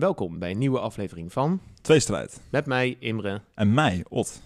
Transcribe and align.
Welkom 0.00 0.38
bij 0.38 0.50
een 0.50 0.58
nieuwe 0.58 0.78
aflevering 0.78 1.32
van 1.32 1.60
Tweestrijd. 1.80 2.40
Met 2.50 2.66
mij 2.66 2.96
Imre. 2.98 3.40
En 3.54 3.74
mij, 3.74 4.04
Ot. 4.08 4.42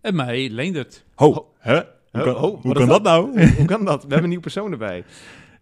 En 0.00 0.14
mij, 0.14 0.50
Leendert. 0.50 1.04
Ho, 1.14 1.32
Ho. 1.32 1.52
hè? 1.58 1.74
Hoe 1.74 1.84
Ho, 2.12 2.22
kan, 2.22 2.34
ho, 2.34 2.58
hoe 2.62 2.74
kan 2.74 2.88
dat 2.88 3.02
nou? 3.02 3.40
Hoe 3.56 3.66
kan 3.66 3.84
dat? 3.84 3.94
We 3.94 4.00
hebben 4.00 4.22
een 4.22 4.28
nieuwe 4.28 4.42
persoon 4.42 4.72
erbij. 4.72 5.04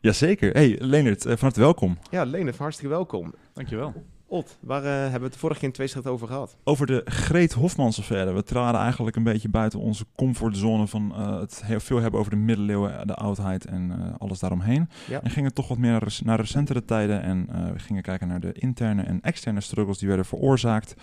Jazeker. 0.01 0.53
Hey, 0.53 0.77
Leonard, 0.81 1.25
eh, 1.25 1.31
van 1.31 1.39
harte 1.41 1.61
welkom. 1.61 1.99
Ja, 2.11 2.25
Leonard, 2.25 2.57
hartstikke 2.57 2.95
welkom. 2.95 3.35
Dankjewel. 3.53 3.95
Ot, 4.27 4.57
waar 4.61 4.85
eh, 4.85 4.91
hebben 4.91 5.21
we 5.21 5.27
het 5.27 5.37
vorige 5.37 5.59
keer 5.59 5.69
in 5.69 5.75
Tweestrijd 5.75 6.07
over 6.07 6.27
gehad? 6.27 6.57
Over 6.65 6.87
de 6.87 7.03
Greet 7.05 7.53
Hofmans 7.53 7.99
affaire. 7.99 8.33
We 8.33 8.43
traden 8.43 8.81
eigenlijk 8.81 9.17
een 9.17 9.23
beetje 9.23 9.49
buiten 9.49 9.79
onze 9.79 10.05
comfortzone 10.17 10.87
van 10.87 11.15
eh, 11.15 11.41
het 11.41 11.63
heel 11.65 11.81
veel 11.81 12.01
hebben 12.01 12.21
over 12.21 12.31
de 12.33 12.39
middeleeuwen, 12.39 13.07
de 13.07 13.15
oudheid 13.15 13.65
en 13.65 13.91
eh, 13.91 14.15
alles 14.19 14.39
daaromheen. 14.39 14.89
Ja. 15.09 15.23
En 15.23 15.31
gingen 15.31 15.55
toch 15.55 15.69
wat 15.69 15.79
meer 15.79 15.91
naar, 15.91 16.19
naar 16.25 16.41
recentere 16.41 16.85
tijden 16.85 17.23
en 17.23 17.49
eh, 17.53 17.71
we 17.73 17.79
gingen 17.79 18.03
kijken 18.03 18.29
naar 18.29 18.41
de 18.41 18.53
interne 18.53 19.03
en 19.03 19.21
externe 19.21 19.61
struggles 19.61 19.99
die 19.99 20.09
werden 20.09 20.27
veroorzaakt 20.27 20.95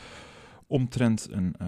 omtrent 0.67 1.27
een, 1.31 1.55
eh, 1.59 1.67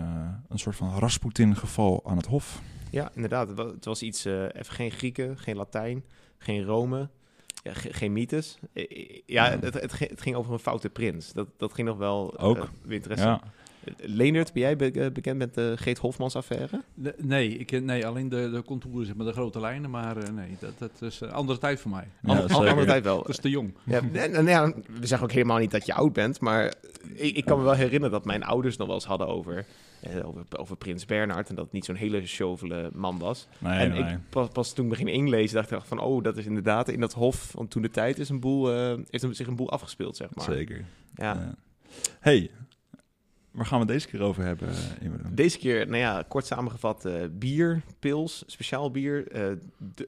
een 0.50 0.60
soort 0.60 0.76
van 0.76 1.00
Rasputin-geval 1.00 2.02
aan 2.06 2.18
het 2.18 2.26
Hof. 2.26 2.62
Ja, 2.92 3.12
inderdaad. 3.16 3.48
Het 3.48 3.58
wa- 3.58 3.66
Het 3.66 3.86
was 3.86 4.02
iets, 4.02 4.26
eh, 4.26 4.42
even 4.44 4.74
geen 4.74 4.92
Grieken, 4.92 5.38
geen 5.38 5.56
Latijn, 5.56 6.04
geen 6.38 6.64
Rome, 6.64 7.10
ja, 7.64 7.74
ge- 7.74 7.94
geen 7.94 8.14
mythes. 8.14 8.58
Eh, 8.74 8.84
eh, 8.90 9.20
Ja, 9.26 9.58
het, 9.60 9.74
het, 9.74 9.94
ging- 9.94 10.10
het 10.10 10.22
ging 10.22 10.36
over 10.36 10.54
een 10.54 10.60
foute 10.60 10.90
prins. 10.90 11.34
Dat, 11.34 11.48
dat 11.58 11.74
ging 11.74 11.88
nog 11.88 11.98
wel 11.98 12.40
Ook. 12.40 12.58
eh, 12.58 12.64
weer 12.84 12.96
interesse. 12.96 13.26
Ja, 13.26 13.42
Leonard, 13.98 14.54
ben 14.54 14.62
jij 14.62 14.76
be- 14.76 14.92
eh, 14.92 15.12
bekend 15.12 15.38
met 15.38 15.54
de 15.54 15.74
Geet 15.76 15.98
Hofmans 15.98 16.36
affaire? 16.36 16.82
De- 16.94 17.16
nee, 17.18 17.50
ik, 17.58 17.66
ken- 17.66 17.86
nee, 17.86 18.08
alleen 18.08 18.30
de, 18.30 18.50
de 18.52 18.64
contouren, 18.64 19.06
zeg 19.06 19.16
maar, 19.16 19.26
de 19.26 19.32
grote 19.32 19.60
lijnen. 19.60 19.90
Maar 19.90 20.18
eh, 20.18 20.30
nee, 20.30 20.58
dat, 20.60 20.72
dat 20.78 20.92
is 21.02 21.20
een 21.22 21.32
andere 21.32 21.60
tijd 21.60 21.80
voor 21.80 21.92
mij. 21.92 22.08
Ja, 22.22 22.30
Ander- 22.30 22.50
zeker. 22.50 22.68
andere 22.70 22.88
tijd 22.88 23.04
wel. 23.04 23.18
Dat 23.18 23.30
is 23.30 23.38
te 23.38 23.50
jong. 23.50 23.74
Ja, 23.86 24.02
nee, 24.02 24.30
nee, 24.30 24.42
nee, 24.42 24.54
ja, 24.54 24.74
we 25.00 25.08
zeggen 25.08 25.28
ook 25.28 25.34
helemaal 25.34 25.58
niet 25.58 25.72
dat 25.72 25.86
je 25.86 25.94
oud 25.94 26.14
bent, 26.14 26.40
maar 26.40 26.74
ik, 27.14 27.36
ik 27.36 27.46
kan 27.46 27.58
me 27.58 27.64
wel 27.64 27.74
herinneren 27.74 28.12
dat 28.12 28.26
mijn 28.26 28.44
ouders 28.44 28.78
nog 28.78 28.88
wel 28.88 28.96
eens 28.96 29.06
hadden 29.06 29.28
over, 29.28 29.58
eh, 29.58 29.64
over, 30.24 30.46
over 30.58 30.76
Prins 30.76 31.06
Bernhard 31.06 31.50
en 31.50 31.56
dat 31.56 31.64
het 31.64 31.74
niet 31.74 31.86
zo'n 31.86 31.96
hele 31.96 32.22
chauffele 32.26 32.90
man 32.94 33.20
was. 33.20 33.48
nee, 33.58 33.80
en 33.80 33.90
nee. 33.90 34.14
ik 34.14 34.20
pas, 34.30 34.48
pas 34.48 34.74
toen 34.74 34.86
ik 34.86 34.92
begin 34.92 35.08
inlezen 35.08 35.56
dacht 35.56 35.72
ik 35.72 35.82
van, 35.82 36.00
oh, 36.00 36.24
dat 36.24 36.38
is 36.38 36.46
inderdaad 36.46 36.90
in 36.90 37.00
dat 37.00 37.14
hof, 37.14 37.52
want 37.52 37.72
toen 37.72 37.82
de 37.82 37.90
tijd 37.90 38.20
is 38.20 38.30
een 38.30 38.40
boel, 38.40 38.74
eh 38.74 38.98
heeft 39.10 39.24
er 39.24 39.36
zich 39.36 39.48
een 39.48 39.56
boel 39.56 39.72
afgespeeld, 39.72 40.18
zeg 40.18 40.36
maar. 40.36 40.46
Zeker. 40.46 40.86
Ja. 41.16 41.34
Ja. 41.34 41.56
Hey, 42.20 42.52
waar 43.54 43.66
gaan 43.66 43.80
we 43.80 43.86
deze 43.86 44.08
keer 44.08 44.22
over 44.22 44.44
hebben, 44.44 44.70
eh, 44.70 45.06
Imre? 45.06 45.34
Deze 45.34 45.58
keer, 45.58 45.86
nou 45.86 45.98
ja, 45.98 46.24
kort 46.28 46.46
samengevat, 46.46 47.06
eh, 47.06 47.14
bier, 47.32 47.82
pils, 48.00 48.44
speciaal 48.48 48.92
bier, 48.92 49.28
eh, 49.32 49.46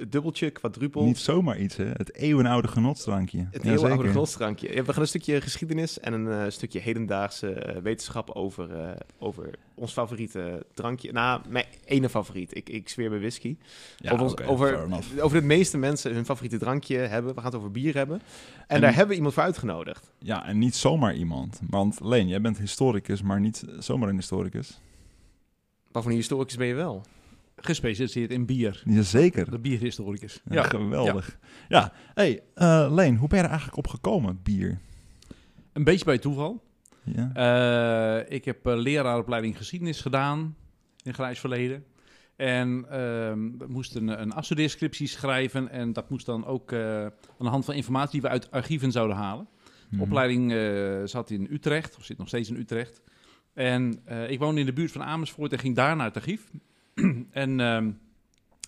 dubbeltje, 0.07 0.49
quadrupel. 0.49 1.03
Niet 1.03 1.17
zomaar 1.17 1.57
iets, 1.59 1.75
hè? 1.75 1.85
Het 1.85 2.15
eeuwenoude 2.15 2.67
genotsdrankje. 2.67 3.37
Het 3.52 3.63
Ja, 3.63 3.69
heel 3.69 3.79
oude 3.79 3.95
zeker. 3.95 4.11
genotsdrankje. 4.11 4.73
Ja, 4.73 4.83
we 4.83 4.93
gaan 4.93 5.02
een 5.02 5.07
stukje 5.07 5.41
geschiedenis 5.41 5.99
en 5.99 6.13
een 6.13 6.52
stukje 6.52 6.79
hedendaagse 6.79 7.79
wetenschap 7.83 8.29
over, 8.29 8.95
over 9.19 9.49
ons 9.75 9.91
favoriete 9.91 10.65
drankje. 10.73 11.11
Nou, 11.11 11.41
mijn 11.49 11.65
ene 11.85 12.09
favoriet. 12.09 12.55
Ik, 12.55 12.69
ik 12.69 12.89
zweer 12.89 13.09
bij 13.09 13.19
whisky. 13.19 13.57
Ja, 13.97 14.11
over, 14.11 14.25
oké, 14.25 14.45
over, 14.47 14.87
over 15.21 15.39
de 15.39 15.45
meeste 15.45 15.77
mensen 15.77 16.13
hun 16.13 16.25
favoriete 16.25 16.57
drankje 16.57 16.97
hebben. 16.97 17.33
We 17.35 17.41
gaan 17.41 17.49
het 17.52 17.59
over 17.59 17.71
bier 17.71 17.93
hebben. 17.95 18.21
En, 18.57 18.63
En- 18.67 18.81
daar 18.81 18.89
hebben 18.91 19.09
we 19.09 19.15
iemand 19.15 19.33
voor 19.33 19.43
uitgenodigd. 19.43 20.11
Ja, 20.19 20.45
en 20.45 20.57
niet 20.57 20.75
zomaar 20.75 21.15
iemand. 21.15 21.59
Want 21.69 21.99
Leen, 22.02 22.27
jij 22.27 22.41
bent 22.41 22.57
historicus, 22.57 23.21
maar 23.21 23.34
niet 23.39 23.64
zomaar 23.80 24.09
een 24.09 24.16
historicus. 24.16 24.80
Waarvan 25.91 26.11
een 26.11 26.17
historicus 26.17 26.55
ben 26.58 26.67
je 26.67 26.73
wel? 26.73 27.03
Gespecialiseerd 27.55 28.31
in 28.31 28.45
bier. 28.45 28.83
Jazeker. 28.86 29.52
De 29.52 29.59
bierhistoricus. 29.59 30.42
Ja, 30.45 30.55
Ja. 30.55 30.64
geweldig. 30.64 31.38
Ja, 31.69 31.94
hey, 32.14 32.44
eh, 32.53 32.88
Leen, 32.92 33.16
hoe 33.17 33.27
ben 33.27 33.38
je 33.38 33.44
er 33.44 33.50
eigenlijk 33.50 33.77
op 33.77 33.88
gekomen, 33.88 34.39
bier? 34.44 34.80
Een 35.73 35.83
beetje 35.83 36.05
bij 36.05 36.17
toeval. 36.17 36.64
Ja. 37.03 37.31
Eh, 37.33 38.36
ik 38.36 38.45
heb 38.45 38.66
eh, 38.67 38.75
leraaropleiding 38.77 39.58
geschiedenis 39.58 40.02
gedaan 40.02 40.55
in 41.04 41.14
grijs 41.14 41.39
verleden. 41.39 41.86
En 42.36 42.86
ehm, 42.89 43.58
we 43.58 43.65
moesten 43.67 44.08
een, 44.08 44.21
een 44.21 44.32
afstudeerscriptie 44.33 45.08
schrijven. 45.08 45.70
En 45.71 45.93
dat 45.93 46.09
moest 46.09 46.26
dan 46.26 46.45
ook 46.45 46.71
eh, 46.71 47.02
aan 47.05 47.11
de 47.38 47.48
hand 47.48 47.65
van 47.65 47.73
informatie 47.73 48.11
die 48.11 48.21
we 48.21 48.27
uit 48.30 48.52
archieven 48.52 48.92
zouden 48.92 49.15
halen. 49.15 49.48
De 49.89 49.95
Mhm. 49.95 50.02
opleiding 50.02 50.52
eh, 50.54 51.02
zat 51.05 51.30
in 51.30 51.48
Utrecht, 51.52 51.98
of 51.98 52.05
zit 52.05 52.17
nog 52.17 52.27
steeds 52.27 52.49
in 52.49 52.55
Utrecht. 52.55 53.02
En 53.55 53.99
eh, 54.05 54.30
ik 54.30 54.39
woonde 54.39 54.60
in 54.60 54.66
de 54.66 54.73
buurt 54.73 54.92
van 54.92 55.04
Amersfoort 55.04 55.52
en 55.52 55.60
ging 55.60 55.76
daar 55.76 55.95
naar 55.95 56.05
het 56.05 56.16
archief. 56.16 56.52
en 57.32 57.60
ehm, 57.60 57.92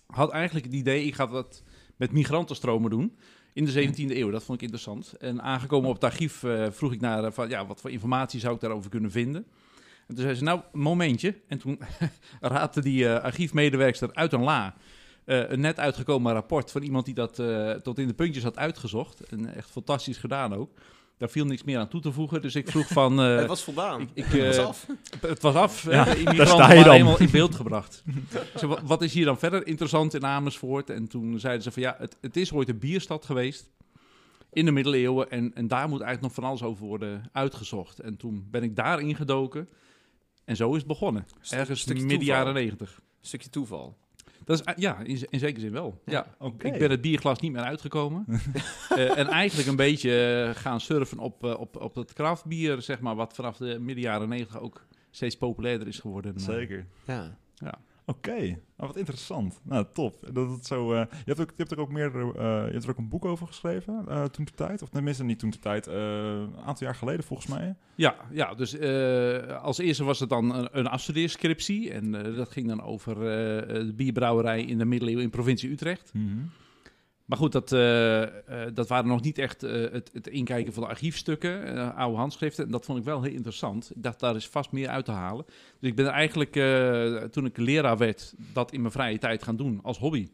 had 0.06 0.30
eigenlijk 0.30 0.66
het 0.66 0.74
idee, 0.74 1.04
ik 1.04 1.14
ga 1.14 1.28
wat 1.28 1.62
met 1.96 2.12
migrantenstromen 2.12 2.90
doen 2.90 3.16
in 3.58 3.64
de 3.64 3.88
17e 3.88 4.16
eeuw. 4.16 4.30
Dat 4.30 4.44
vond 4.44 4.58
ik 4.58 4.62
interessant. 4.62 5.12
En 5.12 5.42
aangekomen 5.42 5.88
op 5.88 5.94
het 5.94 6.04
archief 6.04 6.42
eh, 6.42 6.66
vroeg 6.70 6.92
ik 6.92 7.00
naar, 7.00 7.24
eh, 7.24 7.32
van, 7.32 7.48
ja, 7.48 7.66
wat 7.66 7.80
voor 7.80 7.90
informatie 7.90 8.40
zou 8.40 8.54
ik 8.54 8.60
daarover 8.60 8.90
kunnen 8.90 9.10
vinden. 9.10 9.46
En 10.06 10.14
toen 10.14 10.24
zei 10.24 10.34
ze, 10.34 10.42
nou, 10.42 10.60
momentje. 10.72 11.34
En 11.48 11.58
toen 11.58 11.78
raapte 12.40 12.80
die 12.80 13.08
eh, 13.08 13.22
archiefmedewerkster 13.24 14.12
uit 14.12 14.32
een 14.32 14.42
la... 14.42 14.74
een 15.24 15.60
net 15.60 15.78
uitgekomen 15.78 16.32
rapport 16.32 16.70
van 16.70 16.82
iemand 16.82 17.04
die 17.04 17.14
dat 17.14 17.34
tot 17.82 17.98
in 17.98 18.06
de 18.06 18.14
puntjes 18.14 18.44
had 18.44 18.56
uitgezocht. 18.56 19.20
En 19.20 19.54
echt 19.54 19.70
fantastisch 19.70 20.18
gedaan 20.18 20.54
ook. 20.54 20.70
Daar 21.18 21.28
viel 21.28 21.44
niks 21.44 21.64
meer 21.64 21.78
aan 21.78 21.88
toe 21.88 22.00
te 22.00 22.12
voegen. 22.12 22.42
Dus 22.42 22.54
ik 22.54 22.70
vroeg 22.70 22.86
van... 22.86 23.20
eh, 23.22 23.36
het 23.36 23.46
was 23.46 23.62
voldaan. 23.62 24.00
ik, 24.00 24.08
ik, 24.14 24.26
het 24.32 24.46
was 24.46 24.56
eh, 24.56 24.66
af. 24.66 24.86
het 25.20 25.42
was 25.42 25.54
af. 25.54 25.82
Ja, 25.82 26.04
de 26.04 26.22
daar 26.22 26.46
sta 26.46 26.72
je 26.72 26.84
dan. 26.84 26.92
helemaal 26.92 27.20
in 27.20 27.30
beeld 27.30 27.54
gebracht. 27.54 28.04
Zei, 28.54 28.70
wat, 28.70 28.80
wat 28.82 29.02
is 29.02 29.12
hier 29.12 29.24
dan 29.24 29.38
verder 29.38 29.66
interessant 29.66 30.14
in 30.14 30.26
Amersfoort? 30.26 30.90
En 30.90 31.08
toen 31.08 31.40
zeiden 31.40 31.62
ze 31.62 31.70
van 31.70 31.82
ja, 31.82 31.96
het, 31.98 32.16
het 32.20 32.36
is 32.36 32.52
ooit 32.52 32.68
een 32.68 32.78
bierstad 32.78 33.24
geweest 33.24 33.70
in 34.52 34.64
de 34.64 34.70
middeleeuwen. 34.70 35.30
En, 35.30 35.54
en 35.54 35.68
daar 35.68 35.88
moet 35.88 36.00
eigenlijk 36.00 36.22
nog 36.22 36.32
van 36.32 36.44
alles 36.44 36.62
over 36.62 36.86
worden 36.86 37.28
uitgezocht. 37.32 38.00
En 38.00 38.16
toen 38.16 38.46
ben 38.50 38.62
ik 38.62 38.76
daar 38.76 39.00
ingedoken. 39.00 39.68
En 40.44 40.56
zo 40.56 40.70
is 40.70 40.78
het 40.78 40.86
begonnen. 40.86 41.26
Ergens 41.50 41.80
stukje 41.80 42.04
midden 42.04 42.26
jaren 42.26 42.54
negentig. 42.54 43.00
stukje 43.20 43.50
toeval. 43.50 43.96
Dat 44.48 44.58
is, 44.58 44.64
eh, 44.64 44.74
ja, 44.76 44.98
in, 44.98 45.26
in 45.28 45.38
zekere 45.38 45.60
zin 45.60 45.72
wel. 45.72 46.02
Ja. 46.04 46.26
Ik 46.58 46.78
ben 46.78 46.90
het 46.90 47.00
bierglas 47.00 47.40
niet 47.40 47.52
meer 47.52 47.62
uitgekomen. 47.62 48.24
Eh, 48.88 49.18
en 49.18 49.26
eigenlijk 49.26 49.68
een 49.68 49.76
beetje 49.76 50.44
eh, 50.48 50.62
gaan 50.62 50.80
surfen 50.80 51.18
op, 51.18 51.44
eh, 51.44 51.60
op, 51.60 51.76
op 51.76 51.94
het 51.94 52.12
craftbier, 52.12 52.82
zeg 52.82 53.00
maar, 53.00 53.14
wat 53.14 53.34
vanaf 53.34 53.56
de 53.56 53.78
midden 53.80 54.04
jaren 54.04 54.28
negentig 54.28 54.60
ook 54.60 54.86
steeds 55.10 55.36
populairder 55.36 55.88
is 55.88 55.98
geworden. 55.98 56.40
Zeker. 56.40 56.86
Ja. 57.06 57.38
Oké, 58.08 58.38
nou, 58.40 58.58
wat 58.76 58.96
interessant. 58.96 59.60
Nou, 59.62 59.86
top. 59.92 60.28
Dat 60.32 60.50
het 60.50 60.66
zo, 60.66 60.92
eh, 60.92 61.00
je, 61.10 61.24
hebt 61.24 61.40
ook, 61.40 61.48
je 61.48 61.54
hebt 61.56 61.70
er 61.70 61.80
ook 61.80 61.92
meer, 61.92 62.16
eh, 62.16 62.66
je 62.66 62.70
hebt 62.72 62.84
er 62.84 62.90
ook 62.90 62.98
een 62.98 63.08
boek 63.08 63.24
over 63.24 63.46
geschreven, 63.46 64.04
eh, 64.08 64.24
toen 64.24 64.44
de 64.44 64.52
tijd. 64.54 64.82
Of 64.82 64.88
tenminste, 64.88 65.24
niet 65.24 65.38
toen 65.38 65.50
de 65.50 65.58
tijd, 65.58 65.86
een 65.86 66.56
aantal 66.64 66.86
jaar 66.86 66.94
geleden 66.94 67.24
volgens 67.24 67.48
mij. 67.48 67.74
Ja, 67.94 68.16
ja 68.30 68.54
dus 68.54 68.80
als 69.62 69.78
eerste 69.78 70.04
was 70.04 70.20
het 70.20 70.28
dan 70.28 70.54
een, 70.54 70.68
een 70.72 70.86
afstudeerscriptie. 70.86 71.92
En 71.92 72.12
dat 72.12 72.50
ging 72.50 72.68
dan 72.68 72.82
over 72.82 73.14
de 73.14 73.92
bierbrouwerij 73.96 74.62
in 74.62 74.78
de 74.78 74.84
middeleeuwen 74.84 75.24
in 75.24 75.30
provincie 75.30 75.70
Utrecht. 75.70 76.12
Maar 77.28 77.38
goed, 77.38 77.52
dat, 77.52 77.72
eh, 77.72 78.22
eh, 78.22 78.74
dat 78.74 78.88
waren 78.88 79.06
nog 79.06 79.22
niet 79.22 79.38
echt 79.38 79.62
eh, 79.62 79.92
het, 79.92 80.10
het 80.12 80.26
inkijken 80.26 80.72
van 80.72 80.82
de 80.82 80.88
archiefstukken, 80.88 81.94
oude 81.94 82.16
handschriften. 82.16 82.64
En 82.64 82.70
dat 82.70 82.84
vond 82.84 82.98
ik 82.98 83.04
wel 83.04 83.22
heel 83.22 83.32
interessant. 83.32 83.90
Ik 83.94 84.02
dacht, 84.02 84.20
daar 84.20 84.36
is 84.36 84.48
vast 84.48 84.72
meer 84.72 84.88
uit 84.88 85.04
te 85.04 85.10
halen. 85.10 85.44
Dus 85.80 85.90
ik 85.90 85.96
ben 85.96 86.06
eigenlijk, 86.06 86.52
toen 87.32 87.44
ik 87.44 87.56
leraar 87.56 87.96
werd, 87.96 88.34
dat 88.52 88.72
in 88.72 88.80
mijn 88.80 88.92
vrije 88.92 89.18
tijd 89.18 89.42
gaan 89.42 89.56
doen 89.56 89.80
als 89.82 89.98
hobby. 89.98 90.28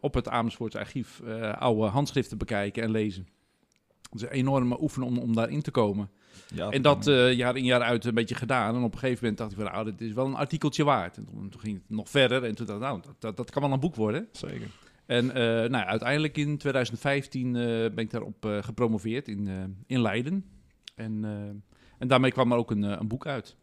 Op 0.00 0.14
het 0.14 0.28
Amersfoortse 0.28 0.78
archief 0.78 1.22
oude 1.58 1.86
handschriften 1.86 2.38
bekijken 2.38 2.82
en 2.82 2.90
lezen. 2.90 3.26
Is 4.12 4.22
een 4.22 4.28
enorme 4.28 4.82
oefenen 4.82 5.08
om, 5.08 5.18
om 5.18 5.34
daarin 5.34 5.62
te 5.62 5.70
komen. 5.70 6.10
Ja, 6.54 6.70
En 6.70 6.82
dat 6.82 7.04
jaar 7.34 7.56
in 7.56 7.64
jaar 7.64 7.82
uit 7.82 8.04
een 8.04 8.14
beetje 8.14 8.34
gedaan. 8.34 8.74
En 8.74 8.82
op 8.82 8.92
een 8.92 8.98
gegeven 8.98 9.18
moment 9.20 9.38
dacht 9.38 9.52
ik 9.52 9.58
van, 9.58 9.72
nou, 9.72 9.84
dit 9.84 10.00
is 10.00 10.12
wel 10.12 10.26
een 10.26 10.34
artikeltje 10.34 10.84
waard. 10.84 11.16
En 11.16 11.24
toen, 11.24 11.48
toen 11.48 11.60
ging 11.60 11.74
het 11.74 11.90
nog 11.96 12.08
verder. 12.08 12.44
En 12.44 12.54
toen 12.54 12.66
dacht 12.66 12.78
ik, 12.78 12.84
nou, 12.84 13.00
dat, 13.02 13.14
dat, 13.18 13.36
dat 13.36 13.50
kan 13.50 13.62
wel 13.62 13.72
een 13.72 13.80
boek 13.80 13.94
worden. 13.94 14.28
Zeker. 14.32 14.68
En 15.06 15.30
eh, 15.30 15.42
nou, 15.44 15.70
ja, 15.70 15.86
uiteindelijk 15.86 16.36
in 16.36 16.58
2015 16.58 17.56
eh, 17.56 17.62
ben 17.62 17.98
ik 17.98 18.10
daarop 18.10 18.44
eh, 18.46 18.62
gepromoveerd 18.62 19.28
in, 19.28 19.48
eh, 19.48 19.54
in 19.86 20.00
Leiden. 20.00 20.44
En, 20.94 21.24
eh, 21.24 21.30
en 21.98 22.08
daarmee 22.08 22.30
kwam 22.32 22.52
er 22.52 22.58
ook 22.58 22.70
een, 22.70 22.82
een 22.82 23.08
boek 23.08 23.26
uit. 23.26 23.56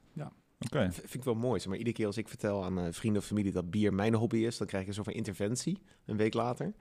Oké. 0.59 0.91
V- 0.91 0.95
Vind 0.95 1.13
ik 1.13 1.23
wel 1.23 1.35
mooi. 1.35 1.59
Zeg 1.59 1.67
maar 1.69 1.77
iedere 1.77 1.95
keer 1.95 2.05
als 2.05 2.17
ik 2.17 2.27
vertel 2.27 2.63
aan 2.63 2.79
eh, 2.79 2.85
vrienden 2.91 3.21
of 3.21 3.27
familie 3.27 3.51
dat 3.51 3.71
bier 3.71 3.93
mijn 3.93 4.13
hobby 4.13 4.37
is, 4.37 4.57
dan 4.57 4.67
krijg 4.67 4.81
ik 4.83 4.89
een 4.89 4.95
soort 4.95 5.05
van 5.07 5.15
interventie 5.15 5.79
een 6.05 6.17
week 6.17 6.33
later. 6.33 6.73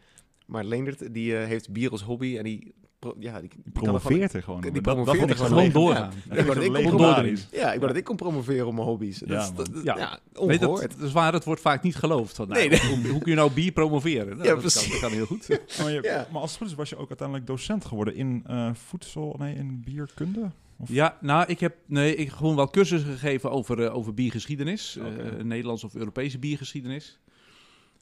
Maar 0.49 0.65
Leendert, 0.65 1.15
die 1.15 1.37
eh, 1.37 1.47
heeft 1.47 1.71
bier 1.73 1.91
als 1.91 2.03
hobby 2.03 2.37
en 2.39 2.45
die, 2.45 2.75
pro- 2.99 3.15
ja, 3.19 3.41
die, 3.41 3.51
er 3.65 3.71
promoveert 3.73 4.33
er 4.33 4.43
gewoon. 4.43 4.61
die. 4.61 4.71
Dat- 4.71 4.85
dat 4.85 4.95
promoveert 4.95 5.31
ik 5.31 5.39
er 5.39 5.45
gewoon 5.47 5.71
doorgaan. 5.73 6.13
Ja, 6.31 6.35
ik 6.37 6.45
wou 6.47 6.55
dat 7.15 7.25
ik. 7.25 7.39
Ja, 7.51 7.77
dat 7.77 8.03
kon 8.03 8.17
promoveren 8.17 8.67
op 8.67 8.73
mijn 8.75 8.87
hobby's. 8.87 9.19
Dat, 9.19 9.29
Ja, 9.29 9.41
is- 9.43 9.53
dat, 9.55 9.71
man. 9.75 9.83
ja, 9.85 9.97
Ja. 9.97 10.21
ja 10.33 10.47
Weet 10.47 10.61
dat, 10.61 10.69
ongehoord. 10.69 10.99
dat 10.99 11.07
is 11.07 11.13
waar, 11.13 11.33
het 11.33 11.45
wordt 11.45 11.61
vaak 11.61 11.83
niet 11.83 11.97
geloofd. 11.97 12.37
Van, 12.37 12.49
nou, 12.49 12.61
Nee, 12.61 12.69
nee. 12.69 12.81
Hoe, 12.97 13.09
hoe 13.11 13.21
kun 13.21 13.31
je 13.31 13.37
nou 13.37 13.51
bier 13.53 13.73
promoveren? 13.73 14.27
Nou, 14.37 14.39
Ja, 14.39 14.43
dat, 14.43 14.53
kan, 14.53 14.59
precies. 14.61 14.91
dat 14.91 15.01
kan 15.01 15.11
heel 15.11 15.27
goed. 15.27 15.49
Maar, 15.79 15.93
je- 15.93 16.03
Ja. 16.03 16.29
maar 16.33 16.41
als 16.41 16.51
het 16.51 16.59
goed 16.61 16.69
is, 16.71 16.75
was 16.75 16.89
je 16.89 16.97
ook 16.97 17.09
uiteindelijk 17.09 17.47
docent 17.47 17.85
geworden 17.85 18.15
in 18.15 18.43
eh, 18.47 18.71
voedsel, 18.75 19.35
nee, 19.39 19.55
in 19.55 19.83
bierkunde? 19.85 20.51
Of- 20.81 20.89
Ja, 20.89 21.17
nou, 21.21 21.45
ik 21.47 21.61
heb 21.61 21.75
nee, 21.87 22.15
ik 22.17 22.27
heb 22.29 22.37
gewoon 22.37 22.57
wel 22.57 22.71
cursussen 22.71 23.11
gegeven 23.13 23.51
over, 23.51 23.83
eh, 23.85 23.95
over 23.97 24.15
biergeschiedenis. 24.15 24.97
Eh, 24.97 25.43
Nederlands 25.45 25.85
of 25.85 25.95
Europese 25.95 26.39
biergeschiedenis. 26.39 27.19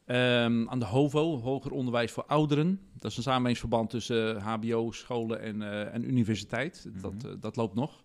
Ehm, 0.07 0.69
aan 0.69 0.79
de 0.79 0.85
HOVO, 0.85 1.41
Hoger 1.41 1.73
Onderwijs 1.73 2.13
voor 2.13 2.25
Ouderen. 2.27 2.81
Dat 2.99 3.11
is 3.11 3.17
een 3.17 3.23
samenwerkingsverband 3.23 3.91
tussen 3.91 4.37
eh, 4.37 4.47
HBO, 4.47 4.91
scholen 4.93 5.41
en, 5.41 5.63
eh, 5.63 5.95
en 5.95 6.09
universiteit. 6.09 6.87
Dat, 7.01 7.15
Mhm. 7.15 7.27
eh, 7.27 7.33
dat 7.41 7.57
loopt 7.57 7.75
nog. 7.75 8.05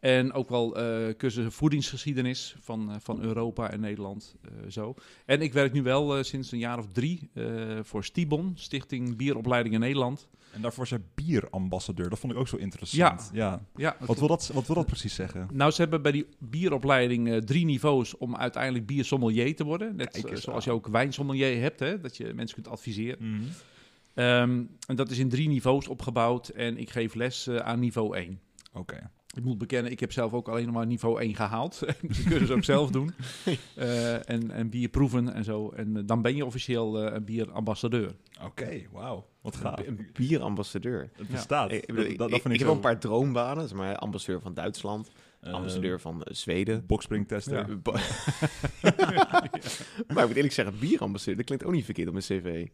En 0.00 0.32
ook 0.32 0.48
wel 0.48 0.76
eh 0.76 1.14
cursussen 1.16 1.52
voedingsgeschiedenis 1.52 2.56
van, 2.60 2.90
eh, 2.90 2.96
van 3.00 3.20
Europa 3.20 3.70
en 3.70 3.80
Nederland. 3.80 4.34
eh, 4.42 4.50
zo. 4.70 4.94
En 5.26 5.40
ik 5.42 5.52
werk 5.52 5.72
nu 5.72 5.82
wel 5.82 6.16
eh, 6.16 6.22
sinds 6.22 6.52
een 6.52 6.58
jaar 6.58 6.78
of 6.78 6.86
drie 6.92 7.30
eh, 7.34 7.44
voor 7.82 8.04
Stibon, 8.04 8.52
Stichting 8.54 9.16
Bieropleidingen 9.16 9.80
Nederland. 9.80 10.28
En 10.52 10.60
daarvoor 10.62 10.86
hij 10.88 11.00
bierambassadeur. 11.14 12.08
Dat 12.08 12.18
vond 12.18 12.32
ik 12.32 12.38
ook 12.38 12.48
zo 12.48 12.56
interessant. 12.56 13.30
Ja. 13.32 13.60
Ja, 13.76 13.96
Wat, 13.98 14.18
wil 14.18 14.28
dat, 14.28 14.50
wat 14.54 14.66
wil 14.66 14.76
dat 14.76 14.86
precies 14.86 15.14
zeggen? 15.14 15.48
Nou, 15.52 15.70
ze 15.70 15.80
hebben 15.80 16.02
bij 16.02 16.12
die 16.12 16.26
bieropleiding 16.38 17.30
eh, 17.30 17.36
drie 17.36 17.64
niveaus 17.64 18.16
om 18.16 18.36
uiteindelijk 18.36 18.86
biersommelier 18.86 19.56
te 19.56 19.64
worden. 19.64 19.96
Net 19.96 20.10
Kijk 20.10 20.30
eens 20.30 20.42
zoals 20.42 20.64
je 20.64 20.70
ook 20.70 20.86
wijnsommelier 20.86 21.60
hebt, 21.60 21.80
hè, 21.80 22.00
dat 22.00 22.16
je 22.16 22.34
mensen 22.34 22.54
kunt 22.54 22.68
adviseren. 22.68 23.34
Mhm. 23.34 23.42
Ehm, 24.14 24.62
en 24.86 24.96
dat 24.96 25.10
is 25.10 25.18
in 25.18 25.28
drie 25.28 25.48
niveaus 25.48 25.88
opgebouwd 25.88 26.48
en 26.48 26.78
ik 26.78 26.90
geef 26.90 27.14
les 27.14 27.46
eh, 27.46 27.56
aan 27.56 27.78
niveau 27.78 28.16
1. 28.16 28.40
Oké. 28.72 29.10
Ik 29.36 29.44
moet 29.44 29.58
bekennen, 29.58 29.92
ik 29.92 30.00
heb 30.00 30.12
zelf 30.12 30.32
ook 30.32 30.48
alleen 30.48 30.64
nog 30.66 30.74
maar 30.74 30.86
niveau 30.86 31.20
1 31.20 31.34
gehaald. 31.34 31.78
dus 32.08 32.18
ik 32.18 32.24
kun 32.26 32.40
het 32.40 32.50
ook 32.50 32.64
zelf 32.64 32.90
doen. 32.90 33.10
Eh, 33.74 34.28
en, 34.30 34.50
en 34.50 34.68
bier 34.70 34.88
proeven 34.88 35.32
en 35.34 35.44
zo. 35.44 35.68
En 35.76 35.96
eh, 35.96 36.02
dan 36.06 36.22
ben 36.22 36.36
je 36.36 36.44
officieel 36.46 36.98
eh, 37.06 37.14
een 37.14 37.24
bierambassadeur. 37.24 38.14
Oké, 38.44 38.82
wauw. 38.92 39.26
Wat 39.40 39.56
gaaf. 39.56 39.86
Een 39.86 40.08
bierambassadeur. 40.12 41.10
Het 41.16 41.26
Ja. 41.26 41.32
bestaat. 41.34 41.72
Ik, 41.72 41.86
ik, 41.86 41.96
Dat- 41.96 42.04
ik- 42.04 42.08
dat, 42.08 42.18
dat 42.18 42.36
ik 42.36 42.42
vind 42.42 42.54
ik 42.54 42.58
heb 42.60 42.68
wel 42.68 42.76
een 42.76 42.82
paar 42.82 42.98
droombanen. 42.98 43.68
Zeg 43.68 43.76
maar, 43.78 43.96
ambassadeur 43.96 44.40
van 44.40 44.54
Duitsland, 44.54 45.10
ambassadeur 45.40 46.00
van 46.00 46.26
Zweden. 46.30 46.86
Boxspringtester. 46.86 47.68
Ja. 47.68 47.76
Bo- 47.76 47.92
maar 50.14 50.22
ik 50.22 50.26
moet 50.26 50.36
eerlijk 50.36 50.52
zeggen, 50.54 50.78
bierambassadeur, 50.78 51.36
dat 51.36 51.44
klinkt 51.46 51.64
ook 51.64 51.72
niet 51.72 51.84
verkeerd 51.84 52.08
op 52.08 52.14
mijn 52.14 52.24
cv. 52.26 52.66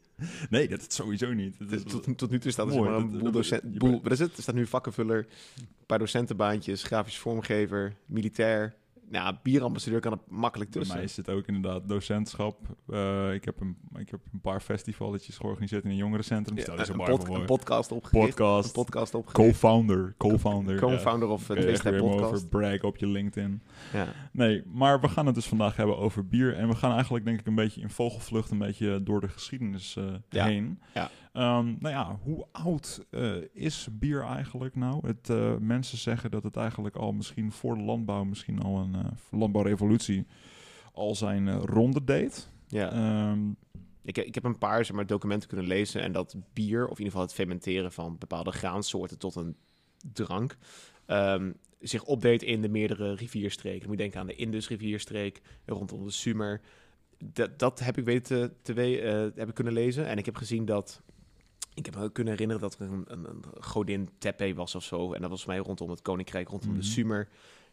Nee, 0.51 0.69
dat 0.69 0.81
is 0.81 0.95
sowieso 0.95 1.33
niet. 1.33 1.57
Is- 1.71 1.83
Tot, 1.83 2.19
tot 2.19 2.31
nu 2.31 2.39
toe 2.39 2.51
staat 2.51 2.67
er 2.69 2.75
Mooi, 2.75 2.89
zeg 2.91 2.99
maar 3.01 3.11
een 3.13 3.19
boel 3.19 3.31
docent... 3.31 3.63
je 3.73 3.79
boel- 3.79 3.91
bent- 3.91 4.03
wat 4.03 4.13
is 4.13 4.19
het? 4.19 4.37
Er 4.37 4.43
staat 4.43 4.55
nu 4.55 4.67
vakkenvuller, 4.67 5.27
een 5.59 5.67
paar 5.87 5.99
docentenbaantjes, 5.99 6.83
grafisch 6.83 7.19
vormgever, 7.19 7.95
militair. 8.07 8.75
Nou, 9.11 9.37
bierambassadeur 9.43 10.01
kan 10.01 10.13
er 10.13 10.19
makkelijk 10.29 10.71
Bij 10.71 10.79
tussen. 10.81 10.97
mij 10.97 11.07
is 11.07 11.17
het 11.17 11.31
ook 11.31 11.47
inderdaad 11.47 11.89
docentschap. 11.89 12.59
Eh, 12.89 13.33
ik, 13.33 13.45
heb 13.45 13.61
een, 13.61 13.77
ik 13.97 14.11
heb 14.11 14.21
een 14.33 14.41
paar 14.41 14.61
festivaletjes 14.61 15.37
georganiseerd 15.37 15.85
in 15.85 15.91
een 15.91 15.97
jongerencentrum. 15.97 16.57
Ja, 16.59 16.63
je 16.77 16.85
zo 16.85 16.93
een, 16.93 16.99
pod- 16.99 17.29
een 17.29 17.45
podcast 17.45 17.93
opgericht. 17.93 18.27
podcast. 18.37 18.67
Een 18.67 18.73
podcast 18.85 19.15
opgericht. 19.15 19.49
Co-founder. 19.51 20.15
Co-founder. 20.19 20.79
Co-founder 20.81 21.29
of 21.29 21.49
ja. 21.49 21.55
uh, 21.55 21.63
je 21.63 21.67
echt 21.69 21.83
weer 21.83 21.93
helemaal 21.93 22.15
podcast. 22.17 22.35
over 22.35 22.49
brag 22.49 22.83
op 22.83 22.97
je 22.97 23.07
LinkedIn. 23.07 23.63
Ja. 23.93 24.07
Nee, 24.33 24.63
maar 24.73 25.01
we 25.01 25.09
gaan 25.09 25.27
het 25.27 25.35
dus 25.35 25.47
vandaag 25.47 25.77
hebben 25.77 25.99
over 25.99 26.27
bier. 26.29 26.55
En 26.57 26.69
we 26.69 26.75
gaan 26.75 26.93
eigenlijk 26.93 27.25
denk 27.25 27.41
ik 27.41 27.47
een 27.47 27.55
beetje 27.55 27.81
in 27.81 27.91
vogelvlucht 27.91 28.51
een 28.51 28.59
beetje 28.59 29.03
door 29.03 29.21
de 29.21 29.29
geschiedenis 29.29 29.97
eh, 29.97 30.05
Ja. 30.29 30.45
heen. 30.45 30.81
Ja. 30.95 31.11
Ehm, 31.37 31.75
nou 31.79 31.95
ja, 31.95 32.19
hoe 32.23 32.47
oud 32.53 33.07
eh, 33.11 33.35
is 33.53 33.89
bier 33.93 34.23
eigenlijk 34.23 34.75
nou? 34.75 35.07
Het, 35.07 35.31
eh, 35.31 35.57
mensen 35.57 35.99
zeggen 35.99 36.31
dat 36.31 36.43
het 36.43 36.57
eigenlijk 36.57 36.97
al 36.97 37.13
misschien 37.13 37.53
voor 37.53 37.75
de 37.77 37.83
landbouw, 37.83 38.25
misschien 38.25 38.63
al 38.63 38.79
een 38.79 38.95
eh, 38.95 39.05
landbouwrevolutie, 39.31 40.27
al 40.93 41.15
zijn 41.15 41.59
ronde 41.61 42.05
deed. 42.05 42.51
Ja. 42.67 42.93
Ehm, 42.93 43.51
Ik, 44.03 44.19
ik 44.19 44.35
heb 44.35 44.45
een 44.45 44.59
paar 44.59 44.85
zeg 44.85 44.97
maar, 44.97 45.07
documenten 45.07 45.49
kunnen 45.49 45.67
lezen 45.67 46.03
en 46.03 46.13
dat 46.13 46.37
bier, 46.53 46.83
of 46.85 46.91
in 46.91 47.05
ieder 47.05 47.07
geval 47.07 47.23
het 47.23 47.35
fermenteren 47.35 47.93
van 47.93 48.19
bepaalde 48.19 48.53
graansoorten 48.53 49.19
tot 49.19 49.35
een 49.35 49.57
drank, 50.13 50.57
ehm, 51.07 51.53
zich 51.81 52.05
opdeed 52.05 52.43
in 52.43 52.61
de 52.63 52.69
meerdere 52.69 53.15
rivierstreken. 53.15 53.81
Je 53.81 53.89
moet 53.89 53.99
denken 53.99 54.21
aan 54.21 54.27
de 54.27 54.35
Indus-rivierstreek, 54.35 55.41
rondom 55.67 56.05
de 56.05 56.11
Sumer. 56.11 56.61
Dat, 57.25 57.59
dat 57.59 57.79
heb 57.79 57.99
ik 57.99 58.05
weten 58.05 58.57
te 58.63 58.73
eh, 58.75 59.39
heb 59.39 59.49
ik 59.49 59.55
kunnen 59.55 59.73
lezen. 59.73 60.07
En 60.07 60.19
ik 60.19 60.25
heb 60.25 60.37
gezien 60.37 60.65
dat. 60.65 61.03
Ik 61.77 61.85
heb 61.87 61.97
me 61.97 62.13
kunnen 62.13 62.33
herinneren 62.33 62.63
dat 62.63 62.79
er 62.79 62.93
een, 62.93 63.05
een, 63.07 63.25
een 63.27 63.45
godin 63.61 64.09
Tepe 64.19 64.55
was 64.55 64.75
of 64.75 64.83
zo. 64.85 65.13
En 65.13 65.21
dat 65.21 65.31
was 65.31 65.45
mij 65.45 65.59
rondom 65.59 65.91
het 65.91 66.03
koninkrijk, 66.03 66.49
rondom 66.49 66.69
Mhm. 66.71 66.79
de 66.79 66.85
Sumer. 66.85 67.29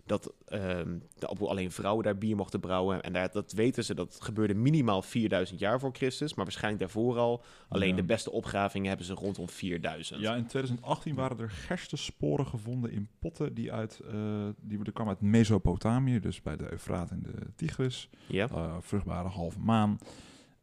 Dat 0.05 0.33
ehm, 0.45 0.97
de, 1.19 1.27
alleen 1.27 1.71
vrouwen 1.71 2.03
daar 2.03 2.17
bier 2.17 2.35
mochten 2.35 2.59
brouwen. 2.59 3.01
En 3.03 3.13
daar, 3.13 3.31
dat 3.31 3.51
weten 3.51 3.83
ze, 3.85 3.95
dat 3.95 4.17
gebeurde 4.21 4.53
minimaal 4.53 5.01
4000 5.01 5.59
jaar 5.59 5.79
voor 5.79 5.89
Christus. 5.93 6.33
Maar 6.33 6.45
waarschijnlijk 6.45 6.83
daarvoor 6.83 7.17
al. 7.17 7.43
Alleen 7.69 7.89
Ja. 7.89 7.95
de 7.95 8.03
beste 8.03 8.31
opgravingen 8.31 8.87
hebben 8.87 9.05
ze 9.05 9.13
rondom 9.13 9.49
4000. 9.49 10.19
ja, 10.21 10.35
in 10.35 10.45
2018 10.47 11.15
waren 11.15 11.39
er 11.39 11.49
gerstesporen 11.49 12.47
gevonden 12.47 12.91
in 12.91 13.07
potten 13.19 13.53
die 13.53 13.71
uit, 13.71 13.99
eh 14.11 14.47
die 14.61 14.91
kwamen 14.91 15.13
uit 15.13 15.21
Mesopotamië, 15.21 16.19
dus 16.19 16.41
bij 16.41 16.57
de 16.57 16.71
Eufraat 16.71 17.11
en 17.11 17.21
de 17.21 17.33
Tigris. 17.55 18.09
Ja? 18.27 18.47
eh, 18.49 18.75
vruchtbare 18.79 19.27
halve 19.29 19.59
maan. 19.59 19.97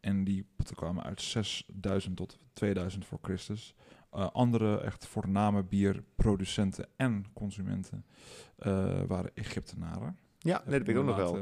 En 0.00 0.24
die 0.24 0.46
kwamen 0.74 1.02
uit 1.02 1.22
6000 1.22 2.16
tot 2.16 2.38
2000 2.52 3.06
voor 3.06 3.18
Christus. 3.22 3.74
Eh, 4.10 4.30
andere 4.32 4.80
echt 4.80 5.06
voorname 5.06 5.62
bierproducenten 5.64 6.88
en 6.96 7.24
consumenten 7.32 8.04
eh, 8.56 9.02
waren 9.06 9.30
Egyptenaren. 9.34 10.18
Ja, 10.42 10.62
nee, 10.66 10.78
dat 10.78 10.86
weet 10.86 10.96
ik 10.96 11.02
ook 11.02 11.06
nog 11.08 11.16
wel. 11.16 11.36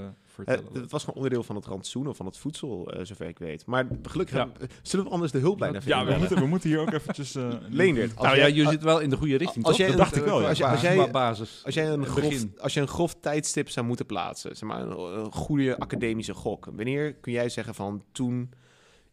Eh, 0.45 0.57
het 0.73 0.91
was 0.91 1.01
gewoon 1.05 1.15
onderdeel 1.17 1.43
van 1.43 1.57
het 1.57 1.67
rantsoen 1.67 2.07
of 2.07 2.17
van 2.17 2.27
het 2.27 2.37
voedsel, 2.37 2.91
eh, 2.93 3.05
zover 3.05 3.27
ik 3.29 3.39
weet. 3.39 3.67
Maar 3.67 3.87
gelukkig, 4.03 4.37
Ja. 4.37 4.49
hebben- 4.49 4.69
zullen 4.83 5.05
we 5.05 5.11
anders 5.11 5.33
de 5.33 5.39
hulplijn 5.39 5.75
even 5.75 5.89
ja, 5.89 6.05
we 6.05 6.17
moeten, 6.19 6.39
we 6.39 6.47
moeten 6.47 6.69
hier 6.69 6.79
ook 6.81 6.93
eventjes... 6.93 7.35
eh, 7.35 7.49
Leendert, 7.69 8.15
nou 8.15 8.37
jij- 8.37 8.49
ja, 8.49 8.55
je 8.63 8.69
zit 8.71 8.83
wel 8.83 8.99
in 9.01 9.11
de 9.11 9.17
goede 9.17 9.37
richting, 9.37 9.65
als 9.65 9.77
toch? 9.77 9.87
jij 9.87 9.97
Dat 9.97 10.05
dacht 10.05 10.17
ik 10.17 10.25
wel, 10.25 10.41
ja. 10.41 10.49
Als, 10.49 10.59
jij- 10.59 10.71
als, 10.71 10.81
jij, 10.81 10.95
qua 10.95 11.11
basis. 11.11 11.61
als, 11.65 11.75
jij 11.75 11.89
een 11.89 12.07
grof, 12.07 12.45
als 12.59 12.75
je 12.75 12.81
een 12.81 12.89
grof 12.89 13.15
tijdstip 13.21 13.69
zou 13.69 13.87
moeten 13.87 14.07
plaatsen, 14.07 14.57
zeg 14.57 14.69
maar 14.69 14.81
een, 14.83 14.99
een 14.99 15.33
goede 15.33 15.79
academische 15.79 16.35
gok. 16.35 16.65
Wanneer 16.65 17.15
kun 17.15 17.33
jij 17.33 17.49
zeggen 17.49 17.75
van 17.75 18.03
toen 18.13 18.51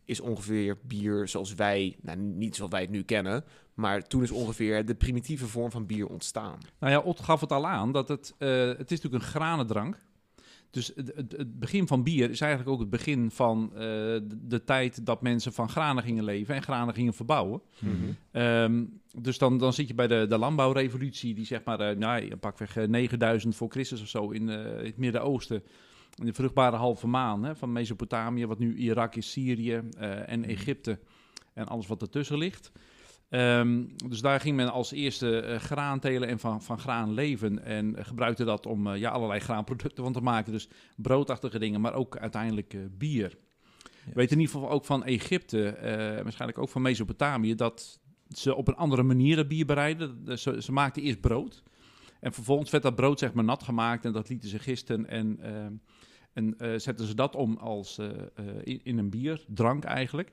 is 0.05 0.19
ongeveer 0.19 0.77
bier 0.83 1.27
zoals 1.27 1.53
wij, 1.53 1.95
nou 2.01 2.17
niet 2.17 2.55
zoals 2.55 2.71
wij 2.71 2.81
het 2.81 2.89
nu 2.89 3.03
kennen, 3.03 3.43
maar 3.73 4.07
toen 4.07 4.23
is 4.23 4.31
ongeveer 4.31 4.85
de 4.85 4.95
primitieve 4.95 5.47
vorm 5.47 5.71
van 5.71 5.85
bier 5.85 6.07
ontstaan. 6.07 6.57
Nou 6.79 6.91
ja, 6.91 6.99
Ot 6.99 7.19
gaf 7.19 7.41
het 7.41 7.51
al 7.51 7.67
aan 7.67 7.91
dat 7.91 8.07
het, 8.07 8.33
eh, 8.37 8.49
het 8.67 8.91
is 8.91 9.01
natuurlijk 9.01 9.23
een 9.23 9.29
granendrank. 9.29 9.97
Dus 10.75 10.91
het, 10.95 11.11
het, 11.15 11.31
het 11.37 11.59
begin 11.59 11.87
van 11.87 12.03
bier 12.03 12.29
is 12.29 12.41
eigenlijk 12.41 12.71
ook 12.71 12.79
het 12.79 12.89
begin 12.89 13.31
van 13.31 13.69
eh, 13.73 13.79
de, 13.79 14.37
de 14.41 14.63
tijd 14.63 15.05
dat 15.05 15.21
mensen 15.21 15.53
van 15.53 15.69
granen 15.69 16.03
gingen 16.03 16.23
leven 16.23 16.55
en 16.55 16.61
granen 16.61 16.93
gingen 16.93 17.13
verbouwen. 17.13 17.61
Mhm. 17.79 17.93
Ehm, 18.31 18.83
dus 19.17 19.37
dan, 19.37 19.57
dan 19.57 19.73
zit 19.73 19.87
je 19.87 19.93
bij 19.93 20.07
de, 20.07 20.25
de 20.29 20.37
landbouwrevolutie, 20.37 21.33
die 21.33 21.45
zeg 21.45 21.63
maar, 21.63 21.79
eh 21.79 21.97
nou, 21.97 22.35
pakweg 22.35 22.77
eh, 22.77 22.87
9000 22.87 23.55
voor 23.55 23.69
Christus 23.69 24.01
of 24.01 24.07
zo 24.07 24.29
in 24.29 24.49
eh, 24.49 24.85
het 24.85 24.97
Midden-Oosten. 24.97 25.63
In 26.15 26.25
de 26.25 26.33
vruchtbare 26.33 26.75
halve 26.75 27.07
maan 27.07 27.43
hè, 27.43 27.55
van 27.55 27.71
Mesopotamië, 27.71 28.45
wat 28.45 28.59
nu 28.59 28.75
Irak 28.75 29.15
is, 29.15 29.31
Syrië 29.31 29.81
eh, 29.97 30.29
en 30.29 30.45
Egypte 30.45 30.99
en 31.53 31.67
alles 31.67 31.87
wat 31.87 32.01
ertussen 32.01 32.37
ligt. 32.37 32.71
Ehm, 33.29 33.83
dus 34.07 34.21
daar 34.21 34.39
ging 34.39 34.55
men 34.55 34.71
als 34.71 34.91
eerste 34.91 35.39
eh, 35.39 35.59
graan 35.59 35.99
telen 35.99 36.27
en 36.27 36.39
van, 36.39 36.61
van 36.61 36.79
graan 36.79 37.13
leven. 37.13 37.63
En 37.63 37.95
gebruikte 38.05 38.43
dat 38.43 38.65
om 38.65 38.87
eh, 38.87 38.99
ja, 38.99 39.09
allerlei 39.09 39.39
graanproducten 39.39 40.03
van 40.03 40.13
te 40.13 40.21
maken. 40.21 40.51
Dus 40.51 40.69
broodachtige 40.95 41.59
dingen, 41.59 41.81
maar 41.81 41.93
ook 41.93 42.17
uiteindelijk 42.17 42.97
bier. 42.97 43.37
Ja. 44.05 44.11
Weet 44.13 44.31
in 44.31 44.39
ieder 44.39 44.53
geval 44.53 44.69
ook 44.69 44.85
van 44.85 45.03
Egypte, 45.03 45.77
waarschijnlijk 46.23 46.59
ook 46.59 46.69
van 46.69 46.81
Mesopotamië, 46.81 47.55
dat 47.55 47.99
ze 48.29 48.55
op 48.55 48.67
een 48.67 48.75
andere 48.75 49.03
manier 49.03 49.35
dat 49.35 49.47
bier 49.47 49.65
bereiden. 49.65 50.37
Ze, 50.39 50.61
ze 50.61 50.71
maakten 50.71 51.01
eerst 51.01 51.21
brood. 51.21 51.63
En 52.19 52.33
vervolgens 52.33 52.69
werd 52.69 52.83
dat 52.83 52.95
brood 52.95 53.19
zeg 53.19 53.33
maar 53.33 53.43
nat 53.43 53.63
gemaakt 53.63 54.05
en 54.05 54.11
dat 54.11 54.29
lieten 54.29 54.49
ze 54.49 54.59
gisten. 54.59 55.09
En, 55.09 55.39
eh, 55.39 55.65
en 56.35 56.57
eh, 56.57 56.73
zetten 56.75 57.07
ze 57.07 57.15
dat 57.15 57.35
om 57.35 57.57
als, 57.57 57.97
eh, 57.97 58.07
eh, 58.07 58.45
in, 58.63 58.79
in 58.83 58.97
een 58.97 59.09
bier, 59.09 59.45
drank 59.47 59.83
eigenlijk. 59.83 60.31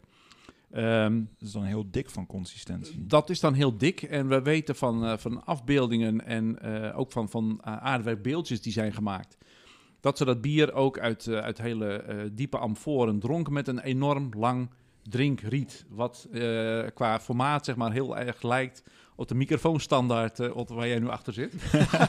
Ehm, 0.70 1.20
Dat 1.38 1.48
is 1.48 1.52
dan 1.52 1.64
heel 1.64 1.90
dik 1.90 2.10
van 2.10 2.26
consistentie. 2.26 3.06
dat 3.06 3.30
is 3.30 3.40
dan 3.40 3.54
heel 3.54 3.76
dik. 3.76 4.02
En 4.02 4.28
we 4.28 4.42
weten 4.42 4.76
van, 4.76 5.18
van 5.18 5.44
afbeeldingen 5.44 6.26
en 6.26 6.60
ook 6.94 7.12
van, 7.12 7.28
van 7.28 7.64
aardwerkbeeldjes 7.64 8.62
die 8.62 8.72
zijn 8.72 8.92
gemaakt. 8.92 9.38
Dat 10.00 10.18
ze 10.18 10.24
dat 10.24 10.40
bier 10.40 10.72
ook 10.72 10.98
uit, 10.98 11.28
uit 11.28 11.58
hele 11.58 12.30
diepe 12.34 12.58
amforen 12.58 13.18
dronken 13.18 13.52
met 13.52 13.68
een 13.68 13.80
enorm 13.80 14.28
lang 14.36 14.70
drinkriet. 15.02 15.86
Wat 15.88 16.28
qua 16.94 17.20
formaat 17.20 17.64
zeg 17.64 17.76
maar 17.76 17.92
heel 17.92 18.16
erg 18.18 18.42
lijkt 18.42 18.82
op 19.16 19.28
de 19.28 19.34
microfoonstandaard 19.34 20.40
eh, 20.40 20.56
Otto, 20.56 20.74
waar 20.74 20.88
jij 20.88 20.98
nu 20.98 21.08
achter 21.08 21.32
zit. 21.32 21.52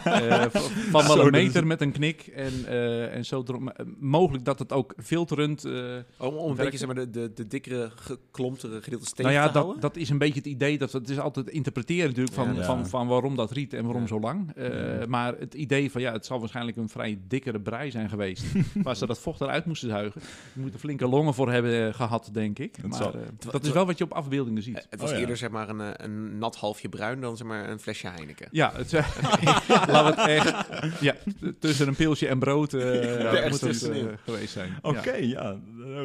Eh, 0.04 0.46
van 0.92 1.08
wel 1.08 1.20
een 1.26 1.32
meter 1.32 1.68
met 1.68 1.82
een 1.82 1.92
knik. 1.92 2.28
En, 2.28 2.54
eh, 2.68 3.16
en 3.16 3.26
zo 3.26 3.44
eh, 3.44 3.86
mogelijk 4.00 4.46
dat 4.46 4.60
het 4.60 4.72
ook 4.74 4.94
filterend... 5.04 5.66
eh, 5.66 5.74
Om, 6.18 6.36
om 6.36 6.50
een 6.50 6.56
beetje 6.56 6.78
zeg 6.78 6.88
maar, 6.88 6.96
de, 6.96 7.10
de, 7.10 7.32
de 7.34 7.48
dikkere, 7.48 7.92
geklomptere 7.96 8.82
gedeelte 8.82 9.06
steen 9.06 9.26
nou 9.26 9.38
ja, 9.38 9.48
te 9.48 9.52
dat, 9.54 9.62
houden. 9.62 9.82
dat 9.82 9.96
is 9.96 10.10
een 10.10 10.18
beetje 10.18 10.34
het 10.40 10.46
idee. 10.48 10.78
Dat 10.78 10.92
het 10.92 11.10
is 11.10 11.20
altijd 11.20 11.50
interpreteren 11.50 12.08
natuurlijk 12.08 12.36
van, 12.36 12.56
Ja. 12.56 12.64
van, 12.64 12.88
van 12.88 13.08
waarom 13.08 13.36
dat 13.36 13.52
riet 13.52 13.74
en 13.74 13.84
waarom 13.84 14.02
Ja. 14.02 14.08
zo 14.08 14.20
lang. 14.20 14.52
Eh, 14.56 15.00
Ja. 15.00 15.06
Maar 15.08 15.36
het 15.40 15.54
idee 15.54 15.92
van 15.92 16.02
ja, 16.02 16.12
het 16.12 16.26
zal 16.26 16.40
waarschijnlijk 16.40 16.78
een 16.78 16.90
vrij 16.90 17.20
dikkere 17.28 17.60
brei 17.60 17.92
zijn 17.92 18.10
geweest. 18.10 18.44
waar 18.84 18.96
ze 18.96 19.06
dat 19.06 19.20
vocht 19.20 19.42
eruit 19.42 19.66
moesten 19.66 19.90
zuigen. 19.90 20.22
Je 20.54 20.60
moet 20.62 20.74
er 20.74 20.80
flinke 20.80 21.08
longen 21.08 21.34
voor 21.34 21.52
hebben 21.52 21.88
eh, 21.88 21.94
gehad, 21.94 22.30
denk 22.34 22.60
ik. 22.60 22.78
Maar 22.88 23.02
eh, 23.16 23.22
dat 23.52 23.64
is 23.66 23.72
wel 23.72 23.86
wat 23.86 23.98
je 23.98 24.04
op 24.04 24.14
afbeeldingen 24.14 24.58
Eh, 24.60 24.64
ziet. 24.64 24.88
Het 24.90 25.00
was 25.00 25.10
Oh 25.10 25.16
ja. 25.16 25.22
eerder 25.22 25.38
zeg 25.38 25.50
maar 25.50 25.70
een, 25.70 25.82
eh, 25.82 26.06
een 26.06 26.38
nat 26.38 26.56
halfje 26.56 26.90
bruin 26.96 27.22
dan 27.22 27.38
zeg 27.38 27.48
maar 27.48 27.70
een 27.70 27.80
flesje 27.80 28.08
Heineken. 28.08 28.48
Ja, 28.52 28.72
het, 28.76 28.94
eh, 28.94 29.88
laat 29.94 30.16
het 30.16 30.28
echt. 30.28 30.68
Ja, 31.02 31.16
tussen 31.60 31.88
een 31.88 31.96
pilsje 31.96 32.28
en 32.28 32.40
brood 32.40 32.74
eh 32.74 33.24
ergens 33.34 33.62
moet 33.62 33.82
het 33.82 33.90
eh, 33.90 34.06
geweest 34.26 34.54
zijn. 34.54 34.78
Oké, 34.82 35.14
Ja. 35.14 35.18
ja. 35.18 35.52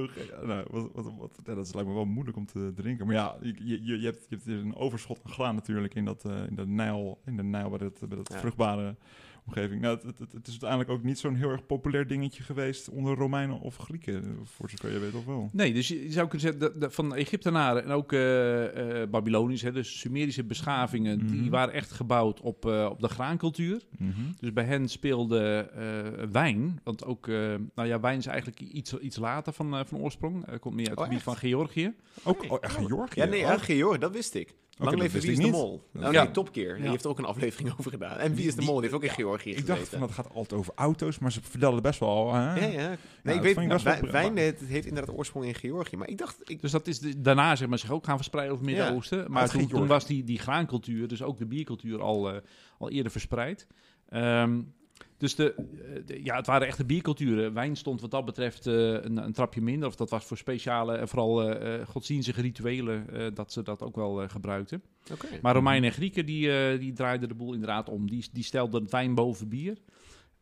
Oké, 0.02 0.20
ja, 0.30 0.46
nou, 0.46 0.66
wat, 0.70 0.88
wat, 0.94 1.12
wat, 1.18 1.38
ja, 1.44 1.54
dat 1.54 1.74
lijkt 1.74 1.88
me 1.88 1.94
wel 1.94 2.04
moeilijk 2.04 2.36
om 2.36 2.46
te 2.46 2.72
drinken. 2.74 3.06
Maar 3.06 3.14
ja, 3.14 3.36
je, 3.42 3.54
je, 3.84 3.98
je, 4.00 4.04
hebt, 4.04 4.26
je 4.28 4.34
hebt 4.34 4.44
hier 4.44 4.58
een 4.58 4.76
overschot 4.76 5.20
aan 5.24 5.32
graan 5.32 5.54
natuurlijk 5.54 5.94
in, 5.94 6.04
dat, 6.04 6.24
eh, 6.24 6.32
in 6.48 6.54
de 6.54 6.66
Nijl, 6.66 7.18
in 7.26 7.36
de 7.36 7.42
Nijl 7.42 7.68
bij 7.68 7.78
dat, 7.78 7.98
bij 8.08 8.16
dat 8.16 8.32
Ja. 8.32 8.38
vruchtbare 8.38 8.94
omgeving. 9.48 9.80
Nou, 9.80 9.94
het, 9.96 10.18
het, 10.18 10.32
het 10.32 10.46
is 10.46 10.50
uiteindelijk 10.50 10.90
ook 10.90 11.02
niet 11.02 11.18
zo'n 11.18 11.34
heel 11.34 11.50
erg 11.50 11.66
populair 11.66 12.06
dingetje 12.06 12.42
geweest 12.42 12.88
onder 12.88 13.16
Romeinen 13.16 13.60
of 13.60 13.76
Grieken, 13.76 14.38
voor 14.44 14.70
zover 14.70 14.92
je 14.92 14.98
weet 14.98 15.14
of 15.14 15.24
wel. 15.24 15.50
Nee, 15.52 15.72
dus 15.72 15.88
je 15.88 16.10
zou 16.12 16.28
kunnen 16.28 16.40
zeggen 16.40 16.60
dat, 16.60 16.80
dat 16.80 16.94
van 16.94 17.14
Egyptenaren 17.14 17.84
en 17.84 17.90
ook 17.90 18.12
eh 18.12 19.02
eh 19.02 19.10
Babylonisch, 19.10 19.62
hè, 19.62 19.72
dus 19.72 19.98
Sumerische 19.98 20.44
beschavingen, 20.44 21.26
die 21.26 21.40
Mhm. 21.40 21.50
waren 21.50 21.74
echt 21.74 21.90
gebouwd 21.90 22.40
op, 22.40 22.66
eh, 22.66 22.88
op 22.90 23.00
de 23.00 23.08
graancultuur. 23.08 23.82
Mhm. 23.98 24.10
Dus 24.40 24.52
bij 24.52 24.64
hen 24.64 24.88
speelde 24.88 25.70
eh, 25.74 26.26
wijn, 26.32 26.80
want 26.84 27.04
ook, 27.04 27.28
eh, 27.28 27.34
nou 27.74 27.88
ja, 27.88 28.00
wijn 28.00 28.18
is 28.18 28.26
eigenlijk 28.26 28.60
iets, 28.60 28.98
iets 28.98 29.16
later 29.16 29.52
van, 29.52 29.74
eh, 29.76 29.84
van 29.84 29.98
oorsprong. 29.98 30.58
Komt 30.60 30.74
meer 30.74 30.88
uit 30.88 30.96
Oh, 30.98 31.04
het 31.04 31.12
gebied 31.12 31.22
van 31.22 31.36
Georgië. 31.36 31.94
Ook 32.24 32.44
oh, 32.50 32.58
Georgië? 32.86 33.20
Ja, 33.20 33.26
nee, 33.26 33.42
Oh, 33.42 33.48
ja, 33.48 33.58
Georg, 33.58 33.98
dat 33.98 34.12
wist 34.12 34.34
ik. 34.34 34.54
Lang 34.78 34.90
dat 34.90 35.00
leven 35.00 35.20
Wie 35.20 35.30
is 35.30 35.36
de. 35.38 35.50
Mol? 35.50 35.88
Dat- 35.92 36.02
Nou, 36.02 36.14
Ja. 36.14 36.22
nee, 36.22 36.32
Topkeer. 36.32 36.74
Die 36.74 36.84
Ja. 36.84 36.90
heeft 36.90 37.04
er 37.04 37.10
ook 37.10 37.18
een 37.18 37.24
aflevering 37.24 37.72
over 37.78 37.90
gedaan. 37.90 38.18
En 38.18 38.34
Wie 38.34 38.46
is 38.46 38.54
de 38.54 38.62
Mol? 38.62 38.72
Die 38.74 38.82
heeft 38.82 38.94
ook 38.94 39.02
in 39.02 39.10
Georgië 39.10 39.50
Ik 39.50 39.66
dacht 39.66 39.88
van 39.88 40.00
dat 40.00 40.10
gaat 40.10 40.30
altijd 40.34 40.60
over 40.60 40.72
auto's, 40.76 41.18
maar 41.18 41.32
ze 41.32 41.40
vertelden 41.42 41.82
best 41.82 42.00
wel. 42.00 42.34
Hè? 42.34 42.54
Ja, 42.66 42.80
ja. 42.80 42.96
Nee, 43.22 43.34
ik 43.36 43.42
weet, 43.42 43.54
wij- 43.54 44.00
wel- 44.00 44.10
wijn 44.10 44.36
heeft, 44.36 44.60
heeft 44.60 44.86
inderdaad 44.86 45.14
oorsprong 45.16 45.44
in 45.46 45.54
Georgië. 45.54 45.96
Maar 45.96 46.08
ik 46.08 46.18
dacht, 46.18 46.38
ik, 46.50 46.60
Dus 46.60 46.70
dat 46.70 46.86
is 46.86 46.98
de- 46.98 47.20
daarna 47.20 47.56
zeg 47.56 47.68
maar, 47.68 47.78
zich 47.78 47.90
ook 47.90 48.04
gaan 48.04 48.16
verspreiden 48.16 48.54
over 48.54 48.66
het 48.66 48.74
Ja, 48.74 48.80
Midden-Oosten. 48.82 49.30
maar 49.32 49.48
toen, 49.48 49.86
was 49.86 50.06
die, 50.06 50.24
die 50.24 50.38
graancultuur, 50.38 51.08
dus 51.08 51.22
ook 51.22 51.38
de 51.38 51.46
biercultuur, 51.46 52.00
al, 52.02 52.30
eh, 52.32 52.40
al 52.78 52.90
eerder 52.90 53.12
verspreid. 53.12 53.66
Ehm, 54.08 54.60
dus 55.18 55.34
de, 55.34 55.54
eh, 55.54 55.62
de- 56.06 56.24
ja, 56.24 56.36
het 56.36 56.46
waren 56.46 56.66
echte 56.66 56.84
bierculturen. 56.84 57.52
Wijn 57.54 57.76
stond 57.76 58.00
wat 58.00 58.10
dat 58.10 58.24
betreft 58.24 58.66
eh, 58.66 58.74
een, 58.92 59.16
een 59.16 59.32
trapje 59.32 59.60
minder. 59.60 59.88
Of 59.88 59.96
dat 59.96 60.10
was 60.10 60.24
voor 60.24 60.36
speciale 60.36 60.96
en 60.96 61.08
vooral 61.08 61.42
eh, 61.50 61.74
eh, 61.80 61.86
godsdienstige 61.88 62.40
rituelen 62.40 63.06
dat 63.34 63.52
ze 63.52 63.62
dat 63.62 63.82
ook 63.82 63.96
wel 63.96 64.28
gebruikten. 64.28 64.82
oké. 65.12 65.26
Maar 65.42 65.54
Romeinen 65.54 65.88
en 65.90 65.94
Grieken 65.96 66.26
die, 66.26 66.78
die 66.78 66.92
draaiden 66.92 67.28
de 67.28 67.34
boel 67.34 67.52
inderdaad 67.52 67.88
om. 67.88 68.10
Die, 68.10 68.28
die 68.32 68.44
stelden 68.44 68.90
wijn 68.90 69.14
boven 69.14 69.48
bier. 69.48 69.78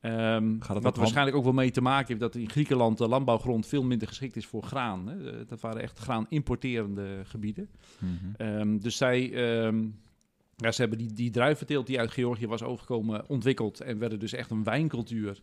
Ehm, 0.01 0.59
wat 0.59 0.83
hand- 0.83 0.97
waarschijnlijk 0.97 1.37
ook 1.37 1.45
wel 1.45 1.53
mee 1.53 1.71
te 1.71 1.81
maken 1.81 2.07
heeft 2.07 2.21
dat 2.21 2.35
in 2.35 2.51
Griekenland 2.51 2.99
de 2.99 3.09
landbouwgrond 3.09 3.67
veel 3.67 3.83
minder 3.83 4.09
geschikt 4.09 4.37
is 4.37 4.47
voor 4.47 4.63
graan. 4.63 5.07
Hè. 5.09 5.45
Dat 5.47 5.61
waren 5.61 5.83
echt 5.83 5.99
graan 5.99 6.27
importerende 6.29 7.21
gebieden. 7.25 7.69
Mhm. 7.99 8.13
Ehm, 8.37 8.79
dus 8.79 8.97
zij, 8.97 9.33
ehm, 9.33 9.85
ja, 10.57 10.73
ze 10.73 10.81
hebben 10.81 10.99
die, 10.99 11.13
die 11.13 11.31
druiventeelt 11.31 11.87
die 11.87 11.99
uit 11.99 12.11
Georgië 12.11 12.47
was 12.47 12.63
overgekomen 12.63 13.29
ontwikkeld 13.29 13.81
en 13.81 13.99
werden 13.99 14.19
dus 14.19 14.33
echt 14.33 14.51
een 14.51 14.65
wijncultuur. 14.65 15.43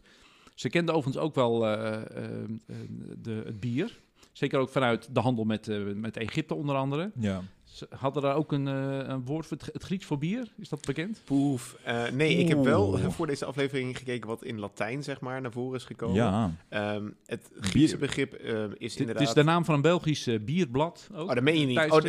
Ze 0.56 0.70
kenden 0.70 0.96
overigens 0.96 1.26
ook 1.26 1.36
wel 1.36 1.68
eh, 1.68 1.94
eh, 1.94 2.44
eh, 2.44 2.76
de, 3.18 3.42
het 3.46 3.60
bier. 3.60 4.00
Zeker 4.32 4.60
ook 4.60 4.70
vanuit 4.70 5.16
de 5.16 5.20
handel 5.20 5.44
met, 5.44 5.96
met 5.96 6.18
Egypte 6.18 6.54
onder 6.54 6.76
andere. 6.76 7.12
Ja. 7.20 7.44
Ze 7.74 7.88
hadden 7.96 8.22
daar 8.22 8.36
ook 8.36 8.52
een, 8.52 8.68
eh, 8.68 9.08
een 9.08 9.26
woord 9.26 9.46
voor 9.46 9.58
het, 9.58 9.70
het 9.74 9.84
Grieks 9.84 10.06
voor 10.06 10.18
bier. 10.18 10.48
Is 10.58 10.70
dat 10.70 10.86
bekend? 10.86 11.22
Poef. 11.26 11.78
Eh, 11.84 12.04
nee, 12.12 12.38
ik 12.38 12.48
heb 12.48 12.64
wel 12.64 12.98
voor 12.98 13.28
deze 13.28 13.46
aflevering 13.46 13.98
gekeken 13.98 14.28
wat 14.28 14.44
in 14.44 14.60
Latijn 14.60 15.04
zeg 15.04 15.20
maar 15.20 15.42
naar 15.42 15.52
voren 15.52 15.78
is 15.80 15.86
gekomen. 15.86 16.16
ja. 16.16 16.52
Ehm, 16.70 17.10
het 17.26 17.50
Griekse 17.60 17.98
Bier- 17.98 18.08
begrip 18.08 18.34
eh, 18.34 18.54
is 18.54 18.64
Het, 18.64 18.80
het 18.80 19.00
inderdaad... 19.00 19.28
is 19.28 19.34
de 19.34 19.44
naam 19.44 19.66
van 19.66 19.76
een 19.76 19.82
Belgisch 19.82 20.30
bierblad. 20.42 21.10
Ook. 21.14 21.30
Oh, 21.30 21.36
dat 21.36 21.44
meen 21.44 21.60
je 21.60 21.66
niet. 21.66 21.92
Oh, 21.92 22.00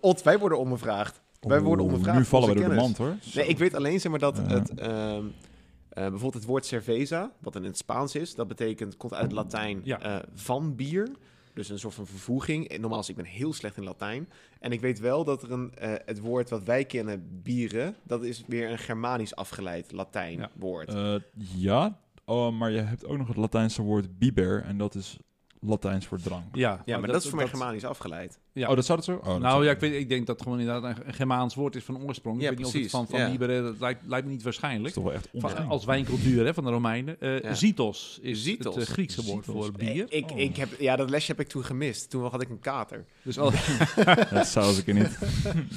Ot, 0.00 0.22
wij 0.22 0.38
worden 0.38 0.58
ondervraagd. 0.58 1.20
Wij 1.40 1.60
worden 1.60 1.84
Oeh, 1.84 1.92
ondervraagd 1.92 2.18
Nu 2.18 2.24
vallen 2.24 2.48
we 2.48 2.54
door 2.54 2.68
de 2.68 2.74
mand 2.74 2.96
hoor. 2.96 3.16
Nee, 3.34 3.46
ik 3.46 3.58
weet 3.58 3.74
alleen 3.74 4.00
zeg 4.00 4.10
maar 4.10 4.20
dat 4.20 4.36
het... 4.36 4.74
ehm, 4.74 5.24
eh, 5.88 6.02
bijvoorbeeld 6.02 6.34
het 6.34 6.44
woord 6.44 6.66
cerveza, 6.66 7.32
wat 7.38 7.56
in 7.56 7.64
het 7.64 7.76
Spaans 7.76 8.14
is, 8.14 8.34
dat 8.34 8.48
betekent, 8.48 8.96
komt 8.96 9.12
uit 9.14 9.22
het 9.22 9.32
Latijn 9.32 9.80
Ja. 9.84 10.00
eh, 10.00 10.16
van 10.34 10.76
bier. 10.76 11.08
Dus 11.54 11.68
een 11.68 11.78
soort 11.78 11.94
van 11.94 12.06
vervoeging. 12.06 12.78
Normaal, 12.78 13.04
ik 13.06 13.16
ben 13.16 13.24
heel 13.24 13.52
slecht 13.52 13.76
in 13.76 13.84
Latijn. 13.84 14.28
En 14.60 14.72
ik 14.72 14.80
weet 14.80 14.98
wel 14.98 15.24
dat 15.24 15.42
er 15.42 15.50
een, 15.50 15.74
eh, 15.74 15.92
het 16.04 16.18
woord 16.18 16.50
wat 16.50 16.62
wij 16.64 16.84
kennen, 16.84 17.40
bieren, 17.42 17.96
dat 18.02 18.22
is 18.22 18.44
weer 18.46 18.70
een 18.70 18.78
Germanisch 18.78 19.34
afgeleid 19.34 19.92
Latijn 19.92 20.38
Ja. 20.38 20.50
woord. 20.54 20.94
Eh, 20.94 21.14
ja, 21.36 21.98
oh, 22.24 22.58
maar 22.58 22.70
je 22.70 22.80
hebt 22.80 23.06
ook 23.06 23.18
nog 23.18 23.28
het 23.28 23.36
Latijnse 23.36 23.82
woord 23.82 24.18
biber 24.18 24.62
en 24.62 24.78
dat 24.78 24.94
is 24.94 25.18
Latijns 25.60 26.06
voor 26.06 26.20
drank. 26.20 26.56
Ja, 26.56 26.82
ja, 26.84 26.98
maar 26.98 27.08
dat, 27.08 27.22
is 27.22 27.28
voor 27.28 27.38
mij 27.38 27.48
Germanisch 27.48 27.84
afgeleid. 27.84 28.38
Ja. 28.52 28.68
Oh, 28.68 28.74
dat 28.76 28.84
zou 28.84 28.98
het 28.98 29.06
zo? 29.06 29.14
Oh, 29.14 29.24
dat 29.26 29.38
nou 29.40 29.64
ja, 29.64 29.70
ik, 29.70 29.80
weet, 29.80 29.92
ik 29.94 30.08
denk 30.08 30.26
dat 30.26 30.34
het 30.36 30.44
gewoon 30.44 30.60
inderdaad 30.60 30.96
een- 30.98 31.06
een 31.06 31.14
Germaans 31.14 31.54
woord 31.54 31.76
is 31.76 31.84
van 31.84 32.02
oorsprong. 32.02 32.36
Ja, 32.42 32.42
ik 32.42 32.48
weet 32.48 32.58
niet 32.58 32.66
of 32.66 32.72
het 32.72 32.80
precies. 32.82 32.98
van, 32.98 33.08
van 33.08 33.18
Ja. 33.20 33.30
Bieber, 33.30 33.62
dat 33.62 33.74
lijkt, 33.80 34.00
lijkt 34.06 34.26
me 34.26 34.32
niet 34.32 34.42
Dat 34.44 34.52
is 34.52 34.58
waarschijnlijk. 34.58 34.94
toch 34.94 35.04
wel 35.04 35.12
echt 35.12 35.28
Van, 35.34 35.68
als 35.68 35.84
wijncultuur 35.84 36.44
hè, 36.44 36.54
van 36.54 36.64
de 36.64 36.70
Romeinen. 36.70 37.20
Eh 37.20 37.40
Ja. 37.40 37.54
Zitos 37.54 38.18
is 38.22 38.42
Zitos. 38.42 38.74
het 38.74 38.86
eh, 38.86 38.92
Griekse 38.92 39.22
woord 39.24 39.44
Zitos. 39.44 39.64
voor 39.66 39.72
bier. 39.78 40.06
Ik, 40.08 40.30
Oh. 40.30 40.38
ik 40.38 40.56
heb, 40.56 40.68
ja, 40.80 40.96
dat 40.96 41.10
lesje 41.10 41.30
heb 41.30 41.40
ik 41.40 41.48
toen 41.48 41.64
gemist. 41.64 42.10
Toen 42.10 42.22
had 42.26 42.42
ik 42.42 42.48
een 42.48 42.58
kater. 42.60 43.04
Dus 43.22 43.38
al- 43.38 43.50
Dat 44.30 44.46
zou 44.46 44.66
als 44.70 44.78
ik 44.78 44.88
er 44.88 44.94
niet. 44.94 45.18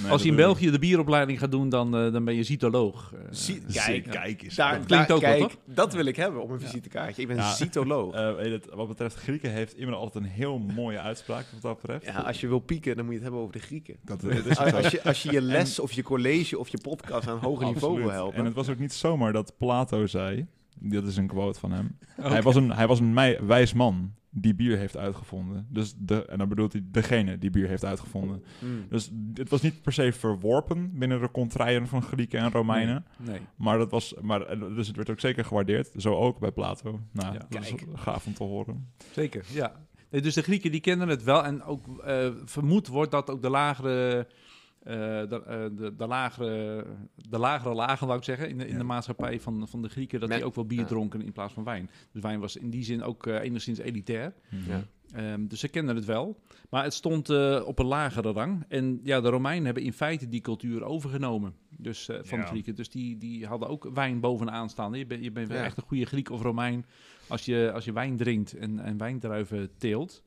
Nee, 0.01 0.11
als 0.11 0.21
je 0.21 0.29
in 0.29 0.35
dat- 0.35 0.45
België 0.45 0.71
de 0.71 0.79
bieropleiding 0.79 1.39
gaat 1.39 1.51
doen, 1.51 1.69
dan, 1.69 1.95
eh, 1.97 2.11
dan 2.13 2.23
ben 2.25 2.35
je 2.35 2.43
Zie- 3.31 3.61
Kijk, 3.73 4.03
kijk, 4.09 4.41
eens. 4.43 4.55
daar, 4.55 4.79
klinkt 4.79 4.89
daar- 5.07 5.15
ook 5.17 5.21
wel, 5.23 5.31
kijk, 5.37 5.41
toch? 5.41 5.57
dat 5.65 5.93
wil 5.93 6.05
ik 6.05 6.15
hebben 6.15 6.41
op 6.41 6.49
een 6.49 6.59
visitekaartje. 6.59 7.21
Ik 7.21 7.27
ben 7.27 7.37
Ja. 7.37 7.43
Eh, 8.13 8.45
je 8.45 8.51
het, 8.51 8.67
wat 8.73 8.87
betreft 8.87 9.15
Grieken 9.15 9.51
heeft 9.51 9.73
iemand 9.77 9.97
altijd 9.97 10.23
een 10.23 10.29
heel 10.29 10.57
mooie 10.59 10.99
uitspraak 10.99 11.45
wat 11.53 11.61
dat 11.61 11.81
betreft. 11.81 12.05
ja, 12.05 12.19
als 12.19 12.41
je 12.41 12.47
wil 12.47 12.62
pieken, 12.65 12.96
dan 12.96 13.05
moet 13.05 13.13
je 13.13 13.20
het 13.20 13.24
hebben 13.29 13.41
over 13.48 13.60
de 13.60 13.65
Grieken. 13.65 13.96
Dat, 14.01 14.22
dat 14.22 14.32
is 14.46 14.60
ook 14.60 14.72
Als, 14.74 14.88
je, 14.91 15.03
als 15.03 15.24
je 15.24 15.32
je 15.32 15.41
les 15.41 15.79
of 15.79 15.91
je 15.91 16.03
college 16.03 16.60
of 16.60 16.67
je 16.70 16.77
podcast 16.82 17.27
aan 17.27 17.36
een 17.36 17.41
hoger 17.41 17.65
niveau 17.65 17.98
wil 17.98 18.12
helpen. 18.12 18.38
En 18.39 18.46
het 18.46 18.53
was 18.53 18.70
ook 18.70 18.79
niet 18.79 18.93
zomaar 18.93 19.34
dat 19.34 19.58
Plato 19.58 20.05
zei, 20.08 20.46
dit 20.79 21.03
is 21.08 21.17
een 21.17 21.27
quote 21.27 21.60
van 21.60 21.72
hem, 21.72 21.98
hij 22.22 22.41
was 22.41 22.55
een, 22.55 22.72
hij 22.72 22.88
was 22.88 23.00
een 23.00 23.13
mei- 23.13 23.39
wijs 23.46 23.74
man 23.74 24.13
die 24.36 24.55
bier 24.55 24.77
heeft 24.77 24.98
uitgevonden. 24.98 25.67
Dus 25.70 25.93
de, 25.98 26.25
en 26.25 26.38
dan 26.38 26.50
bedoelt 26.50 26.74
hij 26.74 26.82
degene 26.91 27.38
die 27.38 27.50
bier 27.50 27.67
heeft 27.67 27.86
uitgevonden. 27.86 28.43
Hmm. 28.60 28.86
Dus 28.89 29.12
het 29.34 29.50
was 29.50 29.62
niet 29.62 29.82
per 29.82 29.93
se 29.93 30.12
verworpen 30.12 30.91
binnen 31.00 31.22
de 31.22 31.32
contraien 31.32 31.88
van 31.88 32.01
Grieken 32.01 32.39
en 32.39 32.51
Romeinen. 32.51 33.05
Nee. 33.17 33.39
Maar 33.55 33.77
dat 33.77 33.91
was, 33.91 34.13
maar, 34.22 34.41
eh, 34.41 34.60
dus 34.75 34.88
het 34.88 34.96
werd 34.96 35.10
ook 35.10 35.20
zeker 35.20 35.46
gewaardeerd. 35.46 35.89
Zo 35.98 36.15
ook 36.15 36.39
bij 36.39 36.51
Plato. 36.51 37.00
Nou, 37.12 37.34
Ja. 37.34 37.46
dat 37.50 37.62
is 37.62 37.67
Kijk. 37.70 37.86
gaaf 37.93 38.25
om 38.25 38.34
te 38.34 38.43
horen. 38.43 38.88
Zeker, 39.12 39.46
ja. 39.53 39.75
Nee, 40.13 40.22
dus 40.22 40.34
de 40.34 40.41
Grieken 40.41 40.72
die 40.72 40.79
kenden 40.82 41.08
het 41.08 41.24
wel. 41.24 41.43
En 41.43 41.63
ook 41.63 42.00
eh, 42.03 42.29
vermoed 42.46 42.88
wordt 42.88 43.12
dat 43.12 43.29
ook 43.29 43.41
de 43.41 43.50
lagere, 43.50 44.27
eh, 44.84 44.93
de, 45.29 45.43
eh, 45.46 45.63
de, 45.77 45.93
de, 45.98 46.08
lagere, 46.08 46.86
de 47.29 47.38
lagere 47.38 47.74
lagen, 47.74 48.05
wou 48.08 48.20
ik 48.20 48.25
zeggen, 48.25 48.50
in 48.50 48.58
de, 48.58 48.65
in 48.65 48.72
Ja. 48.72 48.77
de 48.77 48.84
maatschappij 48.84 49.39
van, 49.39 49.67
van 49.67 49.82
de 49.82 49.89
Grieken, 49.89 50.20
dat 50.20 50.29
Met- 50.29 50.38
die 50.38 50.48
ook 50.48 50.55
wel 50.55 50.65
bier 50.65 50.79
ja. 50.79 50.86
dronken 50.86 51.22
in 51.22 51.32
plaats 51.32 51.53
van 51.53 51.63
wijn. 51.63 51.89
Dus 52.12 52.22
wijn 52.22 52.39
was 52.39 52.55
in 52.55 52.70
die 52.70 52.84
zin 52.84 53.03
ook 53.03 53.27
eh, 53.27 53.41
enigszins 53.41 53.79
elitair. 53.79 54.34
Ja. 54.67 54.84
Ehm, 55.13 55.48
dus 55.48 55.60
ze 55.60 55.67
kenden 55.67 55.96
het 55.96 56.05
wel. 56.05 56.39
Maar 56.70 56.84
het 56.84 56.93
stond 56.93 57.29
eh, 57.29 57.62
op 57.65 57.79
een 57.79 57.86
lagere 57.86 58.32
rang. 58.32 58.65
En 58.67 59.00
ja, 59.03 59.22
de 59.22 59.29
Romeinen 59.29 59.65
hebben 59.65 59.84
in 59.84 59.93
feite 59.93 60.29
die 60.29 60.41
cultuur 60.41 60.84
overgenomen. 60.84 61.53
Dus, 61.77 62.10
eh, 62.10 62.17
van 62.22 62.38
Ja. 62.38 62.43
de 62.43 62.50
Grieken. 62.50 62.75
Dus 62.75 62.89
die, 62.89 63.17
die 63.17 63.46
hadden 63.46 63.70
ook 63.70 63.89
wijn 63.93 64.20
bovenaan 64.20 64.70
staan. 64.70 64.93
Je, 64.93 65.05
bent 65.05 65.24
je 65.24 65.32
bent 65.32 65.50
Ja. 65.51 65.63
echt 65.63 65.77
een 65.77 65.84
goede 65.84 66.05
Griek 66.05 66.29
of 66.29 66.41
Romein 66.41 66.86
als 67.27 67.45
je, 67.45 67.71
als 67.73 67.85
je 67.85 67.93
wijn 67.93 68.17
drinkt 68.17 68.53
en, 68.53 68.79
en 68.79 68.97
wijndruiven 68.97 69.69
teelt. 69.77 70.23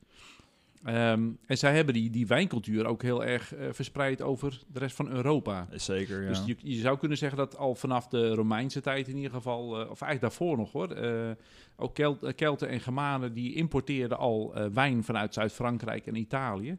Ehm, 0.83 1.29
en 1.45 1.57
zij 1.57 1.75
hebben 1.75 1.93
die, 1.93 2.09
die 2.09 2.27
wijncultuur 2.27 2.85
ook 2.85 3.01
heel 3.01 3.23
erg 3.25 3.55
eh, 3.55 3.67
verspreid 3.71 4.21
over 4.21 4.61
de 4.73 4.79
rest 4.79 4.95
van 4.95 5.09
Europa. 5.09 5.67
Zeker, 5.71 6.21
ja. 6.21 6.27
Dus 6.27 6.43
je, 6.45 6.55
je 6.59 6.79
zou 6.79 6.97
kunnen 6.97 7.17
zeggen 7.17 7.37
dat 7.37 7.57
al 7.57 7.75
vanaf 7.75 8.07
de 8.07 8.33
Romeinse 8.33 8.81
tijd 8.81 9.07
in 9.07 9.15
ieder 9.15 9.31
geval, 9.31 9.63
eh, 9.63 9.89
of 9.89 10.01
eigenlijk 10.01 10.21
daarvoor 10.21 10.57
nog 10.57 10.71
hoor, 10.71 10.91
eh, 10.91 11.31
ook 11.75 11.93
Kel- 11.95 12.33
Kelten 12.35 12.69
en 12.69 12.79
Germanen 12.79 13.33
die 13.33 13.53
importeerden 13.53 14.17
al 14.17 14.53
wijn 14.73 15.03
vanuit 15.03 15.33
Zuid-Frankrijk 15.33 16.05
en 16.05 16.15
Italië 16.15 16.77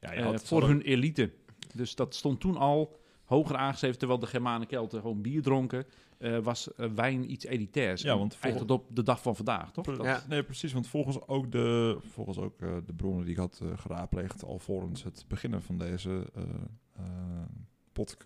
ja, 0.00 0.38
voor 0.38 0.66
hun 0.66 0.80
elite. 0.80 1.30
Dus 1.74 1.94
dat 1.94 2.14
stond 2.14 2.40
toen 2.40 2.56
al 2.56 2.99
hoger 3.30 3.56
aangeschreven, 3.56 3.98
terwijl 3.98 4.20
de 4.20 4.26
Germanen 4.26 4.66
Kelten 4.66 5.00
gewoon 5.00 5.22
bier 5.22 5.42
dronken, 5.42 5.84
eh, 6.18 6.38
was 6.38 6.74
eh, 6.74 6.86
wijn 6.94 7.30
iets 7.32 7.44
elitairs. 7.44 8.02
Ja, 8.02 8.18
want 8.18 8.32
eigenlijk 8.42 8.70
tot 8.72 8.80
op 8.90 8.96
de 8.96 9.02
dag 9.02 9.22
van 9.22 9.36
vandaag, 9.36 9.72
toch? 9.72 9.84
Dat- 9.84 10.04
Ja. 10.06 10.22
Nee, 10.28 10.42
precies. 10.42 10.72
Want 10.72 10.86
volgens 10.86 11.26
ook 11.28 11.52
de, 11.52 11.98
volgens 12.12 12.38
ook, 12.38 12.60
eh, 12.60 12.76
de 12.86 12.92
bronnen 12.94 13.22
die 13.24 13.32
ik 13.32 13.38
had 13.40 13.60
geraadpleegd 13.74 14.44
alvorens 14.44 15.02
het 15.02 15.24
beginnen 15.28 15.62
van 15.62 15.78
deze, 15.78 16.26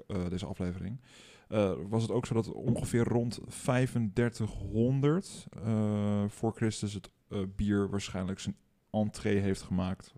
eh, 0.06 0.28
deze 0.28 0.46
aflevering, 0.46 1.00
eh, 1.48 1.72
was 1.88 2.02
het 2.02 2.10
ook 2.10 2.26
zo 2.26 2.34
dat 2.34 2.52
ongeveer 2.52 3.04
rond 3.04 3.40
3500 3.48 5.46
eh, 5.64 6.24
voor 6.28 6.52
Christus 6.54 6.94
het 6.94 7.10
eh, 7.28 7.38
bier 7.56 7.90
waarschijnlijk 7.90 8.38
zijn 8.40 8.56
entree 8.90 9.38
heeft 9.38 9.62
gemaakt. 9.62 10.14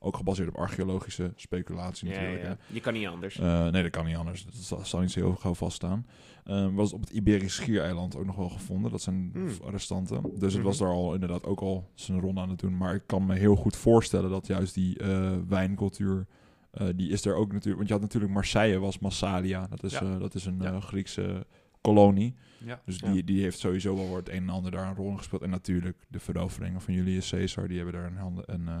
Ook 0.00 0.16
gebaseerd 0.16 0.48
op 0.48 0.56
archeologische 0.56 1.32
speculatie 1.36 2.08
Ja, 2.08 2.14
natuurlijk. 2.14 2.42
ja. 2.42 2.48
hè. 2.48 2.54
Je 2.74 2.80
kan 2.80 2.92
niet 2.92 3.06
anders. 3.06 3.38
Eh, 3.38 3.68
nee, 3.68 3.82
dat 3.82 3.90
kan 3.90 4.06
niet 4.06 4.16
anders. 4.16 4.44
Dat 4.68 4.86
zal, 4.86 5.00
niet 5.00 5.10
zo 5.10 5.20
heel 5.20 5.34
gauw 5.34 5.54
vaststaan. 5.54 6.06
Eh, 6.44 6.68
was 6.74 6.92
op 6.92 7.00
het 7.00 7.10
Iberisch 7.10 7.54
Schiereiland 7.54 8.16
ook 8.16 8.24
nog 8.26 8.36
wel 8.36 8.48
gevonden. 8.48 8.90
Dat 8.90 9.02
zijn 9.02 9.30
Hmm. 9.32 9.48
restanten. 9.70 10.22
Dus 10.22 10.40
het 10.52 10.52
Mhm. 10.52 10.62
was 10.62 10.78
daar 10.78 10.88
al 10.88 11.14
inderdaad 11.14 11.44
ook 11.44 11.60
al 11.60 11.90
zijn 11.94 12.20
ronde 12.20 12.40
aan 12.40 12.50
het 12.50 12.58
doen. 12.58 12.76
Maar 12.76 12.94
ik 12.94 13.02
kan 13.06 13.26
me 13.26 13.34
heel 13.34 13.56
goed 13.56 13.76
voorstellen 13.76 14.30
dat 14.30 14.46
juist 14.46 14.74
die 14.74 14.98
eh, 14.98 15.36
wijncultuur 15.48 16.26
Eh, 16.76 16.86
die 16.96 17.10
is 17.10 17.24
er 17.24 17.34
ook 17.34 17.46
natuurlijk, 17.52 17.76
want 17.76 17.86
je 17.88 17.92
had 17.92 18.02
natuurlijk 18.02 18.32
Marseille 18.32 18.78
was 18.78 18.98
Massalia. 18.98 19.66
Dat 19.70 19.82
is, 19.82 19.92
Ja. 19.92 20.00
eh, 20.00 20.18
dat 20.18 20.34
is 20.34 20.44
een 20.44 20.58
Ja. 20.60 20.72
eh, 20.72 20.80
Griekse 20.82 21.46
kolonie. 21.80 22.34
Ja. 22.64 22.80
Dus 22.84 22.98
Ja. 22.98 23.12
die, 23.12 23.24
die 23.24 23.42
heeft 23.42 23.58
sowieso 23.58 23.94
wel 23.96 24.16
het 24.16 24.28
een 24.28 24.34
en 24.34 24.48
ander 24.48 24.70
daar 24.70 24.88
een 24.88 24.94
rol 24.94 25.10
in 25.10 25.16
gespeeld. 25.18 25.42
En 25.42 25.50
natuurlijk 25.50 25.96
de 26.08 26.18
veroveringen 26.20 26.80
van 26.80 26.94
Julius 26.94 27.30
Caesar, 27.30 27.68
die 27.68 27.76
hebben 27.76 27.94
daar 27.94 28.06
een, 28.10 28.16
handen, 28.16 28.44
een 28.46 28.68
eh, 28.68 28.80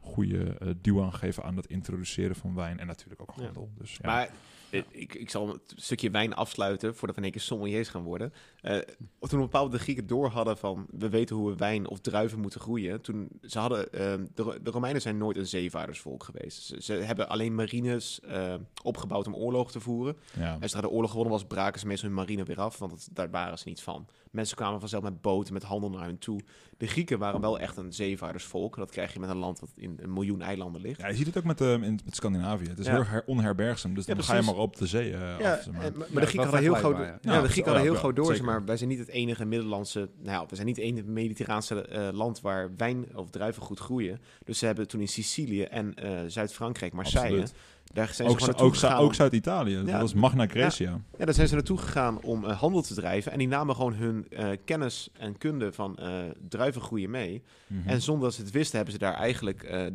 goede 0.00 0.56
eh, 0.58 0.68
duw 0.80 1.02
aan 1.02 1.12
gegeven 1.12 1.44
aan 1.44 1.56
het 1.56 1.66
introduceren 1.66 2.36
van 2.36 2.54
wijn. 2.54 2.78
En 2.78 2.86
natuurlijk 2.86 3.20
ook 3.20 3.30
handel. 3.34 3.70
Dus, 3.78 3.98
ja. 4.02 4.06
Maar 4.06 4.30
eh, 4.70 4.82
ik, 4.90 5.14
ik 5.14 5.30
zal 5.30 5.48
een 5.48 5.60
stukje 5.76 6.10
wijn 6.10 6.34
afsluiten 6.34 6.88
voordat 6.96 7.10
we 7.16 7.16
in 7.16 7.22
één 7.22 7.32
keer 7.32 7.40
sommeliers 7.46 7.88
gaan 7.88 8.02
worden. 8.02 8.32
Eh, 8.60 8.78
toen 9.20 9.40
bepaalde 9.40 9.70
de 9.76 9.82
Grieken 9.82 10.06
door 10.06 10.28
hadden 10.28 10.58
van 10.58 10.86
we 10.90 11.08
weten 11.08 11.36
hoe 11.36 11.50
we 11.50 11.56
wijn 11.56 11.88
of 11.88 12.00
druiven 12.00 12.38
moeten 12.40 12.60
groeien. 12.60 13.00
Toen 13.00 13.28
ze 13.42 13.58
hadden, 13.58 13.92
eh, 13.92 14.00
de, 14.34 14.58
de 14.62 14.70
Romeinen 14.70 15.02
zijn 15.02 15.18
nooit 15.18 15.36
een 15.36 15.46
zeevaardersvolk 15.46 16.24
geweest. 16.24 16.62
Ze, 16.62 16.76
ze 16.82 16.92
hebben 16.92 17.28
alleen 17.28 17.54
marines 17.54 18.20
eh, 18.20 18.54
opgebouwd 18.82 19.26
om 19.26 19.34
oorlog 19.34 19.70
te 19.70 19.80
voeren. 19.80 20.16
ja. 20.38 20.56
En 20.60 20.68
zodra 20.68 20.80
de 20.88 20.94
oorlog 20.94 21.10
gewonnen 21.10 21.32
was, 21.32 21.44
braken 21.44 21.80
ze 21.80 21.86
meestal 21.86 22.08
hun 22.08 22.18
marine 22.18 22.44
weer 22.44 22.60
af, 22.60 22.78
want 22.78 23.08
daar 23.12 23.30
waren 23.30 23.58
ze 23.58 23.68
niet 23.68 23.82
van. 23.82 24.06
Mensen 24.30 24.56
kwamen 24.56 24.80
vanzelf 24.80 25.02
met 25.02 25.20
boten, 25.20 25.52
met 25.52 25.62
handel 25.62 25.90
naar 25.90 26.04
hun 26.06 26.18
toe. 26.18 26.40
De 26.76 26.86
Grieken 26.86 27.18
waren 27.18 27.40
wel 27.40 27.58
echt 27.58 27.76
een 27.76 27.92
zeevaardersvolk. 27.92 28.76
Dat 28.76 28.90
krijg 28.90 29.12
je 29.12 29.20
met 29.20 29.30
een 29.30 29.36
land 29.36 29.60
dat 29.60 29.72
in 29.76 29.98
een 30.02 30.12
miljoen 30.12 30.42
eilanden 30.42 30.80
ligt. 30.80 31.00
Ja, 31.00 31.08
je 31.08 31.14
ziet 31.16 31.26
het 31.26 31.38
ook 31.38 31.44
met, 31.44 31.60
eh, 31.60 31.72
in, 31.72 32.00
met 32.04 32.14
Scandinavië. 32.16 32.68
Het 32.68 32.78
is 32.78 32.86
Ja. 32.86 32.92
heel 32.92 33.04
her- 33.04 33.22
onherbergzaam, 33.26 33.94
dus 33.94 34.06
dan 34.06 34.22
ga 34.22 34.36
je 34.36 34.42
maar 34.42 34.54
op 34.60 34.76
de 34.76 34.86
zee 34.86 35.12
eh, 35.12 35.38
Ja, 35.38 35.52
af. 35.52 35.70
maar. 35.70 35.80
maar 35.80 36.06
Ja, 36.12 36.20
de 36.20 36.26
Grieken 36.26 36.42
hadden 36.42 36.60
heel 36.60 36.72
vergelijkbaar, 36.72 37.18
ja. 37.22 37.32
ja. 37.34 37.40
de 37.42 37.48
Grieken 37.48 37.64
hadden 37.72 37.82
heel 37.82 37.92
ja, 37.92 37.98
gauw 38.00 38.12
door, 38.12 38.24
zeg 38.26 38.36
zeker. 38.36 38.50
maar 38.50 38.64
wij 38.64 38.76
zijn 38.76 38.88
niet 38.88 38.98
het 38.98 39.08
enige 39.08 39.44
Middellandse, 39.44 40.08
nou 40.18 40.40
ja, 40.40 40.46
we 40.48 40.54
zijn 40.54 40.66
niet 40.66 40.76
het 40.76 40.84
enige 40.84 41.06
Mediterraanse 41.06 41.82
eh, 41.82 42.08
land 42.12 42.40
waar 42.40 42.70
wijn 42.76 43.06
of 43.16 43.30
druiven 43.30 43.62
goed 43.62 43.78
groeien. 43.78 44.20
Dus 44.44 44.58
ze 44.58 44.66
hebben 44.66 44.88
toen 44.88 45.00
in 45.00 45.08
Sicilië 45.08 45.62
en 45.62 45.94
eh, 45.94 46.10
Zuid-Frankrijk, 46.26 46.92
Marseille, 46.92 47.40
Absoluut. 47.40 47.54
daar 47.92 48.08
zijn 48.08 48.28
ze 48.28 48.34
Ook, 48.34 48.40
naartoe 48.40 48.66
ook, 48.66 48.74
gegaan. 48.74 48.98
ook 48.98 49.14
Zuid-Italië, 49.14 49.76
Ja. 49.76 49.82
dat 49.82 50.00
was 50.00 50.14
Magna 50.14 50.46
Graecia. 50.46 51.00
ja, 51.18 51.24
daar 51.24 51.34
zijn 51.34 51.48
ze 51.48 51.54
naartoe 51.54 51.78
gegaan 51.78 52.22
om 52.22 52.44
eh, 52.44 52.58
handel 52.60 52.82
te 52.82 52.94
drijven 52.94 53.32
en 53.32 53.38
die 53.38 53.48
namen 53.48 53.74
gewoon 53.74 53.94
hun 53.94 54.26
eh, 54.30 54.48
kennis 54.64 55.08
en 55.18 55.38
kunde 55.38 55.72
van 55.72 55.96
eh 55.96 56.18
druivengroeien 56.48 57.10
mee. 57.10 57.42
Mhm. 57.66 57.88
En 57.88 58.00
zonder 58.02 58.24
dat 58.24 58.34
ze 58.34 58.42
het 58.42 58.50
wisten, 58.50 58.76
hebben 58.76 58.92
ze 58.94 59.00
daar 59.00 59.14
eigenlijk 59.14 59.88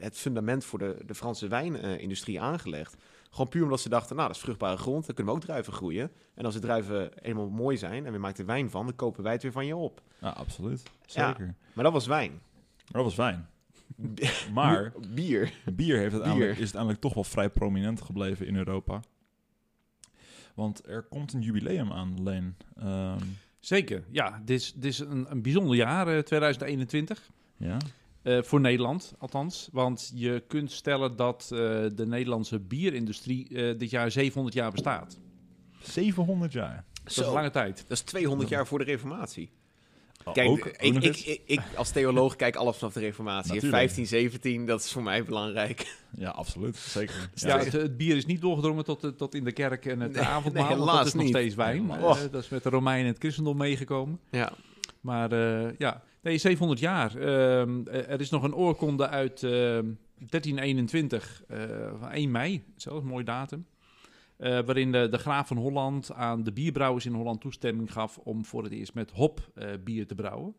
het 0.00 0.18
fundament 0.18 0.64
voor 0.64 0.78
de, 0.78 0.96
de 1.06 1.14
Franse 1.14 1.48
wijnindustrie 1.48 2.40
aangelegd. 2.40 2.96
Gewoon 3.32 3.48
puur 3.48 3.62
omdat 3.62 3.80
ze 3.80 3.88
dachten, 3.88 4.16
nou, 4.16 4.28
dat 4.28 4.36
is 4.36 4.42
vruchtbare 4.42 4.76
grond, 4.76 5.06
dan 5.06 5.14
kunnen 5.14 5.34
we 5.34 5.38
ook 5.40 5.44
druiven 5.46 5.72
groeien. 5.72 6.10
En 6.34 6.44
als 6.44 6.54
de 6.54 6.60
druiven 6.60 7.18
eenmaal 7.22 7.48
mooi 7.48 7.76
zijn 7.76 8.06
en 8.06 8.12
we 8.12 8.18
maken 8.18 8.40
er 8.40 8.46
wijn 8.46 8.70
van, 8.70 8.86
dan 8.86 8.96
kopen 8.96 9.22
wij 9.22 9.32
het 9.32 9.42
weer 9.42 9.52
van 9.52 9.66
je 9.66 9.76
op. 9.76 10.02
Ja, 10.20 10.28
absoluut. 10.28 10.82
Ja. 11.06 11.28
Zeker. 11.28 11.54
Maar 11.72 11.84
dat 11.84 11.92
was 11.92 12.06
wijn. 12.06 12.40
Dat 12.90 13.04
was 13.04 13.14
fijn. 13.14 13.48
Maar 14.54 14.92
Bier. 15.14 15.52
bier, 15.72 15.98
heeft 15.98 16.12
uiteindelijk, 16.12 16.50
Bier. 16.50 16.50
is 16.50 16.58
uiteindelijk 16.58 17.00
toch 17.00 17.14
wel 17.14 17.24
vrij 17.24 17.50
prominent 17.50 18.00
gebleven 18.00 18.46
in 18.46 18.56
Europa. 18.56 19.00
Want 20.54 20.88
er 20.88 21.02
komt 21.02 21.32
een 21.32 21.40
jubileum 21.42 21.92
aan, 21.92 22.22
Leen. 22.22 22.56
Ehm, 22.76 23.18
Zeker, 23.58 24.04
ja. 24.10 24.42
Dit 24.44 24.60
is, 24.60 24.72
dit 24.72 24.84
is 24.84 24.98
een, 24.98 25.26
een 25.30 25.42
bijzonder 25.42 25.76
jaar, 25.76 26.08
eh, 26.08 26.18
2021. 26.18 27.30
ja? 27.56 27.76
Eh, 28.22 28.42
voor 28.42 28.60
Nederland, 28.60 29.14
althans. 29.18 29.68
Want 29.72 30.12
je 30.14 30.42
kunt 30.48 30.72
stellen 30.72 31.16
dat 31.16 31.42
eh, 31.42 31.58
de 31.94 32.06
Nederlandse 32.06 32.58
bierindustrie 32.60 33.48
eh, 33.48 33.78
dit 33.78 33.90
jaar 33.90 34.10
700 34.10 34.54
jaar 34.54 34.70
bestaat. 34.70 35.18
700 35.82 36.52
jaar. 36.52 36.84
Dat 37.02 37.12
is 37.12 37.16
een 37.16 37.32
lange 37.32 37.50
tijd. 37.50 37.76
Dat 37.88 37.98
is 37.98 38.00
200 38.04 38.48
jaar 38.48 38.66
voor 38.66 38.78
de 38.78 38.84
reformatie. 38.84 39.50
Oh, 40.24 40.34
Kijk, 40.34 40.48
ook, 40.48 40.66
ik, 40.66 40.94
ik, 41.02 41.16
ik, 41.16 41.40
ik 41.46 41.60
als 41.76 41.90
theoloog 41.90 42.36
kijk 42.36 42.56
alles 42.56 42.76
vanaf 42.76 42.92
de 42.92 43.00
reformatie. 43.00 43.52
Natuurlijk. 43.54 43.82
15, 43.82 44.06
17, 44.06 44.66
dat 44.66 44.80
is 44.84 44.92
voor 44.92 45.02
mij 45.02 45.24
belangrijk. 45.24 45.96
Ja, 46.16 46.30
absoluut. 46.30 46.76
Zeker. 46.76 47.30
Ja, 47.34 47.58
het, 47.58 47.72
het 47.72 47.96
bier 47.96 48.16
is 48.16 48.26
niet 48.26 48.40
doorgedrongen 48.40 48.84
tot, 48.84 49.00
de- 49.00 49.14
tot 49.14 49.34
in 49.34 49.44
de 49.44 49.52
kerk 49.52 49.86
en 49.86 50.00
het 50.00 50.12
Nee, 50.12 50.22
avondmaal. 50.22 50.76
nee, 50.76 50.86
dat 50.86 51.06
is 51.06 51.12
nog 51.14 51.22
niet. 51.22 51.32
steeds 51.32 51.54
wijn. 51.54 51.86
Dat 52.30 52.34
is 52.34 52.48
met 52.48 52.62
de 52.62 52.68
Romeinen 52.68 53.04
en 53.06 53.10
het 53.12 53.20
christendom 53.20 53.56
meegekomen. 53.56 54.20
Ja. 54.30 54.52
Maar 55.00 55.32
eh, 55.32 55.70
ja, 55.78 56.02
nee, 56.22 56.38
700 56.38 56.80
jaar. 56.80 57.16
Ehm, 57.16 57.86
eh, 57.86 58.10
er 58.10 58.20
is 58.20 58.30
nog 58.30 58.42
een 58.42 58.54
oorkonde 58.54 59.08
uit 59.08 59.42
ehm, 59.42 59.86
1321, 60.18 61.42
eh, 61.48 61.58
van 61.98 62.10
1 62.10 62.30
mei, 62.30 62.64
zelfs 62.76 63.00
een 63.00 63.08
mooie 63.08 63.24
datum. 63.24 63.66
eh, 64.36 64.50
waarin 64.50 64.92
de, 64.92 65.08
de 65.08 65.18
graaf 65.18 65.46
van 65.46 65.56
Holland 65.56 66.12
aan 66.12 66.42
de 66.42 66.52
bierbrouwers 66.52 67.06
in 67.06 67.12
Holland 67.12 67.40
toestemming 67.40 67.92
gaf 67.92 68.18
om 68.18 68.44
voor 68.44 68.62
het 68.62 68.72
eerst 68.72 68.94
met 68.94 69.10
hop 69.10 69.50
bier 69.84 70.06
te 70.06 70.14
brouwen. 70.14 70.54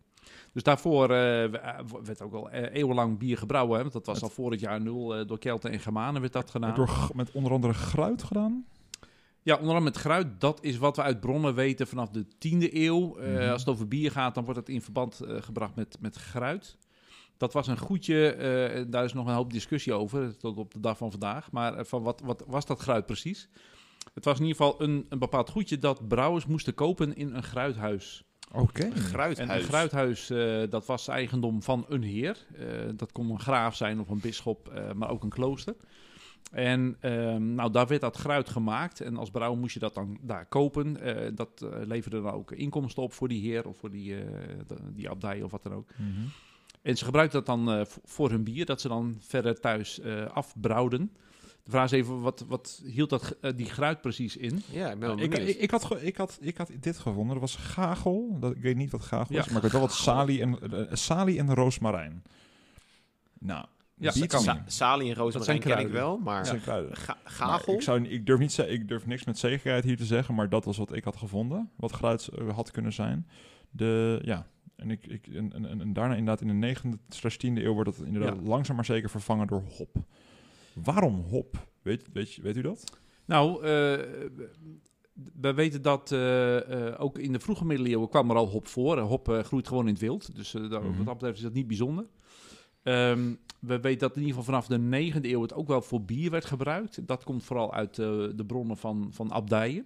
Dus 0.54 0.64
daarvoor 0.64 1.08
werd 1.08 2.22
ook 2.22 2.34
al 2.34 2.50
eeuwenlang 2.50 3.18
bier 3.18 3.38
gebrouwen. 3.38 3.76
Hè, 3.76 3.82
want 3.82 3.94
dat 3.94 4.06
was 4.06 4.22
al 4.22 4.30
voor 4.30 4.52
het 4.52 4.60
jaar 4.60 4.82
nul. 4.82 5.26
door 5.26 5.40
Kelten 5.40 5.72
en 5.72 5.80
Germanen 5.80 6.22
werd 6.22 6.34
dat 6.34 6.50
gedaan. 6.50 6.76
Door, 6.76 7.10
met 7.14 7.32
onder 7.32 7.52
andere 7.52 7.74
gruit 7.74 8.24
gedaan. 8.24 8.66
Ja, 9.44 9.54
onder 9.54 9.68
andere 9.68 9.86
met 9.86 9.98
gruit. 9.98 10.28
Dat 10.42 10.64
is 10.64 10.78
wat 10.78 10.96
we 10.96 11.02
uit 11.02 11.20
bronnen 11.20 11.56
weten 11.56 11.88
vanaf 11.88 12.10
de 12.10 12.26
10e 12.38 12.70
eeuw. 12.76 13.18
Eh, 13.18 13.34
Mhm. 13.34 13.50
Als 13.52 13.60
het 13.62 13.70
over 13.70 13.88
bier 13.88 14.12
gaat, 14.12 14.36
dan 14.36 14.44
wordt 14.44 14.60
het 14.60 14.70
in 14.70 14.82
verband 14.82 15.20
eh, 15.20 15.42
gebracht 15.42 15.76
met, 15.76 15.98
met 16.00 16.16
gruit. 16.16 16.78
Dat 17.38 17.54
was 17.54 17.68
een 17.68 17.78
goedje, 17.78 18.30
eh, 18.32 18.84
daar 18.88 19.04
is 19.04 19.14
nog 19.14 19.28
een 19.28 19.34
hoop 19.34 19.54
discussie 19.54 19.94
over, 19.94 20.38
tot 20.38 20.58
op 20.58 20.74
de 20.74 20.80
dag 20.80 20.98
van 20.98 21.12
vandaag. 21.12 21.52
Maar 21.52 21.86
van 21.86 22.04
wat, 22.04 22.22
wat 22.26 22.44
was 22.48 22.66
dat 22.66 22.80
gruit 22.80 23.06
precies? 23.06 23.50
Het 24.14 24.26
was 24.26 24.40
in 24.40 24.46
ieder 24.46 24.58
geval 24.64 24.82
een, 24.82 25.06
een 25.10 25.20
bepaald 25.20 25.50
goedje 25.50 25.80
dat 25.80 26.08
brouwers 26.08 26.46
moesten 26.46 26.74
kopen 26.74 27.16
in 27.16 27.34
een 27.34 27.44
gruithuis. 27.44 28.24
Oké. 28.52 28.82
En 28.82 28.92
een 28.92 28.98
Gruithuis. 28.98 29.66
gruithuis, 29.66 30.30
eh, 30.30 30.62
dat 30.70 30.86
was 30.86 31.08
eigendom 31.08 31.64
van 31.64 31.86
een 31.90 32.04
heer. 32.04 32.38
Eh, 32.58 32.66
dat 32.96 33.12
kon 33.12 33.30
een 33.30 33.40
graaf 33.40 33.76
zijn 33.76 34.00
of 34.00 34.10
een 34.10 34.20
bisschop, 34.20 34.70
eh, 34.70 34.92
maar 34.94 35.10
ook 35.10 35.24
een 35.24 35.30
klooster. 35.30 35.76
En 36.52 36.96
ehm, 37.00 37.56
nou, 37.56 37.72
daar 37.72 37.88
werd 37.88 38.02
dat 38.02 38.18
gruit 38.18 38.50
gemaakt. 38.50 39.02
En 39.02 39.18
als 39.18 39.30
brouwer 39.32 39.60
moest 39.60 39.74
je 39.74 39.80
dat 39.80 39.94
dan 39.94 40.18
daar 40.22 40.46
kopen. 40.46 41.02
Eh, 41.02 41.32
dat 41.36 41.62
eh, 41.62 41.70
leverde 41.86 42.22
dan 42.22 42.32
ook 42.34 42.52
inkomsten 42.52 43.04
op 43.04 43.14
voor 43.14 43.28
die 43.28 43.42
heer 43.42 43.68
of 43.68 43.78
voor 43.78 43.92
die, 43.92 44.16
eh, 44.16 44.26
de- 44.68 44.94
die 44.94 45.10
abdij 45.10 45.42
of 45.42 45.52
wat 45.52 45.64
dan 45.64 45.74
ook. 45.74 45.90
Mhm. 45.98 46.10
En 46.82 46.98
ze 46.98 47.06
gebruikten 47.06 47.44
dat 47.44 47.56
dan 47.56 47.72
eh, 47.72 47.86
voor 48.04 48.30
hun 48.30 48.44
bier, 48.44 48.66
dat 48.66 48.82
ze 48.82 48.88
dan 48.88 49.18
verder 49.20 49.60
thuis 49.60 50.00
eh, 50.00 50.26
afbrouwden. 50.26 51.12
De 51.64 51.72
vraag 51.72 51.84
is 51.86 51.92
even, 51.92 52.22
wat, 52.22 52.46
wat 52.48 52.82
hield 52.86 53.10
dat, 53.10 53.38
die 53.56 53.66
gruit 53.66 54.02
precies 54.02 54.38
in? 54.38 54.62
Ja, 54.72 54.92
ik 54.92 55.00
ben 55.00 55.08
wel 55.10 55.20
Ik, 55.20 55.38
ik, 55.38 55.58
ik, 55.58 55.72
had 55.72 56.02
ik, 56.02 56.18
had, 56.18 56.38
ik 56.42 56.58
had 56.58 56.72
dit 56.80 56.98
gevonden. 56.98 57.32
Dat 57.40 57.40
was 57.40 57.56
gagel. 57.56 58.38
Dat, 58.40 58.56
ik 58.56 58.62
weet 58.62 58.76
niet 58.76 58.92
wat 58.92 59.02
gagel 59.02 59.36
Ja, 59.36 59.42
is, 59.42 59.48
maar 59.48 59.56
ik 59.56 59.62
weet 59.62 59.72
wel 59.72 59.82
wat 59.82 59.94
salie 59.94 60.42
en, 60.42 60.58
salie 60.98 61.40
en 61.40 61.54
roosmarijn. 61.54 62.24
Nou, 63.40 63.66
Ja, 63.98 64.12
dat. 64.28 64.42
Sa 64.42 64.64
Salie 64.66 65.10
en 65.10 65.16
Dat 65.16 65.24
rozemarijn 65.24 65.44
zijn 65.44 65.60
ken 65.60 65.70
ik 65.70 65.76
kruiden. 65.76 65.94
wel, 65.94 66.18
maar 66.18 66.38
Dat 66.38 66.48
zijn 66.48 66.62
kruiden. 66.62 66.96
ga- 66.98 67.18
Maar 67.24 67.32
gagel? 67.32 67.74
ik, 67.74 67.82
zou, 67.82 68.04
ik, 68.08 68.26
durf 68.26 68.40
niet, 68.40 68.58
ik 68.58 68.88
durf 68.88 69.06
niks 69.06 69.24
met 69.24 69.38
zekerheid 69.38 69.84
hier 69.84 69.98
te 69.98 70.06
zeggen, 70.06 70.36
maar 70.36 70.50
dat 70.50 70.66
was 70.66 70.78
wat 70.78 70.94
ik 70.96 71.04
had 71.04 71.16
gevonden. 71.16 71.70
Wat 71.76 71.92
gruit 71.92 72.28
eh, 72.28 72.50
had 72.56 72.72
kunnen 72.72 72.94
zijn. 72.94 73.28
De, 73.72 74.20
ja, 74.24 74.48
en, 74.76 74.92
ik, 74.92 75.08
ik, 75.08 75.28
en, 75.28 75.54
en, 75.54 75.82
en 75.82 75.94
daarna 75.94 76.16
inderdaad 76.16 76.42
in 76.50 76.60
de 76.62 76.76
9e 76.76 76.90
slash 77.10 77.36
10e 77.36 77.40
eeuw 77.64 77.74
wordt 77.74 77.98
het 77.98 78.06
inderdaad 78.08 78.36
Ja. 78.36 78.42
langzaam 78.48 78.76
maar 78.76 78.86
zeker 78.86 79.10
vervangen 79.10 79.48
door 79.48 79.64
hop. 79.78 79.96
Waarom 80.74 81.16
hop? 81.22 81.68
Weet, 81.82 82.06
weet, 82.14 82.38
weet 82.42 82.58
u 82.58 82.62
dat? 82.62 82.98
Nou, 83.26 83.56
eh, 83.64 84.00
we 85.42 85.54
weten 85.54 85.82
dat 85.82 86.12
eh, 86.12 86.88
eh, 86.88 87.02
ook 87.02 87.18
in 87.20 87.32
de 87.32 87.40
vroege 87.40 87.66
middeleeuwen 87.66 88.10
kwam 88.10 88.30
er 88.30 88.36
al 88.36 88.48
hop 88.48 88.68
voor. 88.68 89.00
Hop 89.00 89.30
eh, 89.30 89.40
groeit 89.40 89.68
gewoon 89.68 89.88
in 89.88 89.94
het 89.94 90.02
wild, 90.02 90.36
dus 90.36 90.54
Mhm. 90.54 90.70
wat 90.98 91.06
dat 91.06 91.14
betreft 91.14 91.38
is 91.38 91.44
dat 91.44 91.54
niet 91.54 91.68
bijzonder. 91.68 92.06
Ehm, 92.84 93.34
we 93.60 93.80
weten 93.80 94.00
dat 94.00 94.16
in 94.16 94.22
ieder 94.22 94.36
geval 94.36 94.54
vanaf 94.54 94.68
de 94.68 95.12
9e 95.14 95.30
eeuw 95.30 95.42
het 95.42 95.54
ook 95.54 95.68
wel 95.68 95.82
voor 95.82 96.02
bier 96.02 96.32
werd 96.32 96.46
gebruikt. 96.46 97.08
Dat 97.08 97.24
komt 97.24 97.44
vooral 97.44 97.74
uit 97.74 98.00
eh, 98.00 98.06
de 98.36 98.46
bronnen 98.48 98.78
van, 98.78 99.10
van 99.12 99.32
abdijen. 99.32 99.86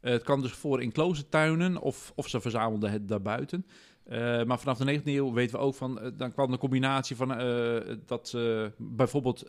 Eh, 0.00 0.12
het 0.12 0.22
kwam 0.22 0.42
dus 0.42 0.52
voor 0.52 0.82
in 0.82 0.92
kloostertuinen 0.92 1.80
of, 1.80 2.12
of 2.14 2.28
ze 2.28 2.40
verzamelden 2.40 2.90
het 2.90 3.08
daarbuiten. 3.08 3.66
Eh, 4.04 4.44
maar 4.44 4.58
vanaf 4.58 4.78
de 4.78 5.00
19e 5.00 5.04
eeuw 5.04 5.32
weten 5.32 5.56
we 5.58 5.64
ook 5.64 5.74
van, 5.74 6.12
dan 6.16 6.32
kwam 6.32 6.50
de 6.50 6.58
combinatie 6.58 7.16
van 7.16 7.28
dat 8.06 8.36
bijvoorbeeld 8.76 9.46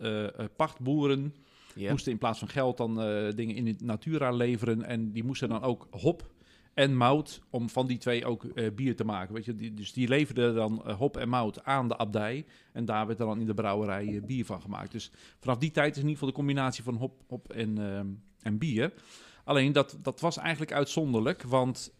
pachtboeren 0.55 1.35
moesten 1.75 2.11
in 2.11 2.17
plaats 2.17 2.39
van 2.39 2.47
geld 2.47 2.77
dan 2.77 2.95
dingen 3.35 3.55
in 3.55 3.67
het 3.67 3.81
natura 3.81 4.31
leveren. 4.31 4.83
En 4.83 5.11
die 5.11 5.23
moesten 5.23 5.49
dan 5.49 5.61
ook 5.61 5.87
hop 5.91 6.29
en 6.79 6.95
mout 6.95 7.41
om 7.49 7.69
van 7.69 7.87
die 7.87 7.97
twee 7.97 8.25
ook 8.25 8.43
eh, 8.43 8.71
bier 8.71 8.95
te 8.95 9.03
maken. 9.03 9.33
Weet 9.33 9.45
je? 9.45 9.73
Dus 9.73 9.93
die 9.93 10.07
leverden 10.07 10.55
dan 10.55 10.85
eh, 10.85 10.97
hop 10.97 11.17
en 11.17 11.29
mout 11.29 11.63
aan 11.63 11.87
de 11.87 11.97
abdij. 11.97 12.45
En 12.73 12.85
daar 12.85 13.07
werd 13.07 13.19
er 13.19 13.25
dan 13.25 13.39
in 13.39 13.45
de 13.45 13.53
brouwerij 13.53 14.07
eh, 14.07 14.23
bier 14.23 14.45
van 14.45 14.61
gemaakt. 14.61 14.91
Dus 14.91 15.11
vanaf 15.39 15.57
die 15.57 15.71
tijd 15.71 15.91
is 15.91 16.01
in 16.01 16.07
ieder 16.07 16.13
geval 16.13 16.29
de 16.29 16.35
combinatie 16.35 16.83
van 16.83 16.95
hop, 16.95 17.23
hop 17.27 17.53
en, 17.53 17.77
en 18.41 18.57
bier. 18.57 18.93
Alleen 19.43 19.71
dat, 19.71 19.97
dat 20.01 20.19
was 20.19 20.37
eigenlijk 20.37 20.73
uitzonderlijk, 20.73 21.43
want 21.43 21.93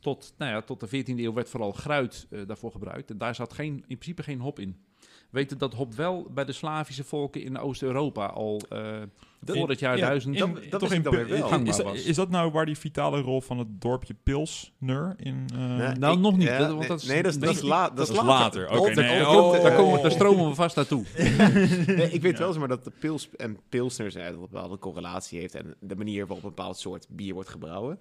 tot, 0.00 0.34
nou 0.38 0.50
ja, 0.52 0.60
tot 0.60 0.80
de 0.80 0.86
14e 0.86 1.18
eeuw 1.18 1.32
werd 1.32 1.48
vooral 1.48 1.72
gruit 1.72 2.26
daarvoor 2.46 2.70
gebruikt. 2.70 3.10
En 3.10 3.18
daar 3.18 3.34
zat 3.34 3.52
geen, 3.52 3.74
in 3.74 3.98
principe 3.98 4.22
geen 4.22 4.40
hop 4.40 4.58
in. 4.58 4.76
Weten 5.36 5.58
dat 5.58 5.74
hop 5.74 5.94
wel 5.94 6.26
bij 6.34 6.44
de 6.44 6.52
Slavische 6.52 7.04
volken 7.04 7.42
in 7.42 7.58
Oost-Europa 7.58 8.26
al 8.26 8.60
eh 8.68 9.02
voor 9.46 9.68
het 9.68 9.78
jaar 9.78 9.96
ja, 9.96 10.06
1000 10.08 10.34
in- 10.34 10.40
dat- 10.54 10.70
dat 10.70 10.80
toch 10.80 10.90
in 10.92 10.96
ik 10.98 11.04
dan 11.04 11.14
weer 11.14 11.28
wel. 11.28 11.48
gangbaar 11.48 11.68
Is, 11.68 11.76
dat- 11.76 11.86
was. 11.86 12.04
is 12.04 12.16
dat 12.16 12.30
nou 12.30 12.50
waar 12.50 12.66
die 12.66 12.78
vitale 12.78 13.20
rol 13.20 13.40
van 13.40 13.58
het 13.58 13.80
dorpje 13.80 14.14
Pilsner 14.22 15.14
in... 15.16 15.46
eh, 15.54 15.58
Nee, 15.58 15.92
Nou, 15.94 16.14
ik- 16.14 16.20
nog 16.20 16.36
niet, 16.36 16.46
ja, 16.48 16.58
dat- 16.58 16.68
want 16.68 16.78
nee, 16.78 16.88
dat 16.88 17.00
is- 17.02 17.06
nee, 17.08 17.22
dat 17.22 17.32
is, 17.32 17.38
dat 17.38 17.50
is, 17.50 17.56
dat- 17.56 17.64
la- 17.68 17.90
dat 17.90 18.08
is 18.10 18.16
later. 18.22 18.70
Nee, 18.70 18.94
daar 18.94 19.28
oh. 19.36 19.76
komen, 19.76 20.02
daar 20.02 20.10
stromen 20.10 20.48
we 20.48 20.54
vast 20.54 20.76
naartoe. 20.76 21.04
Nee, 21.96 22.10
ik 22.10 22.22
weet 22.22 22.38
wel 22.38 22.48
zeg 22.50 22.58
maar, 22.58 22.68
dat 22.68 22.84
de 22.84 22.92
pils 22.98 23.28
en 23.36 23.58
pilsner 23.68 24.10
zijn, 24.10 24.24
dat 24.32 24.34
een 24.34 24.48
bepaalde 24.50 24.78
correlatie 24.78 25.38
heeft 25.40 25.54
en 25.54 25.74
de 25.80 25.96
manier 25.96 26.26
waarop 26.26 26.44
een 26.44 26.54
bepaald 26.54 26.78
soort 26.78 27.06
bier 27.10 27.34
wordt 27.34 27.48
gebrouwen. 27.48 27.98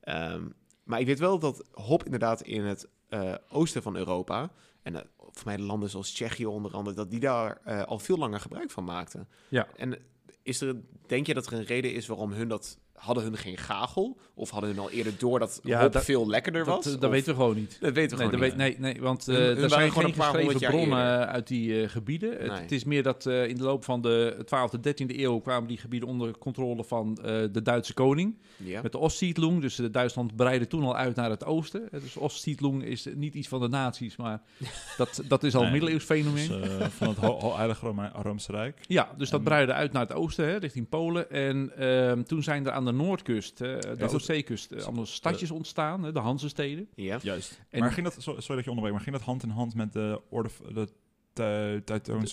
Ehm, 0.00 0.42
maar 0.84 1.00
ik 1.00 1.06
weet 1.06 1.18
wel 1.18 1.38
dat 1.38 1.64
hop 1.72 2.04
inderdaad 2.04 2.40
in 2.42 2.64
het 2.64 2.88
eh, 3.08 3.34
oosten 3.50 3.82
van 3.82 3.96
Europa 3.96 4.50
en 4.88 4.94
eh, 4.94 5.08
voor 5.18 5.46
mij 5.46 5.58
landen 5.58 5.90
zoals 5.90 6.12
Tsjechië 6.12 6.46
onder 6.46 6.72
andere, 6.72 6.96
dat 6.96 7.10
die 7.10 7.20
daar 7.20 7.60
eh, 7.64 7.82
al 7.82 7.98
veel 7.98 8.16
langer 8.16 8.40
gebruik 8.40 8.70
van 8.70 8.84
maakten. 8.84 9.28
Ja. 9.48 9.68
En 9.76 9.98
is 10.42 10.60
er, 10.60 10.76
denk 11.06 11.26
je 11.26 11.34
dat 11.34 11.46
er 11.46 11.52
een 11.52 11.64
reden 11.64 11.94
is 11.94 12.06
waarom 12.06 12.32
hun 12.32 12.48
dat 12.48 12.78
hadden 12.98 13.24
hun 13.24 13.36
geen 13.36 13.56
gagel 13.56 14.16
of 14.34 14.50
hadden 14.50 14.70
hun 14.70 14.78
al 14.78 14.90
eerder 14.90 15.12
door 15.18 15.38
dat 15.38 15.60
Ja, 15.62 15.82
hop 15.82 15.92
dat- 15.92 16.04
veel 16.04 16.28
lekkerder 16.28 16.64
was? 16.64 16.84
Dat, 16.84 16.94
eh, 16.94 17.00
dat 17.00 17.04
Of- 17.04 17.10
weten 17.16 17.32
we 17.32 17.38
gewoon 17.40 17.56
niet. 17.56 17.76
Dat 17.80 17.92
weten 17.92 18.16
we 18.16 18.22
Nee, 18.22 18.32
dat 18.32 18.40
weet, 18.40 18.56
niet. 18.56 18.78
nee, 18.78 18.92
nee, 18.92 19.02
want 19.02 19.26
Hun- 19.26 19.34
eh, 19.36 19.40
hun 19.40 19.48
er 19.50 19.54
waren 19.54 19.70
zijn 19.70 19.88
gewoon 19.88 20.02
geen 20.04 20.12
een 20.12 20.18
paar 20.18 20.28
honderd 20.34 20.52
geschreven 20.52 20.78
jaar 20.78 20.86
bronnen 20.88 21.12
eerder. 21.18 21.26
uit 21.34 21.46
die 21.46 21.82
eh, 21.82 21.88
gebieden. 21.88 22.30
Het, 22.30 22.40
Nee. 22.46 22.60
het 22.60 22.72
is 22.72 22.84
meer 22.84 23.02
dat 23.02 23.26
eh, 23.26 23.48
in 23.48 23.56
de 23.56 23.62
loop 23.62 23.84
van 23.84 24.00
de 24.00 24.36
12e, 24.44 24.80
13e 24.80 25.22
eeuw 25.22 25.38
kwamen 25.38 25.68
die 25.68 25.78
gebieden 25.78 26.08
onder 26.08 26.38
controle 26.38 26.84
van 26.84 27.18
eh, 27.18 27.24
de 27.52 27.62
Duitse 27.62 27.94
koning. 27.94 28.36
Ja. 28.56 28.82
Met 28.82 28.92
de 28.92 28.98
Ostsiedlung. 28.98 29.60
Dus 29.60 29.76
Duitsland 29.90 30.36
breidde 30.36 30.66
toen 30.66 30.82
al 30.82 30.96
uit 30.96 31.16
naar 31.16 31.30
het 31.30 31.44
oosten. 31.44 31.88
Dus 31.90 32.16
Ostsiedlung 32.16 32.84
is 32.84 33.06
niet 33.14 33.34
iets 33.34 33.48
van 33.48 33.60
de 33.60 33.68
nazi's, 33.68 34.16
maar 34.16 34.42
dat, 34.96 35.22
dat 35.28 35.42
is 35.44 35.54
al 35.54 35.62
een 35.64 35.70
middeleeuws 35.72 36.04
fenomeen. 36.04 36.48
dus, 36.48 36.92
van 36.96 37.08
het 37.08 37.42
Heilige 37.56 38.10
Roomse 38.22 38.52
Rijk. 38.52 38.78
Ja, 38.86 39.08
dus 39.16 39.30
dat 39.30 39.42
breidde 39.44 39.72
uit 39.72 39.92
naar 39.92 40.02
het 40.02 40.12
oosten, 40.12 40.44
hè, 40.48 40.56
richting 40.56 40.88
Polen. 40.88 41.30
En 41.30 41.70
ehm, 41.76 42.22
toen 42.22 42.42
zijn 42.42 42.66
er 42.66 42.72
aan 42.72 42.84
de 42.84 42.87
noordkust, 42.92 43.60
eh, 43.60 43.78
de 43.80 44.08
Oostzeekust, 44.12 44.72
eh, 44.72 44.84
allemaal 44.84 45.06
stadjes 45.06 45.50
ontstaan, 45.50 46.02
hè, 46.04 46.12
de 46.12 46.18
Hanzesteden. 46.18 46.88
Ja. 46.94 47.18
Juist. 47.22 47.60
En- 47.70 47.80
maar 47.80 47.92
ging 47.92 48.06
dat, 48.06 48.22
so- 48.22 48.40
sorry 48.40 48.54
dat 48.56 48.64
je 48.64 48.70
onderbreekt, 48.70 48.92
maar 48.94 49.04
ging 49.04 49.16
dat 49.16 49.24
hand 49.24 49.42
in 49.42 49.48
hand 49.48 49.74
met 49.74 49.92
de 49.92 50.20
orde, 50.28 50.48
de 50.72 50.88
De, 51.32 51.82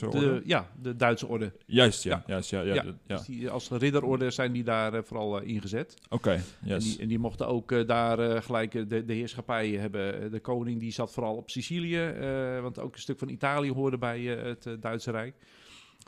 orde? 0.07 0.41
ja, 0.45 0.71
de 0.81 0.95
Duitse 0.95 1.27
orde. 1.27 1.51
Juist, 1.65 2.03
ja. 2.03 2.11
Ja. 2.11 2.23
Juist, 2.27 2.49
ja, 2.49 2.61
ja, 2.61 2.73
Ja, 2.73 2.81
de- 2.81 2.93
ja. 3.07 3.15
Dus 3.15 3.25
die, 3.25 3.49
als 3.49 3.69
ridderorde 3.69 4.31
zijn 4.31 4.51
die 4.51 4.63
daar 4.63 4.93
eh, 4.93 5.03
vooral 5.03 5.41
ingezet. 5.41 5.95
Oké, 6.09 6.31
En, 6.31 6.43
yes. 6.63 6.83
die, 6.83 6.99
en 7.01 7.07
die 7.07 7.19
mochten 7.19 7.47
ook 7.47 7.87
daar 7.87 8.41
gelijk 8.43 8.71
de, 8.89 9.05
de 9.05 9.13
heerschappij 9.13 9.69
hebben. 9.69 10.31
De 10.31 10.39
koning 10.39 10.79
die 10.79 10.91
zat 10.91 11.11
vooral 11.13 11.35
op 11.35 11.49
Sicilië, 11.49 12.03
eh, 12.05 12.61
want 12.61 12.79
ook 12.79 12.93
een 12.93 12.99
stuk 13.01 13.19
van 13.19 13.29
Italië 13.29 13.71
hoorde 13.71 13.97
bij 13.97 14.21
het 14.21 14.67
Duitse 14.79 15.11
Rijk. 15.11 15.35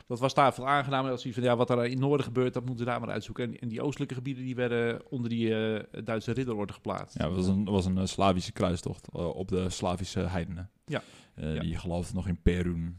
Dat 0.06 0.18
was 0.20 0.34
daar 0.34 0.54
veel 0.54 0.68
aangenaam. 0.68 1.06
Als 1.06 1.26
van 1.30 1.42
ja, 1.42 1.56
wat 1.56 1.70
er 1.70 1.84
in 1.84 1.90
het 1.90 2.00
noorden 2.00 2.26
gebeurt, 2.26 2.54
dat 2.54 2.64
moeten 2.64 2.84
we 2.84 2.90
daar 2.90 3.00
maar 3.00 3.10
uitzoeken. 3.10 3.44
En, 3.44 3.58
en 3.58 3.68
die 3.68 3.82
oostelijke 3.82 4.14
gebieden 4.14 4.44
die 4.44 4.54
werden 4.54 5.10
onder 5.10 5.30
die 5.30 5.54
eh, 5.76 6.04
Duitse 6.04 6.32
ridderorde 6.32 6.72
geplaatst. 6.72 7.18
Ja, 7.18 7.26
het 7.26 7.36
was 7.36 7.46
een, 7.46 7.64
was 7.64 7.84
een 7.86 7.98
eh, 7.98 8.04
Slavische 8.06 8.52
kruistocht 8.52 9.08
eh, 9.12 9.28
op 9.28 9.48
de 9.48 9.70
Slavische 9.70 10.20
heidenen. 10.20 10.70
Ja. 10.86 11.02
Eh, 11.34 11.54
Ja. 11.54 11.60
Die 11.60 11.76
geloofden 11.78 12.14
nog 12.16 12.28
in 12.28 12.42
Perun 12.42 12.96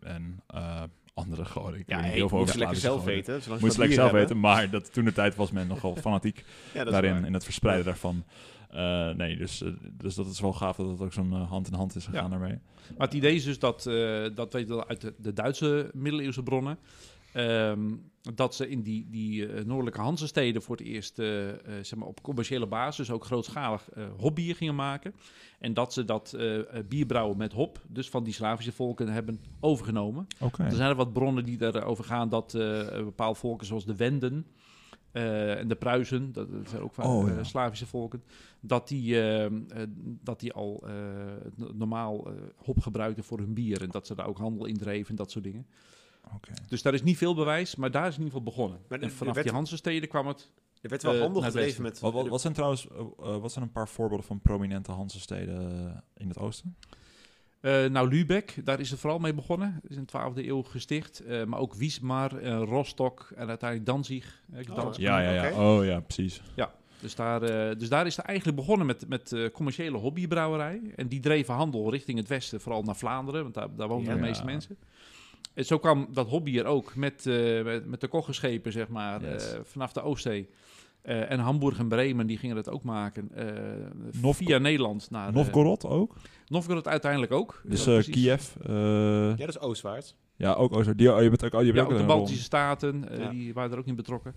en 0.00 0.40
eh, 0.46 0.82
andere 1.14 1.44
goden. 1.44 1.78
Ik 1.80 1.88
Ja, 1.88 1.94
weet 1.94 1.96
niet 1.96 2.04
hey, 2.10 2.14
heel 2.18 2.28
veel 2.28 2.38
moet 2.38 2.46
over 2.48 2.58
je 2.58 2.64
lekker 2.64 2.80
zelf 2.80 2.98
goden. 2.98 3.14
weten. 3.14 3.34
Moest 3.60 3.72
ze 3.72 3.78
lekker 3.78 3.96
zelf 3.96 4.10
weten, 4.10 4.40
maar 4.40 4.70
dat, 4.70 4.92
toen 4.92 5.04
de 5.04 5.12
tijd 5.12 5.34
was 5.36 5.50
men 5.50 5.66
nogal 5.66 5.96
fanatiek. 6.06 6.44
Ja, 6.74 6.84
daarin, 6.84 7.12
waar. 7.14 7.26
in 7.26 7.32
het 7.34 7.44
verspreiden 7.44 7.84
daarvan. 7.84 8.24
Eh, 8.68 9.10
nee, 9.10 9.36
dus, 9.36 9.62
eh, 9.62 9.70
dus 9.92 10.14
dat 10.14 10.26
is 10.26 10.40
wel 10.40 10.52
gaaf 10.52 10.76
dat 10.76 10.88
het 10.88 11.00
ook 11.00 11.12
zo'n 11.12 11.32
eh, 11.32 11.48
hand 11.50 11.66
in 11.66 11.74
hand 11.74 11.94
is 11.96 12.04
gegaan 12.04 12.22
Ja. 12.24 12.28
daarmee. 12.38 12.58
Maar 12.98 13.06
het 13.06 13.16
idee 13.16 13.34
is 13.34 13.44
dus 13.44 13.58
dat, 13.58 13.86
eh, 13.86 14.26
dat 14.34 14.52
weten 14.52 14.76
we 14.76 14.86
uit 14.86 15.00
de, 15.00 15.14
de 15.18 15.32
Duitse 15.32 15.90
middeleeuwse 15.94 16.42
bronnen, 16.42 16.78
ehm, 17.32 17.90
dat 18.34 18.54
ze 18.54 18.68
in 18.68 18.82
die, 18.82 19.06
die 19.10 19.46
eh, 19.46 19.64
noordelijke 19.64 20.00
Hanzesteden 20.00 20.62
voor 20.62 20.76
het 20.76 20.86
eerst 20.86 21.14
zeg 21.82 21.94
maar 21.96 22.08
op 22.08 22.22
commerciële 22.22 22.66
basis 22.66 23.10
ook 23.10 23.24
grootschalig 23.24 23.88
eh 23.90 24.04
hopbier 24.18 24.54
gingen 24.56 24.74
maken. 24.74 25.14
En 25.58 25.74
dat 25.74 25.92
ze 25.92 26.04
dat 26.04 26.36
bierbrouwen 26.88 27.36
met 27.36 27.52
hop, 27.52 27.80
dus 27.88 28.08
van 28.08 28.24
die 28.24 28.32
Slavische 28.32 28.72
volken, 28.72 29.08
hebben 29.08 29.40
overgenomen. 29.60 30.26
Oké. 30.40 30.62
Er 30.62 30.72
zijn 30.72 30.90
er 30.90 30.96
wat 30.96 31.12
bronnen 31.12 31.44
die 31.44 31.62
erover 31.62 32.04
gaan 32.04 32.28
dat 32.28 32.54
eh 32.54 32.86
bepaalde 32.88 33.38
volken 33.38 33.66
zoals 33.66 33.84
de 33.84 33.96
Wenden 33.96 34.46
eh, 35.12 35.58
en 35.58 35.68
de 35.68 35.76
Pruisen, 35.76 36.32
dat, 36.32 36.52
dat 36.52 36.68
zijn 36.68 36.82
ook 36.82 36.94
van 36.94 37.04
Oh, 37.04 37.28
eh, 37.30 37.36
ja. 37.36 37.44
Slavische 37.44 37.86
volken, 37.86 38.22
dat 38.60 38.88
die, 38.88 39.14
eh, 39.14 39.44
eh, 39.44 39.52
dat 40.22 40.40
die 40.40 40.52
al 40.52 40.82
eh, 40.86 40.92
n- 41.60 41.76
normaal 41.76 42.26
eh, 42.26 42.32
hop 42.56 42.80
gebruikten 42.80 43.24
voor 43.24 43.38
hun 43.38 43.54
bier 43.54 43.82
en 43.82 43.90
dat 43.90 44.06
ze 44.06 44.14
daar 44.14 44.26
ook 44.26 44.38
handel 44.38 44.66
in 44.66 44.76
dreven 44.76 45.10
en 45.10 45.16
dat 45.16 45.30
soort 45.30 45.44
dingen. 45.44 45.66
Oké. 46.34 46.52
Dus 46.68 46.82
daar 46.82 46.94
is 46.94 47.02
niet 47.02 47.16
veel 47.16 47.34
bewijs, 47.34 47.76
maar 47.76 47.90
daar 47.90 48.06
is 48.08 48.16
in 48.16 48.22
ieder 48.22 48.38
geval 48.38 48.52
begonnen. 48.52 48.78
Maar 48.88 49.00
en 49.00 49.10
vanaf 49.10 49.34
werd- 49.34 49.46
die 49.46 49.56
Hansensteden 49.56 50.08
kwam 50.08 50.26
het. 50.26 50.50
Er 50.80 50.88
werd 50.88 51.02
wel 51.02 51.12
handel 51.20 51.42
gedreven 51.42 51.82
met... 51.82 52.00
Wat, 52.00 52.12
wat, 52.12 52.28
wat 52.28 52.40
zijn 52.40 52.52
trouwens 52.52 52.86
wat 53.16 53.52
zijn 53.52 53.64
een 53.64 53.72
paar 53.72 53.88
voorbeelden 53.88 54.26
van 54.26 54.40
prominente 54.40 54.92
Hanse-steden 54.92 55.70
eh, 55.86 55.96
in 56.16 56.28
het 56.28 56.38
oosten? 56.38 56.76
Eh, 57.60 57.84
nou, 57.86 58.08
Lübeck, 58.08 58.54
daar 58.64 58.80
is 58.80 58.90
het 58.90 59.00
vooral 59.00 59.18
mee 59.18 59.34
begonnen. 59.34 59.78
Dat 59.82 59.90
is 59.90 59.96
in 59.96 60.02
de 60.02 60.18
12e 60.42 60.46
eeuw 60.46 60.62
gesticht. 60.62 61.20
Eh, 61.20 61.44
maar 61.44 61.58
ook 61.60 61.74
Wismar, 61.74 62.36
eh, 62.38 62.62
Rostock 62.64 63.30
en 63.36 63.48
uiteindelijk 63.48 63.90
Danzig. 63.90 64.42
Oh, 64.54 64.58
Gdansk. 64.60 65.00
Ja, 65.00 65.20
ja, 65.20 65.44
ja. 65.44 65.76
Oh 65.76 65.84
ja, 65.84 66.00
precies. 66.00 66.42
Dus 67.00 67.14
daar, 67.14 67.42
eh, 67.42 67.78
dus 67.78 67.88
daar 67.88 68.06
is 68.06 68.16
het 68.16 68.24
eigenlijk 68.26 68.58
begonnen 68.58 68.86
met, 68.86 69.08
met 69.08 69.32
eh, 69.32 69.50
commerciële 69.52 69.96
hobbybrouwerij. 69.98 70.80
En 70.96 71.08
die 71.08 71.20
dreven 71.20 71.54
handel 71.54 71.90
richting 71.90 72.18
het 72.18 72.28
westen, 72.28 72.60
vooral 72.60 72.82
naar 72.82 72.96
Vlaanderen, 72.96 73.42
want 73.42 73.54
daar, 73.54 73.68
daar 73.76 73.88
woonden 73.88 74.08
Ja. 74.14 74.20
de 74.20 74.26
meeste 74.26 74.44
Ja. 74.44 74.50
mensen. 74.50 74.76
En 75.54 75.64
zo 75.64 75.78
kwam 75.78 76.08
dat 76.12 76.28
hobby 76.28 76.58
er 76.58 76.64
ook 76.64 76.94
met, 76.94 77.26
eh, 77.26 77.62
met, 77.64 77.86
met 77.86 78.00
de 78.00 78.08
koggenschepen, 78.08 78.72
zeg 78.72 78.88
maar, 78.88 79.22
Yes. 79.22 79.52
eh, 79.52 79.58
vanaf 79.62 79.92
de 79.92 80.02
Oostzee. 80.02 80.48
Eh, 81.08 81.30
en 81.30 81.38
Hamburg 81.38 81.78
en 81.78 81.88
Bremen, 81.88 82.26
die 82.26 82.38
gingen 82.38 82.56
dat 82.56 82.70
ook 82.70 82.82
maken. 82.82 83.28
eh, 83.34 83.46
Novgo- 84.20 84.32
via 84.44 84.58
Nederland 84.58 85.10
naar... 85.10 85.28
eh, 85.28 85.34
Novgorod 85.34 85.84
ook? 85.86 86.16
Novgorod 86.46 86.88
uiteindelijk 86.88 87.32
ook. 87.32 87.60
Dus 87.64 87.84
Ja, 87.84 87.96
eh. 87.96 88.04
Kiev. 88.04 88.54
eh, 88.66 88.72
Ja, 89.28 89.34
dat 89.36 89.48
is 89.48 89.60
oostwaarts. 89.60 90.16
ja, 90.36 90.52
ook 90.52 90.76
Oost. 90.76 90.98
Die, 90.98 91.12
oh, 91.14 91.22
je 91.22 91.28
bent 91.28 91.44
ook, 91.44 91.52
oh, 91.54 91.60
je 91.60 91.66
Ja, 91.66 91.72
bent 91.72 91.86
ook 91.92 91.98
de. 91.98 92.04
Baltische 92.04 92.42
Staten, 92.42 93.08
eh, 93.10 93.18
Ja. 93.18 93.30
die 93.30 93.54
waren 93.54 93.72
er 93.72 93.78
ook 93.78 93.86
in 93.86 93.94
betrokken. 93.96 94.34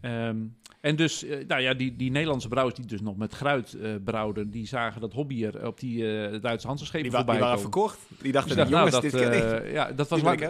Ehm, 0.00 0.36
en 0.80 0.96
dus, 0.96 1.24
nou 1.46 1.60
ja, 1.62 1.74
die, 1.74 1.96
die 1.96 2.10
Nederlandse 2.10 2.48
brouwers 2.48 2.76
die 2.76 2.86
dus 2.86 3.00
nog 3.00 3.16
met 3.16 3.32
gruit 3.34 3.74
eh 3.74 3.90
brouwden, 4.04 4.50
die 4.50 4.66
zagen 4.66 5.00
dat 5.00 5.12
hobbyer 5.12 5.66
op 5.66 5.80
die 5.80 6.16
eh 6.28 6.40
Duitse 6.42 6.66
Hansenschepen 6.66 7.08
Die, 7.10 7.18
wa- 7.18 7.24
die 7.24 7.34
voorbij 7.34 7.48
waren 7.48 7.70
komen. 7.70 7.90
verkocht. 7.98 8.22
Die 8.22 8.32
dachten, 8.32 8.56
Dus 8.56 8.68
jongens, 8.68 8.90
nou, 8.90 9.02
dit 9.02 9.12
dat, 9.12 9.20
ken 9.20 9.32
ik. 9.56 9.62
eh, 9.62 9.72
ja, 9.72 9.92
dat 9.92 10.08
was 10.08 10.22
lang, 10.22 10.40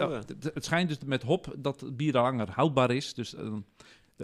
het- 0.53 0.65
schijnt 0.65 0.87
dus 0.89 0.97
met 1.05 1.23
hop 1.23 1.55
dat 1.57 1.81
het 1.81 1.97
bier 1.97 2.15
er 2.15 2.21
langer 2.21 2.47
houdbaar 2.51 2.91
is. 2.91 3.13
Dus 3.13 3.29
dan 3.29 3.65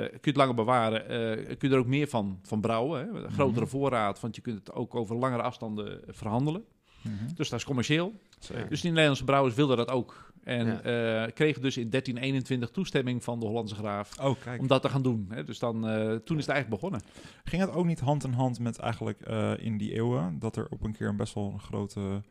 kun 0.04 0.10
je 0.22 0.30
het 0.30 0.36
langer 0.36 0.56
bewaren. 0.56 1.08
eh, 1.10 1.58
kun 1.58 1.70
je 1.70 1.76
er 1.76 1.82
ook 1.82 1.88
meer 1.88 2.08
van, 2.08 2.40
van 2.44 2.62
brouwen. 2.62 3.00
Hè? 3.00 3.24
Een 3.24 3.32
grotere 3.32 3.60
Mhm. 3.62 3.70
voorraad, 3.70 4.20
want 4.20 4.36
je 4.36 4.42
kunt 4.42 4.58
het 4.60 4.72
ook 4.74 4.96
over 4.96 5.16
langere 5.16 5.42
afstanden 5.42 6.02
verhandelen. 6.08 6.64
Mhm. 7.02 7.14
Dus 7.36 7.50
dat 7.50 7.60
is 7.60 7.66
commercieel. 7.66 8.14
Zeker. 8.40 8.70
Dus 8.70 8.82
die 8.82 8.90
Nederlandse 8.92 9.24
brouwers 9.24 9.56
wilden 9.56 9.78
dat 9.78 9.90
ook. 9.90 10.34
En 10.44 10.66
Ja. 10.68 10.82
eh, 11.26 11.34
kregen 11.34 11.62
dus 11.62 11.78
in 11.78 11.90
1321 11.90 12.70
toestemming 12.70 13.24
van 13.24 13.40
de 13.40 13.46
Hollandse 13.46 13.76
graaf 13.76 14.20
Oh, 14.22 14.36
kijk. 14.44 14.62
om 14.62 14.68
dat 14.68 14.82
te 14.82 14.90
gaan 14.90 15.02
doen. 15.02 15.26
Hè? 15.30 15.44
Dus 15.44 15.60
dan, 15.60 15.88
eh, 15.88 15.96
toen 16.16 16.38
is 16.38 16.46
het 16.46 16.54
eigenlijk 16.56 16.70
begonnen. 16.70 17.02
Ging 17.44 17.62
het 17.62 17.72
ook 17.72 17.86
niet 17.86 18.00
hand 18.00 18.24
in 18.24 18.32
hand 18.32 18.60
met 18.60 18.78
eigenlijk 18.80 19.22
eh, 19.22 19.52
in 19.58 19.78
die 19.78 19.94
eeuwen 19.94 20.40
dat 20.40 20.56
er 20.56 20.68
op 20.70 20.84
een 20.84 20.94
keer 20.96 21.08
een 21.08 21.16
best 21.18 21.34
wel 21.34 21.52
een 21.54 21.60
grote 21.60 22.22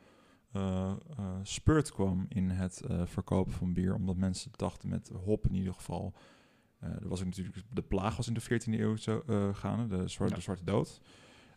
eh, 0.52 0.90
eh, 1.18 1.24
spurt 1.42 1.92
kwam 1.92 2.26
in 2.28 2.50
het 2.50 2.80
eh, 2.88 3.00
verkopen 3.04 3.52
van 3.52 3.72
bier, 3.72 3.94
omdat 3.94 4.16
mensen 4.16 4.50
dachten 4.56 4.88
met 4.88 5.10
hop 5.24 5.46
in 5.46 5.54
ieder 5.54 5.74
geval. 5.74 6.12
Eh, 6.84 7.02
er 7.02 7.08
was 7.08 7.24
natuurlijk 7.24 7.56
de 7.70 7.82
plaag 7.82 8.16
was 8.16 8.28
in 8.28 8.34
de 8.34 8.42
14e 8.42 8.80
eeuw 8.80 8.96
zo 8.96 9.22
eh, 9.26 9.54
gaande, 9.54 9.96
de, 9.96 10.08
zwarte 10.08 10.34
Ja. 10.34 10.40
zwarte 10.40 10.64
dood. 10.64 11.00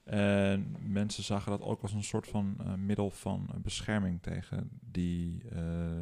En 0.04 0.76
mensen 0.82 1.24
zagen 1.24 1.52
dat 1.52 1.62
ook 1.62 1.82
als 1.82 1.94
een 1.94 2.04
soort 2.04 2.28
van 2.28 2.56
eh, 2.60 2.74
middel 2.74 3.10
van 3.10 3.50
bescherming 3.62 4.22
tegen 4.22 4.70
die 4.92 5.42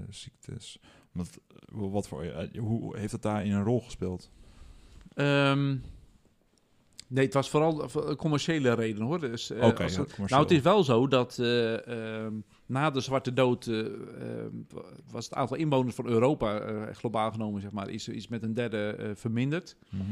ziektes. 0.10 0.80
Omdat, 1.14 1.40
wat 1.72 2.08
voor, 2.08 2.48
hoe 2.58 2.98
heeft 2.98 3.12
het 3.12 3.22
daarin 3.22 3.52
een 3.52 3.64
rol 3.64 3.82
gespeeld? 3.82 4.32
Ehm, 5.14 5.78
nee, 7.08 7.26
het 7.26 7.34
was 7.34 7.50
vooral 7.50 7.90
voor 7.90 8.16
commerciële 8.16 8.74
redenen 8.74 9.08
hoor. 9.08 9.20
Dus, 9.20 9.50
eh, 9.52 9.58
ja, 9.84 9.86
het- 10.02 10.18
nou, 10.30 10.42
het 10.42 10.52
is 10.52 10.62
wel 10.62 10.84
zo 10.84 11.08
dat 11.08 11.38
eh, 11.40 11.88
ehm, 12.24 12.34
na 12.66 12.90
de 12.92 13.00
Zwarte 13.00 13.34
Dood 13.34 13.66
eh, 13.68 13.80
ehm, 13.80 14.50
was 15.12 15.26
het 15.26 15.34
aantal 15.34 15.58
inwoners 15.58 15.96
van 15.96 16.08
Europa, 16.08 16.60
globaal 16.94 17.32
genomen, 17.32 17.62
zeg 17.62 17.72
maar, 17.72 17.90
is, 17.90 18.08
is 18.08 18.28
met 18.28 18.44
een 18.44 18.54
derde 18.54 19.12
verminderd. 19.16 19.76
Mhm. 19.90 20.04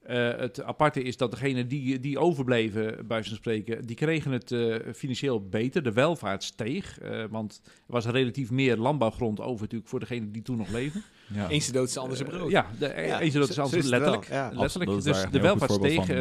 Eh, 0.00 0.36
het 0.36 0.62
aparte 0.62 1.02
is 1.02 1.16
dat 1.16 1.30
degenen 1.30 1.68
die, 1.68 2.00
die 2.00 2.18
overbleven, 2.18 3.06
bij 3.06 3.24
van 3.24 3.36
spreken, 3.36 3.86
die 3.86 3.96
kregen 3.96 4.32
het 4.32 4.52
eh, 4.52 4.76
financieel 4.94 5.48
beter. 5.48 5.82
De 5.82 5.92
welvaart 5.92 6.42
steeg, 6.42 6.98
eh, 7.00 7.24
want 7.30 7.60
er 7.64 7.70
was 7.86 8.06
relatief 8.06 8.50
meer 8.50 8.76
landbouwgrond 8.76 9.40
over 9.40 9.60
natuurlijk 9.60 9.90
voor 9.90 10.00
degenen 10.00 10.32
die 10.32 10.42
toen 10.42 10.56
nog 10.56 10.68
leven. 10.68 11.02
Ja. 11.34 11.48
Eens 11.48 11.66
de 11.66 11.72
dood 11.72 11.88
is 11.88 11.96
anders 11.96 12.20
een 12.20 12.26
brood. 12.26 12.50
ja, 12.50 12.66
de, 12.78 12.86
Ja, 12.86 13.20
eens 13.20 13.34
dat 13.34 13.44
zo- 13.46 13.50
is 13.50 13.58
anders 13.58 13.86
letterlijk. 13.86 14.28
ja. 14.28 14.34
letterlijk. 14.52 14.62
Absoluut, 14.90 15.04
Dus 15.04 15.30
de 15.30 15.40
welvaart 15.40 15.72
steeg. 15.72 15.94
van, 15.94 16.06
we 16.06 16.14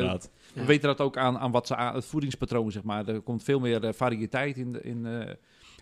Ja. 0.54 0.66
weten 0.66 0.88
dat 0.88 1.02
ook 1.02 1.18
aan, 1.18 1.38
aan 1.38 1.52
wat 1.52 1.68
ze 1.68 1.76
aan 1.76 1.96
het 1.96 2.06
voedingspatroon, 2.06 2.72
zeg 2.72 2.84
maar. 2.84 3.08
Er 3.08 3.22
komt 3.22 3.44
veel 3.44 3.60
meer 3.60 3.94
variëteit 3.94 4.58
in, 4.58 4.72
de, 4.72 4.82
in, 4.82 5.06
eh, 5.06 5.34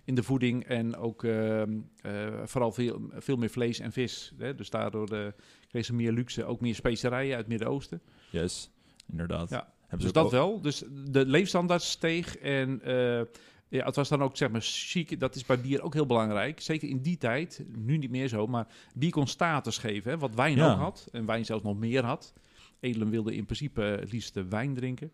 in 0.08 0.16
de 0.16 0.24
voeding 0.24 0.64
en 0.66 0.96
ook 0.96 1.24
ehm, 1.24 1.78
eh, 2.02 2.28
vooral 2.44 2.72
veel, 2.72 3.02
veel 3.14 3.36
meer 3.38 3.50
vlees 3.50 3.80
en 3.80 3.92
vis. 3.92 4.34
Hè? 4.38 4.56
Dus 4.56 4.70
daardoor 4.70 5.08
eh 5.08 5.28
kreeg 5.68 5.86
ze 5.86 5.94
meer 5.94 6.12
luxe, 6.12 6.46
ook 6.46 6.62
meer 6.62 6.76
specerijen 6.76 7.30
uit 7.32 7.40
het 7.40 7.48
Midden-Oosten. 7.48 8.02
Yes, 8.32 8.70
inderdaad. 9.12 9.50
Ja, 9.50 9.74
Hebben 9.80 9.98
Dus 9.98 10.08
ze 10.08 10.14
dat 10.14 10.24
ook 10.26 10.32
wel. 10.32 10.62
Dus 10.62 10.84
de 11.12 11.26
leefstandaard 11.26 11.82
steeg 11.82 12.38
en 12.38 12.82
eh, 12.82 13.22
ja, 13.68 13.86
het 13.86 13.96
was 13.96 14.10
dan 14.10 14.22
ook 14.22 14.38
zeg 14.38 14.50
maar 14.52 14.62
chic. 14.62 15.20
Dat 15.20 15.36
is 15.36 15.46
bij 15.46 15.62
bier 15.62 15.82
ook 15.82 15.94
heel 15.94 16.06
belangrijk. 16.06 16.62
Zeker 16.62 16.90
in 16.90 17.02
die 17.02 17.18
tijd, 17.18 17.66
nu 17.76 17.98
niet 17.98 18.10
meer 18.12 18.28
zo, 18.28 18.48
maar 18.48 18.68
bier 18.96 19.12
kon 19.12 19.28
status 19.28 19.78
geven. 19.78 20.12
Hè? 20.12 20.18
Wat 20.18 20.36
wijn 20.36 20.56
Ja. 20.56 20.72
ook 20.72 20.78
had 20.80 21.08
en 21.12 21.26
wijn 21.26 21.46
zelfs 21.46 21.64
nog 21.64 21.78
meer 21.78 22.04
had. 22.04 22.34
Edelen 22.80 23.10
wilde 23.10 23.36
in 23.36 23.46
principe 23.46 23.82
het 23.82 24.12
liefst 24.12 24.40
wijn 24.50 24.74
drinken. 24.74 25.12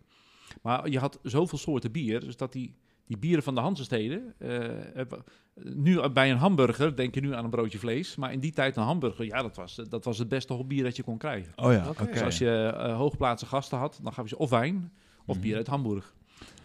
Maar 0.62 0.88
je 0.88 0.98
had 0.98 1.18
zoveel 1.22 1.58
soorten 1.58 1.92
bier, 1.92 2.20
dus 2.20 2.36
dat 2.36 2.52
die, 2.52 2.74
die 3.06 3.18
bieren 3.18 3.42
van 3.42 3.54
de 3.54 3.60
Hansensteden... 3.60 4.34
eh, 4.38 5.00
eh, 5.00 5.06
nu 5.54 6.08
bij 6.08 6.30
een 6.30 6.36
hamburger 6.36 6.96
denk 6.96 7.14
je 7.14 7.20
nu 7.20 7.34
aan 7.34 7.44
een 7.44 7.50
broodje 7.50 7.78
vlees. 7.78 8.16
Maar 8.16 8.32
in 8.32 8.40
die 8.40 8.52
tijd 8.52 8.76
een 8.76 8.82
hamburger, 8.82 9.24
ja, 9.24 9.42
dat 9.42 9.56
was, 9.56 9.74
dat 9.88 10.04
was 10.04 10.18
het 10.18 10.28
beste 10.28 10.52
hobbier 10.52 10.82
dat 10.82 10.96
je 10.96 11.02
kon 11.02 11.18
krijgen. 11.18 11.52
Oh 11.56 11.72
ja. 11.72 11.92
Dus 12.12 12.22
als 12.22 12.38
je 12.38 12.74
eh 12.78 12.96
hoogplaatse 12.96 13.46
gasten 13.46 13.78
had, 13.78 13.98
dan 14.02 14.12
gaven 14.12 14.28
ze 14.28 14.38
of 14.38 14.50
wijn 14.50 14.92
of 15.26 15.34
Mhm. 15.34 15.44
bier 15.44 15.56
uit 15.56 15.66
Hamburg. 15.66 16.14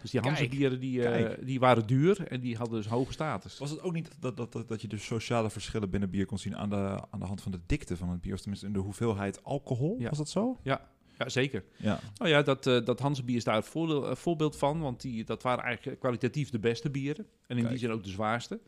Dus 0.02 0.10
die 0.10 0.20
Hanse-bieren 0.20 0.80
die, 0.80 1.04
eh, 1.08 1.46
die 1.46 1.60
waren 1.60 1.86
duur 1.86 2.26
en 2.26 2.40
die 2.40 2.56
hadden 2.56 2.76
dus 2.76 2.86
hoge 2.90 3.12
status. 3.12 3.58
Was 3.58 3.70
het 3.70 3.82
ook 3.82 3.92
niet 3.92 4.10
dat, 4.20 4.36
dat, 4.36 4.52
dat, 4.52 4.68
dat 4.68 4.82
je 4.82 4.88
de 4.88 4.98
sociale 4.98 5.50
verschillen 5.50 5.90
binnen 5.90 6.10
bier 6.10 6.26
kon 6.26 6.38
zien 6.38 6.56
aan 6.56 6.68
de, 6.70 6.98
aan 7.10 7.18
de 7.20 7.26
hand 7.26 7.42
van 7.42 7.52
de 7.52 7.60
dikte 7.66 7.96
van 7.96 8.08
het 8.08 8.20
bier? 8.20 8.32
Of 8.32 8.38
tenminste 8.40 8.66
in 8.66 8.72
de 8.72 8.78
hoeveelheid 8.78 9.44
alcohol? 9.44 9.96
Ja. 9.98 10.08
Was 10.08 10.18
dat 10.18 10.28
zo? 10.28 10.58
Ja, 10.62 10.80
zeker. 11.28 11.64
Ja. 11.76 12.00
Nou 12.16 12.30
ja, 12.30 12.42
dat, 12.42 12.66
eh 12.66 12.84
dat 12.84 13.00
Hanse-bier 13.00 13.36
is 13.36 13.44
daar 13.44 13.54
het 13.54 13.66
voordeel- 13.66 14.08
eh, 14.10 14.16
voorbeeld 14.16 14.56
van. 14.56 14.80
Want 14.80 15.00
die, 15.00 15.24
dat 15.24 15.42
waren 15.42 15.64
eigenlijk 15.64 16.00
kwalitatief 16.00 16.50
de 16.50 16.58
beste 16.58 16.90
bieren. 16.90 17.26
En 17.46 17.56
in 17.56 17.62
Kijk. 17.62 17.68
die 17.68 17.78
zin 17.78 17.90
ook 17.90 18.04
de 18.04 18.10
zwaarste. 18.10 18.60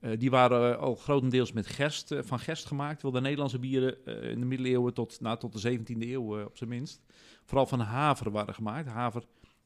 Eh, 0.00 0.10
die 0.18 0.30
waren 0.30 0.78
al 0.78 0.94
grotendeels 0.94 1.52
met 1.52 1.66
gerst, 1.66 2.14
van 2.20 2.38
gerst 2.38 2.66
gemaakt. 2.66 2.92
Terwijl 3.00 3.14
de 3.14 3.20
Nederlandse 3.28 3.58
bieren 3.58 4.04
in 4.30 4.40
de 4.40 4.46
middeleeuwen 4.46 4.94
tot, 4.94 5.20
nou, 5.20 5.38
tot 5.38 5.52
de 5.52 5.58
17e 5.58 6.10
eeuw 6.12 6.44
op 6.44 6.56
zijn 6.56 6.70
minst. 6.70 7.00
Vooral 7.44 7.66
van 7.66 7.80
haver 7.80 8.30
waren 8.30 8.54
gemaakt. 8.54 8.88
Haver, 8.88 9.22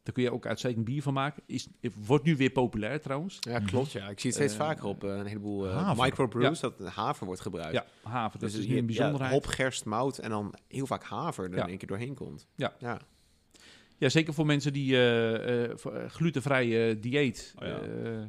daar 0.08 0.16
kun 0.16 0.26
je 0.26 0.32
ook 0.32 0.46
uitstekend 0.46 0.84
bier 0.84 1.02
van 1.02 1.12
maken. 1.14 1.42
Is, 1.46 1.68
wordt 2.06 2.24
nu 2.24 2.36
weer 2.36 2.50
populair 2.50 3.00
trouwens. 3.00 3.36
Ja, 3.40 3.58
klopt. 3.60 3.92
Ja. 3.92 4.08
Ik 4.08 4.20
zie 4.20 4.30
het 4.30 4.38
steeds 4.38 4.52
Eh, 4.58 4.66
vaker 4.66 4.84
op 4.84 5.04
eh, 5.04 5.10
een 5.16 5.26
heleboel 5.26 5.66
eh, 5.68 5.98
microbrews 5.98 6.60
dat 6.60 6.78
haver 6.84 7.26
wordt 7.26 7.40
gebruikt. 7.40 7.72
Ja, 7.72 7.86
haver. 8.02 8.38
Dat 8.40 8.50
Dus 8.50 8.58
is 8.58 8.66
nu 8.66 8.72
een 8.72 8.80
ja, 8.80 8.86
bijzonderheid. 8.86 9.32
hop, 9.32 9.46
gerst, 9.46 9.84
mout 9.84 10.18
en 10.18 10.30
dan 10.30 10.54
heel 10.68 10.86
vaak 10.86 11.02
haver 11.04 11.44
er 11.44 11.56
Ja. 11.56 11.62
in 11.62 11.68
één 11.68 11.78
keer 11.78 11.88
doorheen 11.88 12.14
komt. 12.14 12.46
Ja. 12.54 12.74
ja. 12.78 12.98
Ja, 13.96 14.08
zeker 14.08 14.34
voor 14.34 14.46
mensen 14.46 14.72
die 14.72 14.94
eh, 14.96 15.64
eh, 15.64 15.70
eh, 15.70 16.10
glutenvrije 16.10 16.98
dieet 17.00 17.54
Oh 17.58 17.66
ja. 17.66 17.78
eh, 17.80 18.24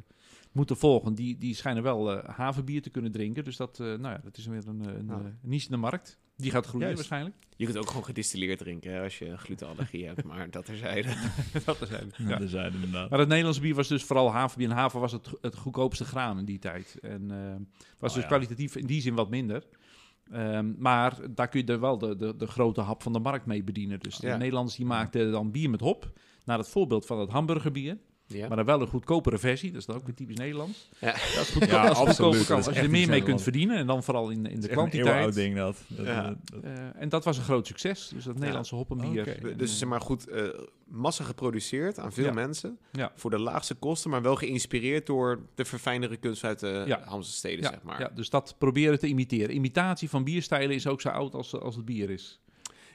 moeten 0.52 0.76
volgen. 0.76 1.14
Die, 1.14 1.38
die 1.38 1.54
schijnen 1.54 1.82
wel 1.82 2.16
haverbier 2.16 2.82
te 2.82 2.90
kunnen 2.90 3.12
drinken. 3.12 3.44
Dus 3.44 3.56
dat, 3.56 3.80
eh, 3.80 3.86
nou 3.86 4.02
ja, 4.14 4.20
dat 4.24 4.36
is 4.36 4.46
weer 4.46 4.62
een, 4.66 4.80
een 4.88 5.06
Ja. 5.06 5.22
niche 5.42 5.64
in 5.64 5.70
de 5.72 5.76
markt. 5.80 6.18
Die 6.40 6.50
gaat 6.50 6.66
groeien 6.66 6.86
Juist. 6.86 6.98
waarschijnlijk. 6.98 7.36
Je 7.56 7.64
kunt 7.66 7.78
ook 7.78 7.86
gewoon 7.88 8.04
gedistilleerd 8.04 8.58
drinken 8.58 8.92
hè, 8.92 9.02
als 9.02 9.18
je 9.18 9.36
glutenallergie 9.36 10.06
hebt, 10.10 10.24
maar 10.24 10.50
dat 10.50 10.64
terzijde. 10.64 11.08
dat 11.64 11.80
eigenlijk. 11.90 12.16
Ja. 12.18 12.36
Dat 12.38 12.48
zeiden 12.50 12.74
inderdaad. 12.74 13.10
Maar 13.10 13.18
het 13.18 13.28
Nederlandse 13.28 13.60
bier 13.60 13.74
was 13.74 13.88
dus 13.88 14.02
vooral 14.04 14.32
haverbier. 14.32 14.70
En 14.70 14.76
haver 14.76 15.00
was 15.00 15.12
het, 15.12 15.28
het 15.40 15.56
goedkoopste 15.56 16.04
graan 16.04 16.38
in 16.38 16.44
die 16.44 16.58
tijd. 16.58 16.98
En 17.02 17.30
eh, 17.30 17.54
was 17.98 18.10
Oh, 18.10 18.14
dus 18.14 18.22
ja. 18.22 18.28
kwalitatief 18.28 18.76
in 18.76 18.86
die 18.86 19.00
zin 19.00 19.14
wat 19.14 19.30
minder. 19.30 19.64
Ehm, 20.32 20.72
maar 20.78 21.18
daar 21.30 21.48
kun 21.48 21.60
je 21.66 21.72
er 21.72 21.80
wel 21.80 21.98
de, 21.98 22.16
de, 22.16 22.36
de 22.36 22.46
grote 22.46 22.80
hap 22.80 23.02
van 23.02 23.12
de 23.12 23.18
markt 23.18 23.46
mee 23.46 23.62
bedienen. 23.64 24.00
Dus 24.00 24.16
de 24.16 24.26
Ja. 24.26 24.36
Nederlanders 24.36 24.76
die 24.76 24.86
maakten 24.86 25.32
dan 25.32 25.50
bier 25.50 25.70
met 25.70 25.80
hop. 25.80 26.12
Naar 26.44 26.58
het 26.58 26.68
voorbeeld 26.68 27.06
van 27.06 27.18
het 27.20 27.30
hamburgerbier. 27.30 27.98
Ja. 28.32 28.48
Maar 28.48 28.56
dan 28.56 28.66
wel 28.66 28.80
een 28.80 28.86
goedkopere 28.86 29.38
versie. 29.38 29.70
Dat 29.70 29.80
is 29.80 29.86
dan 29.86 29.96
ook 29.96 30.06
weer 30.06 30.14
typisch 30.14 30.36
Nederlands. 30.36 30.88
Ja. 31.00 31.10
Als 31.10 31.50
goedkoop, 31.50 31.70
als 31.78 31.98
goedkoper 31.98 32.38
Dat 32.38 32.46
kan. 32.46 32.58
is 32.58 32.66
Als 32.66 32.76
je 32.76 32.82
er 32.82 32.90
meer 32.90 33.08
mee 33.08 33.22
kunt 33.22 33.42
verdienen. 33.42 33.76
En 33.76 33.86
dan 33.86 34.02
vooral 34.02 34.30
in, 34.30 34.36
in 34.36 34.42
de 34.42 34.50
echt 34.50 34.62
een 34.64 34.68
kwantiteit. 34.70 35.34
ding 35.34 35.56
dat. 35.56 35.76
dat, 35.86 36.06
Ja. 36.06 36.22
dat- 36.22 36.36
dat- 36.52 36.62
Eh, 36.62 36.72
en 36.94 37.08
dat 37.08 37.24
was 37.24 37.36
een 37.38 37.44
groot 37.44 37.66
succes. 37.66 38.08
Dus 38.14 38.24
dat 38.24 38.38
Nederlandse 38.38 38.74
hoppenbier. 38.74 39.28
En, 39.28 39.56
Dus 39.56 39.70
eh, 39.70 39.76
zeg 39.76 39.88
maar 39.88 40.00
goed, 40.00 40.28
eh, 40.28 40.44
massa 40.88 41.24
geproduceerd 41.24 41.98
aan 41.98 42.12
veel 42.12 42.24
Ja. 42.24 42.32
mensen. 42.32 42.78
Ja. 42.92 43.12
Voor 43.16 43.30
de 43.30 43.38
laagste 43.38 43.74
kosten, 43.74 44.10
maar 44.10 44.22
wel 44.22 44.36
geïnspireerd 44.36 45.06
door 45.06 45.40
de 45.54 45.64
verfijnere 45.64 46.16
kunst 46.16 46.44
uit 46.44 46.60
de 46.60 46.82
Ja. 46.86 47.00
Hamse 47.04 47.32
steden, 47.32 47.62
ja, 47.64 47.70
zeg 47.70 47.82
maar. 47.82 48.00
ja, 48.00 48.10
dus 48.14 48.30
dat 48.30 48.54
proberen 48.58 48.98
te 48.98 49.06
imiteren. 49.06 49.54
Imitatie 49.54 50.08
van 50.10 50.24
bierstijlen 50.24 50.74
is 50.74 50.86
ook 50.86 51.00
zo 51.00 51.08
oud 51.08 51.34
als, 51.34 51.54
als 51.54 51.76
het 51.76 51.84
bier 51.84 52.10
is. 52.10 52.40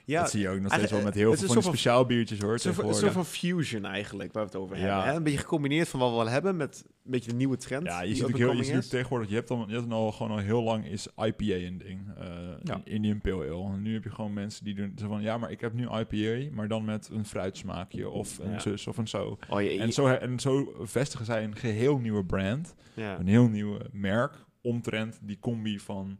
Ja, 0.06 0.22
dat 0.22 0.30
zie 0.30 0.42
je 0.42 0.50
ook 0.50 0.60
nog 0.60 0.74
steeds 0.74 0.92
wel 0.92 1.02
met 1.02 1.14
heel 1.14 1.34
veel 1.36 1.54
van 1.54 1.64
speciaal 1.64 2.06
biertjes 2.06 2.40
hoor. 2.40 2.60
Van- 2.60 2.88
een 2.88 2.94
soort 2.94 3.12
van 3.12 3.26
fusion 3.26 3.86
eigenlijk, 3.86 4.34
waar 4.34 4.44
we 4.44 4.50
het 4.52 4.58
over 4.60 4.78
hebben. 4.78 5.04
Hè? 5.04 5.14
Een 5.14 5.24
beetje 5.24 5.40
gecombineerd 5.40 5.88
van 5.90 6.00
wat 6.00 6.12
we 6.12 6.18
al 6.18 6.28
hebben 6.30 6.56
met 6.58 6.84
een 7.06 7.12
beetje 7.12 7.30
de 7.30 7.36
nieuwe 7.36 7.58
trend. 7.58 7.84
Ja, 7.86 8.02
je 8.02 8.16
ziet, 8.16 8.24
ook 8.24 8.38
heel, 8.38 8.54
je 8.54 8.64
ziet 8.64 8.90
tegenwoordig, 8.90 9.30
je 9.30 9.36
hebt, 9.36 9.48
dan, 9.48 9.66
je 9.68 9.76
hebt 9.76 9.92
al 9.92 10.12
gewoon 10.12 10.32
al 10.32 10.38
heel 10.38 10.64
lang 10.64 10.88
is 10.88 11.08
IPA 11.16 11.44
een 11.56 11.78
ding. 11.78 12.00
eh, 12.18 12.26
Ja. 12.64 12.82
Indian 12.84 13.22
Pale 13.22 13.46
Ale. 13.50 13.74
En 13.74 13.82
nu 13.82 13.94
heb 13.94 14.04
je 14.04 14.10
gewoon 14.10 14.34
mensen 14.34 14.66
die 14.66 14.76
doen 14.76 14.92
zo 15.00 15.08
van, 15.08 15.22
ja, 15.22 15.38
maar 15.38 15.52
ik 15.52 15.62
heb 15.62 15.74
nu 15.74 15.88
IPA, 15.90 16.56
maar 16.56 16.68
dan 16.68 16.86
met 16.86 17.10
een 17.12 17.26
fruitsmaakje 17.26 18.10
of 18.10 18.38
een 18.40 18.52
Ja. 18.52 18.60
zus 18.60 18.88
of 18.88 18.98
een 18.98 19.08
zo. 19.08 19.38
Oh, 19.50 19.62
je, 19.62 19.70
En 19.80 19.94
zo, 19.94 20.08
en 20.08 20.40
zo 20.40 20.76
vestigen 20.82 21.26
zij 21.26 21.44
een 21.44 21.56
geheel 21.56 21.98
nieuwe 21.98 22.26
brand, 22.26 22.76
ja. 22.94 23.20
een 23.20 23.28
heel 23.28 23.48
nieuw 23.48 23.78
merk, 23.92 24.34
omtrent 24.62 25.20
die 25.22 25.38
combi 25.40 25.80
van, 25.80 26.18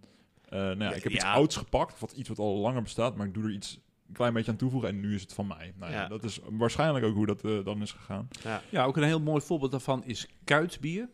nou 0.58 0.78
ja, 0.84 0.94
ik 0.94 1.04
heb 1.04 1.12
iets 1.12 1.24
ouds 1.24 1.56
gepakt, 1.56 2.00
wat 2.00 2.12
iets 2.12 2.30
wat 2.30 2.40
al 2.40 2.58
langer 2.58 2.82
bestaat, 2.82 3.16
maar 3.16 3.28
ik 3.28 3.34
doe 3.34 3.44
er 3.44 3.52
iets 3.52 3.80
een 4.08 4.14
klein 4.14 4.34
beetje 4.34 4.52
aan 4.52 4.58
toevoegen 4.58 4.90
en 4.90 5.00
nu 5.00 5.16
is 5.16 5.22
het 5.22 5.34
van 5.34 5.48
mij. 5.48 5.74
Nou 5.80 5.92
ja, 5.92 6.02
Ja. 6.02 6.08
dat 6.08 6.24
is 6.24 6.40
waarschijnlijk 6.50 7.06
ook 7.06 7.16
hoe 7.16 7.26
dat 7.26 7.44
eh, 7.44 7.64
dan 7.66 7.82
is 7.82 7.92
gegaan. 7.92 8.28
Ja. 8.44 8.62
Ja, 8.70 8.84
ook 8.86 8.98
een 8.98 9.04
heel 9.04 9.20
mooi 9.22 9.42
voorbeeld 9.42 9.72
daarvan 9.72 10.04
is 10.06 10.28
kuitbier. 10.44 11.10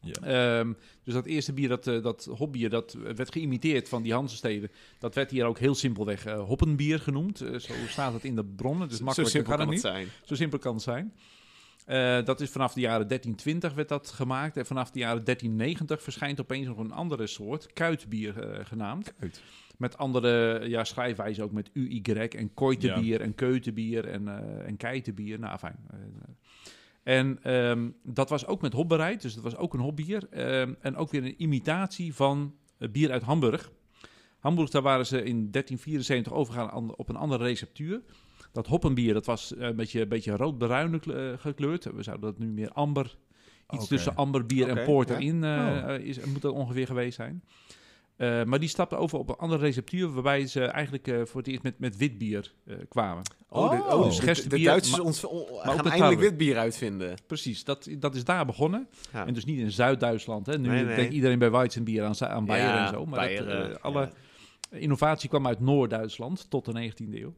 Ja. 0.00 0.12
Ehm, 0.60 0.72
dus 1.02 1.14
dat 1.14 1.26
eerste 1.26 1.52
bier, 1.52 1.68
dat, 1.68 1.86
eh, 1.86 2.02
dat 2.02 2.24
hopbier, 2.36 2.70
dat 2.70 2.92
werd 2.92 3.32
geïmiteerd 3.32 3.88
van 3.88 4.02
die 4.02 4.12
Hansensteden. 4.12 4.70
Dat 4.98 5.14
werd 5.14 5.30
hier 5.30 5.44
ook 5.44 5.58
heel 5.58 5.74
simpelweg 5.74 6.24
eh, 6.24 6.40
hoppenbier 6.44 7.00
genoemd. 7.00 7.40
Eh, 7.40 7.58
zo 7.58 7.72
staat 7.88 8.12
het 8.12 8.24
in 8.24 8.36
de 8.36 8.44
bronnen, 8.44 8.88
dus 8.88 8.98
Zo 8.98 9.24
simpel 9.24 9.50
kan 9.50 9.60
het 9.60 9.68
niet. 9.70 9.80
zijn. 9.80 10.08
Zo 10.24 10.34
simpel 10.34 10.58
kan 10.58 10.74
het 10.74 10.82
zijn. 10.82 11.14
Eh, 11.86 12.24
dat 12.24 12.40
is 12.40 12.50
vanaf 12.50 12.72
de 12.72 12.80
jaren 12.80 13.06
1320 13.08 13.74
werd 13.74 13.88
dat 13.88 14.10
gemaakt. 14.10 14.56
En 14.56 14.66
vanaf 14.66 14.90
de 14.90 14.98
jaren 14.98 15.24
1390 15.24 16.02
verschijnt 16.02 16.40
opeens 16.40 16.66
nog 16.66 16.78
een 16.78 16.92
andere 16.92 17.26
soort, 17.26 17.72
kuitbier 17.72 18.40
eh, 18.40 18.64
genaamd. 18.64 19.14
Uit. 19.18 19.42
Met 19.78 19.98
andere 19.98 20.64
ja, 20.68 20.84
schrijfwijzen 20.84 21.44
ook 21.44 21.52
met 21.52 21.70
UY 21.72 22.02
en 22.02 22.54
koitebier 22.54 23.20
en 23.20 23.34
keutebier 23.34 24.08
en, 24.08 24.28
eh 24.28 24.66
en 24.66 24.76
keitenbier. 24.76 25.38
Nou, 25.38 25.58
fijn. 25.58 25.76
en 27.02 27.38
ehm, 27.42 27.90
dat 28.02 28.28
was 28.28 28.46
ook 28.46 28.60
met 28.60 28.72
hop 28.72 28.88
bereid, 28.88 29.22
dus 29.22 29.34
dat 29.34 29.44
was 29.44 29.56
ook 29.56 29.74
een 29.74 29.80
hopbier. 29.80 30.28
Ehm, 30.30 30.74
en 30.80 30.96
ook 30.96 31.10
weer 31.10 31.24
een 31.24 31.42
imitatie 31.42 32.14
van 32.14 32.54
bier 32.78 33.10
uit 33.10 33.22
Hamburg. 33.22 33.72
Hamburg, 34.38 34.70
daar 34.70 34.82
waren 34.82 35.06
ze 35.06 35.22
in 35.22 35.50
1374 35.50 36.32
overgegaan 36.32 36.70
aan- 36.70 36.96
op 36.96 37.08
een 37.08 37.16
andere 37.16 37.44
receptuur. 37.44 38.02
Dat 38.52 38.66
hoppenbier, 38.66 39.12
dat 39.14 39.26
was 39.26 39.54
eh, 39.56 39.66
een 39.66 39.76
beetje, 39.76 40.00
een 40.00 40.08
beetje 40.08 40.36
rood-bruin 40.36 41.00
eh, 41.02 41.32
gekleurd. 41.36 41.84
We 41.84 42.02
zouden 42.02 42.30
dat 42.30 42.38
nu 42.38 42.46
meer 42.46 42.70
amber, 42.72 43.16
iets 43.70 43.86
tussen 43.88 44.16
amberbier 44.16 44.68
en 44.68 44.84
porter 44.84 45.20
ja. 45.20 45.26
in, 45.28 45.44
eh, 45.44 45.84
Oh. 45.94 46.00
is, 46.06 46.24
moet 46.24 46.42
dat 46.42 46.52
ongeveer 46.52 46.86
geweest 46.86 47.14
zijn. 47.16 47.42
Eh, 48.16 48.44
maar 48.44 48.60
die 48.60 48.68
stapten 48.68 48.98
over 48.98 49.18
op 49.18 49.28
een 49.28 49.36
andere 49.36 49.60
receptuur, 49.62 50.12
waarbij 50.12 50.46
ze 50.46 50.64
eigenlijk 50.64 51.08
eh, 51.08 51.20
voor 51.24 51.40
het 51.40 51.48
eerst 51.50 51.62
met, 51.62 51.78
met 51.78 51.96
wit 51.96 52.18
bier 52.18 52.52
eh, 52.66 52.76
kwamen. 52.88 53.22
Oh, 53.48 53.70
de, 53.70 54.22
Dus 54.24 54.42
de- 54.44 54.60
Duitsers 54.62 54.96
maar- 54.96 55.06
ons, 55.06 55.24
on- 55.24 55.46
gaan 55.58 55.76
met 55.76 55.86
eindelijk 55.86 56.20
wit 56.20 56.36
bier 56.36 56.58
uitvinden. 56.58 57.14
Precies, 57.26 57.64
dat, 57.64 57.88
dat 57.98 58.14
is 58.14 58.24
daar 58.24 58.46
begonnen. 58.46 58.88
Ja. 59.12 59.26
En 59.26 59.34
dus 59.34 59.44
niet 59.44 59.58
in 59.58 59.70
Zuid-Duitsland. 59.70 60.46
Hè. 60.46 60.58
Nu 60.58 60.68
Nee, 60.68 60.84
nee. 60.84 60.96
denkt 60.96 61.12
iedereen 61.14 61.38
bij 61.38 61.50
Weizenbier 61.50 62.04
aan, 62.04 62.20
aan 62.20 62.44
Bayern 62.44 62.68
Ja, 62.68 62.82
en 62.86 62.92
zo. 62.92 63.06
Maar 63.06 63.28
dat, 63.36 63.46
Bayern, 63.46 63.80
alle 63.80 64.10
ja. 64.70 64.76
innovatie 64.78 65.28
kwam 65.28 65.46
uit 65.46 65.60
Noord-Duitsland 65.60 66.50
tot 66.50 66.64
de 66.64 66.90
19e 66.92 67.14
eeuw. 67.20 67.34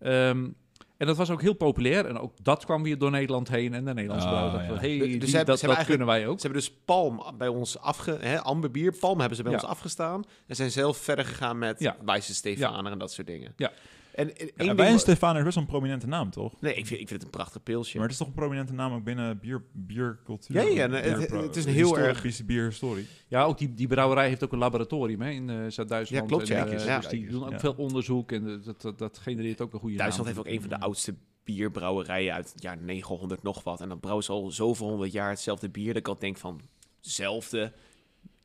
Ehm, 0.00 0.48
en 0.96 1.06
dat 1.06 1.16
was 1.16 1.30
ook 1.30 1.40
heel 1.42 1.52
populair. 1.54 2.06
En 2.06 2.18
ook 2.18 2.32
dat 2.42 2.64
kwam 2.64 2.82
weer 2.82 2.98
door 2.98 3.10
Nederland 3.10 3.48
heen. 3.48 3.74
En 3.74 3.84
de 3.84 3.94
Nederlandse 3.94 4.28
dacht 4.28 4.52
ja. 4.60 4.66
van, 4.66 4.78
hey, 4.78 4.98
Dus 4.98 5.08
die- 5.08 5.26
ze 5.28 5.36
hebben- 5.36 5.58
dat, 5.60 5.76
dat 5.76 5.84
kunnen 5.84 6.06
wij 6.06 6.26
ook. 6.26 6.40
Ze 6.40 6.46
hebben 6.46 6.60
dus 6.62 6.72
palm 6.84 7.22
bij 7.38 7.48
ons 7.48 7.78
afge... 7.78 8.16
Hè, 8.20 8.40
amberbier, 8.40 8.92
palm 9.00 9.18
hebben 9.18 9.36
ze 9.36 9.42
bij 9.42 9.52
Ja. 9.52 9.58
ons 9.58 9.68
afgestaan. 9.68 10.24
En 10.46 10.56
zijn 10.56 10.70
zelf 10.70 10.96
verder 10.96 11.24
gegaan 11.24 11.58
met 11.58 11.80
Ja. 11.80 11.96
Wijze 12.04 12.34
Stefaner 12.34 12.92
en 12.92 12.98
dat 12.98 13.12
soort 13.12 13.26
dingen. 13.26 13.52
Ja. 13.56 13.72
En, 14.18 14.36
en 14.56 14.64
Ja, 14.66 14.74
en 14.76 14.98
Stefan 14.98 15.36
is 15.36 15.42
best 15.42 15.54
wel 15.54 15.64
een 15.64 15.70
prominente 15.70 16.06
naam, 16.06 16.30
toch? 16.30 16.60
Nee, 16.60 16.74
ik 16.74 16.86
vind, 16.86 17.00
ik 17.00 17.08
vind 17.08 17.10
het 17.10 17.22
een 17.22 17.30
prachtig 17.38 17.62
pilsje. 17.62 17.94
Maar 17.96 18.02
het 18.02 18.12
is 18.12 18.18
toch 18.18 18.28
een 18.28 18.34
prominente 18.34 18.72
naam 18.72 18.92
ook 18.92 19.04
binnen 19.04 19.38
bier, 19.38 19.62
biercultuur? 19.72 20.56
Ja, 20.56 20.62
ja, 20.86 20.90
het- 20.90 21.56
is 21.56 21.64
een 21.64 21.72
heel 21.72 21.98
erg- 21.98 22.44
bierhistorie. 22.46 23.06
Ja, 23.28 23.42
ook 23.44 23.58
die, 23.58 23.74
die 23.74 23.86
brouwerij 23.86 24.28
heeft 24.28 24.44
ook 24.44 24.52
een 24.52 24.58
laboratorium 24.58 25.20
hè, 25.20 25.30
in 25.30 25.50
eh, 25.50 25.56
Zuid-Duitsland. 25.68 26.22
Ja, 26.22 26.28
klopt, 26.36 26.50
En, 26.50 26.56
ja. 26.56 26.66
eh, 26.66 26.84
Ja. 26.86 26.98
Dus 26.98 27.08
die 27.08 27.28
doen 27.28 27.44
ook 27.44 27.50
Ja. 27.50 27.58
veel 27.58 27.74
onderzoek. 27.76 28.32
En 28.32 28.60
dat, 28.64 28.80
dat, 28.82 28.98
dat 28.98 29.18
genereert 29.18 29.60
ook 29.60 29.72
een 29.72 29.78
goede 29.80 29.96
Duitsland 29.96 30.26
naam. 30.28 30.36
heeft 30.36 30.48
ook 30.48 30.54
een 30.54 30.68
van 30.68 30.78
de 30.78 30.84
oudste 30.84 31.14
bierbrouwerijen 31.44 32.34
uit 32.34 32.52
het 32.52 32.62
jaar 32.62 32.78
900 32.78 33.42
nog 33.42 33.62
wat. 33.62 33.80
En 33.80 33.88
dan 33.88 34.00
brouwen 34.00 34.24
ze 34.24 34.32
al 34.32 34.50
zoveel 34.50 34.88
honderd 34.88 35.12
jaar 35.12 35.30
hetzelfde 35.30 35.68
bier. 35.68 35.86
Dat 35.86 35.96
ik 35.96 36.08
al 36.08 36.18
denk 36.18 36.36
van, 36.36 36.60
zelfde, 37.00 37.72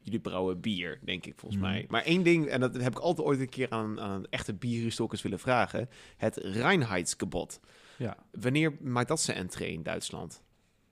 jullie 0.03 0.19
brouwen 0.19 0.59
bier, 0.59 0.99
denk 1.03 1.25
ik 1.25 1.33
volgens 1.37 1.61
Mhm. 1.61 1.71
mij. 1.71 1.85
Maar 1.89 2.03
één 2.03 2.23
ding, 2.23 2.45
en 2.47 2.59
dat 2.59 2.73
heb 2.75 2.91
ik 2.91 2.99
altijd 2.99 3.27
ooit 3.27 3.39
een 3.39 3.49
keer 3.49 3.69
aan, 3.69 3.99
aan 3.99 4.25
echte 4.29 4.53
bierhistoricus 4.53 5.21
willen 5.21 5.39
vragen. 5.39 5.89
Het 6.17 6.37
Reinheitsgebot. 6.37 7.59
Ja, 7.97 8.17
Wanneer 8.31 8.73
maakt 8.81 9.07
dat 9.07 9.21
zijn 9.21 9.37
entree 9.37 9.71
in 9.73 9.83
Duitsland? 9.83 10.43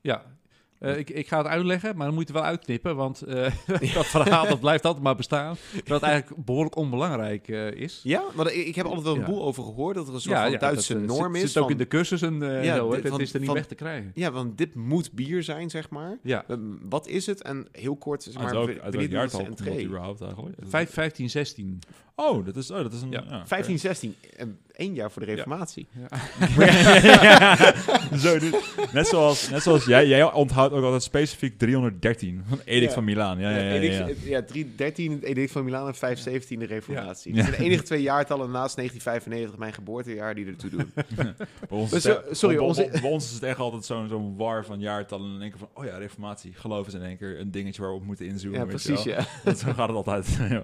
ja. 0.02 0.39
Eh, 0.82 0.98
ik, 0.98 1.10
ik 1.10 1.28
ga 1.28 1.38
het 1.38 1.48
uitleggen, 1.48 1.96
maar 1.96 2.06
dan 2.06 2.15
moet 2.15 2.28
je 2.28 2.34
het 2.34 2.41
wel 2.41 2.50
uitknippen, 2.52 2.96
want 2.96 3.22
eh, 3.22 3.52
dat 3.94 4.06
verhaal 4.06 4.48
dat 4.48 4.60
blijft 4.60 4.86
altijd 4.86 5.04
maar 5.04 5.15
bestaan. 5.15 5.56
Dat 5.84 6.02
het 6.02 6.10
eigenlijk 6.10 6.46
behoorlijk 6.46 6.76
onbelangrijk 6.76 7.48
eh, 7.48 7.72
is. 7.72 8.00
Ja, 8.04 8.24
maar 8.36 8.52
ik, 8.54 8.65
ik 8.67 8.76
heb 8.76 8.86
altijd 8.86 9.04
wel 9.06 9.13
een 9.13 9.20
Ja. 9.20 9.26
boel 9.26 9.44
over 9.44 9.63
gehoord 9.63 9.96
dat 9.96 10.08
er 10.08 10.13
een 10.13 10.22
soort 10.22 10.38
van 10.39 10.58
Duitse 10.60 10.94
dat, 10.94 11.17
norm 11.17 11.34
zit, 11.36 11.44
is. 11.44 11.52
zit 11.52 11.58
ook 11.58 11.63
van- 11.63 11.72
in 11.72 11.78
de 11.78 11.88
cursussen 11.88 12.44
eh 12.58 12.63
Ja, 12.63 12.76
zo, 12.76 12.91
dit- 12.91 13.02
dat 13.04 13.12
van- 13.12 13.22
is 13.22 13.34
er 13.34 13.38
niet 13.39 13.48
van- 13.48 13.58
weg 13.58 13.67
te 13.67 13.76
krijgen. 13.76 14.12
Ja, 14.15 14.32
want 14.32 14.58
dit 14.58 14.76
moet 14.76 15.12
bier 15.12 15.44
zijn, 15.44 15.70
zeg 15.70 15.89
maar. 15.89 16.17
Ja, 16.24 16.46
wat 16.89 17.08
is 17.08 17.26
het? 17.26 17.41
En 17.41 17.67
heel 17.72 17.96
kort, 17.96 18.24
zeg 18.24 18.34
maar, 18.34 18.56
uit 18.56 18.82
welk 18.82 18.94
het 19.02 19.12
jaartal 19.12 19.44
komt 19.46 19.62
überhaupt 19.82 20.22
eigenlijk? 20.22 20.56
Vijf- 20.62 20.94
15, 20.94 21.30
16. 21.30 21.80
Oh, 22.15 22.45
dat 22.45 22.56
is, 22.56 22.71
oh, 22.71 22.78
dat 22.78 22.93
is 22.93 23.02
een... 23.02 23.12
Ja. 23.12 23.24
Ja. 23.30 23.47
15, 23.47 23.80
16, 23.80 24.15
en 24.38 24.60
één 24.71 24.93
jaar 24.93 25.12
voor 25.12 25.21
de 25.21 25.28
Ja. 25.28 25.34
reformatie. 25.36 25.88
Zo, 28.17 28.39
dit- 28.39 28.76
net 28.91 29.08
zoals, 29.08 29.50
net 29.50 29.62
zoals 29.63 29.86
jij, 29.86 30.08
jij 30.08 30.32
onthoudt 30.34 30.74
ook 30.74 30.84
altijd 30.84 31.04
specifiek 31.04 31.58
313 31.58 32.43
van 32.47 32.60
Edict 32.65 32.88
Ja. 32.88 32.93
van 32.93 33.04
Milaan. 33.04 33.39
Ja, 33.39 33.50
ja, 33.50 33.58
ja. 33.58 33.63
ja, 33.63 33.71
Edict- 33.71 34.24
ja. 34.24 34.30
ja, 34.30 34.41
3, 34.43 34.74
13 34.76 35.12
het 35.12 35.24
Edict 35.24 35.52
van 35.52 35.63
Milaan 35.63 35.88
en 35.88 35.95
517 35.95 36.60
de 36.60 36.65
reformatie. 36.65 37.32
Ja. 37.36 37.38
Dat 37.38 37.45
zijn 37.47 37.60
de 37.62 37.65
enige 37.67 37.84
twee 37.84 38.02
jaartallen 38.02 38.52
naast 38.52 38.76
1995, 38.76 39.58
mijn 39.60 39.74
geboortejaar, 39.74 40.36
die 40.36 40.45
ertoe 40.45 40.69
doen. 40.69 40.91
Bij 40.95 41.06
ons, 41.69 41.89
Maar 41.89 41.97
is 42.00 42.04
zo- 42.06 42.21
het- 42.28 42.38
sorry, 42.38 42.56
bij- 42.56 42.65
onze- 42.65 42.89
bij 43.02 43.10
ons 43.10 43.26
is 43.28 43.34
het 43.34 43.43
echt 43.43 43.60
altijd 43.60 43.86
zo'n 43.86 44.08
zo'n 44.08 44.38
war 44.38 44.65
van 44.65 44.80
jaartallen. 44.80 45.26
En 45.26 45.32
dan 45.32 45.39
denken 45.39 45.60
van, 45.60 45.69
oh 45.74 45.86
ja, 45.86 45.97
reformatie. 45.97 46.54
Geloof 46.56 46.88
is 46.88 46.93
in 46.93 47.04
één 47.04 47.17
keer 47.17 47.39
een 47.39 47.52
dingetje 47.52 47.82
waar 47.82 47.91
we 47.91 47.97
op 47.97 48.06
moeten 48.06 48.26
inzoomen. 48.26 48.60
Ja, 48.60 48.65
precies, 48.65 49.04
ja. 49.04 49.26
Dat, 49.43 49.60
zo 49.65 49.74
gaat 49.74 49.88
het 49.88 49.97
altijd. 49.97 50.38
ja. 50.39 50.47
Ja. 50.50 50.63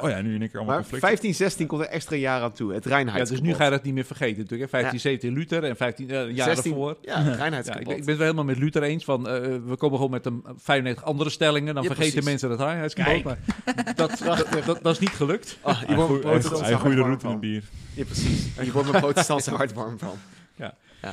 Oh 0.00 0.08
ja, 0.10 0.20
nu 0.20 0.34
in 0.34 0.40
één 0.40 0.50
keer 0.50 0.58
allemaal 0.60 0.83
Maar 0.90 1.00
conflicten. 1.00 1.08
15, 1.30 1.34
16 1.34 1.66
komt 1.66 1.80
er 1.82 1.88
extra 1.88 2.16
jaar 2.16 2.42
aan 2.42 2.52
toe. 2.52 2.72
Het 2.72 2.84
Ja, 2.84 2.90
Reinheidsgebod. 2.90 3.42
dus 3.42 3.50
nu 3.52 3.54
ga 3.58 3.64
je 3.64 3.70
dat 3.70 3.82
niet 3.82 3.94
meer 3.94 4.04
vergeten 4.04 4.42
natuurlijk. 4.42 4.72
Hè. 4.72 4.78
15, 4.78 5.00
17 5.00 5.32
Luther 5.32 5.64
en 5.64 5.76
15 5.76 6.10
eh, 6.10 6.30
jaar 6.30 6.46
16 6.46 6.72
ervoor. 6.72 6.96
Ja, 7.02 7.22
het 7.22 7.38
Ja, 7.40 7.56
ik, 7.56 7.64
ben- 7.64 7.78
ik 7.78 7.86
ben 7.86 7.96
het 7.96 8.04
wel 8.06 8.16
helemaal 8.16 8.44
met 8.44 8.58
Luther 8.58 8.82
eens. 8.82 9.04
Van, 9.04 9.28
eh, 9.28 9.40
we 9.66 9.76
komen 9.76 9.96
gewoon 9.96 10.10
met 10.10 10.26
een 10.26 10.44
95 10.56 11.04
andere 11.04 11.30
stellingen. 11.30 11.74
Dan 11.74 11.82
Ja, 11.82 11.88
vergeten 11.88 12.22
precies. 12.22 12.30
mensen 12.30 12.50
het. 12.50 13.24
Maar 13.24 13.38
dat, 13.94 14.18
dat, 14.24 14.46
dat, 14.66 14.82
dat 14.82 14.92
is 14.92 14.98
niet 14.98 15.10
gelukt. 15.10 15.58
Ah, 15.60 15.82
je 15.88 15.94
wordt 15.94 16.24
hart 16.24 16.46
goede 16.46 16.96
warm 16.96 17.06
route 17.06 17.28
in 17.28 17.40
bier. 17.40 17.62
Ja, 17.94 18.04
precies. 18.04 18.48
Je 18.62 18.72
wordt 18.72 18.90
mijn 18.90 19.02
protestantse 19.02 19.50
hart 19.50 19.72
warm 19.72 19.98
van. 19.98 20.18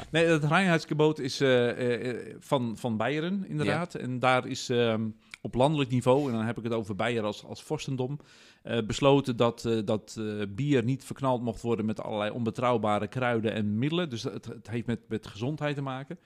Nee, 0.10 0.26
het 0.26 0.44
Reinheidsgebod 0.44 1.20
is 1.20 1.42
eh, 1.42 1.70
eh, 1.70 2.10
eh, 2.10 2.18
van, 2.40 2.76
van 2.78 2.98
Beieren, 2.98 3.46
inderdaad. 3.48 3.96
En 3.96 4.20
daar 4.20 4.48
is 4.48 4.70
ehm, 4.70 5.02
op 5.42 5.54
landelijk 5.56 5.90
niveau, 5.90 6.28
en 6.28 6.36
dan 6.38 6.46
heb 6.46 6.58
ik 6.58 6.64
het 6.64 6.74
over 6.74 6.96
Beieren 6.96 7.26
als, 7.26 7.46
als 7.46 7.64
vorstendom, 7.64 8.20
eh, 8.64 8.82
besloten 8.86 9.36
dat, 9.38 9.66
eh, 9.66 9.78
dat 9.86 10.16
eh, 10.20 10.26
bier 10.50 10.84
niet 10.84 11.04
verknald 11.04 11.42
mocht 11.42 11.62
worden 11.62 11.86
met 11.86 12.02
allerlei 12.02 12.32
onbetrouwbare 12.32 13.08
kruiden 13.08 13.54
en 13.54 13.78
middelen. 13.78 14.10
Dus 14.10 14.24
het, 14.24 14.46
het 14.46 14.70
heeft 14.70 14.86
met, 14.88 15.00
met 15.08 15.28
gezondheid 15.28 15.76
te 15.76 15.82
maken. 15.82 16.20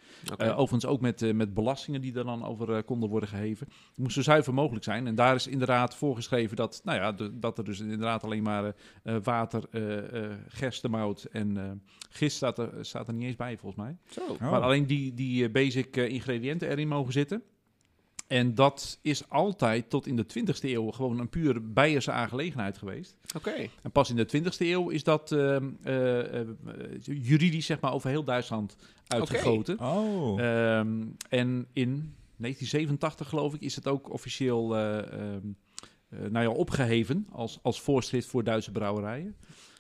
Overigens 0.52 0.86
ook 0.86 1.02
met, 1.02 1.22
eh, 1.22 1.34
met 1.34 1.54
belastingen 1.54 2.02
die 2.02 2.16
er 2.18 2.24
dan 2.26 2.46
over 2.46 2.74
eh, 2.76 2.84
konden 2.86 3.10
worden 3.10 3.30
geheven. 3.30 3.68
Het 3.90 3.98
moest 3.98 4.14
zo 4.16 4.22
zuiver 4.22 4.54
mogelijk 4.54 4.84
zijn. 4.84 5.08
En 5.08 5.16
daar 5.16 5.36
is 5.36 5.48
inderdaad 5.48 5.96
voorgeschreven 5.96 6.56
dat, 6.56 6.82
nou 6.84 7.00
ja, 7.00 7.12
de- 7.12 7.40
dat 7.40 7.58
er 7.58 7.64
dus 7.64 7.80
inderdaad 7.80 8.24
alleen 8.24 8.44
maar 8.44 8.76
water, 9.24 9.64
eh 9.72 10.24
eh 10.26 10.32
gerstemout 10.48 11.24
en 11.24 11.58
eh, 11.58 11.64
gist 12.10 12.36
staat 12.36 12.58
er, 12.60 12.70
staat 12.82 13.08
er 13.08 13.14
niet 13.14 13.24
eens 13.26 13.36
bij 13.36 13.58
volgens 13.58 13.82
mij. 13.84 13.98
Zo. 14.10 14.22
Oh. 14.22 14.40
Maar 14.52 14.62
alleen 14.62 14.86
die, 14.88 15.14
die 15.14 15.50
basic 15.50 15.98
eh, 15.98 16.08
ingrediënten 16.10 16.70
erin 16.70 16.88
mogen 16.88 17.14
zitten. 17.14 17.44
En 18.28 18.56
dat 18.56 19.00
is 19.02 19.30
altijd 19.30 19.90
tot 19.90 20.08
in 20.08 20.16
de 20.16 20.26
20e 20.40 20.62
eeuw 20.62 20.92
gewoon 20.92 21.20
een 21.20 21.30
puur 21.30 21.74
Beierse 21.74 22.12
aangelegenheid 22.12 22.78
geweest. 22.78 23.16
Oké. 23.36 23.70
En 23.82 23.92
pas 23.92 24.10
in 24.10 24.16
de 24.16 24.28
20e 24.38 24.58
eeuw 24.58 24.90
is 24.90 25.04
dat 25.04 25.32
ehm, 25.32 25.70
eh, 25.84 26.40
eh, 26.40 26.48
juridisch 27.04 27.66
zeg 27.66 27.80
maar, 27.80 27.94
over 27.94 28.10
heel 28.10 28.24
Duitsland 28.24 28.76
uitgegoten. 29.08 29.80
Oh. 29.80 30.40
Ehm, 30.40 31.04
en 31.30 31.68
in 31.74 32.14
1987 32.38 33.30
geloof 33.30 33.54
ik 33.54 33.62
is 33.62 33.76
het 33.76 33.88
ook 33.88 34.10
officieel 34.10 34.76
eh, 34.76 34.98
ehm, 34.98 35.48
eh, 36.10 36.20
nou 36.20 36.46
ja, 36.46 36.50
opgeheven 36.50 37.28
als, 37.32 37.60
als 37.62 37.82
voorschrift 37.82 38.28
voor 38.28 38.44
Duitse 38.44 38.72
brouwerijen. 38.72 39.36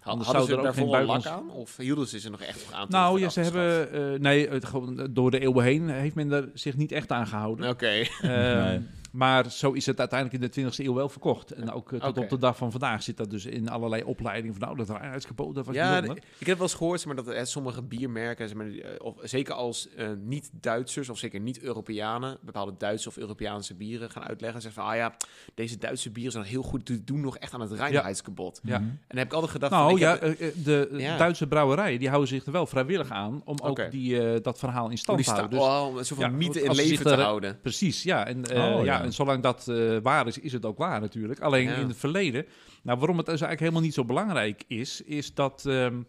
Anders 0.06 0.30
Hadden 0.30 0.46
ze 0.46 0.52
er 0.52 0.58
ook 0.58 0.64
daarvoor 0.64 0.96
geen 0.96 1.06
lak 1.06 1.26
aan? 1.26 1.50
Of 1.50 1.78
hielden 1.78 2.08
ze 2.08 2.20
ze 2.20 2.30
nog 2.30 2.42
echt 2.42 2.74
aan? 2.74 2.88
Nou 2.90 3.20
ja, 3.20 3.30
ze 3.30 3.40
hebben, 3.40 3.92
eh, 3.92 4.20
nee, 4.20 4.50
het, 4.50 4.66
door 5.10 5.32
de 5.32 5.40
eeuwen 5.40 5.64
heen 5.64 5.90
heeft 5.90 6.16
men 6.16 6.32
er 6.32 6.50
zich 6.54 6.76
niet 6.78 6.92
echt 6.92 7.12
aan 7.12 7.28
gehouden. 7.28 7.70
Oké. 7.70 8.04
Ehm, 8.22 8.64
Nee. 8.66 8.82
Maar 9.16 9.52
zo 9.52 9.72
is 9.72 9.86
het 9.86 10.00
uiteindelijk 10.00 10.56
in 10.56 10.64
de 10.64 10.72
20e 10.72 10.76
eeuw 10.86 10.94
wel 10.94 11.10
verkocht. 11.10 11.52
En 11.52 11.72
ook 11.72 11.92
eh, 11.92 12.00
tot 12.00 12.18
op 12.18 12.30
de 12.30 12.38
dag 12.38 12.58
van 12.58 12.72
vandaag 12.72 13.04
zit 13.04 13.18
dat 13.18 13.30
dus 13.30 13.46
in 13.46 13.70
allerlei 13.70 14.04
opleidingen. 14.04 14.56
Van 14.56 14.64
nou, 14.64 14.78
dat 14.78 14.88
dat 14.88 15.66
was 15.66 15.76
Ja, 15.76 16.04
ik 16.38 16.48
heb 16.48 16.58
wel 16.58 16.68
eens 16.68 16.74
gehoord 16.74 17.00
zeg 17.02 17.14
maar, 17.14 17.24
dat 17.24 17.34
eh, 17.34 17.44
sommige 17.44 17.82
biermerken, 17.82 18.48
zeg 18.48 18.58
maar, 18.58 18.68
eh, 18.68 18.90
of, 18.98 19.16
zeker 19.22 19.54
als 19.54 19.90
eh, 19.96 20.08
niet-Duitsers 20.24 21.10
of 21.10 21.18
zeker 21.18 21.40
niet-Europeanen, 21.40 22.38
bepaalde 22.42 22.74
Duitse 22.78 23.08
of 23.08 23.18
Europese 23.18 23.76
bieren 23.76 24.10
gaan 24.10 24.24
uitleggen. 24.24 24.62
Zeggen 24.62 24.82
van, 24.82 24.92
ah 24.92 24.98
ja, 24.98 25.16
deze 25.54 25.78
Duitse 25.78 26.10
bieren 26.12 26.32
zijn 26.32 26.44
heel 26.44 26.64
goed 26.64 26.86
te 26.86 27.04
doen 27.04 27.22
nog 27.22 27.38
echt 27.38 27.54
aan 27.54 27.62
het 27.62 27.72
reinheidsgebod. 27.72 28.60
Ja. 28.64 28.80
Mhm. 28.80 28.88
En 28.90 29.00
dan 29.08 29.18
heb 29.18 29.28
ik 29.28 29.34
altijd 29.34 29.52
gedacht, 29.52 29.72
Nou 29.72 29.86
van, 29.86 29.96
ik 29.96 30.04
ja, 30.04 30.18
heb- 30.28 30.54
de 30.64 30.90
Ja. 30.92 31.18
Duitse 31.18 31.48
brouwerijen 31.48 32.00
die 32.00 32.08
houden 32.10 32.30
zich 32.30 32.46
er 32.46 32.52
wel 32.52 32.66
vrijwillig 32.68 33.10
aan 33.10 33.42
om 33.46 33.58
ook 33.62 33.92
die, 33.92 34.22
eh, 34.22 34.42
dat 34.42 34.60
verhaal 34.60 34.90
in 34.90 34.98
stand 34.98 35.24
te 35.24 35.30
houden. 35.32 35.60
Dus, 35.60 35.68
oh, 35.68 35.98
een 35.98 36.06
soort 36.06 36.20
van 36.20 36.30
ja, 36.30 36.36
mythe 36.38 36.62
in 36.62 36.76
leven 36.76 37.06
te 37.06 37.14
houden. 37.16 37.60
Precies, 37.62 38.04
ja. 38.04 38.28
En, 38.28 38.46
eh, 38.46 38.76
Oh, 38.76 38.84
ja. 38.84 39.05
En 39.06 39.14
zolang 39.14 39.44
dat 39.44 39.68
eh, 39.68 39.98
waar 40.02 40.28
is, 40.28 40.40
is 40.40 40.52
het 40.54 40.66
ook 40.66 40.78
waar 40.78 41.02
natuurlijk. 41.02 41.40
Alleen 41.40 41.68
Ja. 41.70 41.76
in 41.76 41.88
het 41.88 41.98
verleden, 41.98 42.46
nou, 42.84 42.98
waarom 42.98 43.18
het 43.18 43.26
dus 43.26 43.42
eigenlijk 43.42 43.60
helemaal 43.60 43.82
niet 43.82 43.94
zo 43.94 44.06
belangrijk 44.06 44.64
is, 44.68 45.02
is 45.02 45.34
dat 45.34 45.66
ehm, 45.66 46.02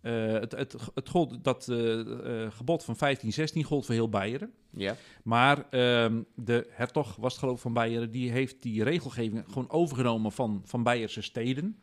eh, 0.00 0.12
het, 0.32 0.52
het, 0.52 0.74
het 0.94 1.08
gold, 1.08 1.44
dat 1.44 1.68
eh, 1.68 1.76
gebod 2.50 2.84
van 2.84 2.94
1516 2.98 3.64
gold 3.64 3.86
voor 3.86 3.94
heel 3.94 4.08
Beieren. 4.08 4.50
Ja. 4.70 4.94
Maar 5.24 5.64
ehm, 5.70 6.22
de 6.34 6.66
hertog, 6.70 7.16
was 7.16 7.30
het 7.32 7.40
geloof 7.40 7.54
ik 7.56 7.62
van 7.62 7.72
Beieren, 7.72 8.10
die 8.10 8.30
heeft 8.30 8.62
die 8.62 8.84
regelgeving 8.84 9.44
gewoon 9.46 9.70
overgenomen 9.70 10.32
van, 10.32 10.62
van 10.64 10.82
Beierse 10.82 11.22
steden. 11.22 11.76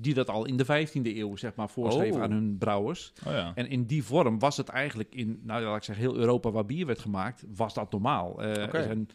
Die 0.00 0.14
dat 0.14 0.28
al 0.30 0.44
in 0.46 0.56
de 0.56 0.64
15e 0.64 1.16
eeuw, 1.16 1.36
zeg 1.36 1.54
maar, 1.54 1.68
voorschreven 1.70 2.16
Oh. 2.16 2.22
aan 2.22 2.30
hun 2.30 2.56
brouwers. 2.58 3.12
Oh 3.26 3.32
ja. 3.32 3.52
En 3.54 3.68
in 3.68 3.84
die 3.84 4.04
vorm 4.04 4.38
was 4.38 4.56
het 4.56 4.68
eigenlijk 4.68 5.14
in, 5.14 5.40
nou 5.42 5.62
laat 5.64 5.76
ik 5.76 5.82
zeggen, 5.82 6.04
heel 6.04 6.16
Europa 6.16 6.50
waar 6.50 6.64
bier 6.64 6.86
werd 6.86 6.98
gemaakt, 6.98 7.44
was 7.54 7.74
dat 7.74 7.90
normaal. 7.92 8.42
Eh, 8.42 8.62
Oké. 8.62 8.76
Er 8.78 8.82
zijn 8.84 9.08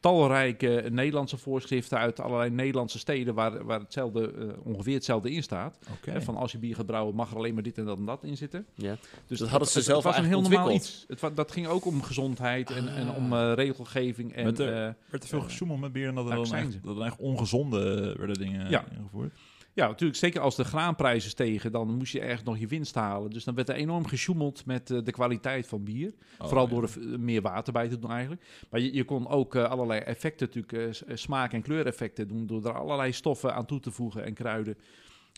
talrijke 0.00 0.84
Nederlandse 0.90 1.36
voorschriften 1.36 1.98
uit 1.98 2.20
allerlei 2.20 2.50
Nederlandse 2.50 2.98
steden 2.98 3.34
waar, 3.34 3.64
waar 3.64 3.80
hetzelfde, 3.80 4.32
eh, 4.32 4.46
ongeveer 4.66 4.94
hetzelfde 4.94 5.30
in 5.30 5.42
staat. 5.42 5.78
Hè, 6.04 6.22
van 6.22 6.36
als 6.36 6.52
je 6.52 6.58
bier 6.58 6.74
gaat 6.74 6.86
brouwen 6.86 7.14
mag 7.14 7.30
er 7.30 7.36
alleen 7.36 7.54
maar 7.54 7.62
dit 7.62 7.78
en 7.78 7.84
dat 7.84 7.98
en 7.98 8.04
dat 8.04 8.24
in 8.24 8.36
zitten. 8.36 8.66
Ja. 8.74 8.96
Dus 9.26 9.38
Dat 9.38 9.48
hadden 9.48 9.68
ze 9.68 9.76
het, 9.78 9.86
zelf 9.86 10.04
het 10.04 10.12
was 10.14 10.22
een 10.22 10.28
heel 10.28 10.40
normaal 10.40 10.62
ontwikkeld. 10.68 11.06
iets. 11.08 11.22
Het, 11.22 11.36
dat 11.36 11.52
ging 11.52 11.66
ook 11.66 11.84
om 11.84 12.02
gezondheid 12.02 12.70
en, 12.70 12.88
en 12.88 13.08
Ah. 13.08 13.16
om 13.16 13.32
eh, 13.32 13.52
regelgeving. 13.54 14.32
En, 14.32 14.44
Met 14.44 14.56
de- 14.56 14.64
eh, 14.64 14.70
werd 15.10 15.22
er 15.22 15.28
veel 15.28 15.40
gesjoemeld 15.40 15.80
met 15.80 15.92
bier 15.92 16.08
en 16.08 16.14
dat 16.14 16.30
er 16.30 16.34
dan 16.34 16.54
echt, 16.54 16.82
dat 16.84 16.96
er 16.96 17.02
echt 17.02 17.18
ongezonde 17.18 18.14
werden 18.18 18.38
dingen 18.38 18.70
Ja. 18.70 18.84
ingevoerd? 18.98 19.32
Ja, 19.78 19.86
natuurlijk. 19.88 20.18
Zeker 20.18 20.40
als 20.40 20.56
de 20.56 20.64
graanprijzen 20.64 21.30
stegen, 21.30 21.72
dan 21.72 21.94
moest 21.96 22.12
je 22.12 22.20
ergens 22.20 22.42
nog 22.42 22.58
je 22.58 22.66
winst 22.66 22.94
halen. 22.94 23.30
Dus 23.30 23.44
dan 23.44 23.54
werd 23.54 23.68
er 23.68 23.74
enorm 23.74 24.06
gesjoemeld 24.06 24.66
met 24.66 24.90
eh, 24.90 24.98
de 25.04 25.10
kwaliteit 25.12 25.66
van 25.66 25.84
bier. 25.84 26.12
Oh, 26.38 26.46
Vooral 26.46 26.64
ja. 26.64 26.70
door 26.70 26.82
er 26.82 26.88
v- 26.88 26.96
meer 27.18 27.42
water 27.42 27.72
bij 27.72 27.88
te 27.88 27.98
doen 27.98 28.10
eigenlijk. 28.10 28.42
Maar 28.70 28.80
je, 28.80 28.94
je 28.94 29.04
kon 29.04 29.28
ook 29.28 29.54
eh, 29.54 29.64
allerlei 29.70 30.00
effecten, 30.00 30.46
natuurlijk 30.46 30.72
eh, 30.72 31.10
eh, 31.10 31.16
smaak- 31.16 31.52
en 31.52 31.62
kleureffecten 31.62 32.28
doen... 32.28 32.46
door 32.46 32.64
er 32.66 32.72
allerlei 32.78 33.12
stoffen 33.12 33.54
aan 33.54 33.66
toe 33.66 33.80
te 33.80 33.90
voegen 33.90 34.24
en 34.24 34.34
kruiden. 34.34 34.76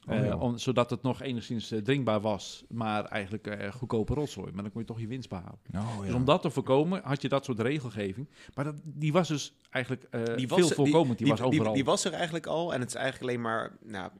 Oh, 0.08 0.16
eh, 0.16 0.24
ja. 0.26 0.36
om, 0.36 0.58
zodat 0.58 0.90
het 0.90 1.02
nog 1.02 1.22
enigszins 1.22 1.70
eh, 1.70 1.78
drinkbaar 1.78 2.20
was, 2.20 2.64
maar 2.68 3.04
eigenlijk 3.04 3.46
eh, 3.46 3.72
goedkope 3.72 4.14
rotzooi. 4.14 4.52
Maar 4.52 4.62
dan 4.62 4.72
kon 4.72 4.80
je 4.80 4.86
toch 4.86 5.00
je 5.00 5.06
winst 5.06 5.28
behalen. 5.28 5.58
Oh, 5.74 5.80
ja. 5.98 6.04
Dus 6.04 6.14
om 6.14 6.24
dat 6.24 6.42
te 6.42 6.50
voorkomen 6.50 7.00
had 7.04 7.22
je 7.22 7.28
dat 7.28 7.44
soort 7.44 7.60
regelgeving. 7.60 8.28
Maar 8.54 8.64
dat, 8.64 8.74
die 8.84 9.12
was 9.12 9.28
dus 9.28 9.52
eigenlijk 9.70 10.06
eh, 10.10 10.36
Die 10.36 10.48
was 10.48 10.58
veel 10.58 10.68
voorkomend. 10.68 11.18
Die, 11.18 11.26
Die, 11.26 11.36
was 11.36 11.46
overal. 11.46 11.72
die 11.74 11.84
was 11.84 12.04
er 12.04 12.12
eigenlijk 12.12 12.46
al. 12.46 12.74
En 12.74 12.80
het 12.80 12.88
is 12.88 12.94
eigenlijk 12.94 13.30
alleen 13.30 13.40
maar 13.42 13.76
nou, 13.84 14.10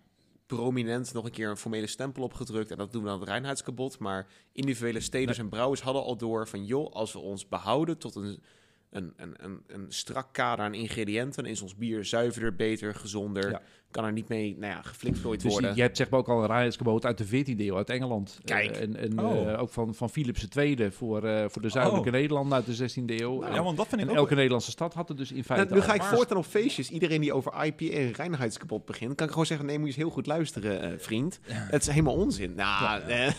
prominent 0.57 1.13
nog 1.13 1.25
een 1.25 1.31
keer 1.31 1.49
een 1.49 1.57
formele 1.57 1.87
stempel 1.87 2.23
opgedrukt. 2.23 2.71
En 2.71 2.77
dat 2.77 2.93
doen 2.93 3.03
we 3.03 3.09
dan 3.09 3.21
het 3.21 3.29
reinheidsgebod. 3.29 3.99
Maar 3.99 4.27
individuele 4.53 5.01
steders 5.01 5.39
en 5.39 5.49
brouwers 5.49 5.81
hadden 5.81 6.03
al 6.03 6.17
door 6.17 6.49
van... 6.49 6.65
joh, 6.65 6.93
als 6.93 7.13
we 7.13 7.19
ons 7.19 7.49
behouden 7.49 7.99
tot 7.99 8.15
een, 8.15 8.43
een, 8.91 9.13
een, 9.17 9.45
een, 9.45 9.63
een 9.67 9.93
strak 9.93 10.33
kader 10.33 10.65
aan 10.65 10.75
ingrediënten... 10.75 11.45
is 11.45 11.61
ons 11.61 11.77
bier 11.77 12.05
zuiverder, 12.05 12.57
beter, 12.57 12.95
gezonder. 12.95 13.51
Ja. 13.51 13.63
Kan 13.91 14.05
er 14.05 14.13
niet 14.13 14.29
mee 14.29 14.57
nou 14.59 14.73
ja, 14.73 14.81
geflikvlooid 14.83 15.41
Dus 15.41 15.43
je, 15.55 15.59
worden. 15.61 15.77
je 15.77 15.83
hebt 15.83 15.97
zeg 15.97 16.09
maar 16.11 16.21
ook 16.21 16.29
al 16.29 16.41
een 16.41 16.47
reinheidsgebod 16.47 17.05
uit 17.07 17.19
de 17.19 17.27
14e 17.27 17.61
eeuw, 17.61 17.77
uit 17.77 17.91
Engeland. 17.91 18.39
Kijk. 18.45 18.71
Eh, 18.71 18.83
en 18.83 18.97
en 18.97 19.21
Oh. 19.25 19.51
eh, 19.53 19.61
ook 19.61 19.71
van, 19.71 19.95
van 19.95 20.11
Philips 20.11 20.47
II 20.57 20.91
voor, 20.91 21.25
eh, 21.25 21.45
voor 21.49 21.63
de 21.63 21.69
zuidelijke 21.69 22.09
Oh. 22.09 22.15
Nederlanden 22.15 22.55
uit 22.55 22.67
de 22.67 22.75
16e 22.75 23.21
eeuw. 23.21 23.45
ja, 23.53 23.63
want 23.63 23.77
dat 23.77 23.87
vind 23.89 24.01
ik 24.01 24.07
en 24.07 24.13
ook... 24.13 24.19
elke 24.19 24.35
Nederlandse 24.35 24.71
stad 24.71 24.95
had 24.95 25.09
het 25.09 25.17
dus 25.17 25.33
in 25.33 25.45
feite 25.45 25.65
Nou, 25.67 25.81
nu 25.81 25.87
ga 25.87 25.95
ik 25.95 26.03
voortaan 26.03 26.37
op 26.37 26.45
feestjes. 26.47 26.91
Iedereen 26.91 27.21
die 27.21 27.33
over 27.33 27.65
IPA 27.65 27.85
en 27.97 28.13
reinheidsgebod 28.13 28.85
begint... 28.85 29.15
kan 29.15 29.25
ik 29.27 29.31
gewoon 29.33 29.47
zeggen, 29.47 29.67
nee, 29.67 29.79
moet 29.79 29.87
je 29.89 29.93
eens 29.95 30.03
heel 30.03 30.13
goed 30.13 30.27
luisteren, 30.27 30.83
eh, 30.83 30.91
vriend. 30.99 31.41
Het 31.47 31.83
is 31.83 31.89
helemaal 31.89 32.15
onzin. 32.15 32.55
Nou, 32.57 33.01
eh, 33.03 33.27
Ja, 33.27 33.33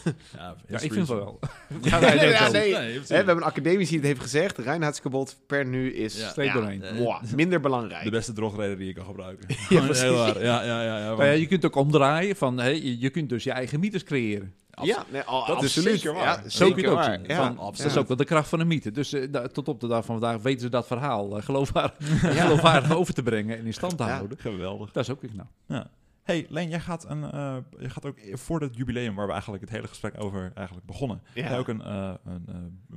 Ja, 0.67 0.79
ik 0.79 0.93
vind 0.93 0.95
het 0.95 1.07
wel. 1.07 1.39
Ja, 1.81 1.99
nee. 1.99 2.73
Nee, 2.73 2.99
we 3.07 3.15
hebben 3.15 3.35
een 3.35 3.43
academisch 3.43 3.87
die 3.89 3.97
het 3.97 4.07
heeft 4.07 4.21
gezegd. 4.21 4.57
Reinheidsgebod 4.57 5.37
per 5.47 5.65
nu 5.65 5.93
is 5.93 6.33
Ja. 6.35 7.21
Minder 7.35 7.59
belangrijk. 7.59 8.03
De 8.03 8.09
beste 8.09 8.33
drogreden 8.33 8.77
die 8.77 8.87
je 8.87 8.93
kan 8.93 9.05
gebruiken. 9.05 9.55
Ja, 9.69 9.81
precies. 9.85 10.01
Heel 10.03 10.13
waar. 10.15 10.40
Ja, 10.41 10.63
ja, 10.63 10.83
ja. 10.83 10.97
ja, 10.97 11.05
Nou 11.05 11.23
ja, 11.25 11.31
je 11.31 11.47
kunt 11.47 11.65
ook 11.65 11.75
omdraaien 11.75 12.35
van, 12.35 12.57
hè, 12.59 12.67
je, 12.69 12.99
je 12.99 13.09
kunt 13.09 13.29
dus 13.29 13.43
je 13.43 13.51
eigen 13.51 13.79
mythes 13.79 14.03
creëren. 14.03 14.53
Ja, 14.83 15.05
nee, 15.11 15.21
al- 15.21 15.45
Dat 15.45 15.63
is 15.63 15.63
absoluut. 15.77 15.99
zeker 15.99 16.13
waar. 16.13 16.23
Ja, 16.23 16.33
Zo 16.35 16.41
kun 16.41 16.51
zeker 16.51 16.75
je 16.75 16.81
het 16.81 16.89
ook 16.91 16.95
waar. 16.97 17.13
zien. 17.13 17.23
Ja, 17.27 17.53
Van. 17.53 17.55
Dat 17.55 17.79
is 17.85 17.97
ook 17.97 18.07
wel 18.07 18.17
de 18.17 18.25
kracht 18.25 18.49
van 18.49 18.59
een 18.59 18.67
mythe. 18.67 18.91
Dus 18.91 19.13
eh, 19.13 19.31
da- 19.31 19.47
tot 19.47 19.67
op 19.67 19.79
de 19.79 19.87
dag 19.87 20.05
van 20.05 20.19
vandaag 20.19 20.41
weten 20.41 20.61
ze 20.61 20.69
dat 20.69 20.87
verhaal 20.87 21.37
uh, 21.37 21.43
geloofwaardig, 21.43 21.97
geloofwaardig 22.41 22.95
over 22.95 23.13
te 23.13 23.23
brengen 23.23 23.57
en 23.57 23.65
in 23.65 23.73
stand 23.73 23.97
te 23.97 24.03
Ja. 24.03 24.09
houden. 24.15 24.37
Geweldig. 24.37 24.91
Dat 24.91 25.03
is 25.03 25.09
ook 25.09 25.19
knap. 25.19 25.47
Ja. 25.67 25.89
Hey, 26.23 26.45
Leen, 26.49 26.69
jij 26.69 26.79
gaat, 26.79 27.05
een, 27.09 27.31
eh, 27.31 27.55
je 27.79 27.89
gaat 27.89 28.05
ook 28.05 28.17
voor 28.33 28.61
het 28.61 28.75
jubileum, 28.75 29.15
waar 29.15 29.25
we 29.25 29.31
eigenlijk 29.31 29.63
het 29.63 29.71
hele 29.71 29.87
gesprek 29.87 30.13
over 30.23 30.51
eigenlijk 30.55 30.87
begonnen, 30.87 31.21
Ja. 31.33 31.47
ga 31.47 31.53
je 31.53 31.59
ook 31.59 31.67
een, 31.67 31.81
eh, 31.81 32.13
een, 32.25 32.45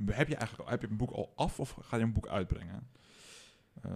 eh, 0.07 0.15
heb 0.17 0.27
je 0.27 0.35
eigenlijk 0.35 0.69
heb 0.69 0.81
je 0.81 0.87
een 0.87 0.97
boek 0.97 1.11
al 1.11 1.31
af 1.35 1.59
of 1.59 1.75
ga 1.81 1.97
je 1.97 2.03
een 2.03 2.13
boek 2.13 2.27
uitbrengen? 2.27 2.87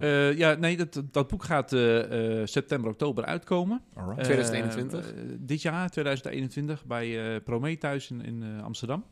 Eh, 0.00 0.36
ja, 0.38 0.54
nee, 0.54 0.76
dat, 0.76 1.02
dat 1.10 1.28
boek 1.28 1.44
gaat 1.44 1.72
eh, 1.72 2.40
eh, 2.40 2.46
september, 2.46 2.90
oktober 2.90 3.24
uitkomen. 3.24 3.82
alright. 3.94 4.18
Eh, 4.18 4.24
2021? 4.24 5.12
eh, 5.12 5.22
dit 5.38 5.62
jaar, 5.62 5.90
2021, 5.90 6.84
bij 6.84 7.34
eh 7.34 7.42
Prometheus 7.44 8.10
in, 8.10 8.24
in 8.24 8.42
eh, 8.42 8.62
Amsterdam. 8.62 9.04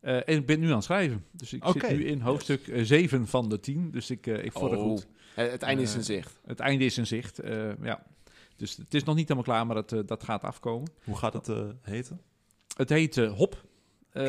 Eh, 0.00 0.14
en 0.16 0.22
ik 0.36 0.46
ben 0.46 0.60
nu 0.60 0.66
aan 0.68 0.74
het 0.74 0.84
schrijven. 0.84 1.24
Dus 1.32 1.52
ik 1.52 1.64
zit 1.72 1.88
nu 1.90 2.04
in 2.04 2.20
hoofdstuk 2.20 2.72
7 2.82 3.26
van 3.26 3.48
de 3.48 3.60
10. 3.60 3.90
Dus 3.90 4.10
ik, 4.10 4.26
eh 4.26 4.44
ik 4.44 4.52
vorder 4.52 4.78
Oh, 4.78 4.84
goed. 4.84 5.06
Het, 5.34 5.50
het 5.50 5.62
einde 5.62 5.82
is 5.82 5.94
in 5.94 6.04
zicht. 6.04 6.40
Het 6.46 6.60
einde 6.60 6.84
is 6.84 6.98
in 6.98 7.06
zicht. 7.06 7.38
eh, 7.38 7.68
ja. 7.82 8.02
Dus 8.56 8.76
het 8.76 8.94
is 8.94 9.04
nog 9.04 9.14
niet 9.14 9.28
helemaal 9.28 9.54
klaar, 9.54 9.66
maar 9.66 9.84
dat, 9.86 10.08
dat 10.08 10.24
gaat 10.24 10.42
afkomen. 10.44 10.90
Hoe 11.04 11.16
gaat 11.16 11.32
het 11.32 11.48
eh, 11.48 11.68
heten? 11.82 12.20
Het 12.76 12.88
heet 12.88 13.16
eh, 13.16 13.32
Hop. 13.32 13.64
Eh, 14.12 14.22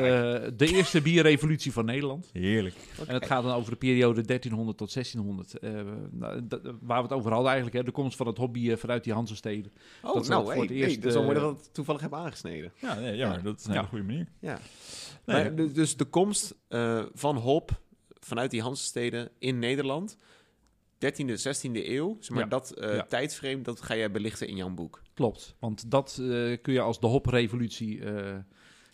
de 0.56 0.68
eerste 0.74 1.02
bierrevolutie 1.02 1.72
van 1.72 1.86
Nederland. 1.86 2.30
Heerlijk. 2.34 2.76
En 3.08 3.14
het 3.14 3.26
gaat 3.26 3.44
dan 3.44 3.54
over 3.54 3.72
de 3.72 3.78
periode 3.78 4.22
1300 4.22 4.78
tot 4.78 4.92
1600. 4.92 5.60
eh, 5.60 5.72
nou, 6.12 6.48
dat- 6.48 6.62
waar 6.82 6.98
we 6.98 7.04
het 7.08 7.12
over 7.12 7.32
hadden 7.32 7.48
eigenlijk. 7.52 7.78
Hè, 7.78 7.84
de 7.84 7.92
komst 7.92 8.18
van 8.18 8.28
het 8.28 8.38
hobby 8.38 8.72
eh, 8.72 8.78
vanuit 8.78 9.04
die 9.04 9.14
Hansensteden. 9.14 9.72
Oh, 10.04 10.14
dat 10.14 10.28
nou, 10.28 10.44
voor 10.44 10.52
hey, 10.52 10.62
het 10.62 10.70
hey, 10.70 10.78
eerst, 10.80 10.96
dat 10.96 11.06
is 11.06 11.14
wel 11.14 11.24
mooi 11.24 11.36
eh, 11.38 11.44
dat 11.44 11.60
het 11.60 11.74
toevallig 11.74 12.02
hebben 12.02 12.20
aangesneden. 12.20 12.72
Ja, 12.82 13.00
nee, 13.00 13.16
ja, 13.16 13.38
dat 13.38 13.60
is 13.60 13.66
een 13.66 13.72
hele 13.72 13.84
Ja. 13.84 13.90
goede 13.90 14.04
manier. 14.06 14.28
Ja. 14.40 14.60
Nee, 15.26 15.44
Maar, 15.44 15.56
dus- 15.56 15.74
dus 15.74 15.98
de 15.98 16.06
komst 16.06 16.56
van 17.14 17.38
hop 17.38 17.82
vanuit 18.20 18.52
die 18.52 18.62
Hansensteden 18.62 19.30
in 19.40 19.60
Nederland, 19.60 20.18
13e, 20.98 21.38
16e 21.38 21.90
eeuw, 21.90 22.18
zeg 22.20 22.30
maar 22.30 22.44
Ja. 22.44 22.50
dat 22.50 22.74
Ja. 22.80 23.06
tijdsframe, 23.10 23.62
dat 23.62 23.82
ga 23.82 23.96
jij 23.96 24.12
belichten 24.12 24.48
in 24.48 24.56
jouw 24.56 24.70
boek. 24.70 25.02
Klopt. 25.14 25.56
Want 25.60 25.92
dat 25.92 26.14
kun 26.62 26.74
je 26.74 26.82
als 26.82 27.00
de 27.00 27.08
hoprevolutie 27.08 28.02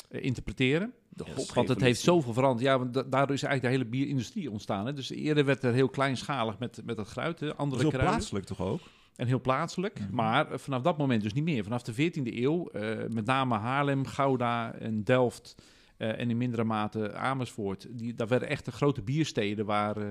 interpreteren. 0.09 0.93
Yes. 1.09 1.17
hoprevolutie. 1.17 1.55
Want 1.55 1.67
het 1.67 1.81
heeft 1.81 2.01
zoveel 2.01 2.33
veranderd. 2.33 2.65
Ja, 2.65 2.77
want 2.79 2.93
da- 2.93 3.03
daardoor 3.03 3.35
is 3.35 3.43
eigenlijk 3.43 3.73
de 3.73 3.79
hele 3.79 3.89
bierindustrie 3.97 4.51
ontstaan. 4.51 4.85
Hè. 4.85 4.93
Dus 4.93 5.09
eerder 5.09 5.45
werd 5.45 5.63
er 5.63 5.73
heel 5.73 5.89
kleinschalig 5.89 6.59
met, 6.59 6.81
met 6.85 6.99
gruit, 6.99 7.39
hè, 7.39 7.45
dat 7.45 7.55
is 7.55 7.61
andere 7.61 7.81
heel 7.81 7.89
kruiden. 7.89 8.15
plaatselijk 8.15 8.45
toch 8.45 8.61
ook? 8.61 8.79
En 9.15 9.27
heel 9.27 9.41
plaatselijk. 9.41 9.99
Mhm. 9.99 10.15
Maar 10.15 10.51
eh, 10.51 10.57
vanaf 10.57 10.81
dat 10.81 10.97
moment 10.97 11.23
dus 11.23 11.33
niet 11.33 11.43
meer. 11.43 11.63
Vanaf 11.63 11.81
de 11.83 11.93
14e 11.93 12.35
eeuw, 12.35 12.67
eh, 12.69 13.07
met 13.09 13.25
name 13.25 13.55
Haarlem, 13.55 14.05
Gouda 14.05 14.73
en 14.73 15.03
Delft... 15.03 15.55
eh, 15.97 16.19
en 16.19 16.29
in 16.29 16.37
mindere 16.37 16.63
mate 16.63 17.13
Amersfoort. 17.13 17.87
Die, 17.91 18.13
daar 18.13 18.27
werden 18.27 18.49
echt 18.49 18.65
de 18.65 18.71
grote 18.71 19.01
biersteden 19.01 19.65
waar... 19.65 19.97
eh, 19.97 20.03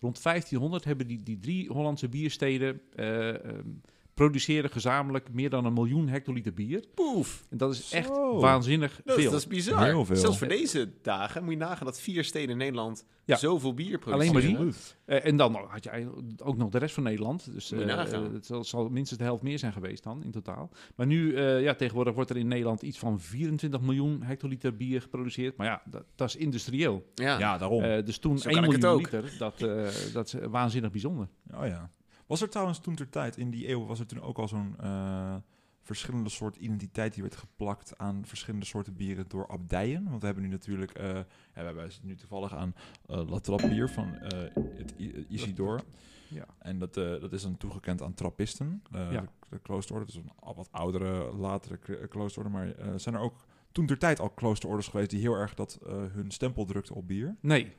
rond 0.00 0.22
1500 0.22 0.84
hebben 0.84 1.06
die, 1.06 1.22
die 1.22 1.38
drie 1.38 1.68
Hollandse 1.72 2.08
biersteden... 2.08 2.80
eh, 2.94 3.28
ehm, 3.44 3.68
produceren 4.14 4.70
gezamenlijk 4.70 5.32
meer 5.32 5.50
dan 5.50 5.64
een 5.64 5.72
miljoen 5.72 6.08
hectoliter 6.08 6.54
bier. 6.54 6.84
Poef. 6.94 7.46
En 7.50 7.56
dat 7.56 7.72
is 7.72 7.92
echt 7.92 8.06
Zo. 8.06 8.40
waanzinnig 8.40 9.00
Dat, 9.04 9.16
veel. 9.20 9.30
dat 9.30 9.40
is 9.40 9.46
bizar. 9.46 9.84
Heel 9.84 10.04
veel. 10.04 10.16
Zelfs 10.16 10.38
voor 10.38 10.48
deze 10.48 10.92
dagen 11.02 11.42
moet 11.44 11.52
je 11.52 11.58
nagaan 11.58 11.86
dat 11.86 12.00
vier 12.00 12.24
steden 12.24 12.50
in 12.50 12.56
Nederland 12.56 13.04
Ja. 13.24 13.36
zoveel 13.36 13.74
bier 13.74 13.98
produceren. 13.98 14.36
Alleen 14.42 14.52
maar 14.54 14.62
die. 14.64 14.72
Eh, 15.04 15.26
en 15.26 15.36
dan 15.36 15.54
had 15.68 15.84
je 15.84 16.10
ook 16.42 16.56
nog 16.56 16.68
de 16.70 16.78
rest 16.78 16.94
van 16.94 17.02
Nederland. 17.02 17.52
Dus 17.52 17.70
Moet 17.70 17.80
je 17.80 17.86
eh, 17.86 17.96
nagaan. 17.96 18.26
eh, 18.26 18.32
het 18.32 18.46
zal, 18.46 18.64
zal 18.64 18.88
minstens 18.88 19.18
de 19.18 19.24
helft 19.24 19.42
meer 19.42 19.58
zijn 19.58 19.72
geweest 19.72 20.02
dan 20.02 20.24
in 20.24 20.30
totaal. 20.30 20.70
Maar 20.96 21.06
nu, 21.06 21.34
eh, 21.34 21.62
ja, 21.62 21.74
tegenwoordig 21.74 22.14
wordt 22.14 22.30
er 22.30 22.36
in 22.36 22.48
Nederland 22.48 22.82
iets 22.82 22.98
van 22.98 23.20
24 23.20 23.80
miljoen 23.80 24.22
hectoliter 24.22 24.76
bier 24.76 25.00
geproduceerd. 25.02 25.56
Maar 25.56 25.66
ja, 25.66 25.82
dat, 25.90 26.04
dat 26.14 26.28
is 26.28 26.36
industrieel. 26.36 27.06
Ja. 27.14 27.38
Ja, 27.38 27.58
daarom. 27.58 27.82
Eh, 27.82 28.04
dus 28.04 28.18
toen 28.18 28.38
Zo 28.38 28.48
1 28.48 28.54
kan 28.56 28.64
ik 28.64 28.72
het 28.72 28.80
miljoen 28.80 29.00
ook. 29.00 29.12
liter, 29.12 29.38
dat, 29.38 29.62
eh, 29.62 30.12
dat 30.12 30.26
is 30.26 30.34
waanzinnig 30.50 30.90
bijzonder. 30.90 31.28
Oh 31.54 31.66
ja. 31.66 31.90
Was 32.26 32.42
er 32.42 32.48
trouwens 32.48 32.78
toen 32.78 32.94
ter 32.94 33.08
tijd, 33.08 33.36
in 33.36 33.50
die 33.50 33.68
eeuw, 33.68 33.86
was 33.86 34.00
er 34.00 34.06
toen 34.06 34.20
ook 34.20 34.38
al 34.38 34.48
zo'n 34.48 34.74
eh, 34.80 35.34
verschillende 35.82 36.28
soort 36.30 36.56
identiteit 36.56 37.12
die 37.14 37.22
werd 37.22 37.36
geplakt 37.36 37.98
aan 37.98 38.24
verschillende 38.26 38.66
soorten 38.66 38.96
bieren 38.96 39.24
door 39.28 39.46
abdijen? 39.46 40.04
Want 40.08 40.20
we 40.20 40.26
hebben 40.26 40.44
nu 40.44 40.50
natuurlijk, 40.50 40.90
eh, 40.92 41.06
ja, 41.14 41.24
we 41.54 41.60
hebben 41.62 41.90
nu 42.02 42.14
toevallig 42.16 42.54
aan 42.54 42.74
eh 43.06 43.28
La 43.30 43.38
Trappe 43.38 43.68
bier 43.68 43.88
van 43.88 44.14
eh, 44.14 44.54
het 44.76 44.94
I- 44.98 45.26
Isidore. 45.28 45.82
Ja. 46.28 46.44
En 46.58 46.78
dat, 46.78 46.96
eh, 46.96 47.20
dat 47.20 47.32
is 47.32 47.42
dan 47.42 47.56
toegekend 47.56 48.02
aan 48.02 48.14
trappisten, 48.14 48.82
eh, 48.92 49.12
Ja. 49.12 49.24
de, 49.48 49.58
de. 49.62 50.04
Dat 50.06 50.08
is 50.08 50.14
een 50.14 50.30
wat 50.54 50.68
oudere, 50.72 51.32
latere 51.36 51.76
k- 51.76 52.10
kloosterorde. 52.10 52.50
Maar 52.50 52.70
eh, 52.74 52.92
zijn 52.96 53.14
er 53.14 53.20
ook 53.20 53.44
toen 53.72 53.86
ter 53.86 53.98
tijd 53.98 54.20
al 54.20 54.30
kloosterorders 54.30 54.88
geweest 54.88 55.10
die 55.10 55.20
heel 55.20 55.34
erg 55.34 55.54
dat 55.54 55.78
eh, 55.86 55.92
hun 56.12 56.30
stempel 56.30 56.64
drukten 56.64 56.94
op 56.94 57.08
bier? 57.08 57.36
Nee. 57.40 57.72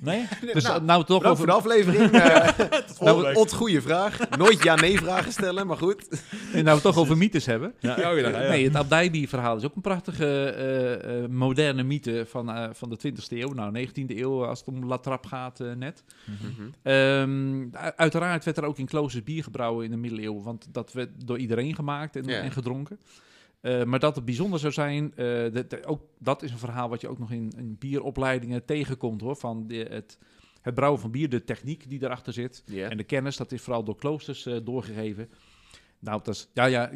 Nee? 0.00 0.26
Dus 0.52 0.62
nou, 0.62 0.74
nou, 0.74 0.84
nou 0.84 1.04
toch 1.04 1.24
over, 1.24 1.46
de 1.46 1.52
aflevering. 1.52 2.10
eh 2.12 2.48
volgende 2.86 3.22
nou, 3.22 3.34
Ot, 3.34 3.52
goede 3.52 3.82
vraag. 3.82 4.28
Nooit 4.38 4.62
ja-nee 4.62 4.98
vragen 4.98 5.32
stellen, 5.32 5.66
maar 5.66 5.76
goed. 5.76 6.08
nou 6.52 6.64
we 6.64 6.70
het 6.70 6.82
toch 6.82 6.96
over 6.96 7.16
mythes 7.16 7.46
hebben. 7.46 7.74
Ja, 7.78 7.92
oh, 7.92 7.98
ja, 7.98 8.10
ja, 8.10 8.28
ja. 8.28 8.48
Nee, 8.48 8.64
het 8.64 8.74
abdijbierverhaal 8.76 9.56
is 9.56 9.64
ook 9.64 9.74
een 9.74 9.82
prachtige 9.82 10.26
eh, 10.50 11.22
eh, 11.22 11.30
moderne 11.30 11.82
mythe 11.82 12.26
van, 12.26 12.50
eh, 12.50 12.68
van 12.72 12.88
de 12.90 12.96
20e 12.96 13.38
eeuw. 13.38 13.52
Nou, 13.52 13.86
19e 13.88 14.16
eeuw 14.16 14.44
als 14.44 14.58
het 14.58 14.68
om 14.68 14.86
La 14.86 14.98
Trappe 14.98 15.28
gaat 15.28 15.60
eh, 15.60 15.72
net. 15.72 16.04
Mhm. 16.24 16.68
Ehm, 16.82 17.66
uiteraard 17.96 18.44
werd 18.44 18.56
er 18.56 18.64
ook 18.64 18.78
in 18.78 18.86
kloosters 18.86 19.24
bier 19.24 19.42
gebrouwen 19.42 19.84
in 19.84 19.90
de 19.90 19.96
middeleeuwen, 19.96 20.42
want 20.42 20.66
dat 20.72 20.92
werd 20.92 21.10
door 21.26 21.38
iedereen 21.38 21.74
gemaakt 21.74 22.16
en, 22.16 22.24
Ja. 22.24 22.40
en 22.40 22.52
gedronken. 22.52 22.98
Eh, 23.60 23.84
maar 23.84 23.98
dat 23.98 24.14
het 24.16 24.24
bijzonder 24.24 24.60
zou 24.60 24.72
zijn, 24.72 25.14
eh, 25.14 25.62
ook, 25.86 26.02
dat 26.18 26.42
is 26.42 26.50
een 26.50 26.58
verhaal 26.58 26.88
wat 26.88 27.00
je 27.00 27.08
ook 27.08 27.18
nog 27.18 27.30
in, 27.30 27.52
in 27.56 27.76
bieropleidingen 27.78 28.64
tegenkomt 28.64 29.20
hoor. 29.20 29.36
Van 29.36 29.66
de, 29.66 29.86
het, 29.90 30.18
het 30.60 30.74
brouwen 30.74 31.00
van 31.00 31.10
bier, 31.10 31.28
de 31.28 31.44
techniek 31.44 31.88
die 31.88 32.02
erachter 32.02 32.32
zit. 32.32 32.64
En 32.74 32.96
de 32.96 33.04
kennis, 33.04 33.36
dat 33.36 33.52
is 33.52 33.62
vooral 33.62 33.84
door 33.84 33.96
kloosters 33.96 34.46
eh, 34.46 34.56
doorgegeven. 34.64 35.28
Nou, 36.00 36.20
dat 36.22 36.34
is, 36.34 36.48
ja, 36.54 36.64
ja, 36.64 36.90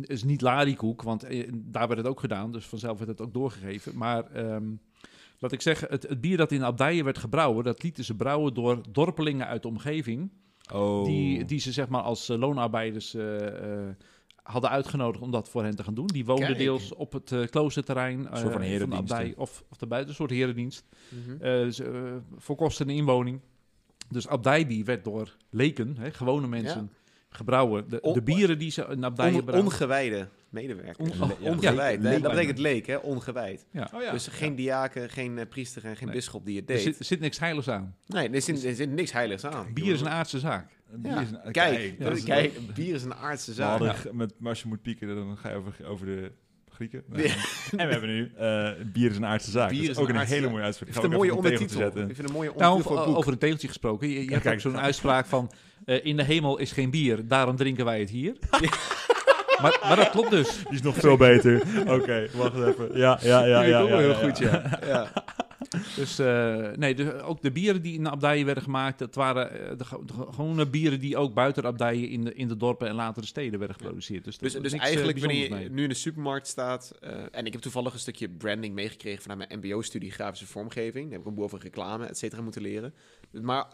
is 0.00 0.24
niet 0.24 0.40
larikoek, 0.40 1.02
want 1.02 1.26
daar 1.54 1.88
werd 1.88 2.00
het 2.00 2.06
ook 2.06 2.20
gedaan, 2.20 2.52
dus 2.52 2.66
vanzelf 2.66 2.98
werd 2.98 3.10
het 3.10 3.20
ook 3.20 3.34
doorgegeven. 3.34 3.96
Maar 3.96 4.30
ehm, 4.30 4.64
laat 5.38 5.52
ik 5.52 5.62
zeggen, 5.62 5.88
het, 5.90 6.02
het 6.02 6.20
bier 6.20 6.36
dat 6.36 6.52
in 6.52 6.62
abdijen 6.62 7.04
werd 7.04 7.18
gebrouwen, 7.18 7.64
dat 7.64 7.82
lieten 7.82 8.04
ze 8.04 8.16
brouwen 8.16 8.54
door 8.54 8.80
dorpelingen 8.92 9.46
uit 9.46 9.62
de 9.62 9.68
omgeving, 9.68 10.30
Oh. 10.72 11.04
die, 11.04 11.44
die 11.44 11.58
ze 11.58 11.72
zeg 11.72 11.88
maar 11.88 12.02
als 12.02 12.28
loonarbeiders 12.28 13.16
hadden 14.42 14.70
uitgenodigd 14.70 15.22
om 15.24 15.30
dat 15.30 15.48
voor 15.48 15.62
hen 15.62 15.76
te 15.76 15.84
gaan 15.84 15.94
doen. 15.94 16.06
Die 16.06 16.24
woonden 16.24 16.46
Kijk. 16.46 16.58
deels 16.58 16.94
op 16.94 17.12
het 17.12 17.32
eh, 17.32 17.46
kloosterterrein 17.46 18.28
eh, 18.28 18.36
soort 18.36 18.52
van 18.52 18.60
de 18.60 18.66
herendiensten. 18.66 19.16
abdij 19.16 19.34
of, 19.36 19.64
of 19.70 19.78
daarbuiten, 19.78 20.10
een 20.10 20.16
soort 20.16 20.30
herendienst. 20.30 20.84
Mhm. 21.08 21.30
Eh, 21.42 21.52
dus, 21.52 21.80
eh, 21.80 21.90
voor 22.36 22.56
kosten 22.56 22.88
en 22.88 22.94
inwoning. 22.94 23.40
Dus 24.08 24.28
abdijbier 24.28 24.84
werd 24.84 25.04
door 25.04 25.36
leken, 25.50 25.96
hè, 25.98 26.10
gewone 26.12 26.46
mensen, 26.46 26.92
gebrouwen. 27.28 27.88
De, 27.88 28.00
On- 28.00 28.12
de 28.14 28.22
bieren 28.22 28.58
die 28.58 28.70
ze 28.70 28.86
in 28.90 29.04
abdijen 29.04 29.48
On- 29.48 29.54
ongewijde 29.64 30.28
medewerkers. 30.48 31.18
On- 31.20 31.28
ja. 31.40 31.50
ongewijd. 31.50 32.00
Nee, 32.00 32.20
dat 32.20 32.30
betekent 32.32 32.58
leek, 32.58 32.86
hè? 32.86 32.96
Ongewijd. 32.96 33.66
ja. 33.70 33.90
Oh 33.94 34.02
ja. 34.02 34.10
Dus 34.12 34.26
geen 34.26 34.54
diaken, 34.54 35.10
geen 35.10 35.46
priester 35.48 35.84
en 35.84 35.96
geen 35.96 36.06
Nee. 36.06 36.16
bisschop 36.16 36.44
die 36.46 36.56
het 36.60 36.68
Er 36.70 36.74
deed. 36.74 36.84
zit, 36.84 36.98
er 36.98 37.04
zit 37.04 37.20
niks 37.20 37.38
heiligs 37.38 37.68
aan. 37.68 37.96
Nee, 38.06 38.28
er 38.30 38.42
zit, 38.42 38.64
er 38.64 38.74
zit 38.74 38.90
niks 38.90 39.12
heiligs 39.12 39.44
aan. 39.46 39.72
Bier 39.72 39.92
is 39.92 40.00
een 40.00 40.08
aardse 40.08 40.38
zaak. 40.38 40.70
Bier 40.96 41.12
Ja. 41.12 41.20
is 41.20 41.28
een- 41.44 41.52
Kijk, 41.52 42.00
dat 42.00 42.16
is- 42.16 42.24
kijk, 42.24 42.52
bier 42.74 42.94
is 42.94 43.02
een 43.04 43.14
aardse 43.14 43.50
We 43.50 43.56
zaak. 43.56 43.68
hadden 43.78 43.94
g- 43.94 44.12
met, 44.12 44.32
maar 44.38 44.48
als 44.50 44.62
je 44.62 44.68
moet 44.68 44.82
pieken, 44.82 45.06
dan 45.14 45.36
ga 45.38 45.48
je 45.48 45.54
over, 45.56 45.72
over 45.86 46.06
de 46.06 46.32
Grieken. 46.70 47.02
Nee. 47.06 47.26
En 47.76 47.86
we 47.86 47.92
hebben 47.92 48.08
nu 48.08 48.32
eh, 48.36 48.70
bier 48.92 49.10
is 49.10 49.16
een 49.16 49.26
aardse 49.26 49.50
zaak. 49.50 49.70
Bier 49.70 49.80
dat 49.80 49.90
is 49.90 49.96
ook 50.02 50.08
een 50.08 50.16
een 50.16 50.26
hele 50.26 50.46
mooie 50.46 50.58
Ik 50.58 50.64
uitspraak. 50.64 50.90
vind 50.92 51.02
het 51.02 51.12
een 51.12 51.18
mooie 51.18 51.34
ondertitel. 51.34 51.76
Ik 51.76 51.82
zetten. 51.82 52.04
vind 52.06 52.16
het 52.16 52.26
een 52.28 52.32
mooie 52.34 52.48
Nou, 52.56 52.58
ondertitel 52.60 52.82
voor 52.90 52.96
het 52.96 53.06
boek. 53.06 53.16
over 53.16 53.32
een 53.32 53.38
teeltje 53.38 53.68
gesproken. 53.68 54.08
Je, 54.08 54.24
je 54.24 54.30
hebt 54.30 54.42
kijk. 54.42 54.54
ook 54.54 54.60
zo'n 54.60 54.78
uitspraak 54.78 55.26
van... 55.26 55.50
eh, 55.84 56.04
in 56.04 56.16
de 56.16 56.22
hemel 56.24 56.58
is 56.58 56.72
geen 56.72 56.90
bier, 56.90 57.28
daarom 57.28 57.56
drinken 57.56 57.84
wij 57.84 58.00
het 58.00 58.10
hier. 58.10 58.34
maar, 59.62 59.78
maar 59.82 59.96
dat 59.96 60.10
klopt 60.10 60.30
dus. 60.30 60.56
Die 60.56 60.72
is 60.72 60.82
nog 60.82 60.94
veel 60.96 61.16
beter. 61.16 61.62
Oké, 61.86 62.26
wacht 62.34 62.54
even. 62.56 62.98
Ja, 62.98 63.18
ja, 63.22 63.44
ja. 63.44 63.60
Die 63.62 63.70
ja, 63.70 63.76
vind 63.76 63.76
ik 63.76 63.80
ook 63.82 63.88
ja, 63.88 63.96
wel 63.96 63.98
heel 63.98 64.08
ja, 64.08 64.14
goed, 64.28 64.38
ja. 64.86 65.12
Dus 65.96 66.18
eh, 66.18 66.68
nee, 66.76 66.94
dus 66.94 67.12
ook 67.12 67.42
de 67.42 67.50
bieren 67.52 67.82
die 67.82 67.94
in 67.94 68.04
de 68.04 68.10
abdijen 68.10 68.44
werden 68.44 68.62
gemaakt... 68.62 68.98
dat 68.98 69.14
waren 69.14 69.50
eh, 69.70 69.78
de, 69.78 69.84
ge- 69.84 70.04
de 70.04 70.12
ge- 70.12 70.32
gewone 70.32 70.66
bieren 70.68 71.00
die 71.00 71.16
ook 71.16 71.34
buiten 71.34 71.62
de 71.62 71.68
abdijen... 71.68 72.08
in 72.08 72.24
de, 72.24 72.34
in 72.34 72.48
de 72.48 72.56
dorpen 72.56 72.88
en 72.88 72.94
latere 72.94 73.26
steden 73.26 73.58
werden 73.58 73.76
geproduceerd. 73.76 74.24
Dus, 74.24 74.38
Dus, 74.38 74.52
dus 74.52 74.72
eh, 74.72 74.80
eigenlijk 74.80 75.18
wanneer 75.18 75.42
je 75.42 75.50
mee. 75.54 75.70
nu 75.70 75.82
in 75.82 75.88
de 75.88 75.94
supermarkt 75.94 76.46
staat... 76.46 76.98
en 77.30 77.46
ik 77.46 77.52
heb 77.52 77.62
toevallig 77.62 77.92
een 77.92 77.98
stukje 77.98 78.28
branding 78.28 78.74
meegekregen... 78.74 79.22
vanuit 79.22 79.48
mijn 79.48 79.60
mbo-studie 79.60 80.10
grafische 80.10 80.46
vormgeving. 80.46 81.04
Daar 81.04 81.12
heb 81.12 81.20
ik 81.20 81.26
een 81.26 81.34
boel 81.34 81.44
over 81.44 81.60
reclame, 81.60 82.06
et 82.06 82.18
cetera, 82.18 82.42
moeten 82.42 82.62
leren. 82.62 82.94
Maar 83.30 83.66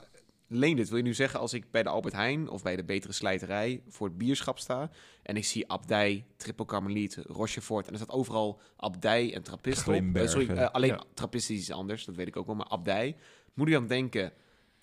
Leen 0.50 0.76
dit, 0.76 0.88
wil 0.88 0.98
je 0.98 1.04
nu 1.04 1.14
zeggen 1.14 1.40
als 1.40 1.52
ik 1.52 1.70
bij 1.70 1.82
de 1.82 1.88
Albert 1.88 2.14
Heijn... 2.14 2.48
of 2.48 2.62
bij 2.62 2.76
de 2.76 2.84
Betere 2.84 3.12
Slijterij 3.12 3.82
voor 3.88 4.06
het 4.08 4.18
bierschap 4.18 4.58
sta... 4.58 4.90
en 5.28 5.36
ik 5.36 5.44
zie 5.44 5.70
Abdij, 5.70 6.24
Triple 6.36 6.64
Carmeliet, 6.64 7.18
Rochefort... 7.26 7.86
en 7.86 7.92
er 7.92 7.98
staat 7.98 8.10
overal 8.16 8.60
Abdij 8.76 9.34
en 9.34 9.42
Trappist 9.42 9.88
op. 9.88 9.94
Eh, 10.14 10.26
sorry, 10.26 10.48
eh, 10.48 10.68
alleen 10.70 10.90
Ja. 10.90 11.02
Trappist 11.14 11.50
is 11.50 11.58
iets 11.58 11.70
anders, 11.72 12.04
dat 12.04 12.14
weet 12.14 12.26
ik 12.26 12.36
ook 12.36 12.46
wel. 12.46 12.54
Maar 12.54 12.68
Abdij, 12.68 13.16
moet 13.54 13.66
ik 13.66 13.72
dan 13.72 13.86
denken 13.86 14.32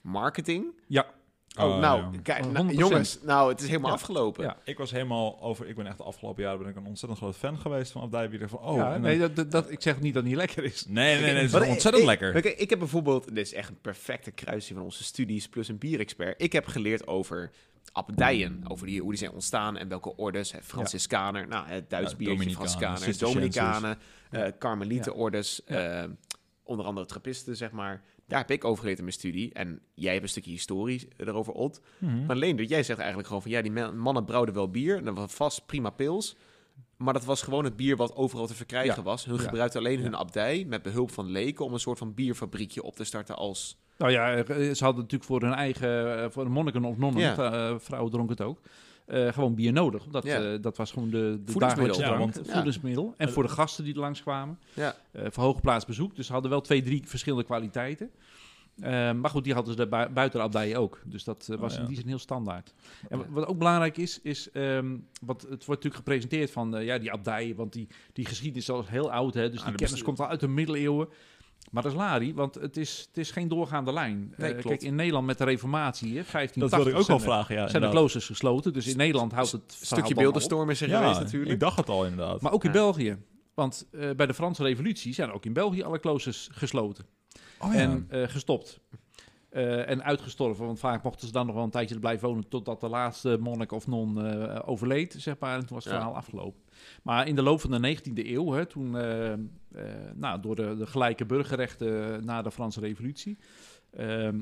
marketing... 0.01 0.65
Ja, 0.87 1.05
Oh, 1.59 1.63
Oh, 1.65 1.79
nou, 1.79 2.01
ja. 2.13 2.19
kijk, 2.23 2.51
nou, 2.51 2.67
100%. 2.73 2.77
jongens, 2.77 3.19
nou, 3.21 3.49
het 3.51 3.61
is 3.61 3.67
helemaal 3.67 3.89
Ja. 3.89 3.95
afgelopen. 3.95 4.43
Ja. 4.43 4.57
Ik 4.63 4.77
was 4.77 4.91
helemaal 4.91 5.41
over... 5.41 5.67
Ik 5.67 5.75
ben 5.75 5.87
echt 5.87 5.97
de 5.97 6.03
afgelopen 6.03 6.43
jaren 6.43 6.59
ben 6.59 6.67
ik 6.67 6.75
een 6.75 6.85
ontzettend 6.85 7.21
groot 7.21 7.35
fan 7.35 7.57
geweest 7.59 7.91
van 7.91 8.01
Abdijbier. 8.01 8.49
Van, 8.49 8.59
oh, 8.59 8.75
ja, 8.75 8.97
nee, 8.97 9.29
dat, 9.33 9.51
dat, 9.51 9.71
ik 9.71 9.81
zeg 9.81 9.99
niet 9.99 10.13
dat 10.13 10.21
het 10.23 10.31
niet 10.31 10.41
lekker 10.41 10.63
is. 10.63 10.85
nee, 10.87 11.13
nee, 11.21 11.23
nee, 11.25 11.33
het 11.35 11.43
is 11.45 11.51
Maar 11.57 11.61
ik- 11.63 11.69
ontzettend 11.69 12.03
ik- 12.03 12.09
lekker. 12.09 12.35
Oké, 12.37 12.47
ik 12.47 12.69
heb 12.69 12.79
bijvoorbeeld, 12.79 13.27
dit 13.27 13.45
is 13.45 13.53
echt 13.53 13.69
een 13.69 13.81
perfecte 13.81 14.31
kruising 14.31 14.77
van 14.77 14.87
onze 14.87 15.03
studies 15.03 15.49
plus 15.49 15.67
een 15.67 15.77
bierexpert. 15.77 16.41
Ik 16.41 16.51
heb 16.51 16.65
geleerd 16.65 17.07
over 17.07 17.51
abdijen, 17.95 18.63
over 18.67 18.87
die, 18.87 18.99
hoe 19.01 19.09
die 19.09 19.19
zijn 19.19 19.31
ontstaan 19.31 19.77
en 19.77 19.87
welke 19.87 20.15
orders. 20.15 20.51
Hè, 20.51 20.61
Franciscaner, 20.61 21.47
nou, 21.47 21.67
het 21.67 21.89
Duits 21.89 22.11
Ja, 22.11 22.17
biertje, 22.17 22.37
Dominicanen, 22.37 22.97
Franciscaner. 22.97 23.33
Dominicanen, 23.33 23.97
Karmelietenorders, 24.57 25.61
Ja. 25.65 26.03
eh, 26.03 26.09
onder 26.63 26.85
andere 26.85 27.05
Trappisten, 27.05 27.55
zeg 27.55 27.71
maar. 27.71 28.03
Daar 28.27 28.39
heb 28.39 28.51
ik 28.51 28.63
over 28.63 28.79
geleerd 28.79 28.97
in 28.97 29.03
mijn 29.03 29.15
studie. 29.15 29.53
En 29.53 29.81
jij 29.93 30.11
hebt 30.11 30.23
een 30.23 30.29
stukje 30.29 30.51
historie 30.51 31.07
erover, 31.17 31.53
Ot. 31.53 31.81
Mhm. 31.97 32.25
Maar 32.25 32.35
Leendert, 32.35 32.69
jij 32.69 32.83
zegt 32.83 32.97
eigenlijk 32.97 33.27
gewoon 33.27 33.41
van... 33.43 33.51
ja, 33.51 33.61
die 33.61 33.71
man- 33.71 33.97
mannen 33.97 34.25
brouwden 34.25 34.53
wel 34.55 34.69
bier. 34.69 34.97
En 34.97 35.05
dat 35.05 35.15
was 35.15 35.33
vast 35.33 35.65
prima 35.65 35.89
pils. 35.89 36.35
Maar 36.97 37.13
dat 37.13 37.25
was 37.25 37.41
gewoon 37.41 37.63
het 37.63 37.75
bier 37.75 37.95
wat 37.95 38.15
overal 38.15 38.47
te 38.47 38.53
verkrijgen 38.55 38.95
Ja. 38.95 39.01
was. 39.03 39.25
Hun 39.25 39.35
Ja. 39.35 39.41
gebruikten 39.41 39.79
alleen 39.79 39.97
Ja. 39.97 40.03
hun 40.03 40.15
abdij... 40.15 40.65
met 40.67 40.81
behulp 40.81 41.11
van 41.11 41.25
leken 41.25 41.65
om 41.65 41.73
een 41.73 41.79
soort 41.79 41.97
van 41.97 42.13
bierfabriekje 42.13 42.83
op 42.83 42.95
te 42.95 43.03
starten 43.03 43.35
als... 43.35 43.77
Nou 43.97 44.11
ja, 44.11 44.35
eh, 44.35 44.45
ze 44.73 44.83
hadden 44.83 45.01
natuurlijk 45.01 45.23
voor 45.23 45.41
hun 45.41 45.53
eigen, 45.53 46.21
eh, 46.23 46.29
voor 46.29 46.43
de 46.43 46.49
monniken 46.49 46.83
of 46.85 46.97
nonnen, 46.97 47.21
Ja. 47.21 47.35
eh, 47.69 47.75
vrouwen 47.79 48.11
dronken 48.11 48.35
het 48.37 48.45
ook, 48.45 48.59
eh, 49.05 49.27
gewoon 49.33 49.55
bier 49.55 49.73
nodig. 49.73 50.03
Dat, 50.03 50.23
Ja. 50.23 50.41
eh, 50.53 50.61
dat 50.61 50.77
was 50.77 50.91
gewoon 50.91 51.09
de, 51.09 51.17
de 51.17 51.19
Voedingsmiddel. 51.51 51.67
dagelijkse 51.67 52.01
Ja, 52.01 52.07
drank, 52.07 52.19
want- 52.21 52.35
het 52.35 52.45
ja. 52.47 52.53
voedingsmiddel. 52.53 53.13
En 53.17 53.29
voor 53.29 53.43
de 53.43 53.49
gasten 53.49 53.83
die 53.83 53.93
er 53.93 53.99
langskwamen, 53.99 54.59
Ja, 54.73 54.95
eh 55.11 55.23
voor 55.29 55.43
hooggeplaatst 55.43 55.87
bezoek. 55.87 56.15
Dus 56.15 56.25
ze 56.27 56.31
hadden 56.33 56.51
wel 56.51 56.61
twee, 56.61 56.81
drie 56.81 57.01
verschillende 57.05 57.45
kwaliteiten. 57.45 58.09
Maar 59.21 59.29
goed, 59.29 59.43
die 59.43 59.53
hadden 59.53 59.75
ze 59.75 59.87
bui- 59.87 60.09
buiten 60.09 60.39
de 60.39 60.45
abdij 60.45 60.77
ook. 60.77 61.01
Dus 61.05 61.23
dat 61.23 61.47
eh, 61.51 61.57
was 61.57 61.71
Oh, 61.71 61.77
ja. 61.77 61.81
in 61.83 61.87
die 61.89 61.97
zin 61.97 62.07
heel 62.07 62.19
standaard. 62.19 62.73
En 63.09 63.25
wat- 63.31 63.45
ook 63.47 63.57
belangrijk 63.57 63.97
is, 63.97 64.19
is 64.21 64.49
um, 64.53 65.07
wat, 65.21 65.41
het 65.41 65.49
wordt 65.49 65.67
natuurlijk 65.67 65.95
gepresenteerd 65.95 66.51
van 66.51 66.75
eh, 66.77 66.85
ja, 66.85 66.97
die 66.97 67.11
abdij, 67.11 67.53
want 67.55 67.73
die, 67.73 67.87
die 68.13 68.25
geschiedenis 68.25 68.63
is 68.63 68.75
al 68.75 68.85
heel 68.85 69.11
oud, 69.11 69.33
hè, 69.33 69.49
dus 69.49 69.59
Ah, 69.59 69.65
die 69.67 69.75
kennis 69.75 70.03
komt 70.03 70.19
al 70.19 70.27
uit 70.27 70.39
de 70.39 70.47
middeleeuwen. 70.47 71.07
Maar 71.71 71.83
dat 71.83 71.91
is 71.91 71.97
lari, 71.97 72.33
want 72.33 72.55
het 72.55 72.77
is, 72.77 73.05
het 73.07 73.17
is 73.17 73.31
geen 73.31 73.47
doorgaande 73.47 73.93
lijn. 73.93 74.33
Nee, 74.37 74.47
Eh, 74.53 74.59
klopt. 74.61 74.67
kijk, 74.67 74.81
in 74.81 74.95
Nederland 74.95 75.25
met 75.25 75.37
de 75.37 75.43
reformatie, 75.43 76.07
hè, 76.17 76.23
1580 76.23 76.69
Dat 76.69 76.83
wilde 76.83 76.89
ik 76.89 76.97
ook 77.01 77.07
wel 77.07 77.19
zijn, 77.19 77.29
vragen, 77.31 77.55
ja. 77.55 77.67
zijn 77.67 77.81
de 77.81 77.89
kloosters 77.89 78.25
gesloten. 78.25 78.73
Dus 78.73 78.87
in 78.87 78.97
Nederland 78.97 79.31
houdt 79.31 79.51
het 79.51 79.61
een 79.61 79.67
verhaal 79.77 79.97
stukje 79.97 80.15
beeldenstorm 80.23 80.69
is 80.69 80.81
er 80.81 80.89
Ja, 80.89 80.99
geweest 81.01 81.19
natuurlijk. 81.19 81.51
ik 81.51 81.59
dacht 81.59 81.77
het 81.77 81.89
al 81.89 82.05
inderdaad. 82.05 82.41
Maar 82.41 82.51
ook 82.51 82.63
in 82.63 82.69
Ja. 82.69 82.75
België. 82.75 83.17
Want 83.53 83.87
eh, 83.91 84.09
bij 84.15 84.25
de 84.25 84.33
Franse 84.33 84.63
revolutie 84.63 85.13
zijn 85.13 85.31
ook 85.31 85.45
in 85.45 85.53
België 85.53 85.83
alle 85.83 85.99
kloosters 85.99 86.49
gesloten 86.51 87.05
oh, 87.59 87.73
ja. 87.73 87.79
en 87.79 88.05
eh, 88.09 88.23
gestopt. 88.27 88.79
Eh, 89.49 89.89
en 89.89 90.03
uitgestorven, 90.03 90.65
want 90.65 90.79
vaak 90.79 91.03
mochten 91.03 91.27
ze 91.27 91.33
dan 91.33 91.45
nog 91.45 91.55
wel 91.55 91.63
een 91.63 91.69
tijdje 91.69 91.99
blijven 91.99 92.27
wonen 92.27 92.47
totdat 92.49 92.81
de 92.81 92.87
laatste 92.89 93.37
monnik 93.39 93.71
of 93.71 93.87
non 93.87 94.25
eh, 94.25 94.59
overleed, 94.65 95.15
zeg 95.17 95.35
maar. 95.39 95.53
En 95.53 95.65
toen 95.65 95.75
was 95.75 95.83
het 95.83 95.93
Ja. 95.93 95.99
verhaal 95.99 96.15
afgelopen. 96.17 96.61
Maar 97.03 97.27
in 97.27 97.35
de 97.35 97.41
loop 97.41 97.61
van 97.61 97.81
de 97.81 97.97
19e 97.97 98.27
eeuw, 98.27 98.51
hè, 98.51 98.65
toen, 98.65 98.97
eh, 98.97 99.33
eh, 99.33 99.39
nou, 100.15 100.41
door 100.41 100.55
de, 100.55 100.75
de 100.77 100.87
gelijke 100.87 101.25
burgerrechten 101.25 102.25
na 102.25 102.41
de 102.41 102.51
Franse 102.51 102.79
revolutie, 102.79 103.37
ehm, 103.91 104.39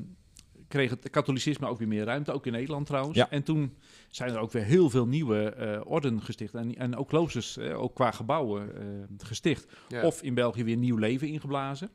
kreeg 0.68 0.90
het 0.90 1.10
katholicisme 1.10 1.66
ook 1.66 1.78
weer 1.78 1.88
meer 1.88 2.04
ruimte, 2.04 2.32
ook 2.32 2.46
in 2.46 2.52
Nederland 2.52 2.86
trouwens. 2.86 3.16
Ja. 3.16 3.30
En 3.30 3.42
toen 3.42 3.76
zijn 4.08 4.30
er 4.30 4.38
ook 4.38 4.52
weer 4.52 4.64
heel 4.64 4.90
veel 4.90 5.06
nieuwe 5.06 5.50
eh, 5.50 5.80
orden 5.84 6.22
gesticht 6.22 6.54
en, 6.54 6.76
en 6.76 6.96
ook 6.96 7.08
kloosters, 7.08 7.56
eh, 7.56 7.80
ook 7.80 7.94
qua 7.94 8.10
gebouwen, 8.10 8.76
eh, 8.76 8.86
gesticht. 9.18 9.72
Ja. 9.88 10.02
Of 10.02 10.22
in 10.22 10.34
België 10.34 10.64
weer 10.64 10.76
nieuw 10.76 10.96
leven 10.96 11.28
ingeblazen. 11.28 11.90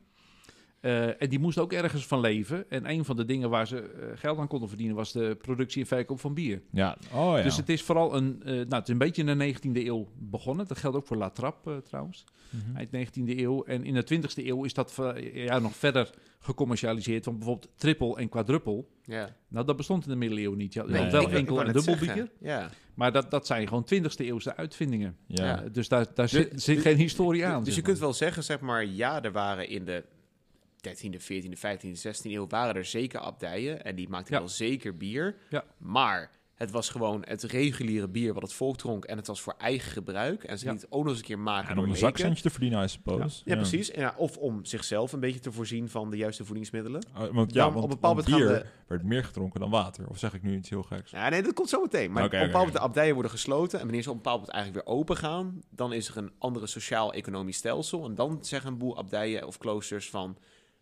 Eh, 0.82 1.22
en 1.22 1.30
die 1.30 1.40
moesten 1.40 1.64
ook 1.64 1.74
ergens 1.74 2.06
van 2.08 2.20
leven. 2.20 2.70
En 2.70 2.90
een 2.90 3.06
van 3.06 3.16
de 3.16 3.26
dingen 3.26 3.50
waar 3.50 3.68
ze 3.68 3.80
eh, 3.82 4.06
geld 4.16 4.38
aan 4.38 4.48
konden 4.48 4.68
verdienen 4.70 4.96
was 4.96 5.12
de 5.12 5.38
productie 5.42 5.82
en 5.82 5.88
verkoop 5.88 6.20
van 6.20 6.34
bier. 6.34 6.62
ja. 6.72 6.98
Oh 7.14 7.38
ja. 7.38 7.44
Dus 7.44 7.58
het 7.58 7.70
is 7.70 7.82
vooral 7.82 8.16
een, 8.16 8.42
eh, 8.44 8.52
nou, 8.54 8.68
het 8.76 8.84
is 8.84 8.90
een 8.90 8.98
beetje 8.98 9.24
in 9.24 9.38
de 9.38 9.46
19e 9.46 9.86
eeuw 9.86 10.08
begonnen. 10.18 10.68
Dat 10.68 10.78
geldt 10.78 10.98
ook 10.98 11.08
voor 11.08 11.18
La 11.18 11.30
Trappe 11.30 11.82
trouwens, 11.86 12.24
Mhm. 12.50 12.76
eind 12.78 12.92
19e 12.92 13.40
eeuw. 13.42 13.64
En 13.64 13.84
in 13.84 13.94
de 13.94 14.04
20e 14.04 14.48
eeuw 14.48 14.64
is 14.64 14.74
dat 14.74 14.98
ja, 15.34 15.60
nog 15.60 15.76
verder 15.76 16.10
gecommercialiseerd. 16.40 17.26
Want 17.26 17.38
bijvoorbeeld 17.38 17.72
triple 17.76 18.16
en 18.18 18.30
quadruple, 18.30 18.86
ja. 19.04 19.36
nou 19.48 19.66
dat 19.66 19.76
bestond 19.78 20.04
in 20.04 20.10
de 20.10 20.16
middeleeuwen 20.16 20.58
niet. 20.58 20.74
Je 20.74 20.80
had, 20.80 20.90
Nee, 20.90 20.98
wel 20.98 21.06
ik 21.08 21.12
wou- 21.12 21.26
ik 21.28 21.34
enkel 21.38 21.56
wou 21.56 21.68
en 21.68 21.74
net 21.74 21.84
dubbel 21.86 22.06
zeggen. 22.06 22.30
bier. 22.40 22.50
Ja. 22.50 22.70
Maar 22.94 23.12
dat, 23.12 23.32
dat 23.32 23.48
zijn 23.48 23.68
gewoon 23.68 23.84
20e 23.84 24.26
eeuwse 24.26 24.56
uitvindingen. 24.56 25.18
Ja. 25.28 25.46
Ja. 25.46 25.64
Dus 25.72 25.88
daar, 25.88 26.06
daar 26.14 26.30
zit, 26.30 26.62
zit 26.62 26.80
geen 26.82 26.98
historie 26.98 27.46
aan. 27.46 27.64
Dus 27.64 27.76
je 27.76 27.82
kunt 27.82 28.00
wel 28.00 28.14
zeggen, 28.14 28.44
zeg 28.44 28.60
maar, 28.60 28.86
ja, 28.86 29.24
er 29.24 29.32
waren 29.32 29.70
in 29.70 29.86
de 29.86 30.04
13e, 30.88 31.20
14e, 31.22 31.58
15e, 31.58 32.02
16e 32.08 32.32
eeuw 32.32 32.48
waren 32.48 32.76
er 32.76 32.86
zeker 32.86 33.20
abdijen 33.20 33.84
en 33.84 33.96
die 33.96 34.10
maakten 34.10 34.34
Ja. 34.34 34.40
wel 34.40 34.50
zeker 34.50 34.98
bier. 34.98 35.36
Ja. 35.50 35.64
Maar 35.78 36.38
het 36.56 36.72
was 36.72 36.90
gewoon 36.90 37.22
het 37.28 37.44
reguliere 37.44 38.08
bier 38.08 38.34
wat 38.34 38.44
het 38.44 38.54
volk 38.54 38.78
dronk 38.78 39.06
en 39.06 39.18
het 39.18 39.28
was 39.28 39.42
voor 39.42 39.56
eigen 39.58 39.92
gebruik. 39.92 40.44
En 40.44 40.58
ze 40.60 40.66
Ja. 40.66 40.72
liet 40.72 40.82
het 40.82 40.92
ook 40.92 41.02
nog 41.02 41.10
eens 41.12 41.20
een 41.20 41.26
keer 41.26 41.40
maken 41.40 41.70
En 41.70 41.76
door 41.76 41.84
om 41.84 41.90
een 41.90 41.98
zakcentje 41.98 42.44
te 42.44 42.50
verdienen, 42.50 42.84
I 42.84 42.88
suppose. 42.88 43.42
Ja, 43.46 43.56
precies. 43.56 43.92
En 43.92 44.02
ja, 44.02 44.14
of 44.18 44.38
om 44.38 44.66
zichzelf 44.66 45.14
een 45.14 45.20
beetje 45.20 45.40
te 45.40 45.52
voorzien 45.52 45.90
van 45.90 46.10
de 46.10 46.18
juiste 46.18 46.46
voedingsmiddelen. 46.46 47.06
Oh, 47.18 47.34
want, 47.34 47.54
ja, 47.54 47.64
Dan 47.64 47.74
want 47.74 47.76
op 47.86 47.90
een 47.92 47.96
bepaald 48.00 48.16
want 48.30 48.38
bier 48.44 48.72
werd 48.88 49.04
meer 49.04 49.24
gedronken 49.24 49.60
dan 49.60 49.70
water. 49.70 50.10
Of 50.10 50.18
zeg 50.18 50.34
ik 50.34 50.44
nu 50.44 50.56
iets 50.56 50.70
heel 50.70 50.84
geks? 50.84 51.12
Ja, 51.12 51.30
nee, 51.30 51.42
dat 51.44 51.54
komt 51.54 51.70
zo 51.70 51.82
meteen. 51.82 52.12
Maar 52.12 52.24
Oké, 52.24 52.36
op 52.36 52.42
bepaald 52.42 52.54
moment 52.54 52.70
oké. 52.76 52.80
de 52.80 52.86
abdijen 52.90 53.14
worden 53.14 53.32
gesloten. 53.32 53.80
En 53.80 53.86
wanneer 53.86 54.04
ze 54.04 54.10
op 54.10 54.16
een 54.16 54.22
bepaald 54.22 54.40
moment 54.40 54.56
eigenlijk 54.58 54.86
weer 54.88 54.96
open 54.98 55.18
gaan, 55.18 55.62
dan 55.70 55.94
is 55.94 56.08
er 56.08 56.18
een 56.18 56.32
andere 56.38 56.68
sociaal-economisch 56.68 57.58
stelsel. 57.58 58.06
En 58.06 58.16
dan 58.16 58.38
zeggen 58.42 58.72
een 58.72 58.78
boel 58.78 58.98
abdijen 58.98 59.48
of 59.48 59.58
kloosters 59.58 60.10
van, 60.10 60.38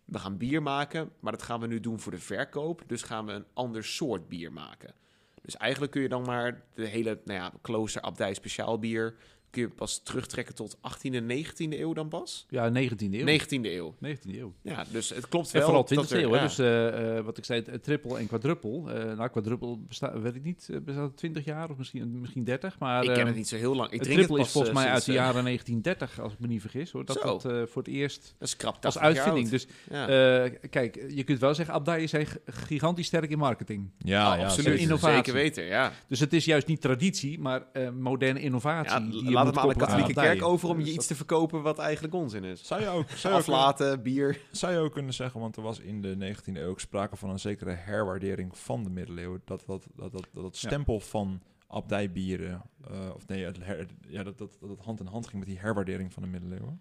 we 0.08 0.18
gaan 0.18 0.36
bier 0.36 0.62
maken, 0.62 1.10
maar 1.20 1.32
dat 1.32 1.42
gaan 1.42 1.60
we 1.60 1.66
nu 1.66 1.80
doen 1.80 2.00
voor 2.00 2.12
de 2.12 2.18
verkoop. 2.18 2.82
Dus 2.86 3.02
gaan 3.02 3.26
we 3.26 3.32
een 3.32 3.46
ander 3.52 3.84
soort 3.84 4.28
bier 4.28 4.52
maken. 4.52 4.94
Dus 5.42 5.56
eigenlijk 5.56 5.92
kun 5.92 6.02
je 6.02 6.08
dan 6.08 6.22
maar 6.22 6.62
de 6.74 6.86
hele, 6.86 7.20
nou 7.24 7.38
ja, 7.38 7.52
klooster, 7.60 8.02
abdij, 8.02 8.34
speciaal 8.34 8.78
bier, 8.78 9.14
kun 9.50 9.62
je 9.62 9.68
pas 9.68 10.00
terugtrekken 10.02 10.54
tot 10.54 10.76
18e 10.76 11.14
en 11.14 11.28
19e 11.44 11.78
eeuw 11.78 11.92
dan 11.92 12.08
pas? 12.08 12.46
Ja, 12.50 12.70
19e 12.70 12.96
eeuw. 12.98 13.38
19e 13.38 13.46
eeuw. 13.62 13.94
19e 14.06 14.36
eeuw. 14.38 14.52
Ja, 14.62 14.84
dus 14.90 15.08
het 15.08 15.28
klopt 15.28 15.46
En 15.46 15.52
wel. 15.52 15.62
vooral 15.62 15.84
dat 15.84 16.06
20e 16.06 16.14
er- 16.16 16.22
eeuw. 16.22 16.30
hè. 16.30 16.36
ja. 16.36 16.42
Dus 16.42 16.58
eh, 16.58 17.16
eh, 17.18 17.24
wat 17.24 17.38
ik 17.38 17.44
zei, 17.44 17.62
het 17.70 17.82
triple 17.84 18.18
en 18.18 18.26
quadruple. 18.26 18.92
Eh 18.92 19.16
nou, 19.16 19.28
quadruple 19.28 19.76
bestaat, 19.78 20.20
weet 20.20 20.34
ik 20.34 20.42
niet, 20.44 20.68
bestaat 20.82 21.04
het 21.08 21.16
20 21.16 21.44
jaar 21.44 21.70
of 21.70 21.76
misschien, 21.76 22.20
misschien 22.20 22.44
30. 22.44 22.78
Maar 22.78 23.02
ik 23.02 23.08
ken 23.08 23.18
eh, 23.20 23.26
het 23.26 23.36
niet 23.36 23.48
zo 23.48 23.56
heel 23.56 23.74
lang. 23.74 23.86
Ik 23.90 23.92
het 23.92 24.02
drink 24.02 24.18
het 24.18 24.26
triple 24.26 24.36
pas 24.36 24.46
is 24.46 24.52
volgens 24.52 24.74
mij 24.74 24.92
uit 24.92 25.04
de 25.04 25.12
jaren 25.12 25.44
1930, 25.44 26.20
als 26.20 26.32
ik 26.32 26.38
me 26.38 26.46
niet 26.46 26.60
vergis. 26.60 26.90
Hoor. 26.90 27.04
Dat 27.04 27.16
Zo. 27.22 27.22
dat 27.22 27.44
eh, 27.44 27.62
voor 27.66 27.82
het 27.82 27.92
eerst 27.92 28.34
Dat 28.38 28.48
is 28.48 28.56
krap 28.56 28.84
als 28.84 28.94
80 28.94 29.02
jaar 29.02 29.12
uitvinding. 29.12 29.48
Dus 29.48 29.66
Ja. 29.90 30.08
eh, 30.44 30.52
kijk, 30.70 31.04
je 31.08 31.24
kunt 31.24 31.38
wel 31.38 31.54
zeggen, 31.54 32.08
zijn 32.08 32.26
g- 32.26 32.36
gigantisch 32.46 33.06
sterk 33.06 33.30
in 33.30 33.38
marketing. 33.38 33.90
Ja, 33.98 34.32
Oh, 34.32 34.38
ja, 34.38 34.42
absoluut. 34.44 34.64
zeker. 34.66 34.80
Innovatie. 34.80 35.16
Zeker 35.16 35.32
weten, 35.32 35.64
ja. 35.64 35.92
Dus 36.08 36.20
het 36.20 36.32
is 36.32 36.44
juist 36.44 36.66
niet 36.66 36.80
traditie, 36.80 37.38
maar 37.38 37.62
eh, 37.72 37.90
moderne 37.90 38.40
innovatie. 38.40 38.90
ja 38.90 39.00
die 39.00 39.30
laat 39.38 39.46
het 39.46 39.54
maar 39.54 39.64
aan 39.64 39.78
de 39.78 39.84
katholieke 39.84 40.12
kerk 40.20 40.42
over 40.42 40.68
om 40.68 40.78
je 40.78 40.84
Dus 40.84 40.88
iets 40.94 40.98
dat- 40.98 41.06
te 41.08 41.14
verkopen 41.14 41.62
wat 41.62 41.78
eigenlijk 41.78 42.14
onzin 42.14 42.44
is. 42.44 42.66
Zou 42.66 42.80
je 42.80 42.88
ook, 42.88 43.10
zou 43.10 43.34
je 43.34 43.40
ook, 43.40 43.46
Aflaten, 43.46 44.02
bier. 44.02 44.40
zou 44.50 44.72
je 44.72 44.78
ook 44.78 44.92
kunnen 44.92 45.14
zeggen, 45.14 45.40
want 45.40 45.56
er 45.56 45.62
was 45.62 45.78
in 45.80 46.02
de 46.02 46.16
19e 46.16 46.60
eeuw 46.60 46.68
ook 46.68 46.80
sprake 46.80 47.16
van 47.16 47.30
een 47.30 47.38
zekere 47.40 47.70
herwaardering 47.72 48.58
van 48.58 48.84
de 48.84 48.90
middeleeuwen. 48.90 49.42
Dat 49.44 49.62
dat, 49.66 49.86
dat, 49.96 50.12
dat, 50.12 50.26
dat, 50.32 50.58
Ja. 50.60 50.68
stempel 50.68 51.00
van 51.00 51.40
abdijbieren, 51.66 52.62
eh, 52.90 52.96
of 53.14 53.26
nee, 53.26 53.44
het 53.44 53.58
her- 53.64 53.86
ja, 54.08 54.22
dat, 54.22 54.38
dat, 54.38 54.56
dat 54.60 54.70
het 54.70 54.80
hand 54.80 55.00
in 55.00 55.06
hand 55.06 55.26
ging 55.26 55.38
met 55.38 55.48
die 55.48 55.58
herwaardering 55.58 56.12
van 56.12 56.22
de 56.22 56.28
middeleeuwen. 56.28 56.80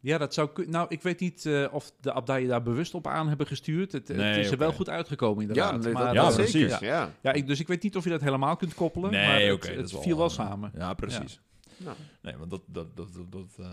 Ja, 0.00 0.18
dat 0.18 0.34
zou 0.34 0.48
kunnen. 0.52 0.72
Nou, 0.72 0.86
ik 0.88 1.02
weet 1.02 1.20
niet 1.20 1.46
eh, 1.46 1.66
of 1.72 1.92
de 2.00 2.12
abdijen 2.12 2.48
daar 2.48 2.62
bewust 2.62 2.94
op 2.94 3.06
aan 3.06 3.28
hebben 3.28 3.46
gestuurd. 3.46 3.92
Het, 3.92 4.10
is 4.10 4.50
er 4.50 4.58
wel 4.58 4.72
goed 4.72 4.88
uitgekomen 4.88 5.54
Ja, 5.54 5.72
inderdaad. 5.72 5.92
maar, 5.92 6.04
dat, 6.04 6.14
Ja, 6.14 6.22
dat 6.22 6.30
eh, 6.30 6.36
precies. 6.36 6.70
zeker. 6.70 6.86
Ja. 6.86 7.10
Ja, 7.22 7.32
ik, 7.32 7.46
dus 7.46 7.60
ik 7.60 7.66
weet 7.68 7.82
niet 7.82 7.96
of 7.96 8.04
je 8.04 8.10
dat 8.10 8.20
helemaal 8.20 8.56
kunt 8.56 8.74
koppelen. 8.74 9.10
Nee, 9.10 9.26
maar 9.26 9.52
oké, 9.54 9.66
het, 9.66 9.76
dat 9.76 9.76
is 9.76 9.76
het 9.76 9.92
wel, 9.92 10.02
viel 10.02 10.16
wel 10.16 10.28
samen. 10.30 10.70
Ja, 10.74 10.94
precies. 10.94 11.40
Nou, 11.76 11.96
Nee, 12.22 12.36
want 12.36 12.50
dat, 12.50 12.62
dat, 12.66 12.96
dat, 12.96 13.14
dat, 13.14 13.32
dat, 13.32 13.66
eh, 13.66 13.72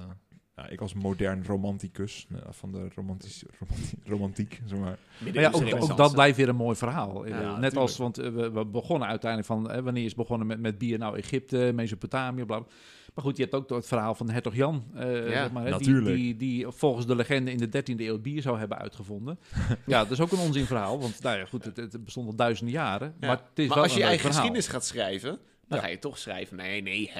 ja, 0.55 0.67
ik 0.67 0.81
als 0.81 0.93
modern 0.93 1.45
romanticus 1.45 2.27
eh, 2.31 2.37
van 2.49 2.71
de 2.71 2.87
romantisch, 2.95 3.43
romantiek, 3.59 4.07
romantiek, 4.07 4.61
zeg 4.65 4.79
maar. 4.79 4.97
Maar 5.23 5.33
ja, 5.33 5.51
ook, 5.53 5.81
ook 5.91 5.97
dat 5.97 6.13
blijft 6.13 6.37
weer 6.37 6.49
een 6.49 6.55
mooi 6.55 6.75
verhaal. 6.75 7.27
Ja, 7.27 7.39
Eh, 7.39 7.45
Net 7.45 7.53
tuurlijk. 7.55 7.75
als, 7.75 7.97
want 7.97 8.15
we, 8.15 8.51
we 8.51 8.65
begonnen 8.65 9.07
uiteindelijk 9.07 9.51
van, 9.51 9.71
eh, 9.71 9.81
wanneer 9.83 10.03
is 10.05 10.15
begonnen 10.15 10.47
met, 10.47 10.59
met 10.59 10.77
bier? 10.77 10.97
Nou, 10.97 11.17
Egypte, 11.17 11.71
Mesopotamië, 11.75 12.45
bla, 12.45 12.59
bla. 12.59 12.67
Maar 13.13 13.23
goed, 13.23 13.37
je 13.37 13.43
hebt 13.43 13.55
ook 13.55 13.69
het 13.69 13.87
verhaal 13.87 14.15
van 14.15 14.29
hertog 14.29 14.55
Jan, 14.55 14.83
eh, 14.93 15.29
Ja, 15.29 15.41
zeg 15.43 15.51
maar, 15.51 15.63
hè, 15.65 15.69
die, 15.69 15.79
natuurlijk. 15.79 16.15
die, 16.15 16.35
die 16.35 16.67
volgens 16.67 17.05
de 17.05 17.15
legende 17.15 17.51
in 17.51 17.57
de 17.57 17.67
13e 17.69 17.99
eeuw 18.05 18.19
bier 18.19 18.41
zou 18.41 18.59
hebben 18.59 18.77
uitgevonden. 18.77 19.39
ja, 19.85 19.99
dat 20.03 20.11
is 20.11 20.19
ook 20.19 20.31
een 20.31 20.37
onzinverhaal, 20.39 20.99
want 20.99 21.21
nou 21.21 21.37
ja, 21.37 21.45
goed, 21.45 21.63
het, 21.63 21.77
het 21.77 22.03
bestond 22.03 22.27
al 22.27 22.35
duizenden 22.35 22.73
jaren. 22.73 23.13
Ja. 23.19 23.27
Maar, 23.27 23.37
het 23.49 23.59
is 23.59 23.65
maar 23.67 23.75
wel 23.75 23.83
als 23.83 23.93
je 23.93 23.99
je 23.99 24.05
eigen 24.05 24.21
verhaal. 24.21 24.39
geschiedenis 24.41 24.67
gaat 24.73 24.85
schrijven, 24.85 25.39
dan 25.73 25.79
Ja. 25.81 25.85
ga 25.85 25.91
je 25.91 25.99
toch 25.99 26.17
schrijven. 26.17 26.57
Nee, 26.57 26.81
nee, 26.81 27.11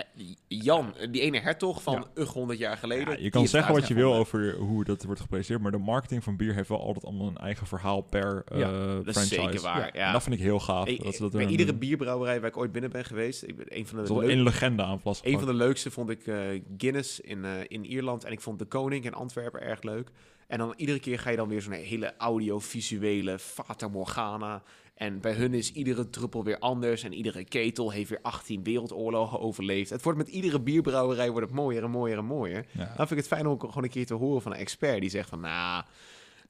Jan, 0.48 0.94
die 1.12 1.22
ene 1.22 1.40
hertog 1.40 1.84
van 1.84 1.94
Ja. 1.94 2.22
ugh, 2.22 2.32
100 2.32 2.60
jaar 2.60 2.78
geleden. 2.78 3.14
Ja, 3.14 3.24
je 3.24 3.30
kan 3.30 3.48
zeggen 3.48 3.74
wat 3.74 3.88
je 3.88 3.94
wil 3.94 4.14
over 4.16 4.56
hoe 4.56 4.84
dat 4.84 5.04
wordt 5.04 5.22
gepresenteerd, 5.22 5.62
maar 5.62 5.72
de 5.72 5.78
marketing 5.86 6.24
van 6.24 6.36
bier 6.38 6.54
heeft 6.56 6.70
wel 6.70 6.82
altijd 6.82 7.06
allemaal 7.06 7.28
een 7.28 7.38
eigen 7.38 7.68
verhaal 7.68 8.02
per 8.02 8.44
Ja, 8.56 8.72
Dat 8.94 9.08
is 9.08 9.14
franchise. 9.14 9.42
zeker 9.42 9.62
waar. 9.62 9.90
En 9.90 10.12
dat 10.14 10.24
vind 10.24 10.36
ik 10.36 10.42
heel 10.42 10.60
gaaf. 10.60 10.86
Dat 10.90 11.16
ze 11.16 11.22
dat 11.22 11.32
bij 11.32 11.46
iedere 11.46 11.74
bierbrouwerij 11.74 12.40
waar 12.40 12.50
ik 12.50 12.58
ooit 12.58 12.72
binnen 12.72 12.92
ben 12.92 13.06
geweest, 13.06 13.44
ik 13.44 13.56
ben 13.58 13.66
een 13.78 13.88
van 13.88 13.98
de 14.06 14.14
is 14.24 14.30
één 14.30 14.44
legende 14.44 14.84
aan 14.84 14.92
Een 14.92 15.00
vastgepakt. 15.00 15.44
van 15.44 15.52
de 15.52 15.58
leukste 15.58 15.92
vond 15.92 16.10
ik 16.10 16.28
eh, 16.28 16.36
Guinness 16.78 17.20
in, 17.20 17.46
eh, 17.46 17.52
in 17.68 17.86
Ierland. 17.86 18.24
En 18.24 18.32
ik 18.32 18.42
vond 18.42 18.60
De 18.60 18.66
Koning 18.66 19.06
in 19.06 19.14
Antwerpen 19.14 19.62
erg 19.62 19.82
leuk. 19.84 20.10
En 20.48 20.58
dan 20.58 20.74
iedere 20.78 21.00
keer 21.00 21.20
ga 21.20 21.30
je 21.30 21.38
dan 21.38 21.48
weer 21.48 21.62
zo'n 21.62 21.72
hele 21.74 22.14
audiovisuele 22.18 23.40
Fata 23.40 23.88
Morgana. 23.88 24.64
En 24.94 25.20
bij 25.20 25.34
hun 25.34 25.54
is 25.54 25.72
iedere 25.72 26.10
druppel 26.10 26.44
weer 26.44 26.60
anders. 26.60 27.04
En 27.04 27.14
iedere 27.14 27.44
ketel 27.44 27.92
heeft 27.92 28.10
weer 28.10 28.20
18 28.22 28.64
wereldoorlogen 28.64 29.40
overleefd. 29.40 29.90
Het 29.90 30.04
wordt 30.04 30.18
met 30.18 30.28
iedere 30.28 30.60
bierbrouwerij 30.62 31.30
wordt 31.32 31.48
het 31.48 31.56
mooier 31.56 31.84
en 31.84 31.90
mooier 31.90 32.18
en 32.18 32.26
mooier. 32.26 32.66
Ja. 32.72 32.86
Dan 32.86 32.96
vind 32.96 33.12
ik 33.12 33.18
het 33.18 33.28
fijn 33.28 33.48
om 33.48 33.60
gewoon 33.60 33.84
een 33.84 33.90
keer 33.90 34.06
te 34.06 34.14
horen 34.14 34.42
van 34.42 34.52
een 34.52 34.58
expert 34.58 35.02
die 35.02 35.10
zegt 35.10 35.30
van... 35.30 35.40
Nou, 35.40 35.84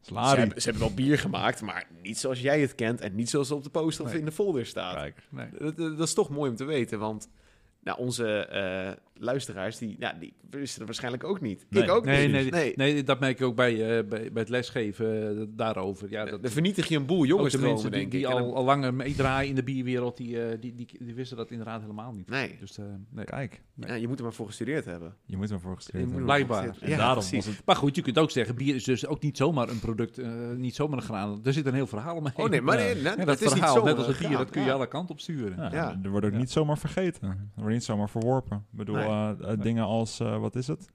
ze 0.01 0.13
hebben, 0.39 0.61
ze 0.61 0.69
hebben 0.69 0.87
wel 0.87 0.95
bier 0.95 1.17
gemaakt, 1.19 1.61
maar 1.61 1.87
niet 2.01 2.17
zoals 2.17 2.39
jij 2.41 2.61
het 2.61 2.75
kent. 2.75 3.01
En 3.01 3.15
niet 3.15 3.29
zoals 3.29 3.49
het 3.49 3.57
op 3.57 3.63
de 3.63 3.69
poster 3.69 4.05
of 4.05 4.13
in 4.13 4.25
de 4.25 4.31
folder 4.31 4.65
staat. 4.65 4.95
Kijk. 4.95 5.17
Nee. 5.29 5.47
Dat- 5.59 5.77
dat 5.77 5.99
is 6.07 6.13
toch 6.13 6.29
mooi 6.29 6.49
om 6.49 6.55
te 6.55 6.63
weten, 6.65 6.99
want 6.99 7.29
nou, 7.83 7.97
onze 7.99 8.27
eh, 8.45 8.91
luisteraars, 9.23 9.77
die, 9.77 9.95
ja, 9.99 10.13
die 10.19 10.33
wisten 10.49 10.77
het 10.77 10.85
waarschijnlijk 10.85 11.23
ook 11.23 11.41
niet. 11.41 11.65
Nee. 11.69 11.83
Ik 11.83 11.89
ook 11.91 12.05
Nee, 12.05 12.27
niet. 12.27 12.51
nee, 12.51 12.73
nee. 12.75 13.03
dat 13.03 13.19
merk 13.19 13.39
ik 13.39 13.45
ook 13.45 13.55
bij, 13.55 13.73
eh, 13.73 14.07
bij, 14.07 14.31
bij 14.31 14.41
het 14.41 14.49
lesgeven 14.49 15.37
eh, 15.39 15.43
daarover. 15.49 16.09
Ja, 16.09 16.25
dat, 16.25 16.41
Dan 16.43 16.51
vernietig 16.51 16.87
je 16.87 16.95
een 16.95 17.05
boel 17.05 17.31
ook 17.39 17.49
de 17.49 17.57
mensen 17.57 17.91
die, 17.91 17.99
denk 17.99 18.11
die 18.11 18.27
al, 18.27 18.37
dan- 18.37 18.53
al 18.53 18.63
langer 18.63 18.93
meedraaien 18.93 19.49
in 19.49 19.55
de 19.55 19.63
bierwereld, 19.63 20.17
die, 20.17 20.41
eh, 20.43 20.57
die, 20.59 20.75
die, 20.75 20.87
die 20.99 21.13
wisten 21.15 21.37
dat 21.37 21.51
inderdaad 21.51 21.81
helemaal 21.81 22.11
niet. 22.11 22.29
Nee, 22.29 22.57
Dus, 22.59 22.77
eh, 22.77 22.85
nee. 23.09 23.25
Kijk, 23.25 23.61
ja, 23.75 23.93
je 23.93 24.07
moet 24.07 24.17
er 24.17 24.23
maar 24.23 24.33
voor 24.33 24.45
gestudeerd 24.45 24.85
hebben. 24.85 25.15
je 25.25 25.37
moet 25.37 25.49
er 25.51 25.59
hebben. 25.91 26.11
maar 26.11 26.21
Blijkbaar. 26.23 26.57
voor 26.57 26.67
gestudeerd- 26.67 26.91
En 26.91 26.97
Ja, 26.99 27.05
daarom 27.05 27.25
precies. 27.29 27.45
het... 27.45 27.61
Maar 27.65 27.75
goed, 27.75 27.95
je 27.95 28.01
kunt 28.01 28.17
ook 28.17 28.31
zeggen, 28.31 28.55
bier 28.55 28.75
is 28.75 28.83
dus 28.83 29.05
ook 29.07 29.21
niet 29.21 29.37
zomaar 29.37 29.69
een 29.69 29.79
product, 29.79 30.17
eh, 30.17 30.31
niet 30.55 30.75
zomaar 30.75 30.97
een 30.97 31.03
graan. 31.03 31.39
Er 31.43 31.53
zit 31.53 31.65
een 31.65 31.73
heel 31.73 31.87
verhaal 31.87 32.19
mee. 32.21 32.31
Oh 32.35 32.49
nee, 32.49 32.61
maar 32.61 32.77
nee, 32.77 32.93
nee, 32.93 33.03
Ja, 33.03 33.15
dat, 33.15 33.25
dat 33.25 33.35
is 33.35 33.39
niet 33.41 33.49
verhaal, 33.49 33.75
zo. 33.75 33.83
net 33.83 33.97
als 33.97 34.07
het 34.07 34.17
bier, 34.17 34.37
dat 34.37 34.49
kun 34.49 34.63
je 34.63 34.71
alle 34.73 34.87
kanten 34.87 35.15
op 35.15 35.19
sturen. 35.21 35.71
Ja. 35.71 35.99
Er 36.03 36.09
wordt 36.09 36.25
ook 36.25 36.31
niet 36.33 36.51
zomaar 36.51 36.77
vergeten. 36.77 37.51
Niet 37.73 37.83
zomaar 37.83 38.09
verworpen. 38.09 38.57
Ik 38.57 38.77
bedoel, 38.77 38.95
Nee. 38.95 39.07
eh, 39.07 39.51
eh, 39.51 39.59
dingen 39.61 39.83
als, 39.83 40.19
eh, 40.19 40.37
wat 40.37 40.55
is 40.55 40.67
het? 40.67 40.89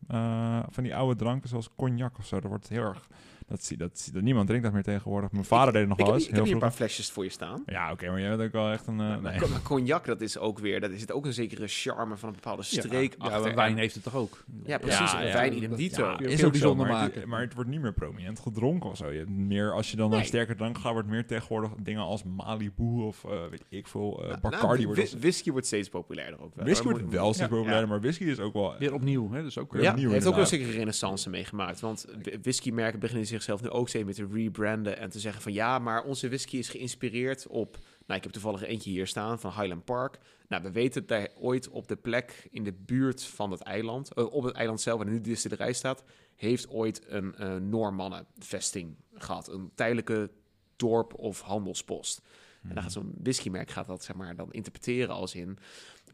Van 0.70 0.83
die 0.83 0.97
oude 0.97 1.16
dranken 1.16 1.49
zoals 1.49 1.70
cognac 1.76 2.18
of 2.18 2.26
zo. 2.26 2.41
Dat 2.41 2.51
wordt 2.51 2.68
heel 2.68 2.83
erg... 2.83 3.09
Dat 3.49 3.64
zie, 3.64 3.76
dat 3.76 4.11
dat 4.12 4.22
niemand 4.22 4.46
drinkt 4.46 4.64
dat 4.64 4.74
meer 4.74 4.82
tegenwoordig. 4.82 5.32
Mijn 5.32 5.44
vader 5.44 5.72
deed 5.72 5.80
het 5.88 5.88
nog 5.99 5.99
wel 6.07 6.14
eens. 6.14 6.22
ik 6.22 6.26
heb 6.28 6.34
heel 6.36 6.44
hier 6.44 6.55
een 6.55 6.61
paar 6.61 6.70
flesjes 6.70 7.11
voor 7.11 7.24
je 7.24 7.30
staan. 7.30 7.62
Ja, 7.66 7.92
oké, 7.92 8.11
maar 8.11 8.20
jij 8.20 8.28
bent 8.28 8.42
ook 8.42 8.53
wel 8.53 8.70
echt 8.72 8.86
een... 8.86 9.01
eh, 9.01 9.07
nee. 9.09 9.20
Maar 9.20 9.62
cognac, 9.62 10.05
dat 10.05 10.20
is 10.20 10.38
ook 10.38 10.59
weer, 10.59 10.80
dat 10.80 10.90
is 10.90 11.01
het 11.01 11.12
ook 11.12 11.26
een 11.26 11.32
zekere 11.32 11.66
charme 11.66 12.16
van 12.16 12.28
een 12.28 12.34
bepaalde 12.34 12.62
streek. 12.62 13.14
Ja, 13.18 13.24
achter. 13.24 13.40
maar 13.42 13.55
wijn 13.55 13.76
heeft 13.78 13.94
het 13.94 14.03
toch 14.05 14.14
ook? 14.14 14.44
Ja, 14.64 14.78
precies. 14.78 15.12
Ja, 15.12 15.18
wijn 15.18 15.57
idem 15.57 15.76
dito. 15.76 16.11
Is 16.11 16.18
ook 16.18 16.30
ook 16.32 16.38
zo, 16.38 16.51
bijzonder 16.51 16.86
maar 16.86 17.03
het, 17.03 17.14
maken. 17.14 17.28
maar 17.28 17.40
het 17.40 17.55
wordt 17.55 17.70
niet 17.70 17.80
meer 17.80 17.92
prominent 17.92 18.38
gedronken 18.40 18.90
of 18.90 18.96
zo. 18.96 19.11
Je 19.11 19.24
meer, 19.26 19.72
als 19.72 19.90
je 19.90 19.96
dan 19.96 20.09
naar 20.11 20.18
Nee. 20.18 20.26
sterker 20.28 20.57
drank 20.57 20.78
gaat, 20.78 20.92
wordt 20.92 21.09
meer 21.09 21.26
tegenwoordig 21.26 21.70
dingen 21.82 22.03
als 22.03 22.22
Malibu 22.24 23.03
of 23.03 23.24
eh, 23.24 23.30
weet 23.51 23.64
ik 23.68 23.86
veel, 23.86 24.20
eh 24.22 24.28
Nou, 24.28 24.40
Bacardi. 24.40 24.82
nou, 24.84 24.94
wordt 24.94 25.18
whisky 25.20 25.51
wordt 25.51 25.66
steeds 25.66 25.88
populairder 25.88 26.40
ook 26.40 26.55
wel. 26.55 26.64
whisky 26.64 26.84
wordt 26.88 27.09
wel 27.11 27.34
steeds 27.34 27.51
ja, 27.51 27.57
populairder, 27.57 27.88
maar 27.88 28.01
whisky 28.01 28.24
is 28.24 28.38
ook 28.40 28.53
wel... 28.53 28.74
Weer 28.78 28.94
opnieuw, 28.94 29.32
hè? 29.32 29.42
Dus 29.42 29.59
ook 29.59 29.72
weer 29.72 29.82
Ja, 29.82 29.90
opnieuw 29.90 30.11
heeft 30.11 30.26
ook 30.26 30.32
wel 30.32 30.40
een 30.42 30.46
zekere 30.49 30.70
renaissance 30.70 31.30
meegemaakt. 31.30 31.80
Want 31.80 32.07
wh- 32.22 32.34
whiskymerken 32.42 33.01
beginnen 33.01 33.26
zichzelf 33.43 33.62
nu 33.62 33.68
ook 33.68 33.89
steeds 33.89 34.05
meer 34.05 34.14
te 34.14 34.28
rebranden 34.32 34.99
en 34.99 35.11
te 35.11 35.20
zeggen 35.20 35.43
van 35.43 35.53
ja, 35.53 35.78
maar 35.78 36.05
onze 36.05 36.28
whisky 36.28 36.57
is 36.57 36.68
geïnspireerd 36.68 37.47
op. 37.47 37.78
Nou, 38.07 38.18
ik 38.18 38.22
heb 38.22 38.32
toevallig 38.32 38.62
eentje 38.62 38.91
hier 38.91 39.07
staan 39.07 39.41
van 39.41 39.51
Highland 39.51 39.84
Park. 39.84 40.18
Nou, 40.49 40.62
we 40.62 40.70
weten 40.70 41.07
dat 41.07 41.18
daar 41.18 41.28
ooit 41.39 41.68
op 41.68 41.89
de 41.89 41.97
plek 41.97 42.49
in 42.51 42.64
de 42.64 42.72
buurt 42.72 43.24
van 43.24 43.51
het 43.51 43.61
eiland, 43.61 44.12
eh, 44.12 44.32
op 44.32 44.43
het 44.43 44.55
eiland 44.55 44.80
zelf, 44.80 44.99
waar 44.99 45.09
nu 45.09 45.14
de 45.14 45.20
distillerij 45.20 45.72
staat, 45.72 46.05
heeft 46.34 46.68
ooit 46.68 47.05
een 47.07 47.34
eh 47.34 47.57
Noormannenvesting 47.57 48.97
gehad. 49.14 49.49
Een 49.49 49.70
tijdelijke 49.74 50.30
dorp 50.76 51.14
of 51.14 51.41
handelspost. 51.41 52.22
En 52.62 52.74
dan 52.74 52.82
gaat 52.82 52.93
zo'n 52.93 53.14
whiskymerk 53.22 53.70
gaat 53.70 53.86
dat 53.86 54.05
zeg 54.05 54.16
maar 54.16 54.36
dan 54.36 54.53
interpreteren 54.53 55.14
als 55.14 55.34
in 55.34 55.59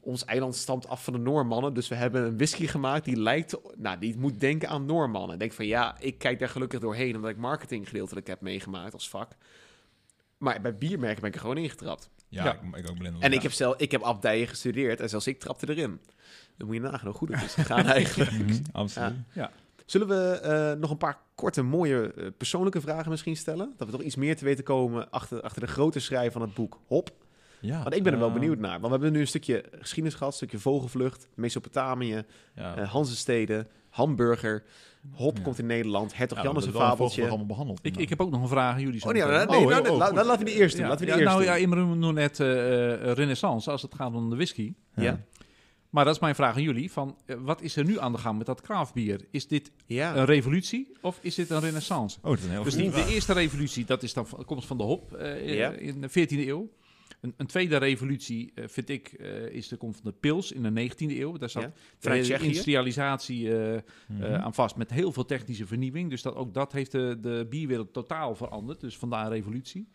ons 0.04 0.24
eiland 0.24 0.54
stamt 0.54 0.88
af 0.88 1.04
van 1.04 1.12
de 1.12 1.18
Noormannen, 1.18 1.74
dus 1.74 1.88
we 1.88 1.94
hebben 1.94 2.24
een 2.24 2.36
whisky 2.36 2.66
gemaakt 2.66 3.04
die 3.04 3.16
lijkt, 3.16 3.56
nou, 3.76 3.98
die 3.98 4.18
moet 4.18 4.40
denken 4.40 4.68
aan 4.68 4.86
Noormannen. 4.86 5.38
Denk 5.38 5.52
van 5.52 5.66
ja, 5.66 5.96
ik 6.00 6.18
kijk 6.18 6.38
daar 6.38 6.48
gelukkig 6.48 6.80
doorheen 6.80 7.14
omdat 7.16 7.30
ik 7.30 7.36
marketing 7.36 7.88
gedeeltelijk 7.88 8.26
heb 8.26 8.40
meegemaakt 8.40 8.92
als 8.92 9.08
vak. 9.08 9.32
Maar 10.38 10.60
bij 10.60 10.76
biermerken 10.76 11.20
ben 11.20 11.28
ik 11.28 11.34
er 11.34 11.40
gewoon 11.40 11.58
ingetrapt. 11.58 12.10
Ja, 12.28 12.44
Ja. 12.44 12.52
Ik, 12.52 12.76
ik 12.76 12.90
ook 12.90 12.98
blind. 12.98 13.22
En 13.22 13.32
ik 13.32 13.42
heb 13.42 13.52
zelf, 13.52 13.76
ik 13.76 13.90
heb 13.90 14.02
abdijen 14.02 14.48
gestudeerd 14.48 15.00
en 15.00 15.08
zelfs 15.08 15.26
ik 15.26 15.38
trapte 15.38 15.68
erin. 15.68 16.00
Dan 16.56 16.66
moet 16.66 16.76
je 16.76 16.82
nagaan 16.82 17.06
hoe 17.06 17.16
goed 17.16 17.28
het 17.28 17.42
is 17.42 17.54
gegaan 17.64 17.86
eigenlijk. 17.86 18.30
Mhm, 18.30 18.62
absoluut. 18.72 19.16
Zullen 19.84 20.08
we 20.08 20.40
eh, 20.40 20.80
nog 20.80 20.90
een 20.90 20.96
paar 20.96 21.18
korte, 21.34 21.62
mooie 21.62 22.12
eh, 22.12 22.26
persoonlijke 22.36 22.80
vragen 22.80 23.10
misschien 23.10 23.36
stellen? 23.36 23.74
Dat 23.76 23.86
we 23.86 23.92
toch 23.92 24.02
iets 24.02 24.16
meer 24.16 24.36
te 24.36 24.44
weten 24.44 24.64
komen 24.64 25.10
achter, 25.10 25.40
achter 25.40 25.60
de 25.60 25.66
grote 25.66 26.00
schrijf 26.00 26.32
van 26.32 26.42
het 26.42 26.54
boek 26.54 26.80
Hop. 26.86 27.10
Ja, 27.64 27.82
Want 27.82 27.94
ik 27.94 28.02
ben 28.02 28.12
er 28.12 28.18
wel 28.18 28.28
eh, 28.28 28.34
benieuwd 28.34 28.58
naar. 28.58 28.72
Want 28.80 28.82
we 28.84 28.88
hebben 28.90 29.12
nu 29.12 29.20
een 29.20 29.26
stukje 29.26 29.64
geschiedenis 29.80 30.14
gehad, 30.18 30.32
een 30.32 30.38
stukje 30.38 30.58
vogelvlucht, 30.58 31.28
Mesopotamië, 31.34 32.22
Ja. 32.54 32.84
Hanzesteden, 32.84 33.68
hamburger, 33.88 34.62
Hop 35.12 35.36
Ja. 35.36 35.42
komt 35.42 35.58
in 35.58 35.66
Nederland, 35.66 36.16
Hertog 36.16 36.38
Ja, 36.38 36.44
Jan 36.44 36.54
we 36.54 36.60
is 36.60 36.66
een 36.66 36.72
fabeltje. 36.72 37.28
allemaal 37.28 37.46
behandeld. 37.46 37.78
Ik, 37.82 37.96
ik 37.96 38.08
heb 38.08 38.20
ook 38.20 38.30
nog 38.30 38.42
een 38.42 38.48
vraag 38.48 38.74
aan 38.74 38.80
jullie. 38.80 39.00
zo 39.00 39.08
Oh 39.08 39.12
nee, 39.14 39.22
nee, 39.22 39.32
Oh, 39.32 39.46
nou, 39.48 39.86
oh, 39.86 39.90
oh, 39.92 39.98
la- 39.98 40.12
laten 40.24 40.38
we 40.38 40.44
die 40.44 40.54
eerst 40.54 40.74
doen. 40.76 40.82
Ja, 40.84 40.88
Laten 40.90 41.04
we 41.06 41.10
ja, 41.10 41.16
die 41.18 41.24
eerst 41.26 41.36
nou 41.36 41.46
doen. 41.46 41.54
ja, 41.56 41.60
Imre 41.62 41.84
noemde 41.84 42.12
net 42.12 42.40
eh, 42.40 42.92
eh, 43.10 43.12
renaissance 43.16 43.70
als 43.70 43.82
het 43.82 43.94
gaat 43.94 44.14
om 44.14 44.30
de 44.30 44.36
whisky. 44.36 44.74
ja. 44.96 45.20
Maar 45.90 46.04
dat 46.04 46.14
is 46.14 46.20
mijn 46.20 46.34
vraag 46.34 46.54
aan 46.56 46.62
jullie. 46.62 46.92
Van, 46.92 47.16
wat 47.38 47.62
is 47.62 47.76
er 47.76 47.84
nu 47.84 47.98
aan 47.98 48.12
de 48.12 48.18
gang 48.18 48.36
met 48.38 48.46
dat 48.46 48.60
craftbier? 48.60 49.20
Is 49.30 49.46
dit 49.48 49.70
Ja. 49.86 50.16
een 50.16 50.24
revolutie 50.24 50.92
of 51.00 51.18
is 51.20 51.34
dit 51.34 51.50
een 51.50 51.60
renaissance? 51.60 52.18
Oh, 52.22 52.30
dat 52.30 52.38
is 52.38 52.44
een 52.44 52.50
heel 52.50 52.62
Dus 52.62 52.74
goede 52.74 52.90
die, 52.90 53.04
de 53.04 53.12
eerste 53.12 53.32
revolutie, 53.32 53.84
dat 53.84 54.02
is 54.02 54.12
dan 54.12 54.26
komt 54.46 54.64
van 54.66 54.76
de 54.76 54.82
hop 54.82 55.12
eh, 55.14 55.54
Ja. 55.54 55.70
in 55.70 56.00
de 56.00 56.08
14e 56.08 56.48
eeuw. 56.48 56.68
Een, 57.24 57.34
een 57.36 57.46
tweede 57.46 57.76
revolutie, 57.76 58.52
eh, 58.54 58.64
vind 58.68 58.88
ik, 58.88 59.08
eh, 59.12 59.46
is 59.46 59.68
de 59.68 59.76
komst 59.76 60.00
van 60.00 60.10
de 60.10 60.16
pils 60.20 60.52
in 60.52 60.62
de 60.62 60.70
19e 60.70 61.20
eeuw. 61.20 61.36
Daar 61.36 61.50
zat 61.50 61.70
Ja. 62.00 62.38
industrialisatie 62.38 63.56
eh, 63.58 64.34
aan 64.34 64.54
vast. 64.54 64.76
Met 64.76 64.90
heel 64.90 65.12
veel 65.12 65.24
technische 65.24 65.66
vernieuwing. 65.66 66.10
Dus 66.10 66.22
dat, 66.22 66.34
ook 66.34 66.54
dat 66.54 66.72
heeft 66.72 66.92
de, 66.92 67.16
de 67.20 67.46
bierwereld 67.50 67.92
totaal 67.92 68.34
veranderd. 68.34 68.80
Dus 68.80 68.96
vandaar 68.98 69.24
een 69.24 69.32
revolutie. 69.32 69.88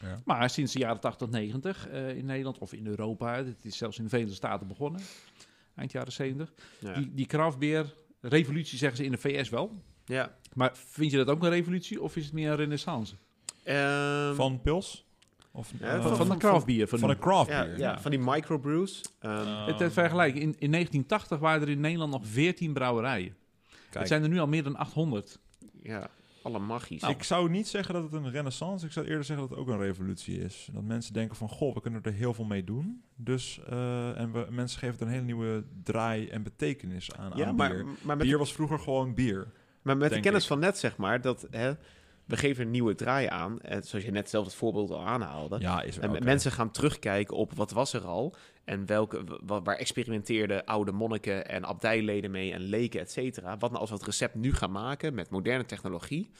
Ja. 0.00 0.22
Maar 0.24 0.50
sinds 0.50 0.72
de 0.72 0.78
jaren 0.78 1.00
80, 1.00 1.28
90 1.28 1.88
eh, 1.88 2.16
in 2.16 2.24
Nederland 2.24 2.58
of 2.58 2.72
in 2.72 2.86
Europa, 2.86 3.44
het 3.44 3.64
is 3.64 3.76
zelfs 3.76 3.96
in 3.98 4.02
de 4.02 4.08
Verenigde 4.10 4.36
Staten 4.36 4.66
begonnen, 4.68 5.00
eind 5.74 5.92
jaren 5.92 6.12
70. 6.12 6.52
Ja. 6.78 6.94
Die, 6.94 7.14
die 7.14 7.26
craftbeer 7.26 7.94
revolutie 8.20 8.78
zeggen 8.78 8.96
ze 8.98 9.04
in 9.04 9.10
de 9.10 9.18
VS 9.18 9.48
wel. 9.48 9.82
ja. 10.04 10.36
Maar 10.54 10.72
vind 10.76 11.10
je 11.10 11.16
dat 11.16 11.28
ook 11.28 11.42
een 11.42 11.50
revolutie 11.50 12.02
of 12.02 12.16
is 12.16 12.24
het 12.24 12.32
meer 12.32 12.50
een 12.50 12.56
renaissance? 12.56 13.14
Ehm, 13.64 14.34
Van 14.34 14.60
Pils? 14.62 15.06
Of, 15.56 15.72
Ja, 15.78 15.86
eh, 15.86 15.92
Van, 15.92 16.02
van- 16.02 16.16
van 16.16 16.28
de 16.28 16.36
craftbier. 16.36 16.88
Van, 16.88 16.98
van 16.98 17.10
een 17.10 17.18
craft 17.18 17.50
ja, 17.50 17.64
beer. 17.64 17.78
ja, 17.78 18.00
van 18.00 18.10
die 18.10 18.20
microbrews. 18.20 19.02
Ehm, 19.18 19.32
Ah. 19.32 19.66
het, 19.66 19.78
het 19.78 19.92
vergelijken, 19.92 20.40
in, 20.40 20.54
in 20.58 20.70
1980 20.70 21.38
waren 21.38 21.62
er 21.62 21.68
in 21.68 21.80
Nederland 21.80 22.12
nog 22.12 22.22
14 22.26 22.72
brouwerijen. 22.72 23.34
Kijk, 23.68 23.94
Het 23.98 24.08
zijn 24.08 24.22
er 24.22 24.28
nu 24.28 24.38
al 24.38 24.46
meer 24.46 24.62
dan 24.62 24.76
800. 24.76 25.38
ja, 25.82 26.08
alle 26.42 26.58
magisch. 26.58 27.02
ik 27.02 27.22
zou 27.22 27.50
niet 27.50 27.68
zeggen 27.68 27.94
dat 27.94 28.02
het 28.02 28.12
een 28.12 28.30
renaissance, 28.30 28.86
ik 28.86 28.92
zou 28.92 29.06
eerder 29.06 29.24
zeggen 29.24 29.48
dat 29.48 29.56
het 29.58 29.66
ook 29.66 29.74
een 29.74 29.80
revolutie 29.84 30.38
is. 30.40 30.68
Dat 30.72 30.82
mensen 30.82 31.12
denken 31.12 31.36
van, 31.36 31.48
goh, 31.48 31.74
we 31.74 31.80
kunnen 31.80 32.02
er 32.02 32.12
heel 32.12 32.34
veel 32.34 32.44
mee 32.44 32.64
doen. 32.64 33.02
Dus, 33.16 33.60
eh, 33.68 34.20
en 34.20 34.32
we, 34.32 34.46
mensen 34.50 34.78
geven 34.78 34.96
er 35.00 35.06
een 35.06 35.12
hele 35.12 35.24
nieuwe 35.24 35.64
draai 35.82 36.28
en 36.28 36.42
betekenis 36.42 37.12
aan, 37.16 37.32
ja, 37.36 37.46
aan 37.46 37.54
maar, 37.54 37.70
bier. 37.70 37.84
maar 38.02 38.16
met, 38.16 38.26
bier 38.26 38.38
was 38.38 38.52
vroeger 38.52 38.78
gewoon 38.78 39.14
bier. 39.14 39.46
maar 39.82 39.96
met 39.96 40.10
de 40.12 40.20
kennis 40.20 40.42
ik. 40.42 40.48
van 40.48 40.58
net, 40.58 40.78
zeg 40.78 40.96
maar, 40.96 41.20
dat 41.20 41.46
hè, 41.50 41.72
we 42.26 42.36
geven 42.36 42.64
een 42.64 42.70
nieuwe 42.70 42.94
draai 42.94 43.26
aan. 43.26 43.60
En 43.60 43.82
zoals 43.82 44.04
je 44.04 44.10
net 44.10 44.30
zelf 44.30 44.44
het 44.44 44.54
voorbeeld 44.54 44.90
al 44.90 45.06
aanhaalde. 45.06 45.58
Ja, 45.60 45.82
is 45.82 45.98
En 45.98 46.10
oké. 46.10 46.24
mensen 46.24 46.52
gaan 46.52 46.70
terugkijken 46.70 47.36
op 47.36 47.52
wat 47.52 47.70
was 47.70 47.92
er 47.92 48.04
al. 48.04 48.34
En 48.64 48.86
welke, 48.86 49.24
wa- 49.46 49.62
waar 49.62 49.76
experimenteerden 49.76 50.64
oude 50.64 50.92
monniken 50.92 51.48
en 51.48 51.64
abdijleden 51.64 52.30
mee 52.30 52.52
en 52.52 52.60
leken, 52.60 53.00
et 53.00 53.10
cetera. 53.10 53.56
Wat 53.58 53.70
nou 53.70 53.80
als 53.80 53.90
we 53.90 53.96
het 53.96 54.04
recept 54.04 54.34
nu 54.34 54.52
gaan 54.54 54.70
maken 54.72 55.14
met 55.14 55.30
moderne 55.30 55.64
technologie. 55.66 56.30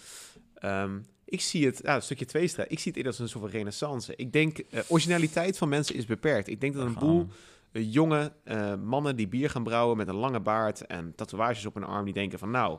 Ehm, 0.54 0.98
ik 1.24 1.40
zie 1.40 1.66
het, 1.66 1.80
ja, 1.82 1.94
een 1.94 2.02
stukje 2.02 2.24
tweestrijd. 2.24 2.70
Ik 2.72 2.78
zie 2.78 2.86
het 2.86 2.96
eerder 2.96 3.12
als 3.12 3.20
een 3.20 3.28
soort 3.28 3.42
van 3.44 3.52
renaissance. 3.52 4.12
Ik 4.16 4.32
denk, 4.32 4.58
eh, 4.58 4.80
originaliteit 4.88 5.58
van 5.58 5.68
mensen 5.68 5.94
is 5.94 6.06
beperkt. 6.06 6.48
Ik 6.48 6.60
denk 6.60 6.74
dat 6.74 6.86
een 6.86 6.94
boel 6.94 7.26
eh, 7.72 7.92
jonge 7.92 8.32
eh, 8.44 8.74
mannen 8.74 9.16
die 9.16 9.28
bier 9.28 9.50
gaan 9.50 9.62
brouwen 9.64 9.96
met 9.96 10.08
een 10.08 10.14
lange 10.14 10.40
baard 10.40 10.86
en 10.86 11.12
tatoeages 11.16 11.66
op 11.66 11.74
hun 11.74 11.84
arm, 11.84 12.04
die 12.04 12.14
denken 12.14 12.38
van 12.38 12.50
nou, 12.50 12.78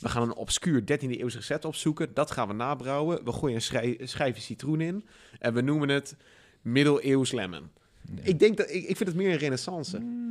we 0.00 0.08
gaan 0.08 0.22
een 0.22 0.34
obscuur 0.34 0.80
13e 0.80 0.86
eeuws 1.10 1.34
recept 1.34 1.64
opzoeken. 1.64 2.14
Dat 2.14 2.30
gaan 2.30 2.48
we 2.48 2.54
nabrouwen. 2.54 3.24
We 3.24 3.32
gooien 3.32 3.60
een 3.98 4.08
schijfje 4.08 4.42
citroen 4.42 4.80
in 4.80 5.06
en 5.38 5.54
we 5.54 5.60
noemen 5.60 5.88
het 5.88 6.16
middeleeuws 6.62 7.32
lemon. 7.32 7.68
Nee. 8.10 8.24
Ik 8.24 8.38
denk 8.38 8.56
dat 8.56 8.70
ik, 8.70 8.84
ik 8.84 8.96
vind 8.96 9.08
het 9.08 9.18
meer 9.18 9.30
een 9.32 9.38
renaissance. 9.38 9.96
Hmm. 9.96 10.26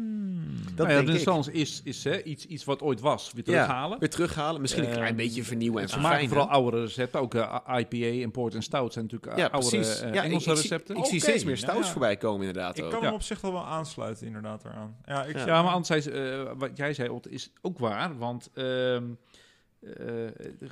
Dat 0.76 0.88
nou 0.88 0.90
ja, 0.90 0.96
denk 0.96 1.00
ik. 1.00 1.06
renaissance 1.26 1.52
is, 1.52 1.82
is 1.84 2.04
hè, 2.04 2.24
iets, 2.24 2.46
iets 2.46 2.64
wat 2.64 2.82
ooit 2.82 3.00
was, 3.00 3.32
weer 3.34 3.44
terughalen. 3.44 4.00
Weer 4.00 4.10
terughalen, 4.10 4.62
misschien 4.62 4.84
een 4.84 4.92
klein 4.92 5.16
beetje 5.16 5.44
vernieuwen 5.44 5.82
en 5.82 5.90
Ze 5.90 5.96
maken 6.00 6.10
verfijnen. 6.10 6.36
vooral 6.36 6.62
oudere 6.62 6.84
recepten. 6.84 7.20
Ook 7.20 7.34
eh, 7.36 7.60
IPA 7.80 8.24
en 8.24 8.32
Port 8.32 8.54
en 8.56 8.62
Stout 8.62 8.94
zijn 8.94 9.06
natuurlijk 9.06 9.32
eh, 9.32 9.38
ja, 9.38 9.44
Ja, 10.14 10.24
ik- 10.24 10.30
Engelse 10.30 10.50
ik, 10.52 10.56
recepten. 10.56 10.96
Ik, 10.96 11.06
zie 11.06 11.20
steeds 11.20 11.44
meer 11.44 11.54
nou 11.54 11.66
stouts 11.66 11.86
ja. 11.86 11.92
voorbij 11.92 12.18
komen 12.18 12.48
inderdaad. 12.48 12.78
Ik 12.78 12.84
ook. 12.84 12.90
kan 12.92 13.00
Ja. 13.00 13.06
hem 13.06 13.16
op 13.16 13.22
zich 13.22 13.42
wel 13.42 13.52
wel 13.52 13.66
aansluiten 13.66 14.26
inderdaad 14.28 14.66
eraan. 14.66 14.96
Ja, 15.06 15.24
ik 15.24 15.36
Ja. 15.38 15.46
Ja, 15.46 15.62
maar 15.62 15.72
anderzijds, 15.72 16.08
wat 16.58 16.78
jij 16.78 16.94
zei, 16.94 17.10
Ot, 17.10 17.32
is 17.32 17.52
ook 17.62 17.80
waar. 17.80 18.18
Want 18.18 18.50
ehm, 18.54 19.04
eh, 19.82 20.28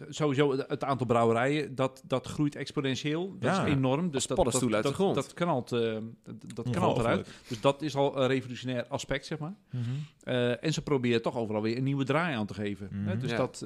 sowieso 0.09 0.57
het 0.57 0.83
aantal 0.83 1.05
brouwerijen, 1.07 1.75
dat, 1.75 2.01
dat 2.05 2.27
groeit 2.27 2.55
exponentieel. 2.55 3.35
Dat 3.39 3.55
Ja. 3.55 3.65
is 3.65 3.71
enorm. 3.73 4.11
Dus 4.11 4.27
dat, 4.27 4.37
dat, 4.37 4.53
uit 4.53 4.59
de 4.59 4.69
dat, 4.81 4.93
grond. 4.93 5.15
Dat 5.15 5.33
knalt, 5.33 5.71
eh, 5.71 5.97
dat, 6.23 6.35
dat 6.55 6.69
knalt 6.69 6.97
eruit. 6.97 7.29
Dus 7.47 7.61
dat 7.61 7.81
is 7.81 7.95
al 7.95 8.21
een 8.21 8.27
revolutionair 8.27 8.85
aspect, 8.87 9.25
zeg 9.25 9.39
maar. 9.39 9.55
Mhm. 9.71 9.83
Eh, 10.23 10.63
en 10.63 10.73
ze 10.73 10.81
proberen 10.81 11.21
toch 11.21 11.35
overal 11.37 11.61
weer 11.61 11.77
een 11.77 11.83
nieuwe 11.83 12.03
draai 12.03 12.35
aan 12.35 12.45
te 12.45 12.53
geven. 12.53 12.89
Mhm. 12.91 13.07
Hè? 13.07 13.17
Dus 13.17 13.31
Ja. 13.31 13.37
dat... 13.37 13.65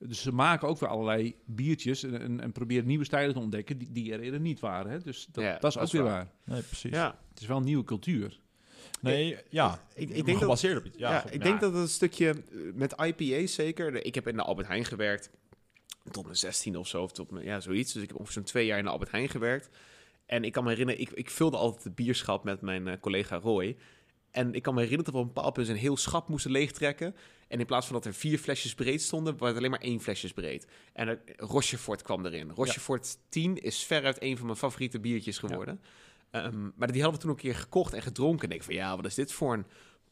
Dus 0.00 0.22
ze 0.22 0.32
maken 0.32 0.68
ook 0.68 0.78
weer 0.78 0.88
allerlei 0.88 1.34
biertjes 1.44 2.02
en, 2.02 2.20
en, 2.20 2.40
en 2.40 2.52
proberen 2.52 2.86
nieuwe 2.86 3.04
stijlen 3.04 3.34
te 3.34 3.40
ontdekken 3.40 3.78
die, 3.78 3.92
die 3.92 4.12
er 4.12 4.20
eerder 4.20 4.40
niet 4.40 4.60
waren. 4.60 4.90
Hè? 4.90 4.98
Dus 5.00 5.26
dat, 5.32 5.44
Ja, 5.44 5.50
dat 5.58 5.64
is 5.64 5.74
dat 5.74 5.76
ook 5.76 5.82
is 5.82 5.92
weer 5.92 6.02
waar. 6.02 6.12
waar. 6.12 6.32
Nee, 6.44 6.62
precies. 6.62 6.90
Ja, 6.92 7.18
Het 7.30 7.40
is 7.40 7.46
wel 7.46 7.56
een 7.56 7.64
nieuwe 7.64 7.84
cultuur. 7.84 8.40
Nee, 9.00 9.36
ja. 9.48 9.84
ik- 9.94 10.08
ik 10.08 10.14
denk 10.14 10.26
dat- 10.26 10.36
gebaseerd 10.36 10.78
op 10.78 10.84
iets. 10.84 10.98
Ja, 10.98 11.10
Ja, 11.10 11.26
ik 11.26 11.32
ja. 11.32 11.38
denk 11.38 11.60
dat 11.60 11.72
het 11.72 11.82
een 11.82 11.88
stukje 11.88 12.28
eh, 12.30 12.34
met 12.74 12.94
IPA's 13.00 13.54
zeker. 13.54 14.04
Ik 14.04 14.14
heb 14.14 14.28
in 14.28 14.36
de 14.36 14.42
Albert 14.42 14.66
Heijn 14.68 14.84
gewerkt 14.84 15.30
tot 16.10 16.24
mijn 16.24 16.36
16 16.36 16.76
of 16.76 16.88
zo, 16.88 17.02
of 17.02 17.12
tot 17.12 17.30
mijn, 17.30 17.44
ja, 17.44 17.60
zoiets. 17.60 17.92
Dus 17.92 18.02
ik 18.02 18.08
heb 18.08 18.16
ongeveer 18.18 18.34
zo'n 18.34 18.44
twee 18.50 18.66
jaar 18.66 18.78
in 18.78 18.84
de 18.84 18.90
Albert 18.90 19.10
Heijn 19.10 19.28
gewerkt. 19.28 19.68
En 20.26 20.44
ik 20.44 20.52
kan 20.52 20.64
me 20.64 20.70
herinneren, 20.70 21.00
ik, 21.00 21.10
ik 21.10 21.30
vulde 21.30 21.56
altijd 21.56 21.84
het 21.84 21.94
bierschap 21.94 22.44
met 22.44 22.60
mijn 22.60 22.88
eh, 22.88 22.94
collega 23.00 23.36
Roy. 23.36 23.76
En 24.30 24.54
ik 24.54 24.62
kan 24.62 24.74
me 24.74 24.80
herinneren 24.80 25.12
dat 25.12 25.14
we 25.14 25.20
op 25.20 25.26
een 25.28 25.34
bepaald 25.34 25.54
punt 25.54 25.68
een 25.68 25.76
heel 25.76 25.96
schap 25.96 26.28
moesten 26.28 26.50
leegtrekken. 26.50 27.14
En 27.48 27.60
in 27.60 27.66
plaats 27.66 27.86
van 27.86 27.94
dat 27.94 28.04
er 28.04 28.14
vier 28.14 28.38
flesjes 28.38 28.74
breed 28.74 29.02
stonden, 29.02 29.32
waren 29.32 29.48
het 29.48 29.56
alleen 29.56 29.70
maar 29.70 29.80
één 29.80 30.00
flesjes 30.00 30.32
breed. 30.32 30.66
En 30.92 31.08
er, 31.08 31.20
Rochefort 31.36 32.02
kwam 32.02 32.26
erin. 32.26 32.50
Rochefort 32.50 33.16
10 33.28 33.62
is 33.62 33.84
veruit 33.84 34.22
een 34.22 34.36
van 34.36 34.46
mijn 34.46 34.58
favoriete 34.58 35.00
biertjes 35.00 35.38
geworden. 35.38 35.80
Ehm, 36.30 36.70
maar 36.76 36.92
die 36.92 37.02
hadden 37.02 37.20
we 37.20 37.26
toen 37.26 37.30
ook 37.30 37.42
een 37.42 37.50
keer 37.50 37.56
gekocht 37.60 37.92
en 37.92 38.02
gedronken. 38.02 38.48
En 38.48 38.54
ik 38.54 38.62
van, 38.62 38.74
ja, 38.74 38.96
wat 38.96 39.04
is 39.04 39.14
dit 39.14 39.32
voor 39.32 39.52
een 39.54 39.66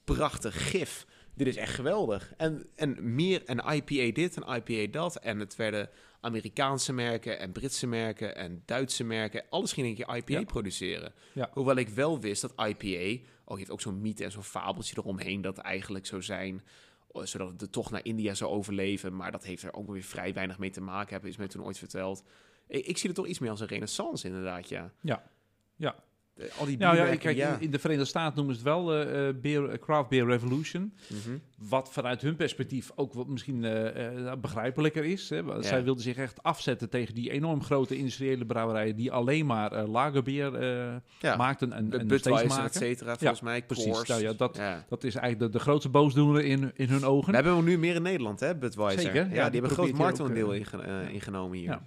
prachtig 0.05 0.71
gif. 0.71 1.07
Dit 1.35 1.47
is 1.47 1.57
echt 1.57 1.75
geweldig. 1.75 2.33
En, 2.37 2.67
en 2.75 3.15
meer 3.15 3.43
een 3.45 3.63
IPA 3.75 4.15
dit, 4.15 4.37
een 4.37 4.55
IPA 4.63 4.93
dat. 4.93 5.17
En 5.17 5.39
het 5.41 5.57
werden 5.57 5.91
Amerikaanse 6.21 6.93
merken 6.93 7.39
en 7.39 7.53
Britse 7.53 7.87
merken 7.87 8.37
en 8.37 8.63
Duitse 8.65 9.05
merken. 9.05 9.45
Alles 9.51 9.73
ging 9.73 9.87
in 9.87 9.93
een 9.93 10.05
keer 10.05 10.17
IPA 10.17 10.33
Ja. 10.39 10.45
produceren. 10.45 11.13
Ja. 11.33 11.51
Hoewel 11.53 11.77
ik 11.77 11.89
wel 11.89 12.21
wist 12.21 12.43
dat 12.43 12.53
IPA... 12.57 13.25
Oh, 13.45 13.53
je 13.53 13.59
heeft 13.59 13.71
ook 13.71 13.81
zo'n 13.81 14.01
mythe 14.01 14.25
en 14.25 14.31
zo'n 14.33 14.43
fabeltje 14.43 14.97
eromheen 14.99 15.41
dat 15.41 15.59
eigenlijk 15.59 16.07
zou 16.07 16.23
zijn... 16.23 16.65
oh, 17.07 17.25
zodat 17.25 17.49
het 17.49 17.63
er 17.63 17.71
toch 17.71 17.91
naar 17.91 18.05
India 18.05 18.35
zou 18.35 18.51
overleven. 18.51 19.17
Maar 19.17 19.33
dat 19.33 19.45
heeft 19.45 19.63
er 19.63 19.75
ook 19.75 19.91
weer 19.91 20.03
vrij 20.03 20.33
weinig 20.35 20.59
mee 20.59 20.71
te 20.71 20.81
maken, 20.81 21.13
hebben 21.13 21.31
is 21.31 21.37
mij 21.37 21.49
toen 21.49 21.65
ooit 21.65 21.79
verteld. 21.79 22.23
Ik, 22.69 22.87
ik 22.87 22.99
zie 22.99 23.07
het 23.07 23.19
toch 23.19 23.27
iets 23.27 23.39
meer 23.39 23.51
als 23.51 23.61
een 23.61 23.67
renaissance 23.67 24.27
inderdaad, 24.27 24.69
ja. 24.69 24.93
Ja. 25.01 25.31
Ja. 25.77 25.95
De- 26.35 26.51
al 26.59 26.67
die 26.67 26.79
Nou 26.79 26.97
ja, 26.97 27.17
kijk, 27.17 27.37
ja. 27.37 27.55
In, 27.55 27.61
in 27.61 27.71
de 27.71 27.79
Verenigde 27.79 28.09
Staten 28.09 28.37
noemen 28.37 28.55
ze 28.55 28.61
het 28.61 28.69
wel 28.71 28.95
eh, 28.95 29.29
eh, 29.29 29.35
beer, 29.37 29.69
eh, 29.71 29.79
Craft 29.79 30.09
Beer 30.09 30.27
Revolution. 30.27 30.93
Mhm. 31.09 31.37
Wat 31.69 31.93
vanuit 31.93 32.23
hun 32.23 32.37
perspectief 32.37 32.91
ook 32.95 33.13
wat 33.13 33.27
misschien 33.27 33.65
eh, 33.65 34.27
eh, 34.31 34.39
begrijpelijker 34.41 35.05
is. 35.05 35.31
Hè. 35.31 35.37
Ja. 35.37 35.63
Zij 35.63 35.85
wilden 35.85 36.03
zich 36.03 36.17
echt 36.17 36.43
afzetten 36.43 36.91
tegen 36.91 37.15
die 37.15 37.31
enorm 37.31 37.63
grote 37.63 37.97
industriële 37.97 38.45
brouwerijen... 38.47 38.97
die 38.97 39.13
alleen 39.13 39.47
maar 39.47 39.73
eh, 39.73 39.89
lagerbier 39.89 40.55
eh, 40.55 40.95
ja. 41.21 41.37
maakten 41.37 41.73
en, 41.73 41.93
en 41.93 42.07
nog 42.07 42.19
steeds 42.19 42.57
et 42.59 42.75
cetera, 42.75 43.17
volgens 43.17 43.41
mij. 43.41 43.63
precies. 43.63 43.93
Coors. 43.93 44.09
Nou 44.09 44.23
ja, 44.23 44.33
dat-. 44.33 44.61
Dat 44.89 45.05
is 45.05 45.15
eigenlijk 45.15 45.53
de, 45.53 45.59
de 45.59 45.65
grootste 45.65 45.89
boosdoener 45.89 46.45
in, 46.45 46.71
in 46.75 46.89
hun 46.89 47.05
ogen. 47.05 47.29
We 47.31 47.35
hebben 47.37 47.55
hem 47.57 47.65
nu 47.65 47.79
meer 47.79 47.95
in 47.95 48.03
Nederland, 48.03 48.41
hè, 48.41 48.55
Budweiser. 48.57 49.01
Zeker, 49.03 49.21
Ja, 49.23 49.29
die, 49.31 49.39
hebben 49.41 49.63
een 49.63 49.71
groot 49.71 49.93
marktaandeel 49.93 50.53
eh, 50.53 50.59
inge- 50.59 50.83
eh, 50.83 51.15
ingenomen 51.15 51.59
hier. 51.59 51.79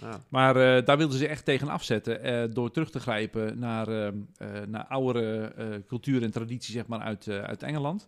Ja. 0.00 0.24
Maar 0.28 0.56
eh, 0.56 0.84
daar 0.84 0.96
wilden 0.96 1.18
ze 1.18 1.26
echt 1.26 1.44
tegen 1.44 1.68
afzetten 1.68 2.22
eh, 2.22 2.44
door 2.50 2.70
terug 2.70 2.90
te 2.90 3.00
grijpen 3.00 3.58
naar, 3.58 3.88
eh, 3.88 4.08
naar 4.68 4.86
oudere 4.86 5.52
cultuur 5.86 6.22
en 6.22 6.30
traditie 6.30 6.72
zeg 6.72 6.86
maar, 6.86 7.00
uit, 7.00 7.28
uit 7.28 7.62
Engeland. 7.62 8.06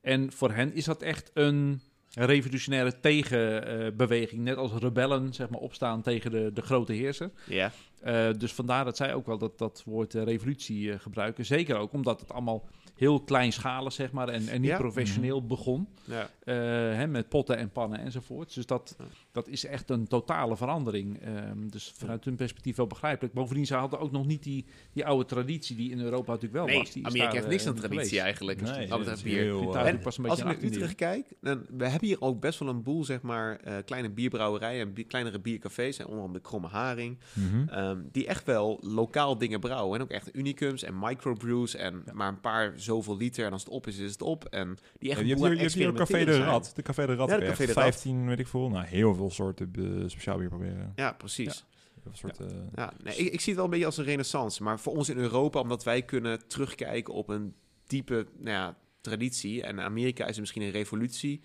En 0.00 0.32
voor 0.32 0.52
hen 0.52 0.74
is 0.74 0.84
dat 0.84 1.02
echt 1.02 1.30
een 1.34 1.80
revolutionaire 2.14 3.00
tegenbeweging. 3.00 4.42
net 4.42 4.56
als 4.56 4.72
rebellen 4.72 5.34
zeg 5.34 5.48
maar, 5.48 5.60
opstaan 5.60 6.02
tegen 6.02 6.30
de, 6.30 6.50
de 6.52 6.62
grote 6.62 6.92
heerser. 6.92 7.30
Ja. 7.46 7.72
Eh, 8.02 8.28
dus 8.38 8.52
vandaar 8.52 8.84
dat 8.84 8.96
zij 8.96 9.14
ook 9.14 9.26
wel 9.26 9.38
dat, 9.38 9.58
dat 9.58 9.82
woord 9.86 10.14
eh, 10.14 10.22
revolutie 10.22 10.92
eh, 10.92 10.98
gebruiken. 10.98 11.44
Zeker 11.46 11.76
ook 11.76 11.92
omdat 11.92 12.20
het 12.20 12.32
allemaal 12.32 12.64
heel 12.96 13.20
kleinschalig 13.20 13.92
zeg 13.92 14.12
maar, 14.12 14.28
en, 14.28 14.48
en 14.48 14.60
niet 14.60 14.70
Ja. 14.70 14.76
professioneel 14.78 15.46
begon. 15.46 15.88
Ja. 16.04 16.28
Eh, 16.44 16.54
hè, 16.96 17.06
met 17.06 17.28
potten 17.28 17.56
en 17.56 17.70
pannen 17.70 17.98
enzovoort. 17.98 18.54
Dus 18.54 18.66
dat, 18.66 18.94
Ja. 18.98 19.04
dat 19.32 19.48
is 19.48 19.64
echt 19.64 19.90
een 19.90 20.06
totale 20.06 20.56
verandering. 20.56 21.20
Ehm, 21.22 21.68
dus 21.68 21.92
vanuit 21.96 22.24
hun 22.24 22.36
perspectief 22.36 22.76
wel 22.76 22.86
begrijpelijk. 22.86 23.34
Bovendien, 23.34 23.66
ze 23.66 23.74
hadden 23.74 23.98
ook 24.00 24.10
nog 24.12 24.26
niet 24.26 24.42
die, 24.42 24.64
die 24.92 25.06
oude 25.06 25.24
traditie 25.24 25.76
die 25.76 25.90
in 25.90 26.00
Europa 26.00 26.32
natuurlijk 26.32 26.54
wel 26.64 26.66
Nee, 26.66 26.78
was. 26.78 26.90
Die 26.92 27.02
is 27.02 27.08
Amerika 27.08 27.32
heeft 27.34 27.48
niks 27.48 27.66
aan 27.66 27.74
traditie 27.74 28.04
geweest. 28.04 28.22
eigenlijk. 28.24 28.60
Nee, 28.60 28.70
wat 28.78 28.88
dat 28.88 28.98
betreft 28.98 29.18
is 29.24 29.32
bier. 29.32 29.42
heel, 29.42 29.60
Die 29.60 29.70
thuis 29.70 29.88
En 29.88 29.94
ook 29.96 30.02
pas 30.02 30.18
een 30.18 30.24
als 30.28 30.38
ik 30.38 30.44
beetje 30.44 30.44
naar 30.44 30.54
in 30.54 30.60
de 30.60 30.66
18e 30.66 30.90
Utrecht 30.90 30.94
kijk, 30.94 31.26
dan, 31.40 31.64
we 31.78 31.88
hebben 31.88 32.08
hier 32.08 32.20
ook 32.20 32.40
best 32.40 32.58
wel 32.58 32.68
een 32.68 32.82
boel, 32.82 33.04
zeg 33.04 33.22
maar, 33.22 33.56
eh, 33.56 33.74
kleine 33.84 34.10
bierbrouwerijen 34.10 34.86
en 34.86 34.92
bi- 34.92 35.06
kleinere 35.06 35.40
biercafés. 35.40 35.98
En 35.98 36.06
onder 36.06 36.20
andere 36.24 36.42
de 36.42 36.48
Kromme 36.48 36.68
Haring. 36.68 37.18
Mhm. 37.32 37.68
Ehm, 37.96 38.02
die 38.12 38.26
echt 38.26 38.44
wel 38.44 38.78
lokaal 38.80 39.38
dingen 39.38 39.60
brouwen. 39.60 39.98
En 39.98 40.04
ook 40.04 40.10
echt 40.10 40.36
unicums 40.36 40.82
en 40.82 40.98
microbrews. 40.98 41.74
En 41.74 42.04
maar 42.12 42.28
een 42.28 42.40
paar 42.40 42.72
zoveel 42.76 43.16
liter. 43.16 43.46
En 43.46 43.52
als 43.52 43.64
het 43.64 43.72
op 43.72 43.86
is, 43.86 43.98
is 43.98 44.12
het 44.12 44.22
op. 44.22 44.44
En 44.44 44.78
die 44.98 45.10
echt 45.10 45.20
Ja, 45.20 45.26
je 45.26 45.32
hebt 45.32 45.54
je 45.56 45.60
hebt 45.60 45.74
hier 45.74 45.88
ook 45.88 45.96
Café 45.96 46.24
de 46.24 46.38
Rad. 46.38 46.72
De 46.74 46.82
Café 46.82 47.06
de 47.06 47.14
Rad. 47.14 47.28
Ja, 47.28 47.34
de 47.34 47.40
kun 47.40 47.50
je 47.50 47.50
Café 47.50 47.62
echt 47.62 47.74
de 47.74 47.80
Rad. 47.80 47.92
15, 47.92 48.26
weet 48.26 48.38
ik 48.38 48.46
veel. 48.46 48.68
Nou, 48.68 48.86
heel 48.86 49.14
veel 49.14 49.30
soorten 49.30 49.72
eh, 49.78 50.08
speciaal 50.08 50.38
bier 50.38 50.48
proberen. 50.48 50.92
Ja, 50.96 51.12
precies. 51.12 51.64
Soorten, 52.12 52.50
eh, 52.50 52.56
Ja, 52.74 52.92
nee, 53.02 53.16
ik, 53.16 53.32
ik 53.32 53.40
zie 53.40 53.52
het 53.52 53.54
wel 53.54 53.64
een 53.64 53.70
beetje 53.70 53.86
als 53.86 53.96
een 53.96 54.04
renaissance. 54.04 54.62
Maar 54.62 54.80
voor 54.80 54.96
ons 54.96 55.08
in 55.08 55.16
Europa, 55.16 55.60
omdat 55.60 55.84
wij 55.84 56.02
kunnen 56.02 56.48
terugkijken 56.48 57.14
op 57.14 57.28
een 57.28 57.54
diepe 57.86 58.26
nou 58.38 58.56
ja, 58.56 58.76
traditie. 59.00 59.62
En 59.62 59.80
Amerika 59.80 60.26
is 60.26 60.38
misschien 60.38 60.62
een 60.62 60.70
revolutie. 60.70 61.40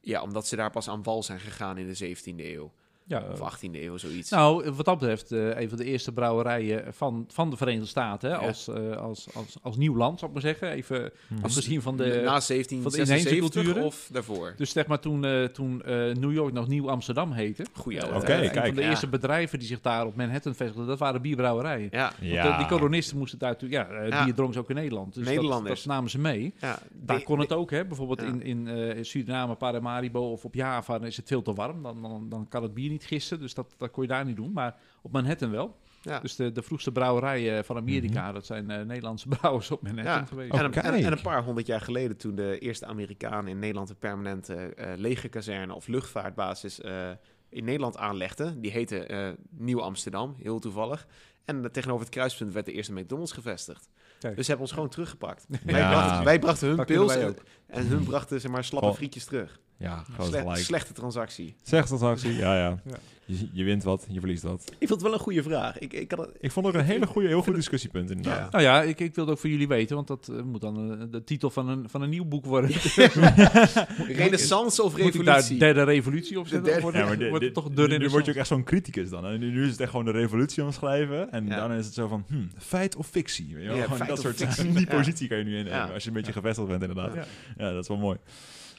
Ja, 0.00 0.22
omdat 0.22 0.46
ze 0.46 0.56
daar 0.56 0.70
pas 0.70 0.88
aan 0.88 1.02
wal 1.02 1.22
zijn 1.22 1.40
gegaan 1.40 1.78
in 1.78 1.92
de 1.92 2.16
17e 2.16 2.36
eeuw. 2.36 2.72
Ja, 3.08 3.24
Of 3.32 3.54
18e 3.56 3.70
eeuw, 3.72 3.96
zoiets. 3.96 4.30
Nou, 4.30 4.70
wat 4.70 4.84
dat 4.84 4.98
betreft, 4.98 5.32
eh, 5.32 5.60
een 5.60 5.68
van 5.68 5.78
de 5.78 5.84
eerste 5.84 6.12
brouwerijen 6.12 6.94
van, 6.94 7.24
van 7.28 7.50
de 7.50 7.56
Verenigde 7.56 7.86
Staten. 7.88 8.30
Hè, 8.30 8.36
Ja. 8.36 8.46
als, 8.46 8.68
eh, 8.68 8.96
als, 8.96 9.26
als, 9.34 9.56
als 9.62 9.76
nieuw 9.76 9.96
land, 9.96 10.18
zou 10.18 10.32
ik 10.32 10.42
maar 10.42 10.52
zeggen. 10.52 10.70
Even 10.76 11.10
mhm. 11.28 11.44
afgezien 11.44 11.82
van 11.82 11.96
de... 11.96 12.02
Na 12.04 12.10
van 12.10 12.14
de 12.14 12.22
inheemse 12.24 12.52
1776 12.52 13.62
culturen? 13.62 13.84
of 13.84 14.08
daarvoor? 14.12 14.54
Dus 14.56 14.70
zeg 14.70 14.86
maar 14.86 15.00
toen, 15.00 15.24
eh, 15.24 15.44
toen 15.44 15.82
eh, 15.82 15.94
New 15.94 16.32
York 16.32 16.52
nog 16.52 16.68
Nieuw 16.68 16.90
Amsterdam 16.90 17.32
heette. 17.32 17.64
Goeie 17.72 17.98
eh, 17.98 18.04
oude 18.04 18.18
Oké, 18.18 18.26
tijd. 18.26 18.44
een 18.44 18.50
kijk, 18.50 18.66
van 18.66 18.74
de 18.74 18.82
ja. 18.82 18.88
eerste 18.88 19.08
bedrijven 19.08 19.58
die 19.58 19.68
zich 19.68 19.80
daar 19.80 20.06
op 20.06 20.16
Manhattan 20.16 20.54
vestigden, 20.54 20.86
dat 20.86 20.98
waren 20.98 21.22
bierbrouwerijen. 21.22 21.88
Ja, 21.92 22.12
Want 22.20 22.42
de- 22.42 22.54
die 22.58 22.66
kolonisten 22.78 23.18
moesten 23.18 23.38
daar 23.38 23.50
natuurlijk, 23.52 23.90
ja, 23.90 23.96
eh, 23.96 24.08
Ja. 24.08 24.24
bier 24.24 24.34
dronken 24.34 24.54
ze 24.54 24.60
ook 24.60 24.70
in 24.70 24.76
Nederland. 24.76 25.14
Dus 25.14 25.24
dat, 25.24 25.32
Nederlanders. 25.34 25.82
dat 25.82 25.92
namen 25.92 26.10
ze 26.10 26.18
mee. 26.18 26.54
ja. 26.60 26.78
Daar 26.92 27.18
De- 27.18 27.24
kon 27.24 27.38
het 27.38 27.52
ook, 27.52 27.70
hè. 27.70 27.84
Bijvoorbeeld 27.86 28.20
Ja. 28.20 28.26
in, 28.26 28.42
in 28.42 28.68
eh, 28.68 29.02
Suriname, 29.04 29.54
Paramaribo 29.54 30.20
of 30.20 30.44
op 30.44 30.54
Java, 30.54 30.98
dan 30.98 31.06
is 31.06 31.16
het 31.16 31.26
veel 31.28 31.42
te 31.42 31.52
warm. 31.52 31.82
Dan, 31.82 32.02
dan, 32.02 32.26
dan 32.28 32.46
kan 32.48 32.62
het 32.62 32.74
bier 32.74 32.90
niet 32.90 32.97
gisten, 33.04 33.40
dus 33.40 33.54
dat, 33.54 33.74
dat 33.76 33.90
kon 33.90 34.02
je 34.02 34.08
daar 34.08 34.24
niet 34.24 34.36
doen. 34.36 34.52
Maar 34.52 34.76
op 35.02 35.12
Manhattan 35.12 35.50
wel. 35.50 35.76
Ja. 36.02 36.20
Dus 36.20 36.36
de, 36.36 36.52
de 36.52 36.62
vroegste 36.62 36.92
brouwerijen 36.92 37.64
van 37.64 37.76
Amerika, 37.76 38.32
dat 38.32 38.46
zijn 38.46 38.70
eh, 38.70 38.84
Nederlandse 38.84 39.28
brouwers 39.38 39.70
op 39.70 39.82
Manhattan 39.82 40.12
Ja. 40.12 40.24
geweest. 40.24 40.52
En, 40.52 40.64
een, 40.64 40.72
en, 41.04 41.12
een 41.12 41.20
paar 41.20 41.44
honderd 41.44 41.66
jaar 41.66 41.80
geleden, 41.80 42.16
toen 42.16 42.34
de 42.34 42.58
eerste 42.58 42.86
Amerikanen 42.86 43.50
in 43.50 43.58
Nederland 43.58 43.90
een 43.90 43.98
permanente 43.98 44.54
eh 44.54 44.92
legerkazerne 44.96 45.74
of 45.74 45.86
luchtvaartbasis 45.86 46.80
eh, 46.80 47.10
in 47.48 47.64
Nederland 47.64 47.96
aanlegden, 47.96 48.60
die 48.60 48.70
heette 48.70 49.06
eh, 49.06 49.28
Nieuw 49.50 49.80
Amsterdam, 49.82 50.34
heel 50.42 50.58
toevallig. 50.58 51.06
En 51.44 51.72
tegenover 51.72 52.04
het 52.04 52.14
kruispunt 52.14 52.52
werd 52.52 52.66
de 52.66 52.72
eerste 52.72 52.92
McDonald's 52.92 53.32
gevestigd. 53.32 53.88
Kijk. 54.18 54.36
Dus 54.36 54.44
ze 54.44 54.50
hebben 54.50 54.60
ons 54.60 54.72
gewoon 54.72 54.88
teruggepakt. 54.88 55.46
Ja. 55.50 55.64
Wij, 55.64 55.88
brachten, 55.90 56.24
wij 56.24 56.38
brachten 56.38 56.68
hun 56.68 56.84
pils 56.84 57.16
en. 57.16 57.36
En 57.68 57.86
hun 57.86 58.04
brachten 58.04 58.40
zeg 58.40 58.50
maar 58.50 58.64
slappe 58.64 58.94
frietjes 58.94 59.24
terug. 59.24 59.60
Ja, 59.76 60.04
groot 60.14 60.26
Sle- 60.26 60.38
gelijk. 60.38 60.58
slechte 60.58 60.92
transactie. 60.92 61.54
Zeg 61.62 61.86
dat 61.88 62.02
actie. 62.02 62.32
Ja, 62.36 62.56
ja. 62.56 62.78
Ja. 62.84 62.96
Je, 63.24 63.48
je 63.52 63.64
wint 63.64 63.82
wat, 63.82 64.06
je 64.08 64.18
verliest 64.20 64.42
wat. 64.42 64.62
Ik 64.78 64.88
vond 64.88 65.00
het 65.00 65.02
wel 65.02 65.12
een 65.12 65.18
goede 65.24 65.42
vraag. 65.42 65.78
Ik, 65.78 65.92
ik 65.92 66.10
had 66.10 66.20
het, 66.20 66.30
Ik 66.40 66.52
vond 66.52 66.66
het 66.66 66.74
ook 66.74 66.80
een 66.80 66.86
hele 66.86 67.06
goede, 67.06 67.28
heel 67.28 67.42
goed 67.42 67.54
discussiepunt 67.54 68.10
inderdaad. 68.10 68.52
Nou 68.52 68.64
ja, 68.64 68.82
ik, 68.82 69.00
ik 69.00 69.14
wil 69.14 69.24
het 69.24 69.32
ook 69.34 69.40
voor 69.40 69.50
jullie 69.50 69.68
weten, 69.68 69.96
want 69.96 70.08
dat 70.08 70.28
eh, 70.32 70.42
moet 70.42 70.60
dan 70.60 71.00
eh, 71.00 71.06
de 71.10 71.24
titel 71.24 71.50
van 71.50 71.68
een, 71.68 71.88
van 71.88 72.02
een 72.02 72.08
nieuw 72.10 72.24
boek 72.24 72.44
worden. 72.44 72.70
renaissance 74.06 74.82
of 74.82 74.96
Moet 74.98 75.14
ik 75.14 75.24
daar 75.24 75.34
revolutie? 75.34 75.58
derde 75.58 75.82
revolutie 75.82 76.38
op 76.38 76.46
zetten? 76.46 76.64
De 76.64 76.70
Ja, 76.98 77.04
maar 77.04 77.28
wordt 77.28 77.54
toch 77.54 77.68
de 77.70 77.86
nu- 77.98 78.08
word 78.08 78.24
je 78.24 78.30
ook 78.30 78.36
echt 78.36 78.46
zo'n 78.48 78.64
criticus 78.64 79.10
dan. 79.10 79.24
hè. 79.24 79.38
Nu, 79.38 79.64
is 79.64 79.70
het 79.70 79.80
echt 79.80 79.90
gewoon 79.90 80.04
de 80.04 80.10
revolutie 80.10 80.62
omschrijven. 80.64 81.32
En 81.32 81.46
Ja. 81.46 81.56
dan 81.68 81.72
is 81.72 81.84
het 81.84 81.94
zo 81.94 82.08
van, 82.08 82.24
hm, 82.28 82.36
feit 82.58 82.96
of 82.96 83.06
fictie. 83.06 83.54
Weet 83.54 83.62
je 83.62 83.68
wel? 83.68 83.76
Ja, 83.76 83.82
Gewoon 83.82 83.96
feit 83.98 84.08
dat 84.08 84.18
of 84.18 84.24
soort 84.24 84.36
fictie. 84.36 84.72
Die 84.78 84.86
Ja. 84.90 84.96
positie 84.96 85.28
kan 85.28 85.38
je 85.38 85.44
nu 85.44 85.56
innemen. 85.56 85.78
Ja. 85.78 85.84
Als 85.92 86.02
je 86.02 86.08
een 86.08 86.14
beetje 86.14 86.32
gevestigd 86.32 86.68
bent 86.68 86.82
inderdaad. 86.82 87.26
Ja. 87.58 87.72
Dat 87.72 87.82
is 87.82 87.88
wel 87.88 87.96
mooi. 87.96 88.18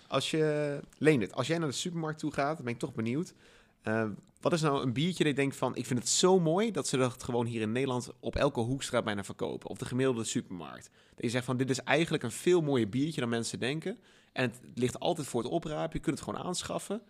Als 0.07 0.31
je, 0.31 0.79
Leendert, 0.97 1.33
als 1.33 1.47
jij 1.47 1.57
naar 1.57 1.67
de 1.67 1.73
supermarkt 1.73 2.19
toe 2.19 2.33
gaat, 2.33 2.63
ben 2.63 2.73
ik 2.73 2.79
toch 2.79 2.93
benieuwd. 2.93 3.33
Eh, 3.81 4.05
wat 4.41 4.53
is 4.53 4.61
nou 4.61 4.81
een 4.83 4.93
biertje 4.93 5.23
dat 5.23 5.33
je 5.33 5.39
denkt 5.39 5.55
van, 5.55 5.75
ik 5.75 5.85
vind 5.85 5.99
het 5.99 6.09
zo 6.09 6.39
mooi 6.39 6.71
dat 6.71 6.87
ze 6.87 6.97
dat 6.97 7.23
gewoon 7.23 7.45
hier 7.45 7.61
in 7.61 7.71
Nederland 7.71 8.09
op 8.19 8.35
elke 8.35 8.59
hoekstraat 8.59 9.03
bijna 9.03 9.23
verkopen. 9.23 9.69
Of 9.69 9.77
de 9.77 9.85
gemiddelde 9.85 10.23
supermarkt. 10.23 10.89
Dat 11.15 11.23
je 11.23 11.29
zegt 11.29 11.45
van, 11.45 11.57
dit 11.57 11.69
is 11.69 11.79
eigenlijk 11.79 12.23
een 12.23 12.31
veel 12.31 12.61
mooier 12.61 12.89
biertje 12.89 13.21
dan 13.21 13.29
mensen 13.29 13.59
denken. 13.59 13.97
En 14.31 14.43
het 14.43 14.59
ligt 14.75 14.99
altijd 14.99 15.27
voor 15.27 15.43
het 15.43 15.51
oprapen, 15.51 15.97
je 15.97 15.99
kunt 16.03 16.19
het 16.19 16.27
gewoon 16.29 16.43
aanschaffen. 16.43 17.01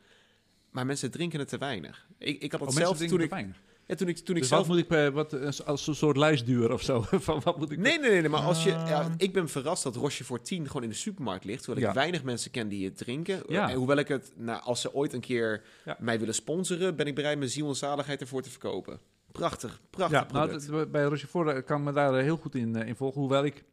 Maar 0.72 0.86
mensen 0.86 1.12
drinken 1.12 1.40
het 1.40 1.48
te 1.48 1.58
weinig. 1.58 2.08
Ik, 2.18 2.42
ik 2.42 2.52
had 2.52 2.62
Oh, 2.62 2.68
het 2.68 2.76
mensen 2.76 2.98
zelf 2.98 3.10
toen 3.10 3.22
ik, 3.22 3.30
te 3.30 3.36
weinig. 3.36 3.58
Ja, 3.90 3.96
toen 3.96 4.08
ik, 4.08 4.18
toen 4.18 4.36
ik 4.36 4.42
Dus 4.42 4.50
zelf 4.50 4.68
wat 4.68 4.76
moet 4.76 4.86
ik, 4.86 4.92
eh, 4.92 5.08
wat, 5.08 5.34
eh, 5.34 5.50
als 5.66 5.88
een 5.88 5.96
soort 5.96 6.18
lijstduur 6.18 6.72
of 6.74 6.82
zo? 6.82 7.02
van 7.28 7.42
wat 7.44 7.58
moet 7.58 7.72
ik 7.72 7.78
Nee, 7.78 8.00
nee, 8.00 8.10
nee, 8.10 8.20
nee, 8.20 8.30
maar 8.30 8.42
als 8.42 8.64
je, 8.64 8.70
ja, 8.70 9.02
Ehm. 9.02 9.12
ik 9.18 9.34
ben 9.34 9.50
verrast 9.50 9.84
dat 9.84 9.96
Roche 9.96 10.24
voor 10.24 10.42
10 10.42 10.68
gewoon 10.68 10.84
in 10.84 10.90
de 10.90 10.96
supermarkt 10.96 11.44
ligt. 11.46 11.64
Terwijl 11.64 11.86
ik 11.86 11.94
Ja. 11.94 12.00
weinig 12.00 12.24
mensen 12.24 12.52
ken 12.52 12.68
die 12.68 12.86
het 12.86 12.98
drinken. 12.98 13.44
Ja. 13.48 13.70
En 13.70 13.76
hoewel 13.76 13.98
ik 13.98 14.08
het, 14.08 14.32
nou, 14.36 14.62
als 14.64 14.82
ze 14.82 14.94
ooit 14.94 15.14
een 15.14 15.20
keer 15.20 15.62
Ja. 15.86 15.98
mij 16.00 16.20
willen 16.20 16.34
sponsoren, 16.34 16.96
ben 16.96 17.08
ik 17.08 17.16
bereid 17.16 17.38
mijn 17.38 17.50
ziel 17.50 17.68
en 17.68 17.76
zaligheid 17.76 18.22
ervoor 18.22 18.42
te 18.42 18.50
verkopen. 18.50 19.00
Prachtig, 19.32 19.82
prachtig 19.90 20.20
Ja, 20.20 20.28
nou, 20.32 20.52
dat- 20.70 20.92
bij 20.92 21.04
Rochefort 21.04 21.48
eh, 21.56 21.66
kan 21.66 21.78
ik 21.80 21.84
me 21.86 21.92
daar 21.92 22.14
eh, 22.14 22.24
heel 22.24 22.38
goed 22.38 22.56
in, 22.56 22.76
eh, 22.76 22.88
in 22.88 22.96
volgen. 22.96 23.22
Hoewel 23.22 23.46
ik 23.46 23.64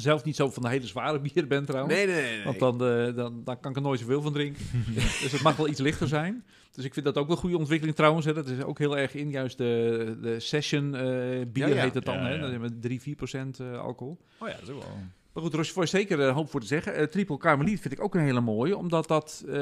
zelf 0.00 0.24
niet 0.24 0.36
zo 0.36 0.50
van 0.50 0.62
de 0.62 0.68
hele 0.68 0.86
zware 0.86 1.20
bier 1.20 1.46
ben 1.46 1.64
trouwens. 1.64 1.94
Nee, 1.94 2.06
nee, 2.06 2.22
nee. 2.22 2.34
nee. 2.34 2.44
Want 2.44 2.58
dan, 2.58 2.72
eh, 2.84 3.14
dan, 3.14 3.44
dan 3.44 3.60
kan 3.60 3.70
ik 3.70 3.76
er 3.76 3.82
nooit 3.82 4.00
zoveel 4.00 4.22
van 4.22 4.32
drinken. 4.32 4.64
dus 5.22 5.32
het 5.32 5.42
mag 5.42 5.56
wel 5.56 5.68
iets 5.68 5.80
lichter 5.80 6.08
zijn. 6.08 6.44
Dus 6.72 6.84
ik 6.84 6.92
vind 6.92 7.06
dat 7.06 7.16
ook 7.16 7.26
wel 7.26 7.36
een 7.36 7.42
goede 7.42 7.58
ontwikkeling 7.58 7.96
trouwens. 7.96 8.26
Hè. 8.26 8.34
Dat 8.34 8.48
is 8.48 8.62
ook 8.62 8.78
heel 8.78 8.98
erg 8.98 9.14
in 9.14 9.30
juist 9.30 9.58
de, 9.58 10.18
de 10.22 10.40
session 10.40 10.94
eh, 10.94 11.02
bier 11.46 11.68
Ja, 11.68 11.74
ja. 11.74 11.82
heet 11.82 11.94
het 11.94 12.04
dan. 12.04 12.14
Ja, 12.14 12.26
hè. 12.26 12.38
Dan 12.38 12.50
hebben 12.50 12.70
we 12.70 12.78
3, 12.78 13.00
4 13.00 13.14
procent 13.14 13.60
eh, 13.60 13.78
alcohol. 13.78 14.18
Oh 14.38 14.48
ja, 14.48 14.54
dat 14.54 14.62
is 14.62 14.74
ook 14.74 14.82
wel... 14.82 14.98
Maar 15.40 15.48
goed, 15.50 15.58
Rochefort 15.58 15.84
is 15.84 15.90
zeker 15.90 16.20
een 16.20 16.34
hoop 16.34 16.50
voor 16.50 16.60
te 16.60 16.66
zeggen. 16.66 16.94
Eh, 16.94 17.04
Triple 17.06 17.36
Carmeliet 17.36 17.80
vind 17.80 17.94
ik 17.94 18.02
ook 18.02 18.14
een 18.14 18.20
hele 18.20 18.40
mooie. 18.40 18.76
Omdat 18.76 19.08
dat 19.08 19.44
eh, 19.48 19.54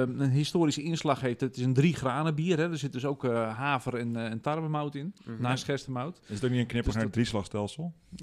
een 0.00 0.30
historische 0.30 0.82
inslag 0.82 1.20
heeft. 1.20 1.40
Het 1.40 1.56
is 1.56 1.64
een 1.64 1.74
drie 1.74 1.94
granen 1.94 2.34
bier. 2.34 2.58
Hè. 2.58 2.70
Er 2.70 2.78
zit 2.78 2.92
dus 2.92 3.04
ook 3.04 3.24
eh, 3.24 3.56
haver 3.56 3.94
en, 3.94 4.16
eh, 4.16 4.24
en 4.24 4.40
tarwemout 4.40 4.94
in. 4.94 5.14
Mhm. 5.24 5.42
Naast 5.42 5.64
gerstemout. 5.64 6.20
Is 6.28 6.34
het 6.34 6.44
ook 6.44 6.50
niet 6.50 6.60
een 6.60 6.66
knipper 6.66 6.84
Dus 6.84 6.94
naar 6.94 7.02
dat- 7.04 7.12
drieslagstelsel? 7.12 7.92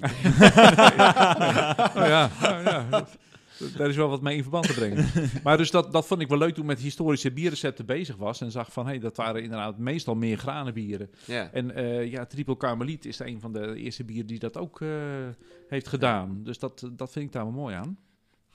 Oh 2.00 2.06
ja, 2.06 2.30
oh 2.42 2.62
ja. 2.64 2.86
Dat- 3.60 3.72
Daar 3.76 3.88
is 3.88 3.96
wel 3.96 4.08
wat 4.08 4.22
mee 4.22 4.36
in 4.36 4.42
verband 4.42 4.66
te 4.66 4.74
brengen. 4.74 5.06
Maar 5.44 5.56
dus 5.56 5.70
dat, 5.70 5.92
dat 5.92 6.06
vond 6.06 6.20
ik 6.20 6.28
wel 6.28 6.38
leuk 6.38 6.54
toen 6.54 6.62
ik 6.62 6.68
met 6.70 6.80
historische 6.80 7.32
bierrecepten 7.32 7.86
bezig 7.86 8.16
was. 8.16 8.40
En 8.40 8.50
zag 8.50 8.72
van, 8.72 8.86
hé, 8.86 8.98
dat 8.98 9.16
waren 9.16 9.42
inderdaad 9.42 9.78
meestal 9.78 10.14
meer 10.14 10.36
granenbieren. 10.38 11.10
Ja. 11.26 11.50
En 11.52 11.74
eh, 11.74 12.10
ja, 12.10 12.26
Triple 12.26 12.56
Carmeliet 12.56 13.04
is 13.04 13.18
een 13.18 13.40
van 13.40 13.52
de 13.52 13.74
eerste 13.76 14.04
bieren 14.04 14.26
die 14.26 14.38
dat 14.38 14.56
ook 14.56 14.80
eh, 14.80 14.88
heeft 15.68 15.88
gedaan. 15.88 16.40
Dus 16.44 16.58
dat, 16.58 16.88
dat 16.92 17.12
vind 17.12 17.24
ik 17.26 17.32
daar 17.32 17.44
wel 17.44 17.52
mooi 17.52 17.74
aan. 17.74 17.98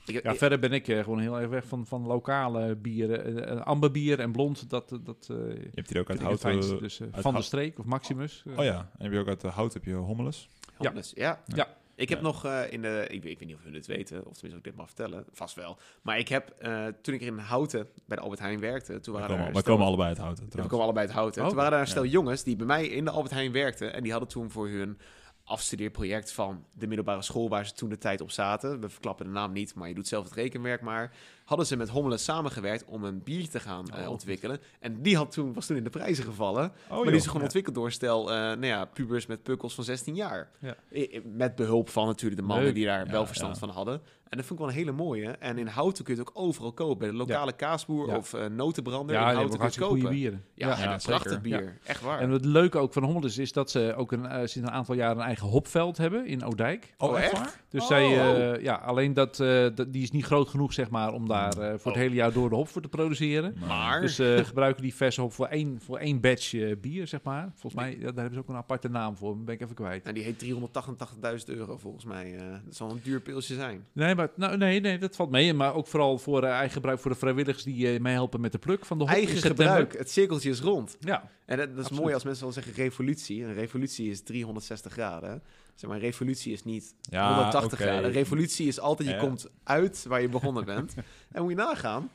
Ik, 0.05 0.23
Ja, 0.23 0.31
ik- 0.31 0.37
verder 0.37 0.59
ben 0.59 0.71
ik 0.71 0.87
eh, 0.87 1.03
gewoon 1.03 1.19
heel 1.19 1.39
erg 1.39 1.49
weg 1.49 1.65
van, 1.67 1.85
van 1.85 2.05
lokale 2.05 2.75
bieren. 2.75 3.65
Amberbier 3.65 4.19
en 4.19 4.31
blond, 4.31 4.69
dat, 4.69 4.99
dat 5.03 5.27
eh 5.31 5.37
Je 5.37 5.69
hebt 5.73 5.89
hier 5.89 5.99
ook 5.99 6.09
uit 6.09 6.21
hout... 6.21 6.39
fijnste. 6.39 6.77
Dus 6.77 7.01
uit 7.01 7.11
Van 7.21 7.33
de 7.35 7.41
Streek 7.41 7.79
of 7.79 7.85
Maximus. 7.85 8.43
Oh 8.57 8.63
ja, 8.63 8.91
en 8.97 9.03
heb 9.03 9.11
je 9.13 9.19
ook 9.19 9.27
uit 9.27 9.41
de 9.41 9.47
hout 9.47 9.73
heb 9.73 9.83
je 9.85 9.93
hommeles. 9.93 10.49
Homeless, 10.77 11.11
ja. 11.15 11.41
Ja. 11.45 11.67
Ik 11.95 12.09
heb 12.09 12.17
Ja. 12.17 12.23
nog 12.23 12.45
eh, 12.45 12.71
in 12.71 12.81
de... 12.81 13.05
Ik, 13.09 13.21
weet- 13.23 13.31
ik 13.31 13.39
weet 13.39 13.47
niet 13.47 13.55
of 13.57 13.63
jullie 13.63 13.77
het 13.77 13.87
weten, 13.87 14.17
of 14.17 14.21
tenminste 14.23 14.47
of 14.51 14.57
ik 14.57 14.63
dit 14.63 14.75
mag 14.75 14.85
vertellen. 14.85 15.25
Vast 15.31 15.55
wel. 15.55 15.77
Maar 16.01 16.17
ik 16.19 16.27
heb, 16.27 16.49
eh, 16.49 16.85
toen 17.01 17.13
ik 17.13 17.21
in 17.21 17.37
Houten 17.37 17.87
bij 18.05 18.17
de 18.17 18.23
Albert 18.23 18.39
Heijn 18.41 18.59
werkte... 18.59 18.99
Toen 18.99 19.13
We 19.13 19.19
waren 19.19 19.35
komen, 19.35 19.53
we 19.53 19.59
stel- 19.59 19.71
komen 19.73 19.85
allebei 19.87 20.07
uit 20.09 20.17
hout. 20.17 20.37
Ja, 20.49 20.61
we 20.61 20.67
komen 20.67 20.83
allebei 20.85 21.05
het 21.05 21.15
houten. 21.15 21.41
Oh, 21.41 21.47
toen 21.47 21.57
waren 21.57 21.71
daar 21.71 21.81
een 21.81 21.87
stel 21.87 22.05
jongens 22.05 22.43
die 22.43 22.55
bij 22.55 22.65
mij 22.65 22.87
in 22.87 23.05
de 23.05 23.11
Albert 23.11 23.33
Heijn 23.33 23.51
werkten. 23.51 23.93
En 23.93 24.03
die 24.03 24.11
hadden 24.11 24.29
toen 24.29 24.51
voor 24.51 24.67
hun 24.69 24.97
afstudeerproject 25.45 26.31
van 26.31 26.65
de 26.77 26.87
middelbare 26.87 27.21
school 27.21 27.49
waar 27.49 27.65
ze 27.65 27.73
toen 27.73 27.89
de 27.89 27.97
tijd 27.97 28.21
op 28.21 28.31
zaten. 28.31 28.79
We 28.81 28.89
verklappen 28.89 29.25
de 29.25 29.31
naam 29.31 29.51
niet, 29.51 29.75
maar 29.75 29.87
je 29.87 29.93
doet 29.93 30.07
zelf 30.07 30.23
het 30.23 30.33
rekenwerk 30.33 30.81
maar. 30.81 31.11
Hadden 31.45 31.65
ze 31.65 31.75
met 31.77 31.89
Hommelen 31.89 32.19
samengewerkt 32.19 32.85
om 32.85 33.03
een 33.03 33.23
bier 33.23 33.49
te 33.49 33.59
gaan 33.59 33.87
eh, 33.89 34.01
Oh. 34.03 34.09
ontwikkelen. 34.09 34.59
En 34.79 35.01
die 35.01 35.15
had 35.17 35.31
toen, 35.31 35.53
was 35.53 35.65
toen 35.65 35.77
in 35.77 35.83
de 35.83 35.89
prijzen 35.89 36.23
gevallen. 36.23 36.71
Oh, 36.89 36.95
maar 36.97 37.05
die 37.05 37.15
is 37.15 37.27
gewoon 37.27 37.41
ontwikkeld 37.41 37.75
door 37.75 37.91
stel 37.91 38.29
eh, 38.31 38.35
nou 38.35 38.65
ja, 38.65 38.85
pubers 38.85 39.25
met 39.25 39.43
pukkels 39.43 39.75
van 39.75 39.83
16 39.83 40.15
jaar. 40.15 40.49
Ja. 40.59 40.75
Met 41.23 41.55
behulp 41.55 41.89
van 41.89 42.05
natuurlijk 42.05 42.41
de 42.41 42.47
mannen 42.47 42.65
Leuk. 42.65 42.75
die 42.75 42.85
daar 42.85 43.07
wel 43.07 43.25
verstand 43.25 43.57
van 43.57 43.69
hadden. 43.69 44.01
En 44.35 44.41
dat 44.41 44.49
vond 44.49 44.59
ik 44.59 44.65
wel 44.65 44.75
een 44.75 44.81
hele 44.85 44.97
mooie. 45.03 45.27
En 45.27 45.57
in 45.57 45.67
Houten 45.67 46.03
kun 46.03 46.13
je 46.15 46.19
het 46.19 46.29
ook 46.29 46.39
overal 46.43 46.71
kopen. 46.73 46.97
Bij 46.97 47.07
de 47.07 47.13
lokale 47.13 47.51
kaasboer 47.53 48.07
Ja. 48.09 48.17
of 48.17 48.33
eh, 48.33 48.45
notenbrander 48.45 49.15
Ja, 49.15 49.21
in 49.21 49.25
Houten 49.35 49.45
kun 49.49 49.55
je 49.55 49.61
hartstikke 49.61 49.89
goede 49.89 50.03
kopen. 50.03 50.17
bieren. 50.19 50.43
Ja, 50.53 50.67
Ja, 50.67 50.97
prachtig 51.03 51.41
bier. 51.41 51.77
Echt 51.83 52.01
waar. 52.01 52.19
En 52.19 52.29
het 52.29 52.45
leuke 52.45 52.77
ook 52.77 52.93
van 52.93 53.03
Hommeles 53.03 53.37
is 53.37 53.51
dat 53.51 53.71
ze 53.71 53.93
ook 53.97 54.11
een, 54.11 54.25
eh, 54.25 54.37
sinds 54.37 54.55
een 54.55 54.71
aantal 54.71 54.95
jaren 54.95 55.17
een 55.17 55.23
eigen 55.25 55.47
hopveld 55.47 55.97
hebben 55.97 56.25
in 56.27 56.43
Oudijk. 56.43 56.93
Oh, 56.97 57.19
echt? 57.19 57.31
waar? 57.31 57.61
Dus 57.69 57.81
Oh. 57.81 57.87
zij, 57.87 58.03
eh, 58.53 58.63
ja, 58.63 58.75
alleen 58.75 59.13
dat, 59.13 59.35
dat, 59.75 59.93
die 59.93 60.03
is 60.03 60.11
niet 60.11 60.25
groot 60.25 60.47
genoeg, 60.49 60.73
zeg 60.73 60.89
maar, 60.89 61.13
om 61.13 61.27
daar 61.27 61.53
voor 61.53 61.63
Oh. 61.63 61.83
het 61.83 61.95
hele 61.95 62.15
jaar 62.15 62.33
door 62.33 62.49
de 62.49 62.55
hop 62.55 62.67
voor 62.67 62.81
te 62.81 62.87
produceren. 62.89 63.55
Maar... 63.67 64.01
Dus 64.01 64.15
ze 64.15 64.41
gebruiken 64.45 64.81
die 64.83 64.95
verse 64.95 65.21
hop 65.21 65.33
voor 65.33 65.47
één, 65.47 65.79
voor 65.81 65.97
één 65.97 66.21
batch 66.21 66.77
bier, 66.81 67.07
zeg 67.07 67.19
maar. 67.23 67.51
Volgens 67.55 67.81
mij, 67.83 67.97
daar 67.99 68.13
hebben 68.15 68.33
ze 68.33 68.39
ook 68.39 68.49
een 68.49 68.55
aparte 68.55 68.89
naam 68.89 69.17
voor, 69.17 69.37
ben 69.37 69.53
ik 69.55 69.61
even 69.61 69.75
kwijt. 69.75 70.05
En 70.05 70.13
die 70.13 70.23
heet 70.23 70.39
388.000 70.39 71.49
euro 71.57 71.77
volgens 71.77 72.05
mij. 72.05 72.35
dat 72.65 72.75
zal 72.75 72.89
een 72.91 72.99
duur 73.03 73.21
pilsje 73.21 73.53
zijn. 73.53 73.85
Nee, 73.93 74.15
maar, 74.15 74.24
nou, 74.35 74.57
nee, 74.57 74.79
nee, 74.79 74.97
dat 74.97 75.15
valt 75.15 75.29
mee. 75.29 75.53
Maar 75.53 75.73
ook 75.73 75.87
vooral 75.87 76.17
voor 76.17 76.43
eh, 76.43 76.49
eigen 76.49 76.71
gebruik 76.71 76.99
voor 76.99 77.11
de 77.11 77.17
vrijwilligers 77.17 77.63
die 77.63 77.93
eh 77.93 77.99
meehelpen 77.99 78.41
met 78.41 78.51
de 78.51 78.57
pluk 78.57 78.85
van 78.85 78.97
de 78.97 79.03
hop 79.03 79.13
Eigen 79.13 79.33
september. 79.37 79.65
gebruik. 79.65 79.97
Het 79.97 80.09
cirkeltje 80.11 80.49
is 80.49 80.59
rond. 80.59 80.97
Ja, 80.99 81.29
En 81.45 81.57
dat, 81.57 81.67
dat 81.67 81.75
is 81.75 81.79
Absoluut. 81.81 82.01
mooi 82.01 82.13
als 82.13 82.23
mensen 82.23 82.43
wel 82.43 82.53
zeggen 82.53 82.73
revolutie. 82.73 83.43
Een 83.43 83.53
revolutie 83.53 84.09
is 84.09 84.21
360 84.23 84.91
graden. 84.91 85.43
Zeg 85.75 85.89
maar, 85.89 85.99
een 85.99 86.05
revolutie 86.05 86.53
is 86.53 86.63
niet 86.63 86.95
Ja, 87.01 87.27
180 87.33 87.73
oké. 87.73 87.81
graden. 87.83 88.05
Een 88.05 88.11
revolutie 88.11 88.67
is 88.67 88.79
altijd, 88.79 89.07
je 89.09 89.13
Ja. 89.15 89.19
komt 89.21 89.47
uit 89.63 90.05
waar 90.07 90.21
je 90.21 90.29
begonnen 90.29 90.65
bent. 90.65 90.93
en 91.31 91.41
moet 91.41 91.51
je 91.51 91.57
nagaan. 91.57 92.09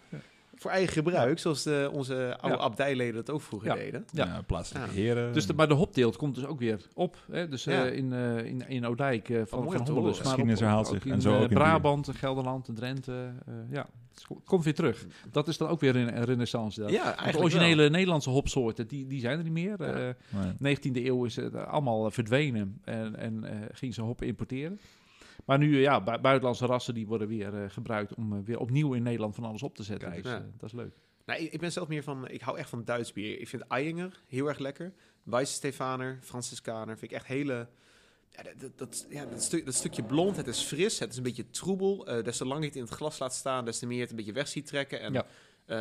Voor 0.60 0.70
eigen 0.70 0.92
gebruik, 0.92 1.38
zoals 1.38 1.62
de, 1.62 1.90
onze 1.92 2.36
oude 2.40 2.56
Ja. 2.56 2.62
abdijleden 2.62 3.14
dat 3.14 3.30
ook 3.30 3.40
vroeger 3.42 3.68
Ja. 3.68 3.74
deden. 3.74 4.04
Ja. 4.12 4.24
Ja, 4.24 4.42
plaatselijke 4.46 4.88
Ja. 4.88 4.94
heren. 4.96 5.32
dus 5.32 5.46
de, 5.46 5.54
maar 5.54 5.68
de 5.68 5.74
hopteelt 5.74 6.16
komt 6.16 6.34
dus 6.34 6.44
ook 6.46 6.58
weer 6.58 6.80
op. 6.94 7.16
Hè? 7.30 7.48
Dus 7.48 7.66
eh, 7.66 7.92
in, 7.92 8.12
eh, 8.12 8.44
in, 8.44 8.68
in 8.68 8.84
Oudijk 8.84 9.28
eh, 9.28 9.40
van, 9.46 9.64
mooi 9.64 9.76
van 9.76 9.86
Hommelus. 9.88 10.18
Geschiedenis 10.18 10.60
herhaalt 10.60 10.86
zich. 10.86 11.04
in, 11.04 11.12
En 11.12 11.20
zo 11.20 11.34
ook 11.36 11.48
in. 11.48 11.54
Brabant, 11.56 12.08
Gelderland, 12.14 12.68
en 12.68 12.74
Drenthe. 12.74 13.32
eh, 13.46 13.54
ja, 13.70 13.86
het 14.14 14.26
komt 14.44 14.64
weer 14.64 14.74
terug. 14.74 15.06
Dat 15.30 15.48
is 15.48 15.56
dan 15.56 15.68
ook 15.68 15.80
weer 15.80 15.96
een, 15.96 16.16
een 16.16 16.24
renaissance. 16.24 16.80
daar. 16.80 16.90
Ja, 16.90 17.16
de 17.30 17.38
originele 17.38 17.90
Nederlandse 17.90 18.30
hopsoorten, 18.30 18.86
die, 18.88 19.06
die 19.06 19.20
zijn 19.20 19.38
er 19.38 19.44
niet 19.44 19.52
meer. 19.52 19.74
Ja. 19.78 19.86
Eh, 19.92 20.14
Nee. 20.58 20.76
19e 20.76 21.04
eeuw 21.06 21.24
is 21.24 21.36
het 21.36 21.54
allemaal 21.54 22.10
verdwenen 22.10 22.80
en, 22.84 23.16
en 23.16 23.44
eh 23.44 23.56
gingen 23.72 23.94
ze 23.94 24.02
hoppen 24.02 24.26
importeren. 24.26 24.80
Maar 25.50 25.58
nu, 25.58 25.74
eh, 25.74 25.80
ja, 25.82 26.00
bu- 26.02 26.18
buitenlandse 26.18 26.66
rassen 26.66 26.94
die 26.94 27.06
worden 27.06 27.28
weer 27.28 27.62
eh, 27.62 27.70
gebruikt 27.70 28.14
om 28.14 28.32
eh, 28.32 28.38
weer 28.44 28.58
opnieuw 28.58 28.92
in 28.94 29.02
Nederland 29.02 29.34
van 29.34 29.44
alles 29.44 29.62
op 29.62 29.74
te 29.74 29.82
zetten. 29.82 30.10
Kijk. 30.10 30.22
Dus 30.22 30.32
Ja. 30.32 30.46
dat 30.56 30.68
is 30.68 30.72
leuk. 30.72 30.94
Nou, 31.26 31.40
ik, 31.40 31.52
ik 31.52 31.60
ben 31.60 31.72
zelf 31.72 31.88
meer 31.88 32.02
van, 32.02 32.28
ik 32.28 32.40
hou 32.40 32.58
echt 32.58 32.68
van 32.68 32.84
Duits 32.84 33.12
bier. 33.12 33.40
Ik 33.40 33.48
vind 33.48 33.62
Eyinger 33.62 34.20
heel 34.26 34.46
erg 34.46 34.58
lekker. 34.58 34.92
Weisse 35.22 35.54
Franciscaner, 36.22 36.98
vind 36.98 37.10
ik 37.10 37.16
echt 37.16 37.26
hele... 37.26 37.68
Ja, 38.30 38.42
dat, 38.58 38.78
dat, 38.78 39.06
ja, 39.08 39.24
dat, 39.24 39.42
stuk, 39.42 39.64
dat 39.64 39.74
stukje 39.74 40.02
blond, 40.02 40.36
het 40.36 40.46
is 40.46 40.60
fris, 40.62 40.98
het 40.98 41.10
is 41.10 41.16
een 41.16 41.22
beetje 41.22 41.50
troebel. 41.50 42.06
Eh 42.06 42.24
des 42.24 42.36
te 42.36 42.44
langer 42.44 42.62
je 42.62 42.68
het 42.68 42.76
in 42.76 42.82
het 42.82 42.92
glas 42.92 43.18
laat 43.18 43.34
staan, 43.34 43.64
des 43.64 43.78
te 43.78 43.86
meer 43.86 43.94
je 43.96 44.00
het 44.02 44.10
een 44.10 44.16
beetje 44.16 44.32
weg 44.32 44.48
ziet 44.48 44.66
trekken. 44.66 45.00
En 45.00 45.12
Ja. 45.12 45.26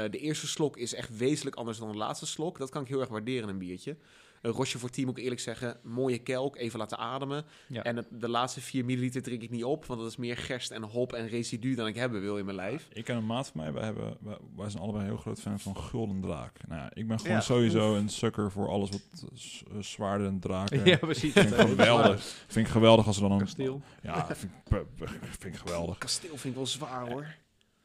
de 0.08 0.18
eerste 0.18 0.48
slok 0.48 0.78
is 0.78 0.94
echt 0.94 1.18
wezenlijk 1.18 1.56
anders 1.56 1.78
dan 1.78 1.92
de 1.92 1.98
laatste 1.98 2.26
slok. 2.26 2.58
Dat 2.58 2.70
kan 2.70 2.82
ik 2.82 2.88
heel 2.88 3.00
erg 3.00 3.10
waarderen 3.10 3.44
in 3.44 3.50
een 3.50 3.58
biertje. 3.58 3.98
Een 4.42 4.52
rosje 4.52 4.80
voor 4.80 4.90
team 4.90 5.08
moet 5.08 5.18
ik 5.18 5.24
eerlijk 5.24 5.42
zeggen, 5.42 5.78
mooie 5.84 6.18
kelk, 6.18 6.56
even 6.56 6.80
laten 6.80 6.98
ademen. 6.98 7.46
Ja. 7.68 7.84
En 7.84 7.96
het- 7.96 8.08
de 8.12 8.30
laatste 8.30 8.62
4 8.62 8.86
milliliter 8.86 9.22
drink 9.22 9.42
ik 9.42 9.50
niet 9.50 9.64
op, 9.64 9.86
want 9.86 10.00
dat 10.00 10.10
is 10.10 10.18
meer 10.18 10.38
gerst 10.38 10.72
en 10.72 10.84
hop 10.84 11.14
en 11.14 11.28
residu 11.28 11.76
dan 11.76 11.88
ik 11.88 11.96
hebben 11.96 12.22
wil 12.22 12.38
in 12.38 12.46
mijn 12.46 12.58
lijf. 12.58 12.88
Ik 12.94 13.10
en 13.10 13.16
een 13.16 13.26
maat 13.26 13.48
van 13.48 13.62
mij, 13.62 13.74
wij, 13.74 13.84
hebben, 13.84 14.18
wij, 14.22 14.38
wij 14.56 14.70
zijn 14.70 14.84
allebei 14.84 15.06
heel 15.06 15.18
groot 15.18 15.42
fan 15.42 15.60
van 15.60 15.78
Gulden 15.78 16.22
Draak. 16.22 16.58
Nou, 16.68 16.82
ja, 16.82 16.92
ik 16.94 17.08
ben 17.08 17.20
gewoon 17.20 17.36
Ja, 17.36 17.42
sowieso 17.42 17.96
een 17.96 18.10
sukker 18.10 18.52
voor 18.52 18.70
alles 18.70 18.90
wat 18.90 19.02
s- 19.34 19.64
eh, 19.72 19.80
zwaarder 19.82 20.28
en 20.28 20.40
draken. 20.40 20.86
Ja, 20.86 20.98
precies. 20.98 21.34
Vind 21.34 21.52
ik 21.52 21.60
geweldig. 21.60 22.22
Vind 22.48 22.66
ik 22.66 22.72
geweldig 22.72 23.08
als 23.08 23.16
er 23.16 23.22
dan 23.22 23.32
een... 23.32 23.38
Kasteel. 23.40 23.82
Ja, 24.02 24.26
vind 24.36 24.52
ik, 24.70 25.08
vind 25.40 25.54
ik 25.56 25.56
geweldig. 25.56 25.98
Kasteel 25.98 26.30
vind 26.38 26.44
ik 26.44 26.56
wel 26.56 26.66
zwaar 26.68 27.10
hoor. 27.10 27.26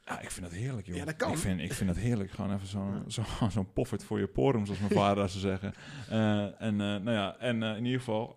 Ja, 0.07 0.21
ik 0.21 0.31
vind 0.31 0.47
dat 0.47 0.55
heerlijk, 0.55 0.87
joh. 0.87 0.97
Ja, 0.97 1.05
dat 1.05 1.17
kan. 1.17 1.33
Ik 1.33 1.39
vind, 1.39 1.61
ik 1.61 1.73
vind 1.73 1.95
dat 1.95 1.99
heerlijk. 1.99 2.31
Gewoon 2.31 2.55
even 2.55 2.67
zo'n 2.67 3.05
zo, 3.09 3.23
zo'n 3.55 3.73
poffert 3.73 4.05
voor 4.05 4.19
je 4.19 4.27
porum, 4.27 4.65
zoals 4.67 4.81
mijn 4.81 4.93
vader 5.03 5.29
zou 5.29 5.41
zeggen. 5.41 5.75
Eh, 6.09 6.63
en 6.63 6.81
eh, 6.81 6.97
nou 6.97 7.11
ja, 7.11 7.37
en 7.39 7.63
eh, 7.63 7.77
in 7.77 7.85
ieder 7.85 7.99
geval, 7.99 8.33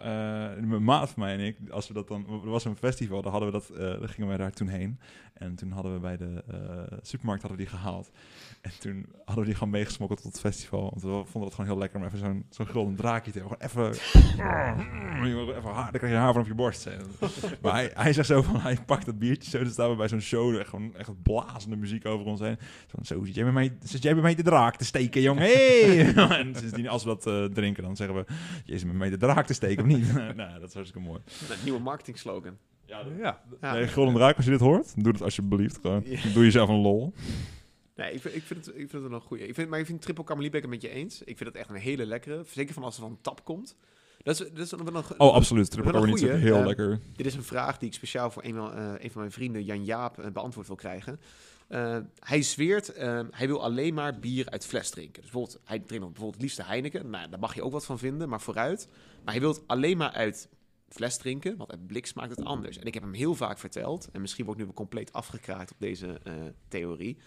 mijn 0.61 0.83
maat 0.83 1.09
van 1.09 1.23
mij 1.23 1.33
en 1.33 1.39
ik, 1.39 1.57
als 1.69 1.87
we 1.87 1.93
dat 1.93 2.07
dan, 2.07 2.25
er 2.43 2.49
was 2.49 2.65
een 2.65 2.75
festival, 2.75 3.21
dan 3.21 3.31
hadden 3.31 3.51
we 3.51 3.59
dat, 3.59 3.99
dan 3.99 4.09
gingen 4.09 4.27
wij 4.27 4.37
daar 4.37 4.51
toen 4.51 4.67
heen. 4.67 4.99
En 5.39 5.55
toen 5.55 5.71
hadden 5.71 5.93
we 5.93 5.99
bij 5.99 6.17
de 6.17 6.43
eh, 6.47 6.97
supermarkt 7.01 7.41
hadden 7.41 7.59
we 7.59 7.65
die 7.69 7.79
gehaald. 7.79 8.09
En 8.61 8.71
toen 8.79 9.05
hadden 9.17 9.43
we 9.43 9.45
die 9.45 9.53
gewoon 9.53 9.69
meegesmokkeld 9.69 10.21
tot 10.21 10.31
het 10.31 10.41
festival. 10.41 10.81
Want 10.81 11.01
we 11.01 11.09
vonden 11.09 11.43
het 11.43 11.53
gewoon 11.53 11.69
heel 11.69 11.77
lekker 11.79 11.99
om 11.99 12.05
even 12.05 12.17
zo'n 12.17 12.45
zo'n 12.49 12.67
gulden 12.67 12.95
draakje 12.95 13.31
te 13.31 13.39
hebben. 13.39 13.57
Gewoon 13.57 13.85
even, 13.85 15.55
even 15.57 15.71
haar, 15.71 15.91
dan 15.91 15.99
krijg 15.99 16.13
je 16.13 16.19
haar 16.19 16.33
van 16.33 16.41
op 16.41 16.47
je 16.47 16.55
borst. 16.55 16.87
Maar 17.61 17.73
hij, 17.73 17.91
hij 17.93 18.13
zegt 18.13 18.27
zo 18.27 18.41
van, 18.41 18.59
hij 18.59 18.77
pakt 18.85 19.05
dat 19.05 19.19
biertje 19.19 19.49
zo, 19.49 19.63
dan 19.63 19.71
staan 19.71 19.89
we 19.89 19.95
bij 19.95 20.07
zo'n 20.07 20.19
show, 20.19 20.57
echt 20.57 20.69
gewoon 20.69 20.95
echt 20.95 21.21
blazende 21.23 21.75
muziek 21.75 22.05
over 22.05 22.25
ons 22.25 22.39
heen. 22.39 22.57
Zo, 22.87 23.15
zo 23.15 23.23
zit 23.23 23.35
jij 23.35 23.43
bij 23.43 23.53
mij, 23.53 23.77
zit 23.83 24.03
jij 24.03 24.13
bij 24.13 24.21
mij 24.21 24.35
de 24.35 24.43
draak 24.43 24.75
te 24.75 24.85
steken, 24.85 25.21
jongen? 25.21 25.43
Hey! 25.43 26.13
en 26.39 26.55
sindsdien, 26.55 26.87
als 26.87 27.03
we 27.03 27.09
dat 27.09 27.27
eh, 27.27 27.43
drinken, 27.45 27.83
dan 27.83 27.95
zeggen 27.95 28.15
we, 28.15 28.25
je 28.65 28.77
zit 28.77 28.87
met 28.87 28.95
mij 28.95 29.09
de 29.09 29.17
draak 29.17 29.45
te 29.45 29.53
steken, 29.53 29.83
of 29.83 29.89
niet? 29.89 30.13
nou, 30.35 30.59
dat 30.59 30.67
is 30.67 30.73
hartstikke 30.73 31.07
mooi. 31.07 31.21
Een 31.49 31.57
nieuwe 31.63 31.79
marketing 31.79 32.17
slogan. 32.17 32.57
Ja, 32.87 33.03
Ja. 33.17 33.41
Ja. 33.61 33.73
Nee, 33.73 33.87
Gulden 33.87 34.13
Draak, 34.13 34.35
als 34.35 34.45
je 34.45 34.51
dit 34.51 34.59
hoort, 34.59 35.03
doe 35.03 35.11
dat 35.13 35.21
alsjeblieft 35.21 35.77
gewoon. 35.81 36.01
Ja. 36.05 36.19
Doe 36.33 36.43
jezelf 36.43 36.69
een 36.69 36.81
lol. 36.81 37.13
Nee, 37.95 38.13
ik 38.13 38.21
vind, 38.21 38.35
ik 38.35 38.43
vind, 38.43 38.65
het, 38.65 38.75
ik 38.75 38.89
vind 38.89 38.91
het 38.91 39.01
wel 39.01 39.13
een 39.13 39.21
goeie. 39.21 39.47
Ik 39.47 39.53
vind, 39.55 39.69
maar 39.69 39.79
ik 39.79 39.85
vind 39.85 40.01
Triple 40.01 40.23
het 40.23 40.67
met 40.67 40.81
je 40.81 40.89
eens. 40.89 41.19
Ik 41.21 41.37
vind 41.37 41.49
het 41.49 41.55
echt 41.55 41.69
een 41.69 41.75
hele 41.75 42.05
lekkere. 42.05 42.43
Zeker 42.47 42.73
van 42.73 42.83
als 42.83 42.95
het 42.97 43.05
van 43.05 43.17
tap 43.21 43.43
komt. 43.45 43.75
Dat 44.23 44.39
is, 44.41 44.47
dat 44.53 44.65
is 44.65 44.71
wel 44.71 44.95
een, 44.95 45.19
Oh, 45.19 45.33
absoluut. 45.33 45.71
Triple 45.71 45.91
Cabernet 45.91 46.21
is 46.21 46.29
heel 46.41 46.59
eh, 46.59 46.65
lekker. 46.65 46.99
Dit 47.15 47.25
is 47.25 47.35
een 47.35 47.43
vraag 47.43 47.77
die 47.77 47.87
ik 47.87 47.93
speciaal 47.93 48.31
voor 48.31 48.43
een, 48.43 48.53
van- 48.55 48.73
eh, 48.73 48.91
een 48.97 49.11
van 49.11 49.19
mijn 49.21 49.31
vrienden, 49.31 49.63
Jan 49.63 49.85
Jaap, 49.85 50.19
eh, 50.19 50.31
beantwoord 50.31 50.67
wil 50.67 50.75
krijgen. 50.75 51.19
Eh, 51.67 51.97
hij 52.19 52.41
zweert, 52.41 52.93
eh, 52.93 53.19
hij 53.31 53.47
wil 53.47 53.63
alleen 53.63 53.93
maar 53.93 54.19
bier 54.19 54.49
uit 54.49 54.65
fles 54.65 54.89
drinken. 54.89 55.21
Dus 55.21 55.31
bijvoorbeeld, 55.31 55.59
hij 55.63 55.79
drinkt 55.79 56.05
bijvoorbeeld 56.05 56.33
het 56.33 56.41
liefste 56.43 56.63
Heineken. 56.63 57.09
Nou, 57.09 57.29
daar 57.29 57.39
mag 57.39 57.55
je 57.55 57.63
ook 57.63 57.71
wat 57.71 57.85
van 57.85 57.99
vinden, 57.99 58.29
maar 58.29 58.41
vooruit. 58.41 58.87
Maar 59.23 59.33
hij 59.33 59.41
wil 59.43 59.51
het 59.53 59.61
alleen 59.67 59.97
maar 59.97 60.11
uit 60.11 60.49
fles 60.89 61.17
drinken, 61.17 61.57
want 61.57 61.71
uit 61.71 61.87
blik 61.87 62.05
smaakt 62.05 62.29
het 62.29 62.45
anders. 62.45 62.77
En 62.77 62.85
ik 62.85 62.93
heb 62.93 63.03
hem 63.03 63.13
heel 63.13 63.35
vaak 63.35 63.57
verteld, 63.57 64.09
en 64.11 64.21
misschien 64.21 64.45
word 64.45 64.57
ik 64.57 64.63
nu 64.63 64.69
wel 64.69 64.79
compleet 64.79 65.13
afgekraakt 65.13 65.71
op 65.71 65.79
deze 65.79 66.19
eh, 66.23 66.33
theorie. 66.67 67.17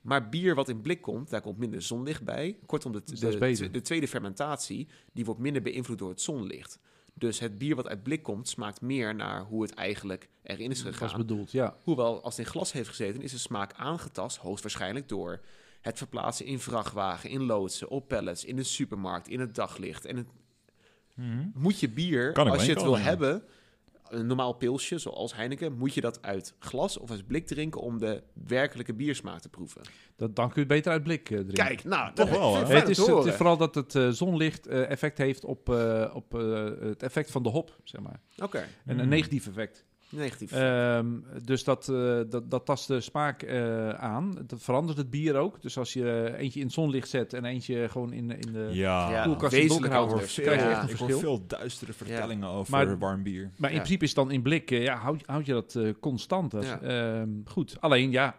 Maar 0.00 0.28
bier 0.28 0.54
wat 0.54 0.68
in 0.68 0.80
blik 0.80 1.02
komt, 1.02 1.30
daar 1.30 1.40
komt 1.40 1.58
minder 1.58 1.82
zonlicht 1.82 2.22
bij. 2.22 2.58
Kortom, 2.66 2.92
de, 2.92 3.02
dat 3.20 3.72
de, 3.72 3.80
tweede 3.80 4.08
fermentatie, 4.08 4.88
die 5.12 5.24
wordt 5.24 5.40
minder 5.40 5.62
beïnvloed 5.62 5.98
door 5.98 6.08
het 6.08 6.20
zonlicht. 6.20 6.78
Dus 7.14 7.38
het 7.38 7.58
bier 7.58 7.76
wat 7.76 7.88
uit 7.88 8.02
blik 8.02 8.22
komt, 8.22 8.48
smaakt 8.48 8.80
meer 8.80 9.14
naar 9.14 9.44
hoe 9.44 9.62
het 9.62 9.74
eigenlijk 9.74 10.28
erin 10.42 10.70
is 10.70 10.82
gegaan. 10.82 11.16
bedoeld, 11.16 11.52
ja. 11.52 11.76
Hoewel, 11.82 12.22
als 12.22 12.36
het 12.36 12.46
in 12.46 12.52
glas 12.52 12.72
heeft 12.72 12.88
gezeten, 12.88 13.22
is 13.22 13.30
de 13.30 13.38
smaak 13.38 13.72
aangetast, 13.72 14.36
hoogstwaarschijnlijk 14.36 15.08
door 15.08 15.40
het 15.80 15.98
verplaatsen 15.98 16.46
in 16.46 16.58
vrachtwagen, 16.58 17.30
in 17.30 17.42
loodsen, 17.42 17.88
op 17.88 18.08
pallets, 18.08 18.44
in 18.44 18.56
de 18.56 18.62
supermarkt, 18.62 19.28
in 19.28 19.40
het 19.40 19.54
daglicht. 19.54 20.04
En 20.04 20.16
het, 20.16 20.26
Mhm. 21.14 21.46
moet 21.54 21.80
je 21.80 21.90
bier, 21.90 22.32
Kan 22.32 22.48
als 22.50 22.64
je 22.64 22.72
het 22.72 22.82
wil 22.82 22.98
hebben, 22.98 23.42
een 24.08 24.26
normaal 24.26 24.52
pilsje 24.52 24.98
zoals 24.98 25.34
Heineken, 25.34 25.72
moet 25.78 25.94
je 25.94 26.00
dat 26.00 26.22
uit 26.22 26.54
glas 26.58 26.98
of 26.98 27.10
uit 27.10 27.26
blik 27.26 27.46
drinken 27.46 27.80
om 27.80 27.98
de 27.98 28.22
werkelijke 28.46 28.94
biersmaak 28.94 29.40
te 29.40 29.48
proeven. 29.48 29.80
Dat, 30.16 30.36
dan 30.36 30.44
kun 30.46 30.54
je 30.54 30.60
het 30.60 30.68
beter 30.68 30.92
uit 30.92 31.02
blik 31.02 31.30
eh, 31.30 31.36
drinken. 31.36 31.64
Kijk, 31.64 31.84
nou, 31.84 32.12
Toch 32.14 32.30
wel, 32.30 32.56
het, 32.56 32.88
is, 32.88 32.96
het 32.96 33.34
vooral 33.34 33.56
dat 33.56 33.74
het 33.74 33.94
eh, 33.94 34.08
zonlicht 34.08 34.66
eh, 34.66 34.90
effect 34.90 35.18
heeft 35.18 35.44
op, 35.44 35.68
op 36.12 36.32
het 36.80 37.02
effect 37.02 37.30
van 37.30 37.42
de 37.42 37.48
hop, 37.48 37.80
zeg 37.84 38.00
maar. 38.00 38.20
Oké, 38.42 38.58
En 38.84 38.94
Mm. 38.94 39.00
een 39.00 39.08
negatief 39.08 39.46
effect. 39.46 39.84
Negatief. 40.18 40.52
Ehm, 40.52 41.06
dus 41.44 41.64
dat, 41.64 41.88
eh, 41.88 42.20
dat, 42.28 42.50
dat 42.50 42.66
tast 42.66 42.88
de 42.88 43.00
smaak 43.00 43.42
eh, 43.42 43.88
aan. 43.88 44.34
Dat 44.46 44.62
verandert 44.62 44.98
het 44.98 45.10
bier 45.10 45.36
ook. 45.36 45.62
Dus 45.62 45.78
als 45.78 45.92
je 45.92 46.34
eentje 46.36 46.58
in 46.60 46.66
het 46.66 46.74
zonlicht 46.74 47.08
zet 47.08 47.32
en 47.32 47.44
eentje 47.44 47.88
gewoon 47.88 48.12
in, 48.12 48.30
in 48.30 48.52
de... 48.52 48.68
Ja, 48.72 49.22
koelkast 49.24 49.52
in 49.52 49.68
donker 49.68 49.94
anders. 49.96 50.34
krijg 50.34 50.62
je 50.62 50.68
Ja. 50.68 50.70
echt 50.70 50.82
een 50.82 50.88
ik 50.88 50.96
hoor 50.96 51.08
verschil. 51.08 51.36
veel 51.36 51.46
duistere 51.46 51.92
vertellingen 51.92 52.48
over 52.48 52.70
Maar- 52.72 52.98
warm 52.98 53.22
bier. 53.22 53.50
Maar 53.56 53.70
in 53.70 53.76
Ja. 53.76 53.82
principe 53.82 54.04
is 54.04 54.14
dan 54.14 54.30
in 54.30 54.42
blik, 54.42 54.70
eh, 54.70 54.82
ja, 54.82 54.96
houd, 54.96 55.22
houd 55.26 55.46
je 55.46 55.52
dat 55.52 55.74
eh, 55.74 55.88
constanter. 56.00 56.64
Ja. 56.64 56.80
Ehm, 56.80 57.28
goed, 57.44 57.76
alleen 57.80 58.10
ja, 58.10 58.36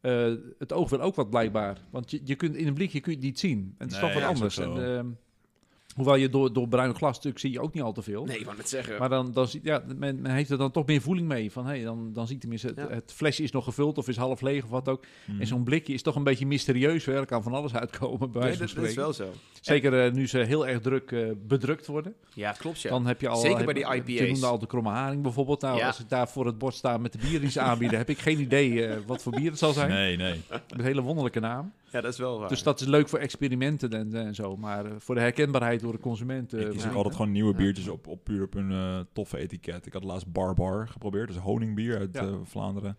eh, 0.00 0.32
het 0.58 0.72
oog 0.72 0.90
wil 0.90 1.00
ook 1.00 1.14
wat 1.14 1.30
blijkbaar. 1.30 1.78
Want 1.90 2.10
je, 2.10 2.20
je 2.24 2.34
kunt 2.34 2.54
in 2.56 2.66
een 2.66 2.74
blikje 2.74 3.00
kun 3.00 3.10
je 3.12 3.16
het 3.18 3.26
niet 3.26 3.38
zien. 3.38 3.58
En 3.78 3.84
het 3.86 3.94
is 3.94 4.00
Nee, 4.00 4.12
toch 4.12 4.20
wat 4.20 4.28
anders. 4.30 4.58
En, 4.58 4.96
ehm, 4.96 5.06
hoewel 5.94 6.14
je 6.14 6.28
door, 6.28 6.52
door 6.52 6.68
bruin 6.68 6.94
glas 6.94 7.14
natuurlijk 7.14 7.38
zie 7.38 7.50
je 7.52 7.60
ook 7.60 7.74
niet 7.74 7.82
al 7.82 7.92
te 7.92 8.02
veel. 8.02 8.24
nee, 8.24 8.38
ik 8.38 8.44
wou 8.44 8.56
net 8.56 8.68
zeggen. 8.68 8.98
Maar 8.98 9.08
dan, 9.08 9.32
dan 9.32 9.48
zie- 9.48 9.60
ja, 9.62 9.82
men, 9.96 10.20
men 10.20 10.32
heeft 10.32 10.50
er 10.50 10.58
dan 10.58 10.70
toch 10.70 10.86
meer 10.86 11.00
voeling 11.00 11.28
mee. 11.28 11.52
Van, 11.52 11.66
hey, 11.66 11.82
dan, 11.82 12.10
dan 12.12 12.26
ziet 12.26 12.40
tenminste, 12.40 12.66
het, 12.66 12.76
Ja. 12.76 12.88
het 12.88 13.12
flesje 13.14 13.42
is 13.42 13.50
nog 13.50 13.64
gevuld 13.64 13.98
of 13.98 14.08
is 14.08 14.16
half 14.16 14.40
leeg 14.40 14.64
of 14.64 14.70
wat 14.70 14.88
ook. 14.88 15.04
Mhm. 15.24 15.40
En 15.40 15.46
zo'n 15.46 15.64
blikje 15.64 15.92
is 15.92 16.02
toch 16.02 16.16
een 16.16 16.22
beetje 16.24 16.46
mysterieus. 16.46 17.04
Hè? 17.04 17.12
Er 17.14 17.26
kan 17.26 17.42
van 17.42 17.52
alles 17.54 17.74
uitkomen, 17.74 18.30
bij 18.32 18.42
nee, 18.48 18.56
dat, 18.56 18.72
dat 18.74 18.84
is 18.84 18.94
wel 18.94 19.12
zo. 19.12 19.24
Zeker 19.60 20.04
eh, 20.04 20.12
nu 20.12 20.26
ze 20.28 20.38
heel 20.38 20.66
erg 20.66 20.80
druk 20.80 21.12
eh, 21.12 21.26
bedrukt 21.46 21.86
worden. 21.86 22.14
Ja, 22.34 22.52
klopt 22.52 22.80
ja. 22.80 22.90
Dan 22.90 23.06
heb 23.06 23.20
je 23.20 23.28
al... 23.28 23.36
Zeker 23.40 23.56
heb- 23.56 23.64
bij 23.64 23.74
die 23.74 23.86
Je 23.86 23.94
IPA's. 24.16 24.28
noemde 24.30 24.46
al 24.46 24.58
de 24.58 24.66
kromme 24.66 24.90
haring 24.90 25.22
bijvoorbeeld. 25.22 25.60
Nou, 25.60 25.78
Ja. 25.78 25.86
als 25.86 26.00
ik 26.00 26.08
daar 26.08 26.28
voor 26.28 26.46
het 26.46 26.58
bord 26.58 26.74
sta 26.74 26.98
met 26.98 27.12
de 27.12 27.18
bieren 27.18 27.40
die 27.40 27.50
ze 27.50 27.60
aanbieden... 27.60 27.98
heb 28.04 28.08
ik 28.08 28.18
geen 28.18 28.40
idee 28.40 28.86
eh, 28.86 28.96
wat 29.06 29.22
voor 29.22 29.32
bier 29.32 29.50
het 29.50 29.58
zal 29.58 29.72
zijn. 29.72 29.90
Nee, 29.90 30.16
nee. 30.16 30.40
Met 30.50 30.62
een 30.68 30.80
hele 30.84 31.02
wonderlijke 31.02 31.40
naam. 31.40 31.72
Ja, 31.94 32.00
dat 32.00 32.12
is 32.12 32.18
wel 32.18 32.38
waar. 32.38 32.48
Dus 32.48 32.62
dat 32.62 32.80
is 32.80 32.86
leuk 32.86 33.08
voor 33.08 33.18
experimenten 33.18 33.90
en, 33.92 34.14
en 34.14 34.34
zo. 34.34 34.56
Maar 34.56 34.84
eh, 34.86 34.92
voor 34.98 35.14
de 35.14 35.20
herkenbaarheid 35.20 35.80
door 35.80 35.92
de 35.92 35.98
consument... 35.98 36.52
eh, 36.52 36.60
ik 36.60 36.84
altijd 36.94 37.14
gewoon 37.14 37.32
nieuwe 37.32 37.54
biertjes 37.54 37.88
op, 37.88 38.06
op 38.06 38.24
puur 38.24 38.42
op 38.42 38.54
een 38.54 38.70
eh, 38.72 38.98
toffe 39.12 39.38
etiket. 39.38 39.86
Ik 39.86 39.92
had 39.92 40.04
laatst 40.04 40.32
Barbar 40.32 40.88
geprobeerd, 40.88 41.28
dus 41.28 41.36
honingbier 41.36 41.98
uit 41.98 42.10
Ja. 42.12 42.20
eh, 42.22 42.34
Vlaanderen. 42.44 42.96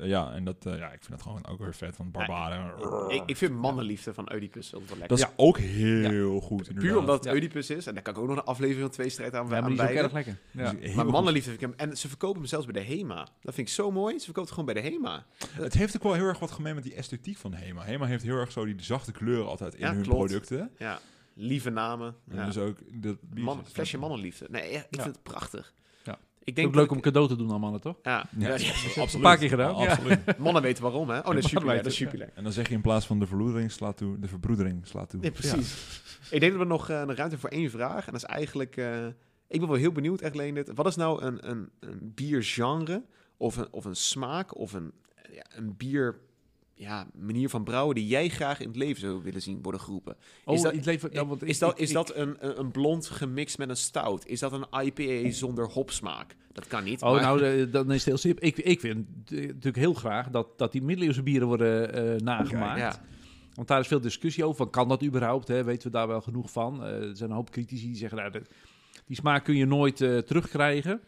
Eh, 0.00 0.06
ja, 0.08 0.32
en 0.32 0.44
dat, 0.44 0.66
eh, 0.66 0.78
ja, 0.78 0.86
ik 0.86 0.98
vind 1.00 1.12
het 1.12 1.22
gewoon 1.22 1.46
ook 1.46 1.58
weer 1.58 1.74
vet 1.74 1.96
van 1.96 2.10
Barbaren. 2.10 2.72
ik, 3.14 3.22
ik 3.26 3.36
vind 3.36 3.52
mannenliefde 3.54 4.14
van 4.14 4.32
Oedipus 4.32 4.70
wel 4.70 4.80
lekker. 4.88 5.08
dat 5.08 5.18
is 5.18 5.24
Ja. 5.24 5.30
ook 5.36 5.58
heel 5.58 6.40
goed. 6.40 6.74
Puur 6.74 6.96
omdat 6.98 7.14
het 7.14 7.24
Ja. 7.24 7.32
Oedipus 7.32 7.70
is. 7.70 7.86
En 7.86 7.94
daar 7.94 8.02
kan 8.02 8.14
ik 8.14 8.20
ook 8.20 8.28
nog 8.28 8.36
een 8.36 8.44
aflevering 8.44 8.82
van 8.82 8.90
twee 8.90 9.08
strijd 9.08 9.34
aan, 9.34 9.44
Ja, 9.44 9.48
maar 9.50 9.58
aan 9.62 9.64
die 9.64 9.72
is 9.74 9.80
ook 9.80 9.86
wijden. 9.86 10.04
erg 10.04 10.12
lekker. 10.12 10.38
Dus 10.82 10.94
Maar 10.94 11.06
mannenliefde 11.06 11.50
vind 11.50 11.62
ik 11.62 11.68
hem... 11.78 11.88
En 11.90 11.96
ze 11.96 12.08
verkopen 12.08 12.38
hem 12.38 12.48
zelfs 12.48 12.66
bij 12.66 12.82
de 12.86 12.94
HEMA. 12.94 13.28
Dat 13.40 13.54
vind 13.54 13.68
ik 13.68 13.74
zo 13.74 13.90
mooi. 13.90 14.18
Ze 14.18 14.24
verkopen 14.24 14.50
het 14.54 14.58
gewoon 14.60 14.74
bij 14.74 14.82
de 14.82 14.88
HEMA. 14.88 15.26
Het 15.52 15.74
heeft 15.74 15.96
ook 15.96 16.02
wel 16.02 16.12
heel 16.14 16.24
erg 16.26 16.38
wat 16.38 16.50
gemeen 16.50 16.74
met 16.74 16.84
die 16.84 16.94
esthetiek 16.94 17.36
van 17.36 17.52
Hema. 17.54 17.82
Hema 17.82 18.06
heeft 18.06 18.22
heel 18.24 18.36
erg 18.36 18.52
zo 18.52 18.64
die 18.64 18.74
zachte 18.82 19.12
kleuren 19.12 19.46
altijd 19.46 19.74
in 19.74 19.80
Ja, 19.80 19.92
hun 19.94 20.02
klopt. 20.02 20.18
producten. 20.18 20.70
Ja, 20.78 20.98
lieve 21.34 21.70
namen. 21.70 22.14
En 22.28 22.36
Ja. 22.36 22.44
dus 22.46 22.58
ook 22.58 22.76
dat 23.02 23.16
Man, 23.34 23.64
flesje 23.66 23.98
mannenliefde. 23.98 24.46
Nee, 24.50 24.62
ik 24.70 24.72
Ja. 24.90 25.02
vind 25.02 25.14
het 25.14 25.22
prachtig. 25.22 25.72
Ik 26.44 26.48
Ook 26.48 26.54
denk 26.54 26.74
leuk 26.74 26.88
dat 26.88 26.96
om 26.96 27.02
cadeau 27.02 27.28
te 27.28 27.36
doen 27.36 27.52
aan 27.52 27.60
mannen, 27.60 27.80
toch? 27.80 27.98
Ja, 28.02 28.26
Ja, 28.38 28.48
ja, 28.48 28.54
absoluut. 28.54 29.14
Een 29.14 29.20
paar 29.20 29.36
keer 29.38 29.48
gedaan, 29.48 29.76
Ja, 29.76 29.90
absoluut. 29.90 30.38
mannen 30.38 30.62
weten 30.62 30.82
waarom, 30.82 31.10
hè? 31.10 31.18
Oh, 31.18 31.24
dat 31.24 31.36
is 31.36 31.52
weten 31.52 31.82
Dat 31.82 31.92
is. 31.92 32.04
En 32.34 32.42
dan 32.42 32.52
zeg 32.52 32.68
je 32.68 32.74
in 32.74 32.80
plaats 32.80 33.06
van 33.06 33.18
de 33.18 33.26
verbroedering 33.26 33.72
slaat 33.72 33.96
toe, 33.96 34.18
de 34.18 34.28
verbroedering 34.28 34.86
slaat 34.86 35.10
toe. 35.10 35.20
Nee, 35.20 35.30
precies. 35.30 36.00
Ik 36.30 36.40
denk 36.40 36.52
dat 36.52 36.60
we 36.62 36.66
nog 36.68 36.88
eh, 36.90 37.00
een 37.00 37.14
ruimte 37.16 37.38
voor 37.38 37.48
één 37.50 37.70
vraag. 37.70 38.06
En 38.06 38.12
dat 38.12 38.22
is 38.22 38.28
eigenlijk... 38.28 38.76
eh, 38.76 39.06
ik 39.48 39.60
ben 39.60 39.68
wel 39.68 39.78
heel 39.78 39.92
benieuwd, 39.92 40.20
echt 40.20 40.34
Leendert. 40.34 40.70
Wat 40.74 40.86
is 40.86 40.96
nou 40.96 41.22
een, 41.22 41.50
een, 41.50 41.70
een 41.80 42.12
biergenre 42.14 43.04
of 43.36 43.56
een, 43.56 43.72
of 43.72 43.84
een 43.84 43.96
smaak 43.96 44.56
of 44.56 44.72
een, 44.72 44.92
ja, 45.32 45.44
een 45.54 45.76
bier... 45.76 46.20
Ja, 46.80 47.06
manier 47.14 47.48
van 47.48 47.64
brouwen 47.64 47.94
die 47.94 48.06
jij 48.06 48.28
graag 48.28 48.60
in 48.60 48.66
het 48.68 48.76
leven 48.76 49.00
zou 49.00 49.22
willen 49.22 49.42
zien 49.42 49.62
worden 49.62 49.80
geroepen. 49.80 50.16
Oh, 50.44 50.54
Is 50.54 50.62
dat- 50.62 50.72
het 50.74 50.84
leven, 50.84 51.26
want 51.26 51.42
is 51.42 51.54
ik- 51.54 51.58
dat, 51.60 51.78
is 51.78 51.88
ik- 51.88 51.94
dat 51.94 52.14
een, 52.16 52.36
een, 52.58 52.70
blond 52.70 53.06
gemixt 53.06 53.58
met 53.58 53.68
een 53.68 53.76
stout? 53.76 54.26
Is 54.26 54.40
dat 54.40 54.52
een 54.52 54.84
IPA 54.84 55.30
zonder 55.30 55.68
hopsmaak? 55.70 56.36
Dat 56.52 56.66
kan 56.66 56.84
niet. 56.84 57.02
Oh, 57.02 57.10
maar- 57.12 57.20
nou, 57.22 57.42
eh, 57.44 57.72
dan 57.72 57.86
is 57.90 57.94
het 57.96 58.04
heel 58.04 58.16
simpel. 58.16 58.46
Ik, 58.46 58.56
ik 58.56 58.80
vind 58.80 59.06
natuurlijk 59.30 59.76
heel 59.76 59.94
graag 59.94 60.28
dat, 60.30 60.58
dat 60.58 60.72
die 60.72 60.82
middeleeuwse 60.82 61.22
bieren 61.22 61.46
worden 61.48 61.94
eh, 61.94 62.20
nagemaakt. 62.20 62.78
Ja, 62.80 63.02
Want 63.54 63.68
daar 63.68 63.80
is 63.80 63.86
veel 63.86 64.00
discussie 64.00 64.44
over. 64.44 64.56
Van, 64.56 64.70
kan 64.70 64.88
dat 64.88 65.02
überhaupt? 65.02 65.48
Hè? 65.48 65.64
Weten 65.64 65.86
we 65.90 65.96
daar 65.96 66.08
wel 66.08 66.20
genoeg 66.20 66.50
van? 66.50 66.84
Eh, 66.84 67.08
er 67.08 67.16
zijn 67.16 67.30
een 67.30 67.36
hoop 67.36 67.50
critici 67.50 67.86
die 67.86 67.96
zeggen, 67.96 68.18
nou, 68.18 68.32
die 69.06 69.16
smaak 69.16 69.44
kun 69.44 69.56
je 69.56 69.66
nooit 69.66 69.96
terugkrijgen. 69.96 71.00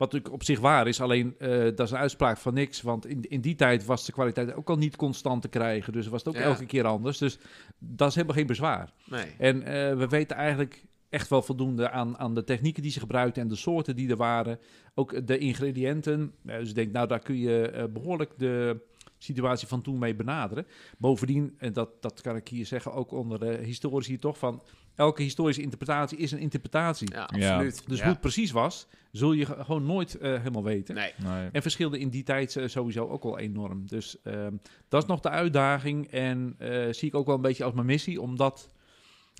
Wat 0.00 0.12
natuurlijk 0.12 0.40
op 0.40 0.44
zich 0.46 0.60
waar 0.60 0.86
is, 0.88 1.00
alleen 1.00 1.34
eh, 1.38 1.48
dat 1.62 1.80
is 1.80 1.90
een 1.90 1.96
uitspraak 1.98 2.36
van 2.38 2.54
niks. 2.54 2.82
Want 2.82 3.06
in, 3.06 3.22
in 3.28 3.40
die 3.40 3.54
tijd 3.54 3.84
was 3.84 4.04
de 4.06 4.12
kwaliteit 4.12 4.54
ook 4.54 4.68
al 4.70 4.76
niet 4.76 4.96
constant 4.96 5.42
te 5.42 5.48
krijgen. 5.48 5.92
Dus 5.92 6.06
was 6.06 6.24
het 6.24 6.28
ook 6.34 6.40
Ja. 6.40 6.46
elke 6.48 6.66
keer 6.66 6.84
anders. 6.84 7.18
Dus 7.18 7.38
dat 7.78 8.08
is 8.08 8.14
helemaal 8.14 8.36
geen 8.36 8.46
bezwaar. 8.46 8.92
nee. 9.10 9.26
En 9.38 9.62
eh, 9.62 9.96
we 9.96 10.08
weten 10.08 10.36
eigenlijk 10.36 10.84
echt 11.08 11.28
wel 11.28 11.42
voldoende 11.42 11.90
aan, 11.90 12.18
aan 12.18 12.34
de 12.34 12.44
technieken 12.44 12.82
die 12.82 12.90
ze 12.92 13.00
gebruikten 13.00 13.42
en 13.42 13.48
de 13.48 13.56
soorten 13.56 13.96
die 13.96 14.10
er 14.10 14.16
waren. 14.16 14.58
Ook 14.94 15.26
de 15.26 15.38
ingrediënten. 15.38 16.32
Dus 16.42 16.68
ik 16.68 16.74
denk, 16.74 16.92
nou, 16.92 17.06
daar 17.08 17.18
kun 17.22 17.38
je 17.38 17.68
eh, 17.70 17.84
behoorlijk 17.92 18.32
de 18.38 18.80
situatie 19.18 19.68
van 19.68 19.82
toen 19.82 19.98
mee 19.98 20.14
benaderen. 20.14 20.66
Bovendien, 20.98 21.54
en 21.58 21.72
dat, 21.72 22.02
dat 22.02 22.20
kan 22.20 22.36
ik 22.36 22.48
hier 22.48 22.66
zeggen, 22.66 22.92
ook 22.92 23.12
onder 23.12 23.38
de 23.40 23.58
historici 23.62 24.18
toch, 24.18 24.38
van 24.38 24.62
elke 25.00 25.22
historische 25.22 25.62
interpretatie 25.62 26.18
is 26.18 26.32
een 26.32 26.38
interpretatie. 26.38 27.10
Ja, 27.12 27.28
Ja. 27.36 27.50
absoluut. 27.54 27.82
Dus 27.88 27.96
Ja. 27.98 28.02
hoe 28.04 28.12
het 28.12 28.20
precies 28.20 28.50
was, 28.50 28.86
zul 29.12 29.32
je 29.32 29.46
ge- 29.46 29.64
gewoon 29.64 29.86
nooit 29.86 30.14
eh, 30.14 30.30
helemaal 30.38 30.64
weten. 30.64 30.94
Nee. 30.94 31.12
Nee. 31.24 31.48
En 31.52 31.62
verschilde 31.62 31.98
in 31.98 32.08
die 32.08 32.22
tijd 32.22 32.56
eh, 32.56 32.68
sowieso 32.68 33.08
ook 33.08 33.22
wel 33.22 33.38
enorm. 33.38 33.86
Dus 33.86 34.22
ehm, 34.22 34.52
dat 34.88 35.02
is 35.02 35.08
nog 35.08 35.20
de 35.20 35.28
uitdaging. 35.30 36.06
En 36.10 36.54
eh, 36.58 36.92
zie 36.92 37.08
ik 37.08 37.14
ook 37.14 37.26
wel 37.26 37.34
een 37.34 37.40
beetje 37.42 37.64
als 37.64 37.74
mijn 37.74 37.86
missie 37.86 38.20
om, 38.20 38.36
dat, 38.36 38.68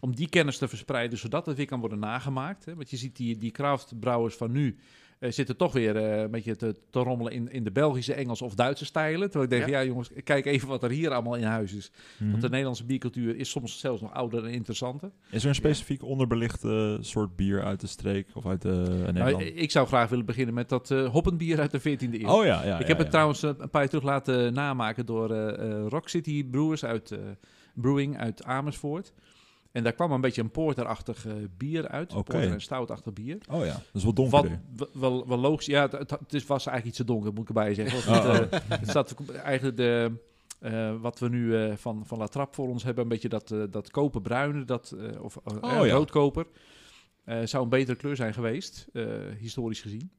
om 0.00 0.14
die 0.14 0.28
kennis 0.28 0.58
te 0.58 0.68
verspreiden, 0.68 1.18
zodat 1.18 1.46
het 1.46 1.56
weer 1.56 1.66
kan 1.66 1.80
worden 1.80 1.98
nagemaakt. 1.98 2.64
Hè? 2.64 2.74
Want 2.74 2.90
je 2.90 2.96
ziet 2.96 3.16
die, 3.16 3.38
die 3.38 3.50
craftbrouwers 3.50 4.34
van 4.34 4.50
nu 4.52 4.78
zitten 5.28 5.56
toch 5.56 5.72
weer 5.72 5.96
eh, 5.96 6.20
een 6.20 6.30
beetje 6.30 6.56
te, 6.56 6.76
te 6.90 6.98
rommelen 6.98 7.32
in, 7.32 7.52
in 7.52 7.64
de 7.64 7.70
Belgische, 7.70 8.14
Engelse 8.14 8.44
of 8.44 8.54
Duitse 8.54 8.84
stijlen. 8.84 9.30
Terwijl 9.30 9.44
ik 9.44 9.50
denk, 9.50 9.66
Ja. 9.66 9.70
ja. 9.76 9.80
ja 9.80 9.86
jongens, 9.88 10.10
kijk 10.24 10.46
even 10.46 10.68
wat 10.68 10.82
er 10.82 10.90
hier 10.90 11.10
allemaal 11.10 11.34
in 11.34 11.42
huis 11.44 11.72
is. 11.74 11.90
Mhm. 12.18 12.30
Want 12.30 12.42
de 12.42 12.48
Nederlandse 12.48 12.84
biercultuur 12.84 13.36
is 13.36 13.50
soms 13.50 13.78
zelfs 13.80 14.00
nog 14.02 14.12
ouder 14.12 14.44
en 14.44 14.50
interessanter. 14.50 15.10
Is 15.30 15.42
er 15.42 15.48
een 15.48 15.54
specifiek 15.54 16.02
onderbelichte 16.02 16.98
soort 17.00 17.36
bier 17.36 17.62
uit 17.64 17.80
de 17.80 17.86
streek 17.86 18.28
of 18.34 18.46
uit 18.46 18.62
de 18.62 18.68
Nou, 18.68 19.12
Nederland? 19.12 19.42
ik 19.54 19.70
zou 19.70 19.86
graag 19.86 20.08
willen 20.08 20.26
beginnen 20.26 20.54
met 20.54 20.68
dat 20.68 20.90
eh 20.90 21.08
hoppenbier 21.10 21.60
uit 21.60 21.70
de 21.70 21.80
14e 21.80 22.20
eeuw. 22.20 22.28
oh 22.28 22.44
ja, 22.44 22.64
ja. 22.64 22.74
ik 22.74 22.80
ja, 22.80 22.86
heb 22.86 22.96
het 22.96 23.06
ja. 23.06 23.12
trouwens 23.12 23.42
eh, 23.42 23.50
een 23.58 23.70
paar 23.70 23.80
jaar 23.80 23.90
terug 23.90 24.04
laten 24.04 24.52
namaken 24.52 25.06
door 25.06 25.30
eh, 25.30 25.70
eh, 25.70 25.86
Rock 25.88 26.08
City 26.08 26.44
Brewers 26.44 26.84
uit 26.84 27.10
eh, 27.10 27.18
Brewing 27.74 28.18
uit 28.18 28.44
Amersfoort. 28.44 29.12
En 29.72 29.82
daar 29.82 29.92
kwam 29.92 30.12
een 30.12 30.20
beetje 30.20 30.42
een 30.42 30.50
porterachtig 30.50 31.26
eh, 31.26 31.32
bier 31.56 31.88
uit. 31.88 32.12
Oké. 32.14 32.22
Porter 32.32 32.52
en 32.52 32.60
stoutachtig 32.60 33.12
bier. 33.12 33.38
Oh 33.50 33.64
ja, 33.64 33.72
dat 33.72 33.82
is 33.92 34.02
wel 34.04 34.14
Wat 34.14 34.30
donkerder. 34.30 34.60
w- 34.76 34.98
wel, 35.00 35.28
wel 35.28 35.38
logisch. 35.38 35.66
Ja, 35.66 35.82
het, 35.82 35.92
het, 35.92 36.10
het 36.10 36.46
was 36.46 36.66
eigenlijk 36.66 36.86
iets 36.86 36.96
te 36.96 37.04
donker, 37.04 37.32
moet 37.32 37.42
ik 37.42 37.48
erbij 37.48 37.74
zeggen. 37.74 38.10
Want 38.12 38.24
Oh, 38.26 38.32
het, 38.32 38.50
eh, 38.52 38.60
het 38.68 38.88
staat 38.88 39.14
eigenlijk 39.44 39.76
de, 39.76 40.12
eh, 40.58 40.94
wat 41.00 41.18
we 41.18 41.28
nu 41.28 41.76
van, 41.76 42.06
van 42.06 42.18
La 42.18 42.26
Trappe 42.26 42.54
voor 42.54 42.68
ons 42.68 42.82
hebben. 42.84 43.02
Een 43.02 43.08
beetje 43.10 43.28
dat, 43.28 43.50
eh, 43.50 43.62
dat 43.70 43.90
koperbruine, 43.90 44.64
dat, 44.64 44.96
of 45.20 45.36
Oh, 45.36 45.60
ja. 45.62 45.86
roodkoper. 45.88 46.46
Zou 47.44 47.62
een 47.62 47.68
betere 47.68 47.96
kleur 47.96 48.16
zijn 48.16 48.34
geweest, 48.34 48.86
historisch 49.38 49.80
gezien. 49.80 50.10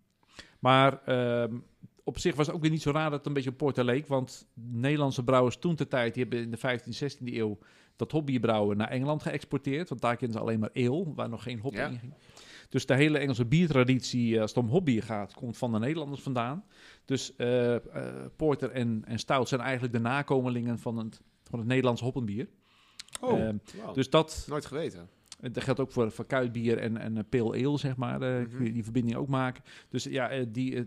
Maar 0.60 1.02
ehm, 1.06 1.56
op 2.04 2.20
zich 2.20 2.36
was 2.36 2.46
het 2.48 2.56
ook 2.56 2.62
weer 2.62 2.72
niet 2.72 2.82
zo 2.82 2.92
raar 2.92 3.10
dat 3.10 3.18
het 3.18 3.28
een 3.28 3.34
beetje 3.34 3.50
op 3.50 3.58
porter 3.58 3.84
leek. 3.86 4.08
Want 4.08 4.48
Nederlandse 4.54 5.24
brouwers 5.24 5.58
toen 5.58 5.76
ter 5.76 5.88
tijd, 5.88 6.14
die 6.14 6.24
hebben 6.24 6.42
in 6.42 6.52
de 6.52 6.58
15e, 6.58 6.92
16e 6.94 7.34
eeuw 7.38 7.58
dat 7.96 8.12
hobbybrouwen 8.12 8.78
naar 8.78 8.88
Engeland 8.90 9.22
geëxporteerd. 9.24 9.90
Want 9.90 10.02
daar 10.02 10.16
kennen 10.16 10.38
ze 10.38 10.44
alleen 10.44 10.60
maar 10.60 10.70
ale, 10.74 11.14
waar 11.16 11.30
nog 11.30 11.44
geen 11.44 11.60
hop 11.60 11.74
Ja. 11.74 11.88
in 11.88 12.00
ging. 12.00 12.14
Dus 12.70 12.86
de 12.86 12.96
hele 12.96 13.18
Engelse 13.18 13.46
biertraditie, 13.46 14.36
eh, 14.36 14.42
als 14.42 14.54
het 14.54 14.64
om 14.64 14.70
hobby 14.70 15.02
gaat, 15.02 15.34
komt 15.34 15.58
van 15.58 15.72
de 15.72 15.80
Nederlanders 15.80 16.22
vandaan. 16.22 16.64
Dus 17.06 17.36
eh, 17.36 17.76
eh, 17.76 17.82
porter 18.36 18.72
en, 18.72 19.02
en 19.06 19.20
stout 19.20 19.48
zijn 19.48 19.62
eigenlijk 19.62 19.94
de 19.94 20.00
nakomelingen 20.00 20.80
van 20.80 20.98
het, 20.98 21.22
van 21.44 21.60
het 21.60 21.68
Nederlandse 21.68 22.04
hoppenbier. 22.04 22.48
Oh, 23.22 23.40
Ehm. 23.40 23.58
Dus 23.94 24.10
dat, 24.10 24.46
Nooit 24.50 24.66
geweten. 24.66 25.10
Dat 25.42 25.64
geldt 25.64 25.80
ook 25.80 25.92
voor, 25.92 26.12
voor 26.12 26.26
kuitbier 26.26 26.78
en, 26.78 26.98
en 26.98 27.16
uh, 27.16 27.20
pale 27.30 27.66
ale, 27.68 27.78
zeg 27.78 27.96
maar. 27.96 28.22
Uh, 28.22 28.40
Mhm. 28.46 28.56
kun 28.56 28.66
je 28.66 28.72
die 28.72 28.84
verbinding 28.84 29.16
ook 29.18 29.28
maken. 29.28 29.64
Dus 29.90 30.04
ja, 30.04 30.30
eh, 30.30 30.46
die, 30.50 30.76
eh, 30.76 30.84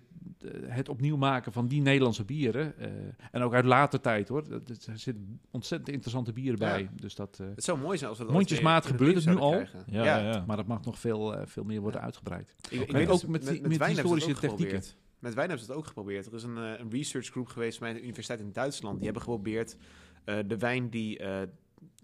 het 0.67 0.89
opnieuw 0.89 1.17
maken 1.17 1.53
van 1.53 1.67
die 1.67 1.81
Nederlandse 1.81 2.25
bieren. 2.25 2.79
eh, 2.79 2.89
en 3.31 3.43
ook 3.43 3.55
uit 3.55 3.65
later 3.65 4.01
tijd 4.01 4.29
hoor. 4.29 4.43
Er 4.51 4.61
zitten 4.99 5.41
ontzettend 5.51 5.91
interessante 5.91 6.33
bieren 6.33 6.61
Ja. 6.61 6.67
bij. 6.75 6.89
Dus 7.01 7.15
dat, 7.15 7.39
eh, 7.41 7.47
Het 7.55 7.65
zou 7.65 7.79
mooi 7.79 7.97
zijn 7.99 8.11
als 8.11 8.19
we 8.19 8.25
dat 8.25 8.33
Mondjesmaat 8.33 8.87
gebeurt 8.87 9.15
het 9.15 9.25
nu 9.27 9.37
al. 9.37 9.53
Ja, 9.53 9.67
ja, 9.87 10.19
ja. 10.19 10.45
maar 10.47 10.57
dat 10.57 10.67
mag 10.67 10.85
nog 10.85 10.99
veel, 10.99 11.37
eh, 11.37 11.47
veel 11.47 11.65
meer 11.65 11.81
worden 11.81 12.01
uitgebreid. 12.01 12.55
Ik, 12.71 12.91
weet 12.93 13.09
Ook 13.09 13.21
dat- 13.21 13.31
met 13.31 13.47
die- 13.47 13.51
met 13.51 13.61
wijn 13.61 13.63
hebben 13.71 13.79
ze 13.79 13.85
het 13.85 13.97
historische 13.97 14.31
ook 14.31 14.37
technieken. 14.41 14.67
geprobeerd. 14.83 14.97
Met 15.19 15.35
wijn 15.35 15.49
hebben 15.49 15.67
ze 15.67 15.73
het 15.73 15.81
ook 15.81 15.87
geprobeerd. 15.87 16.27
Er 16.27 16.35
is 16.35 16.43
een, 16.43 16.57
eh, 16.59 16.71
een 16.79 16.91
researchgroep 16.91 17.47
geweest 17.47 17.81
bij 17.81 17.93
de 17.93 18.03
universiteit 18.03 18.41
in 18.41 18.53
Duitsland. 18.53 18.95
Die 18.97 19.05
hebben 19.05 19.23
geprobeerd 19.23 19.77
eh, 20.25 20.37
de 20.47 20.59
wijn 20.59 20.89
die 20.89 21.19
eh, 21.19 21.43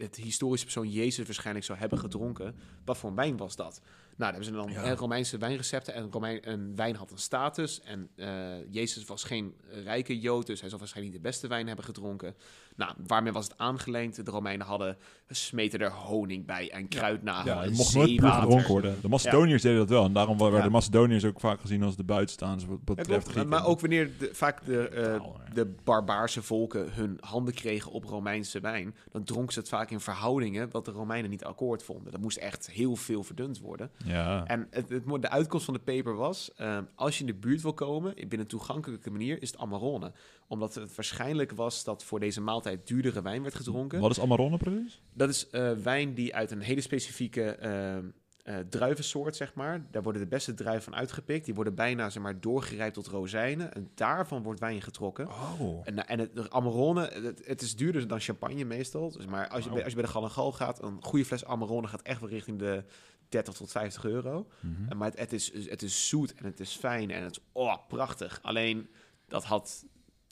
het 0.00 0.16
historische 0.16 0.64
persoon 0.64 0.90
Jezus 0.90 1.26
waarschijnlijk 1.26 1.66
zou 1.66 1.78
hebben 1.78 1.98
gedronken. 1.98 2.54
Wat 2.84 2.98
voor 2.98 3.10
een 3.10 3.16
wijn 3.16 3.36
was 3.36 3.56
dat? 3.56 3.80
Nou, 4.20 4.32
daar 4.32 4.42
hebben 4.42 4.44
ze 4.44 4.74
dan 4.74 4.84
Ja. 4.84 4.94
Romeinse 4.94 5.38
wijnrecepten. 5.38 5.94
En 5.94 6.10
Romein, 6.10 6.48
een 6.50 6.76
wijn 6.76 6.96
had 6.96 7.10
een 7.10 7.18
status. 7.18 7.80
En 7.80 8.10
eh, 8.16 8.72
Jezus 8.72 9.04
was 9.04 9.24
geen 9.24 9.54
rijke 9.84 10.20
Jood, 10.20 10.46
dus 10.46 10.60
hij 10.60 10.68
zal 10.68 10.78
waarschijnlijk 10.78 11.14
niet 11.14 11.24
de 11.24 11.28
beste 11.28 11.48
wijn 11.48 11.66
hebben 11.66 11.84
gedronken. 11.84 12.34
Nou, 12.76 12.92
waarmee 13.06 13.32
was 13.32 13.44
het 13.44 13.58
aangelengd? 13.58 14.24
De 14.24 14.30
Romeinen 14.30 14.66
hadden 14.66 14.96
smeten 15.28 15.80
er 15.80 15.92
honing 15.92 16.46
bij 16.46 16.70
en 16.70 16.88
kruidnagel 16.88 17.52
Ja, 17.52 17.62
en 17.62 17.68
het 17.68 17.76
mocht 17.76 17.94
nooit 17.94 18.16
puur 18.16 18.30
gedronken 18.30 18.68
worden. 18.68 18.96
De 19.02 19.08
Macedoniërs 19.08 19.62
deden 19.62 19.78
dat 19.78 19.88
wel. 19.88 20.04
En 20.04 20.12
daarom 20.12 20.38
werden 20.38 20.58
Ja. 20.58 20.64
de 20.64 20.70
Macedoniërs 20.70 21.24
ook 21.24 21.40
vaak 21.40 21.60
gezien 21.60 21.82
als 21.82 21.96
de 21.96 22.04
buitenstaanders 22.04 22.68
wat 22.68 22.78
Ja, 22.84 22.94
betreft. 22.94 23.28
Grieken. 23.28 23.48
Maar 23.48 23.66
ook 23.66 23.80
wanneer 23.80 24.10
de, 24.18 24.30
vaak 24.32 24.64
de, 24.64 24.88
eh, 24.88 25.02
ja. 25.04 25.22
de 25.54 25.74
barbaarse 25.84 26.42
volken 26.42 26.92
hun 26.92 27.16
handen 27.20 27.54
kregen 27.54 27.92
op 27.92 28.04
Romeinse 28.04 28.60
wijn, 28.60 28.94
dan 29.10 29.24
dronken 29.24 29.52
ze 29.52 29.58
het 29.58 29.68
vaak 29.68 29.90
in 29.90 30.00
verhoudingen 30.00 30.70
wat 30.70 30.84
de 30.84 30.90
Romeinen 30.90 31.30
niet 31.30 31.44
akkoord 31.44 31.82
vonden. 31.82 32.12
Dat 32.12 32.20
moest 32.20 32.36
echt 32.36 32.70
heel 32.70 32.96
veel 32.96 33.22
verdund 33.22 33.60
worden. 33.60 33.90
Ja. 34.04 34.46
En 34.46 34.66
het, 34.70 34.88
het, 34.88 35.22
de 35.22 35.30
uitkomst 35.30 35.64
van 35.64 35.74
de 35.74 35.80
paper 35.80 36.14
was, 36.14 36.50
eh, 36.56 36.78
als 36.94 37.14
je 37.14 37.20
in 37.20 37.26
de 37.32 37.38
buurt 37.38 37.62
wil 37.62 37.74
komen, 37.74 38.14
binnen 38.14 38.38
een 38.40 38.46
toegankelijke 38.46 39.10
manier, 39.10 39.42
is 39.42 39.50
het 39.50 39.60
Amarone. 39.60 40.12
Omdat 40.50 40.74
het 40.74 40.94
waarschijnlijk 40.94 41.52
was 41.52 41.84
dat 41.84 42.04
voor 42.04 42.20
deze 42.20 42.40
maaltijd 42.40 42.86
duurdere 42.86 43.22
wijn 43.22 43.42
werd 43.42 43.54
gedronken. 43.54 44.00
Wat 44.00 44.10
is 44.10 44.20
Amarone 44.20 44.56
precies? 44.56 45.02
Dat 45.12 45.28
is 45.28 45.50
eh, 45.50 45.72
wijn 45.72 46.14
die 46.14 46.34
uit 46.34 46.50
een 46.50 46.60
hele 46.60 46.80
specifieke 46.80 47.42
eh, 47.42 47.96
eh, 47.96 48.58
druivensoort, 48.68 49.36
zeg 49.36 49.54
maar. 49.54 49.86
Daar 49.90 50.02
worden 50.02 50.22
de 50.22 50.28
beste 50.28 50.54
druiven 50.54 50.82
van 50.82 50.94
uitgepikt. 50.94 51.44
Die 51.44 51.54
worden 51.54 51.74
bijna, 51.74 52.10
zeg 52.10 52.22
maar, 52.22 52.40
doorgerijpt 52.40 52.94
tot 52.94 53.06
rozijnen. 53.06 53.74
En 53.74 53.90
daarvan 53.94 54.42
wordt 54.42 54.60
wijn 54.60 54.82
getrokken. 54.82 55.28
Oh. 55.28 55.80
En, 55.84 56.06
en 56.06 56.18
het 56.18 56.50
Amarone, 56.50 57.00
het, 57.00 57.46
het 57.46 57.62
is 57.62 57.76
duurder 57.76 58.08
dan 58.08 58.20
champagne 58.20 58.64
meestal. 58.64 59.10
Dus 59.10 59.26
maar 59.26 59.48
als 59.48 59.64
je, 59.64 59.70
bij, 59.70 59.78
als 59.78 59.88
je 59.88 59.98
bij 59.98 60.04
de 60.04 60.12
Gal 60.12 60.22
en 60.22 60.30
Gal 60.30 60.52
gaat, 60.52 60.82
een 60.82 60.98
goede 61.00 61.24
fles 61.24 61.44
Amarone 61.44 61.86
gaat 61.86 62.02
echt 62.02 62.20
wel 62.20 62.28
richting 62.28 62.58
de 62.58 62.84
30 63.28 63.54
tot 63.54 63.70
50 63.70 64.04
euro. 64.04 64.46
Eh, 64.88 64.96
Maar 64.96 65.08
het, 65.08 65.18
het, 65.18 65.32
is, 65.32 65.68
het 65.68 65.82
is 65.82 66.08
zoet 66.08 66.34
en 66.34 66.44
het 66.44 66.60
is 66.60 66.72
fijn 66.72 67.10
en 67.10 67.22
het 67.22 67.30
is 67.30 67.42
oh, 67.52 67.76
prachtig. 67.88 68.38
Alleen, 68.42 68.88
dat 69.28 69.44
had 69.44 69.84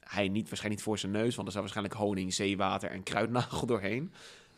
hij 0.09 0.28
niet, 0.28 0.48
waarschijnlijk 0.48 0.68
niet 0.74 0.82
voor 0.82 0.98
zijn 0.98 1.12
neus, 1.12 1.34
want 1.34 1.46
er 1.46 1.52
zat 1.52 1.62
waarschijnlijk 1.62 1.96
honing, 1.96 2.34
zeewater 2.34 2.90
en 2.90 3.02
kruidnagel 3.02 3.66
doorheen. 3.72 4.12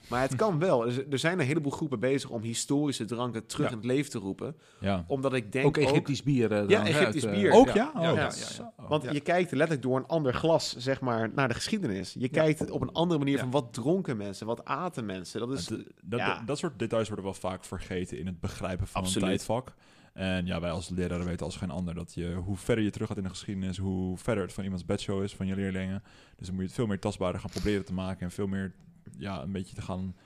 Maar 0.09 0.21
het 0.23 0.37
kan 0.45 0.59
wel. 0.59 0.87
Er, 0.87 1.19
zijn 1.19 1.41
een 1.41 1.47
heleboel 1.47 1.73
groepen 1.73 2.01
bezig 2.01 2.31
om 2.31 2.43
historische 2.43 3.05
dranken 3.05 3.47
terug 3.47 3.67
Ja. 3.67 3.73
in 3.73 3.79
het 3.79 3.87
leven 3.87 4.11
te 4.11 4.19
roepen. 4.19 4.57
Ja. 4.81 5.05
Omdat 5.07 5.33
ik 5.35 5.53
denk 5.53 5.67
ook 5.67 5.77
Egyptisch 5.77 6.23
bier. 6.23 6.53
eh, 6.53 6.63
trouwens, 6.67 6.97
Egyptisch 6.97 7.25
uit, 7.27 7.35
eh, 7.35 7.41
bier. 7.41 7.53
Ook 7.53 7.67
ja. 7.67 7.75
ja? 7.75 7.89
Oh, 7.89 8.03
ja, 8.03 8.11
ja, 8.11 8.17
ja, 8.21 8.33
ja. 8.59 8.73
Want 8.89 9.03
Ja. 9.03 9.11
je 9.13 9.21
kijkt 9.21 9.51
letterlijk 9.51 9.83
door 9.83 9.97
een 9.97 10.07
ander 10.07 10.35
glas, 10.35 10.77
zeg 10.77 11.01
maar, 11.01 11.31
naar 11.35 11.49
de 11.49 11.55
geschiedenis. 11.55 12.15
Je 12.19 12.29
kijkt 12.29 12.71
op 12.71 12.81
een 12.81 12.93
andere 12.93 13.19
manier 13.19 13.35
Ja. 13.35 13.41
van 13.41 13.51
wat 13.51 13.73
dronken 13.73 14.17
mensen, 14.17 14.47
wat 14.47 14.65
aten 14.65 15.07
mensen. 15.07 15.41
Dat 15.41 15.51
is, 15.53 15.65
Dat, 15.67 15.79
dat, 16.03 16.19
ja. 16.21 16.43
dat 16.47 16.59
soort 16.59 16.79
details 16.79 17.07
worden 17.07 17.25
wel 17.25 17.35
vaak 17.35 17.65
vergeten 17.65 18.19
in 18.19 18.27
het 18.27 18.41
begrijpen 18.41 18.87
van 18.87 19.01
Absoluut. 19.03 19.23
een 19.23 19.29
tijdvak. 19.35 19.73
En 20.13 20.47
ja, 20.47 20.61
wij 20.61 20.71
als 20.71 20.89
leraren 20.89 21.27
weten 21.27 21.47
als 21.47 21.57
geen 21.57 21.71
ander 21.71 21.95
dat 21.95 22.15
je, 22.15 22.35
hoe 22.35 22.57
verder 22.57 22.85
je 22.85 22.91
terug 22.91 23.09
gaat 23.09 23.17
in 23.17 23.23
de 23.23 23.29
geschiedenis, 23.29 23.79
hoe 23.79 24.19
verder 24.19 24.45
het 24.45 24.53
van 24.53 24.65
iemands 24.65 24.85
bedshow 24.85 25.23
is, 25.23 25.35
van 25.35 25.47
je 25.47 25.55
leerlingen. 25.55 26.03
Dus 26.37 26.47
dan 26.47 26.55
moet 26.55 26.63
je 26.63 26.69
het 26.69 26.77
veel 26.77 26.87
meer 26.87 27.01
tastbaarder 27.01 27.41
gaan 27.41 27.51
proberen 27.51 27.85
te 27.85 27.93
maken 27.93 28.21
en 28.21 28.31
veel 28.31 28.47
meer, 28.47 28.75
ja, 29.19 29.43
een 29.43 29.53
beetje 29.53 29.75
te 29.75 29.83
gaan, 29.83 30.17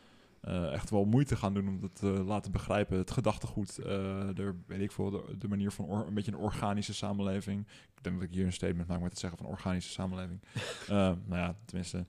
eh, 0.41 0.72
echt 0.72 0.91
wel 0.91 1.05
moeite 1.05 1.37
gaan 1.37 1.55
doen 1.55 1.68
om 1.68 1.82
het 1.82 1.95
te 1.97 2.07
laten 2.07 2.53
begrijpen. 2.53 2.99
Het 2.99 3.11
gedachtegoed, 3.11 3.74
de, 3.76 4.55
weet 4.66 4.80
ik 4.80 4.93
veel, 4.93 5.11
de, 5.11 5.39
de 5.39 5.49
manier 5.49 5.70
van 5.70 5.85
or- 5.85 6.07
een 6.07 6.14
beetje 6.14 6.32
een 6.32 6.39
organische 6.39 6.95
samenleving. 6.95 7.66
Ik 7.97 8.03
denk 8.03 8.16
dat 8.20 8.28
ik 8.28 8.35
hier 8.35 8.45
een 8.47 8.53
statement 8.53 8.89
maak 8.89 9.01
met 9.01 9.11
het 9.11 9.18
zeggen 9.18 9.39
van 9.39 9.49
organische 9.49 9.91
samenleving. 9.91 10.41
Eh, 10.89 10.97
nou 11.24 11.41
ja, 11.41 11.57
tenminste, 11.64 12.07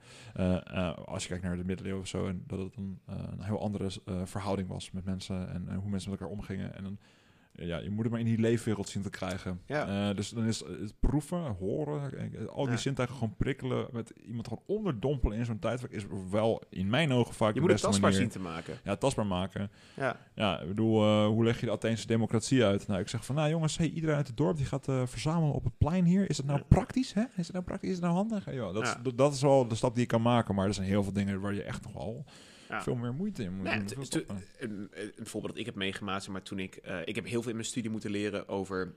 als 1.06 1.24
je 1.24 1.30
kijkt 1.30 1.44
naar 1.44 1.58
de 1.58 1.64
middeleeuwen 1.64 2.02
of 2.02 2.08
zo, 2.08 2.28
en 2.28 2.44
dat 2.48 2.60
het 2.60 2.76
een, 2.76 3.00
een 3.06 3.44
heel 3.44 3.62
andere 3.62 3.90
verhouding 4.24 4.68
was 4.68 4.92
met 4.92 5.06
mensen 5.06 5.50
en, 5.50 5.68
en 5.68 5.76
hoe 5.76 5.90
mensen 5.90 6.12
met 6.12 6.20
elkaar 6.20 6.36
omgingen. 6.36 6.76
En 6.76 6.84
dan, 6.84 6.98
ja, 7.56 7.78
je 7.78 7.90
moet 7.90 8.04
het 8.04 8.12
maar 8.12 8.20
in 8.20 8.26
die 8.26 8.40
leefwereld 8.40 8.90
zien 8.90 9.02
te 9.04 9.10
krijgen. 9.10 9.62
Ja. 9.66 10.10
Eh, 10.10 10.16
dus 10.16 10.30
dan 10.30 10.46
is 10.46 10.60
het 10.60 10.94
proeven, 11.00 11.42
horen, 11.60 12.18
eh, 12.34 12.46
al 12.48 12.64
die 12.64 12.72
Ja. 12.72 12.78
zintuigen 12.78 13.18
gewoon 13.18 13.36
prikkelen, 13.36 13.88
met 13.92 14.10
iemand 14.28 14.48
gewoon 14.48 14.64
onderdompelen 14.68 15.38
in 15.38 15.46
zo'n 15.46 15.60
tijdvak 15.60 15.90
is 15.92 16.06
wel 16.32 16.62
in 16.70 16.90
mijn 16.90 17.12
ogen 17.12 17.34
vaak 17.34 17.48
je 17.48 17.54
de 17.54 17.60
moet 17.60 17.70
het 17.72 17.82
beste 17.82 17.88
tastbaar 17.88 18.12
manier. 18.12 18.26
zien 18.32 18.42
te 18.42 18.48
maken. 18.50 18.78
Ja, 18.84 18.96
tastbaar 18.96 19.26
maken. 19.26 19.72
Ja. 19.96 20.18
Ja, 20.36 20.60
ik 20.60 20.68
bedoel, 20.68 21.02
eh, 21.04 21.26
hoe 21.28 21.44
leg 21.44 21.60
je 21.60 21.66
de 21.66 21.72
Atheense 21.72 22.08
democratie 22.08 22.64
uit? 22.64 22.88
Nou, 22.88 23.00
ik 23.00 23.08
zeg 23.10 23.26
van, 23.26 23.36
nou 23.36 23.50
jongens, 23.50 23.78
hey, 23.78 23.90
iedereen 23.90 24.16
uit 24.16 24.28
het 24.28 24.38
dorp 24.38 24.58
die 24.58 24.66
gaat 24.66 24.86
verzamelen 25.06 25.54
op 25.56 25.64
het 25.64 25.78
plein 25.78 26.06
hier. 26.06 26.30
Is 26.30 26.38
het 26.38 26.46
nou 26.46 26.60
Ja. 26.60 26.66
praktisch, 26.70 27.14
hè? 27.14 27.22
Is 27.36 27.44
het 27.46 27.52
nou 27.52 27.64
praktisch? 27.64 27.90
Is 27.90 27.96
het 27.96 28.04
nou 28.04 28.16
handig? 28.16 28.52
Ja, 28.54 28.72
dat. 28.72 28.84
Is, 28.84 28.96
dat, 29.04 29.18
dat 29.18 29.34
is 29.34 29.42
wel 29.42 29.68
de 29.68 29.76
stap 29.76 29.94
die 29.94 30.02
je 30.02 30.08
kan 30.10 30.22
maken, 30.22 30.56
maar 30.56 30.68
er 30.68 30.74
zijn 30.74 30.88
heel 30.88 31.04
veel 31.04 31.14
dingen 31.14 31.40
waar 31.40 31.54
je 31.54 31.64
echt 31.64 31.84
nog 31.84 31.94
wel 31.94 32.26
Ja. 32.70 32.82
veel 32.84 32.96
meer 32.96 33.14
moeite 33.14 33.44
in 33.44 33.58
doen. 33.58 33.66
een, 34.60 34.90
een 35.16 35.26
voorbeeld 35.26 35.52
dat 35.54 35.58
ik 35.62 35.66
heb 35.66 35.76
meegemaakt, 35.76 36.28
maar 36.28 36.42
toen 36.42 36.60
ik... 36.60 36.76
eh, 36.76 36.98
ik 37.06 37.16
heb 37.16 37.26
heel 37.26 37.42
veel 37.42 37.50
in 37.50 37.56
mijn 37.58 37.68
studie 37.68 37.92
moeten 37.92 38.10
leren 38.12 38.48
over 38.48 38.94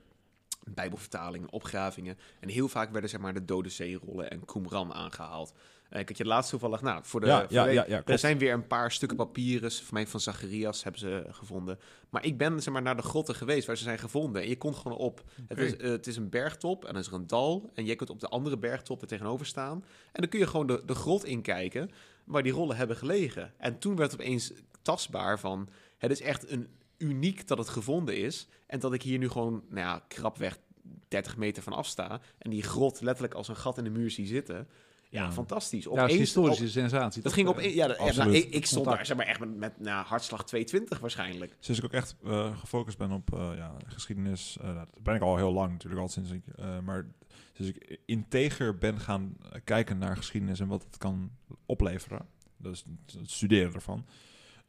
bijbelvertalingen, 0.73 1.51
opgravingen. 1.51 2.17
En 2.39 2.49
heel 2.49 2.67
vaak 2.67 2.91
werden 2.91 3.09
zeg 3.09 3.19
maar 3.19 3.33
de 3.33 3.45
Dode 3.45 3.69
Zeerollen 3.69 4.29
en 4.31 4.45
Qumran 4.45 4.93
aangehaald. 4.93 5.53
Eh, 5.89 5.99
ik 5.99 6.07
had 6.07 6.17
je 6.17 6.25
laatst 6.25 6.49
toevallig, 6.49 6.81
nou, 6.81 7.01
voor 7.03 7.19
de... 7.19 7.25
Ja, 7.25 7.39
voor 7.41 7.51
ja, 7.51 7.63
de- 7.63 7.71
ja, 7.71 7.85
ja, 7.87 8.01
er 8.05 8.19
zijn 8.19 8.37
weer 8.37 8.53
een 8.53 8.67
paar 8.67 8.91
stukken 8.91 9.17
papieren, 9.17 9.71
voor 9.71 9.93
mij 9.93 10.07
van 10.07 10.19
Zacharias 10.19 10.83
hebben 10.83 11.01
ze 11.01 11.25
gevonden. 11.29 11.79
Maar 12.09 12.25
ik 12.25 12.37
ben 12.37 12.61
zeg 12.61 12.73
maar 12.73 12.81
naar 12.81 12.95
de 12.95 13.01
grotten 13.01 13.35
geweest 13.35 13.67
waar 13.67 13.77
ze 13.77 13.83
zijn 13.83 13.99
gevonden. 13.99 14.41
En 14.41 14.47
je 14.47 14.57
komt 14.57 14.75
gewoon 14.75 14.97
op, 14.97 15.23
het, 15.47 15.57
is, 15.57 15.77
eh, 15.77 15.89
het 15.89 16.07
is 16.07 16.15
een 16.15 16.29
bergtop 16.29 16.85
en 16.85 16.91
dan 16.93 17.01
is 17.01 17.07
er 17.07 17.13
een 17.13 17.27
dal. 17.27 17.69
En 17.73 17.85
jij 17.85 17.95
kunt 17.95 18.09
op 18.09 18.19
de 18.19 18.27
andere 18.27 18.57
bergtop 18.57 19.01
er 19.01 19.07
tegenover 19.07 19.45
staan. 19.45 19.83
En 20.11 20.21
dan 20.21 20.29
kun 20.29 20.39
je 20.39 20.47
gewoon 20.47 20.67
de, 20.67 20.81
de 20.85 20.95
grot 20.95 21.25
inkijken 21.25 21.91
waar 22.29 22.43
die 22.43 22.51
rollen 22.51 22.75
hebben 22.75 22.95
gelegen. 22.95 23.53
En 23.57 23.79
toen 23.79 23.95
werd 23.95 24.13
opeens 24.13 24.53
tastbaar 24.81 25.39
van, 25.39 25.69
het 25.97 26.11
is 26.11 26.21
echt 26.21 26.51
een 26.51 26.67
uniek 26.97 27.47
dat 27.47 27.57
het 27.57 27.69
gevonden 27.69 28.17
is. 28.17 28.47
En 28.65 28.79
dat 28.79 28.93
ik 28.93 29.01
hier 29.01 29.17
nu 29.17 29.29
gewoon, 29.29 29.63
nou 29.69 29.87
ja, 29.87 30.03
krapweg 30.07 30.59
30 31.07 31.37
meter 31.37 31.63
van 31.63 31.73
afsta. 31.73 32.21
En 32.37 32.49
die 32.49 32.63
grot 32.63 33.01
letterlijk 33.01 33.33
als 33.33 33.47
een 33.47 33.55
gat 33.55 33.77
in 33.77 33.83
de 33.83 33.89
muur 33.89 34.11
zie 34.11 34.27
zitten. 34.27 34.67
Ja, 35.09 35.31
fantastisch. 35.31 35.83
Ja, 35.83 35.91
is 35.91 35.97
Opeens- 35.99 36.19
historische 36.19 36.63
op- 36.63 36.69
sensatie. 36.69 37.21
dat 37.21 37.33
ging 37.33 37.47
op... 37.47 37.59
Ja, 37.59 37.87
dat- 37.87 38.15
nou, 38.15 38.33
ik, 38.33 38.53
ik 38.53 38.65
stond 38.65 38.85
daar 38.85 39.05
zeg 39.05 39.17
maar 39.17 39.25
echt 39.25 39.39
met, 39.39 39.55
met 39.57 39.79
nou, 39.79 40.05
hartslag 40.05 40.45
220 40.45 40.99
waarschijnlijk. 40.99 41.55
Sinds 41.59 41.79
ik 41.79 41.85
ook 41.85 41.93
echt 41.93 42.15
eh, 42.23 42.57
gefocust 42.57 42.97
ben 42.97 43.11
op 43.11 43.33
eh, 43.33 43.51
ja, 43.55 43.75
geschiedenis, 43.85 44.57
eh, 44.61 44.75
dat 44.75 45.03
ben 45.03 45.15
ik 45.15 45.21
al 45.21 45.37
heel 45.37 45.51
lang 45.51 45.71
natuurlijk, 45.71 46.01
al 46.01 46.07
sinds 46.07 46.31
ik, 46.31 46.41
maar 46.83 47.05
sinds 47.53 47.71
ik 47.71 47.99
integer 48.05 48.77
ben 48.77 48.99
gaan 48.99 49.37
kijken 49.63 49.97
naar 49.97 50.17
geschiedenis 50.17 50.59
en 50.59 50.67
wat 50.67 50.83
het 50.83 50.97
kan 50.97 51.31
opleveren, 51.65 52.25
dus 52.57 52.85
het 53.19 53.31
studeren 53.31 53.73
ervan, 53.73 54.05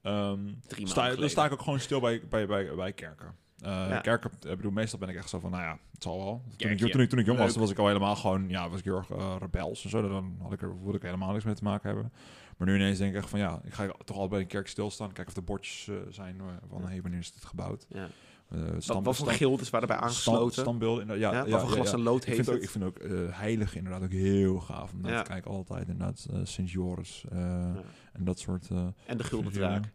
ehm, 0.03 0.49
sta, 0.85 1.15
dan 1.15 1.31
sta 1.31 1.45
ik 1.45 1.53
ook 1.53 1.63
gewoon 1.63 1.81
stil 1.81 2.01
bij, 2.01 2.23
bij, 2.29 2.47
bij, 2.47 2.75
bij 2.75 2.93
kerken. 2.93 3.35
Eh, 3.63 3.71
Ja. 3.89 4.01
Kerken, 4.01 4.31
ik 4.41 4.57
bedoel, 4.57 4.71
meestal 4.73 4.99
ben 4.99 5.09
ik 5.09 5.17
echt 5.17 5.29
zo 5.29 5.39
van, 5.41 5.51
nou 5.51 5.63
ja, 5.63 5.79
het 5.93 6.03
zal 6.03 6.19
wel. 6.19 6.43
Toen 6.57 6.71
ik, 6.71 6.79
toen, 6.79 7.01
ik, 7.01 7.09
toen 7.09 7.19
ik 7.19 7.27
jong 7.27 7.39
was, 7.39 7.47
Leuk. 7.47 7.53
toen 7.55 7.63
was 7.63 7.71
ik 7.71 7.79
al 7.79 7.87
helemaal 7.87 8.17
gewoon, 8.17 8.49
ja, 8.49 8.69
was 8.69 8.79
ik 8.79 8.85
heel 8.85 8.97
erg 8.97 9.11
eh, 9.11 9.37
rebels 9.41 9.85
en 9.85 9.91
zo. 9.91 10.09
Dan 10.09 10.37
had 10.43 10.53
ik 10.53 10.63
er, 10.63 10.83
wilde 10.83 10.97
ik 10.97 11.03
helemaal 11.03 11.33
niks 11.33 11.45
mee 11.45 11.55
te 11.55 11.65
maken 11.65 11.89
hebben. 11.89 12.13
Maar 12.57 12.69
nu 12.69 12.75
ineens 12.75 12.99
denk 12.99 13.11
ik 13.15 13.17
echt 13.21 13.29
van, 13.29 13.39
ja, 13.39 13.61
ik 13.65 13.73
ga 13.73 13.87
toch 13.87 13.97
altijd 14.17 14.31
bij 14.31 14.41
een 14.41 14.47
kerk 14.47 14.69
stilstaan. 14.69 15.07
Kijken 15.13 15.27
of 15.27 15.35
de 15.35 15.43
bordjes 15.43 15.89
eh, 15.89 15.95
zijn 16.11 16.41
van, 16.69 16.87
hé, 16.89 17.01
wanneer 17.01 17.19
is 17.21 17.33
dit 17.33 17.45
gebouwd? 17.45 17.87
Ja. 17.89 18.07
Wat, 18.49 18.83
stam- 18.83 19.03
wat 19.05 19.17
voor 19.17 19.31
gildes 19.33 19.71
waren 19.71 19.89
erbij 19.89 20.09
stam- 20.11 20.35
aangesloten? 20.35 20.63
Standbeelden. 20.63 21.07
ja, 21.07 21.15
Ja, 21.15 21.33
ja, 21.45 21.51
wat 21.51 21.61
voor 21.61 21.71
glas 21.71 21.93
en 21.93 22.01
lood 22.03 22.23
Ik 22.27 22.33
heeft 22.35 22.37
vind, 22.37 22.49
ook, 22.49 22.55
het? 22.55 22.65
ik 22.65 22.71
vind 22.71 22.85
ook 22.85 22.99
eh, 22.99 23.39
heilig 23.39 23.77
inderdaad 23.77 24.03
ook 24.03 24.13
heel 24.13 24.61
gaaf 24.61 24.93
om 24.93 25.01
naar 25.01 25.13
Ja. 25.13 25.23
te 25.23 25.31
kijken 25.31 25.51
altijd. 25.51 25.89
Inderdaad, 25.89 26.27
eh, 26.33 26.39
Sint 26.43 26.71
Joris 26.71 27.25
eh, 27.33 27.39
Ja. 27.39 27.73
en 28.13 28.25
dat 28.25 28.39
soort... 28.39 28.69
eh, 28.71 28.87
En 29.07 29.17
de 29.17 29.25
gulden 29.25 29.53
draak. 29.53 29.93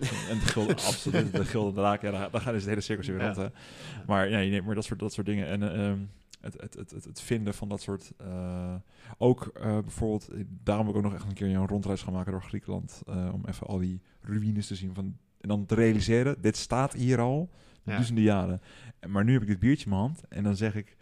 En 0.00 0.38
de 0.38 0.44
gulden, 0.46 0.76
absoluut. 0.90 1.32
De 1.32 1.44
gulden 1.44 1.74
draak, 1.74 2.02
ja, 2.02 2.10
daar, 2.10 2.30
daar 2.30 2.40
gaan 2.40 2.52
dus 2.52 2.62
de 2.62 2.68
hele 2.68 2.80
circus 2.80 3.06
weer 3.06 3.20
rond. 3.20 3.36
Hè. 3.36 3.46
Maar 4.06 4.28
ja, 4.28 4.36
nee, 4.36 4.62
maar 4.62 4.74
dat 4.74 4.84
soort, 4.84 5.00
dat 5.00 5.12
soort 5.12 5.26
dingen. 5.26 5.46
En 5.46 5.62
eh, 5.62 5.88
ehm, 5.88 5.98
het, 6.40 6.60
het, 6.60 6.74
het, 6.74 6.90
het, 6.90 7.04
het 7.04 7.20
vinden 7.20 7.54
van 7.54 7.68
dat 7.68 7.80
soort... 7.80 8.12
eh, 8.16 8.74
ook 9.18 9.46
eh, 9.54 9.78
bijvoorbeeld, 9.78 10.28
daarom 10.64 10.86
wil 10.86 10.94
ik 10.94 11.00
ook 11.04 11.10
nog 11.10 11.14
echt 11.20 11.28
een 11.28 11.34
keer 11.34 11.48
een 11.56 11.66
rondreis 11.66 12.02
gaan 12.02 12.12
maken 12.12 12.32
door 12.32 12.42
Griekenland. 12.42 13.02
om 13.32 13.42
even 13.48 13.66
al 13.66 13.78
die 13.78 14.00
ruïnes 14.22 14.66
te 14.66 14.74
zien. 14.74 14.94
Van, 14.94 15.16
en 15.40 15.48
dan 15.48 15.66
te 15.66 15.74
realiseren, 15.74 16.36
dit 16.40 16.56
staat 16.56 16.92
hier 16.92 17.20
al 17.20 17.50
Ja. 17.82 17.92
duizenden 17.92 18.24
jaren. 18.24 18.60
En- 18.98 19.10
Maar 19.10 19.24
nu 19.24 19.32
heb 19.32 19.42
ik 19.42 19.48
dit 19.48 19.58
biertje 19.58 19.84
in 19.84 19.90
mijn 19.90 20.02
hand 20.02 20.22
en 20.28 20.42
dan 20.42 20.56
zeg 20.56 20.74
ik... 20.74 20.96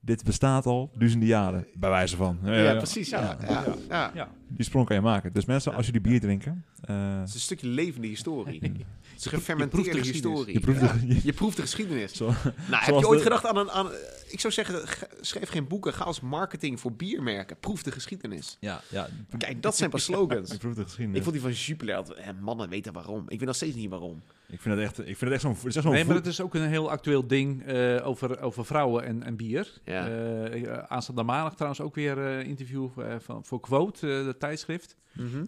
Dit 0.00 0.24
bestaat 0.24 0.66
al 0.66 0.90
duizenden 0.98 1.28
jaren, 1.28 1.66
bij 1.74 1.90
wijze 1.90 2.16
van. 2.16 2.38
Ja, 2.44 2.74
precies. 2.76 3.08
Ja, 3.08 3.36
ja, 3.48 3.64
ja. 3.88 4.10
Ja. 4.14 4.28
Die 4.48 4.64
sprong 4.64 4.86
kan 4.86 4.96
je 4.96 5.02
maken. 5.02 5.32
Dus 5.32 5.44
mensen, 5.44 5.74
als 5.74 5.86
jullie 5.86 6.00
bier 6.00 6.20
drinken... 6.20 6.64
eh, 6.80 7.18
Het 7.18 7.28
is 7.28 7.34
een 7.34 7.40
stukje 7.40 7.66
levende 7.68 8.06
historie. 8.06 8.60
Is 9.18 9.26
gefermenteerde 9.26 9.98
geschiedenis. 9.98 10.36
historie. 10.38 10.54
je 10.54 10.60
proeft 10.60 10.80
Ja. 10.80 11.06
de- 11.14 11.20
Je 11.22 11.32
proeft 11.32 11.56
de 11.56 11.62
geschiedenis. 11.62 12.12
Zo- 12.12 12.24
Nou, 12.26 12.34
heb 12.68 12.94
je 12.98 13.06
ooit 13.06 13.18
de- 13.18 13.22
gedacht 13.24 13.46
aan 13.46 13.56
een... 13.56 13.70
Aan, 13.70 13.90
ik 14.28 14.40
zou 14.40 14.52
zeggen, 14.52 14.88
ge- 14.88 15.08
schrijf 15.20 15.48
geen 15.48 15.66
boeken. 15.66 15.92
Ga 15.94 16.04
als 16.04 16.20
marketing 16.20 16.80
voor 16.80 16.92
biermerken. 16.92 17.56
Proef 17.60 17.82
de 17.82 17.90
geschiedenis. 17.90 18.56
Ja, 18.60 18.80
ja. 18.90 19.08
Kijk, 19.38 19.62
dat 19.62 19.76
zijn 19.76 19.90
pas 19.90 20.04
slogans. 20.04 20.50
Ik 20.54 20.58
proef 20.58 20.74
de 20.74 20.82
geschiedenis. 20.82 21.16
Ik 21.16 21.22
vond 21.22 21.34
die 21.34 21.44
van 21.44 21.52
Jupiler, 21.52 22.34
mannen 22.40 22.68
weten 22.68 22.92
waarom. 22.92 23.22
Ik 23.28 23.38
weet 23.38 23.46
nog 23.46 23.56
steeds 23.56 23.76
niet 23.76 23.90
waarom. 23.90 24.22
Ik 24.48 24.60
vind 24.60 24.74
het 24.74 24.84
echt, 24.84 24.98
ik 24.98 25.04
vind 25.04 25.20
het 25.20 25.30
echt 25.30 25.40
zo'n... 25.40 25.50
Het 25.54 25.64
is 25.64 25.74
echt 25.74 25.84
zo'n 25.84 25.94
Nee, 25.94 26.04
maar 26.04 26.14
het 26.14 26.26
is 26.26 26.40
ook 26.40 26.54
een 26.54 26.68
heel 26.68 26.90
actueel 26.90 27.26
ding 27.26 27.62
eh, 27.66 28.06
over, 28.06 28.40
over 28.40 28.64
vrouwen 28.64 29.04
en, 29.04 29.22
en 29.22 29.36
bier. 29.36 29.72
Ja. 29.84 30.08
Eh, 30.08 30.78
aanstaande 30.88 31.22
maandag 31.22 31.52
trouwens 31.54 31.80
ook 31.80 31.94
weer 31.94 32.18
een 32.18 32.46
interview 32.46 32.88
eh, 32.98 33.14
van, 33.18 33.44
voor 33.44 33.60
Quote, 33.60 34.18
eh, 34.18 34.24
de 34.24 34.36
tijdschrift. 34.38 34.96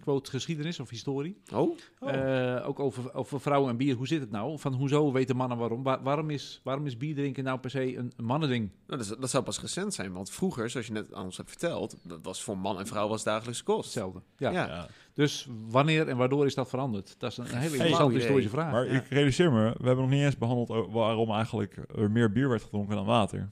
Quote 0.01 0.29
geschiedenis 0.29 0.79
of 0.79 0.89
historie. 0.89 1.37
Oh? 1.53 1.77
Eh, 1.99 2.67
ook 2.67 2.79
over, 2.79 3.13
over 3.13 3.41
vrouwen 3.41 3.60
en 3.69 3.77
bier. 3.77 3.95
Hoe 3.95 4.07
zit 4.07 4.19
het 4.21 4.31
nou? 4.31 4.59
Van 4.59 4.73
hoezo 4.73 5.11
weten 5.11 5.35
mannen 5.35 5.57
waarom? 5.57 5.83
Wa- 5.83 6.01
waarom, 6.01 6.29
is, 6.29 6.61
waarom 6.63 6.85
is 6.85 6.97
bier 6.97 7.15
drinken 7.15 7.43
nou 7.43 7.59
per 7.59 7.69
se 7.69 7.97
een, 7.97 8.11
een 8.17 8.25
mannending? 8.25 8.69
Nou, 8.87 8.99
dat, 9.01 9.11
is- 9.11 9.17
dat 9.19 9.29
zou 9.29 9.43
pas 9.43 9.61
recent 9.61 9.93
zijn. 9.93 10.13
Want 10.13 10.29
vroeger, 10.29 10.69
zoals 10.69 10.87
je 10.87 10.93
net 10.93 11.13
aan 11.13 11.25
ons 11.25 11.37
hebt 11.37 11.49
verteld... 11.49 11.97
dat 12.03 12.19
was 12.21 12.43
voor 12.43 12.57
man 12.57 12.79
en 12.79 12.87
vrouw 12.87 13.07
was 13.07 13.23
dagelijkse 13.23 13.63
kost. 13.63 13.83
Hetzelfde. 13.83 14.21
Ja. 14.37 14.49
Ja. 14.51 14.65
Ja. 14.67 14.87
Dus 15.13 15.47
wanneer 15.69 16.07
en 16.07 16.17
waardoor 16.17 16.45
is 16.45 16.55
dat 16.55 16.69
veranderd? 16.69 17.15
Dat 17.17 17.31
is 17.31 17.37
een 17.37 17.45
hele 17.45 17.75
interessante 17.75 18.15
historische 18.15 18.49
vraag. 18.49 18.71
Maar 18.71 18.85
Ja. 18.85 18.91
ik 18.99 19.07
realiseer 19.09 19.51
me, 19.51 19.63
we 19.77 19.85
hebben 19.87 20.03
nog 20.05 20.09
niet 20.13 20.23
eens 20.23 20.37
behandeld 20.37 20.69
o- 20.69 20.89
waarom 20.91 21.31
eigenlijk 21.31 21.77
er 21.95 22.11
meer 22.11 22.31
bier 22.31 22.49
werd 22.49 22.61
gedronken 22.63 22.95
dan 22.95 23.05
water. 23.05 23.49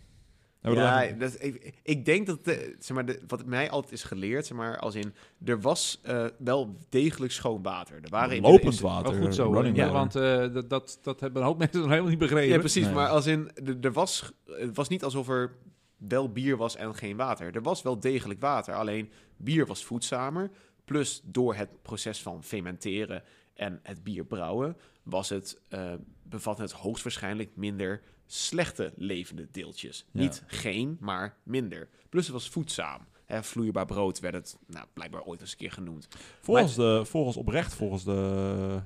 Dat 0.62 0.74
Ja, 0.74 1.06
dat, 1.08 1.44
ik, 1.44 1.80
ik 1.84 2.06
denk 2.06 2.28
dat, 2.28 2.46
de, 2.46 2.76
zeg 2.80 2.96
maar, 2.96 3.06
de, 3.06 3.20
wat 3.28 3.46
mij 3.46 3.70
altijd 3.70 3.92
is 3.94 4.04
geleerd, 4.04 4.46
zeg 4.46 4.58
maar, 4.58 4.78
als 4.78 4.96
in, 4.96 5.14
er 5.46 5.62
was 5.62 6.00
eh, 6.04 6.26
wel 6.38 6.76
degelijk 6.90 7.32
schoon 7.32 7.62
water. 7.64 8.00
Er 8.04 8.10
waren 8.10 8.36
in- 8.36 8.42
lopend 8.42 8.74
is- 8.74 8.80
water. 8.80 9.12
Wel 9.14 9.22
goed 9.22 9.36
zo. 9.36 9.52
running 9.54 9.76
Ja, 9.78 9.90
water. 9.92 10.22
want 10.22 10.48
eh, 10.50 10.54
dat, 10.54 10.70
dat, 10.70 11.00
dat 11.02 11.20
hebben 11.20 11.42
een 11.42 11.48
hoop 11.48 11.58
mensen 11.64 11.80
nog 11.80 11.90
helemaal 11.90 12.10
niet 12.10 12.20
begrepen. 12.20 12.50
Ja, 12.54 12.58
precies. 12.60 12.86
Nee. 12.86 12.94
Maar 12.94 13.08
als 13.08 13.26
in, 13.26 13.52
er, 13.66 13.78
er 13.82 13.92
was, 13.92 14.32
het 14.46 14.76
was 14.76 14.88
niet 14.88 15.04
alsof 15.04 15.30
er 15.30 15.56
wel 15.98 16.32
bier 16.32 16.58
was 16.58 16.76
en 16.76 16.96
geen 16.96 17.16
water. 17.18 17.56
Er 17.56 17.62
was 17.62 17.82
wel 17.82 18.00
degelijk 18.00 18.40
water. 18.40 18.74
Alleen 18.74 19.12
bier 19.38 19.66
was 19.66 19.86
voedzamer. 19.86 20.50
Plus 20.86 21.22
door 21.26 21.56
het 21.56 21.82
proces 21.82 22.22
van 22.22 22.44
fermenteren 22.44 23.24
en 23.54 23.80
het 23.84 24.04
bier 24.04 24.26
brouwen, 24.26 24.78
was 25.04 25.30
het, 25.30 25.62
eh 25.70 25.94
bevatte 26.24 26.62
het 26.62 26.72
hoogstwaarschijnlijk 26.72 27.50
minder 27.56 28.02
slechte 28.32 28.94
levende 28.96 29.48
deeltjes. 29.52 30.06
Ja. 30.12 30.22
Niet 30.22 30.44
geen, 30.48 30.98
maar 31.00 31.36
minder. 31.44 31.88
Plus 32.10 32.24
het 32.24 32.34
was 32.34 32.50
voedzaam. 32.50 33.02
Hè, 33.26 33.44
vloeibaar 33.44 33.86
brood 33.86 34.20
werd 34.20 34.34
het 34.34 34.58
nou, 34.68 34.86
blijkbaar 34.94 35.22
ooit 35.24 35.42
eens 35.42 35.52
een 35.52 35.58
keer 35.58 35.72
genoemd. 35.72 36.08
volgens, 36.42 36.76
de, 36.76 37.02
volgens 37.06 37.38
oprecht, 37.38 37.74
volgens 37.74 38.04
de 38.04 38.82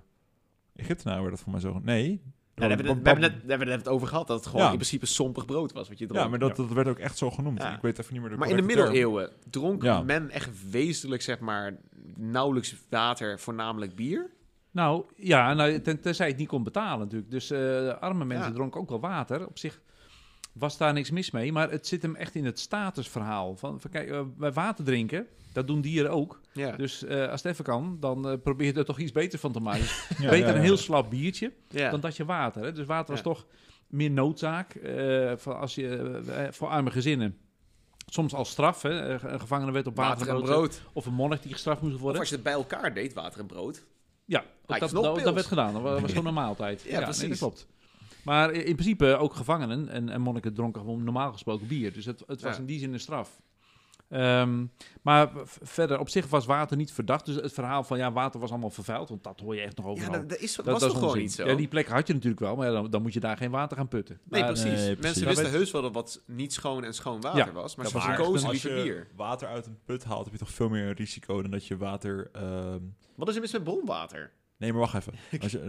Egyptenaren 0.76 1.22
werd 1.22 1.34
het 1.34 1.44
voor 1.44 1.52
mij 1.52 1.62
zo. 1.62 1.80
Nee. 1.84 2.22
Ja, 2.56 2.68
daar 2.68 2.70
hebben 2.78 2.86
we, 3.04 3.10
hebben 3.10 3.24
het, 3.32 3.42
we 3.44 3.50
hebben 3.50 3.68
het 3.68 3.78
net 3.78 3.88
over 3.88 4.08
gehad 4.08 4.28
dat 4.28 4.38
het 4.38 4.46
gewoon 4.48 4.62
Ja. 4.66 4.72
in 4.72 4.78
principe 4.78 5.06
sompig 5.06 5.46
brood 5.46 5.72
was 5.72 5.88
wat 5.90 6.00
je 6.00 6.06
dronk. 6.06 6.24
Ja, 6.24 6.30
maar 6.30 6.40
dat, 6.40 6.56
dat 6.56 6.72
werd 6.72 6.88
ook 6.88 7.00
echt 7.00 7.18
zo 7.18 7.32
genoemd. 7.32 7.62
Ja. 7.62 7.76
Ik 7.76 7.82
weet 7.82 8.00
even 8.00 8.14
niet 8.14 8.22
meer 8.22 8.32
de 8.32 8.38
Maar 8.38 8.50
in 8.50 8.56
de 8.56 8.64
term. 8.66 8.76
middeleeuwen 8.78 9.32
dronk 9.50 9.84
Ja. 9.84 10.02
men 10.04 10.30
echt 10.30 10.70
wezenlijk, 10.70 11.22
zeg 11.22 11.40
maar, 11.40 11.78
nauwelijks 12.16 12.76
water, 12.90 13.40
voornamelijk 13.40 13.96
bier. 13.96 14.30
Nou, 14.74 15.06
ja, 15.16 15.54
nou, 15.54 15.82
ten, 15.82 16.02
tenzij 16.02 16.28
het 16.28 16.38
niet 16.38 16.48
kon 16.48 16.64
betalen 16.64 17.00
natuurlijk. 17.00 17.32
Dus 17.32 17.52
eh, 17.52 17.88
arme 17.88 18.26
mensen 18.26 18.48
Ja. 18.50 18.54
dronken 18.56 18.82
ook 18.82 18.90
wel 18.90 19.00
water. 19.00 19.48
Op 19.48 19.58
zich 19.58 19.82
was 20.54 20.78
daar 20.78 20.94
niks 20.94 21.12
mis 21.12 21.32
mee. 21.32 21.52
Maar 21.52 21.72
het 21.72 21.88
zit 21.88 22.02
hem 22.02 22.16
echt 22.16 22.36
in 22.36 22.46
het 22.46 22.60
statusverhaal. 22.60 23.56
Van, 23.56 23.82
van 23.82 23.92
kijk, 23.92 24.10
eh, 24.10 24.22
water 24.54 24.86
drinken, 24.86 25.28
dat 25.54 25.68
doen 25.68 25.82
dieren 25.82 26.12
ook. 26.12 26.42
Ja, 26.54 26.72
Dus 26.76 27.04
eh, 27.04 27.30
als 27.30 27.44
het 27.44 27.52
even 27.52 27.64
kan, 27.66 27.98
dan 28.00 28.40
probeer 28.44 28.68
je 28.68 28.74
er 28.74 28.86
toch 28.86 29.00
iets 29.00 29.12
beter 29.12 29.40
van 29.40 29.52
te 29.52 29.60
maken. 29.60 29.86
Ja, 30.20 30.30
Beter 30.30 30.48
ja, 30.50 30.56
een 30.56 30.62
heel 30.62 30.78
slap 30.78 31.10
biertje 31.10 31.54
dan 31.68 32.00
dat 32.00 32.18
je 32.18 32.26
water. 32.26 32.64
Hè? 32.64 32.72
Dus 32.72 32.86
water 32.86 33.14
was 33.14 33.24
toch 33.24 33.46
meer 33.88 34.12
noodzaak 34.12 34.80
voor, 35.38 35.56
als 35.56 35.76
je, 35.76 36.20
voor 36.52 36.68
arme 36.68 36.92
gezinnen. 36.92 37.38
Soms 38.06 38.34
als 38.34 38.50
straf, 38.50 38.82
hè? 38.82 38.92
een 39.32 39.40
gevangene 39.40 39.72
werd 39.72 39.88
op 39.88 39.96
water, 39.96 40.18
water 40.26 40.36
en 40.36 40.42
brood. 40.50 40.82
Of 40.94 41.06
een 41.06 41.14
monnik 41.14 41.42
die 41.42 41.52
gestraft 41.54 41.82
moest 41.82 41.96
Of 41.96 42.02
worden. 42.02 42.20
als 42.20 42.30
je 42.30 42.36
het 42.36 42.44
bij 42.44 42.54
elkaar 42.54 42.94
deed, 42.94 43.14
water 43.14 43.40
en 43.40 43.46
brood. 43.46 43.86
Ja, 44.26 44.44
dat, 44.66 45.34
werd 45.34 45.46
gedaan. 45.46 45.74
Dat 45.74 45.82
wa- 45.82 46.00
was 46.00 46.12
gewoon 46.12 46.26
een 46.28 46.34
maaltijd. 46.34 46.82
Ja, 46.82 47.02
precies. 47.02 47.30
dat 47.30 47.38
klopt. 47.38 47.68
Maar 48.24 48.52
in 48.52 48.76
principe 48.76 49.16
ook 49.16 49.34
gevangenen 49.34 49.90
en, 49.90 50.10
en 50.10 50.22
monniken 50.22 50.54
dronken 50.54 50.82
gewoon 50.82 51.04
normaal 51.04 51.32
gesproken 51.32 51.68
bier. 51.68 51.94
Dus 51.94 52.06
het, 52.06 52.24
het 52.28 52.42
was 52.42 52.54
Ja. 52.54 52.60
in 52.60 52.66
die 52.66 52.80
zin 52.80 52.94
een 52.94 53.00
straf. 53.00 53.42
Ehm, 54.10 54.66
maar 55.02 55.32
verder, 55.62 56.00
op 56.00 56.10
zich 56.10 56.28
was 56.28 56.46
water 56.46 56.78
niet 56.78 56.92
verdacht. 56.92 57.26
Dus 57.26 57.36
het 57.36 57.54
verhaal 57.54 57.84
van 57.84 57.98
ja, 57.98 58.12
water 58.12 58.40
was 58.40 58.50
allemaal 58.50 58.70
vervuild, 58.70 59.10
want 59.10 59.24
dat 59.24 59.40
hoor 59.40 59.56
je 59.56 59.62
echt 59.62 59.78
nog 59.78 59.86
Ja, 59.86 59.92
overal. 59.92 60.12
dat, 60.12 60.30
dat 60.30 60.40
is, 60.40 60.56
Dat- 60.56 60.66
was 60.66 60.80
dat 60.80 60.90
toch 60.90 61.00
gewoon 61.00 61.18
niet 61.18 61.32
zo? 61.34 61.46
Ja, 61.48 61.56
die 61.56 61.68
plek 61.68 61.88
had 61.88 62.08
je 62.08 62.14
natuurlijk 62.14 62.42
wel, 62.42 62.56
maar 62.56 62.68
ja, 62.68 62.74
dan, 62.74 62.90
dan 62.90 63.02
moet 63.02 63.14
je 63.14 63.20
daar 63.20 63.38
geen 63.38 63.52
water 63.52 63.78
gaan 63.78 63.88
putten. 63.88 64.20
Nee, 64.24 64.42
Maar, 64.42 64.52
precies. 64.52 64.66
nee, 64.72 64.76
precies. 64.96 65.02
Mensen 65.02 65.26
wisten 65.26 65.50
heus 65.50 65.72
wel 65.72 65.82
dat 65.82 65.94
wat 65.94 66.22
niet 66.26 66.54
schoon 66.54 66.84
en 66.84 66.94
schoon 66.94 67.22
water 67.22 67.46
Ja, 67.46 67.52
was. 67.52 67.76
Maar 67.76 67.92
dat 67.92 68.02
ze 68.02 68.14
kozen 68.18 68.50
liever 68.50 68.78
je 68.78 68.84
bier. 68.84 69.08
water 69.16 69.48
uit 69.48 69.66
een 69.66 69.78
put 69.86 70.04
haalt, 70.04 70.24
heb 70.24 70.34
je 70.34 70.40
toch 70.40 70.50
veel 70.52 70.70
meer 70.70 70.94
risico 70.94 71.42
dan 71.42 71.52
dat 71.52 71.66
je 71.68 71.78
water... 71.78 72.30
ehm, 72.34 72.80
Wat 73.16 73.28
is 73.30 73.36
er 73.36 73.42
mis 73.42 73.52
met 73.52 73.64
bronwater? 73.64 74.32
Nee, 74.64 74.72
maar 74.72 74.82
wacht 74.82 74.94
even. 74.96 75.14
Als 75.44 75.52
je. 75.52 75.60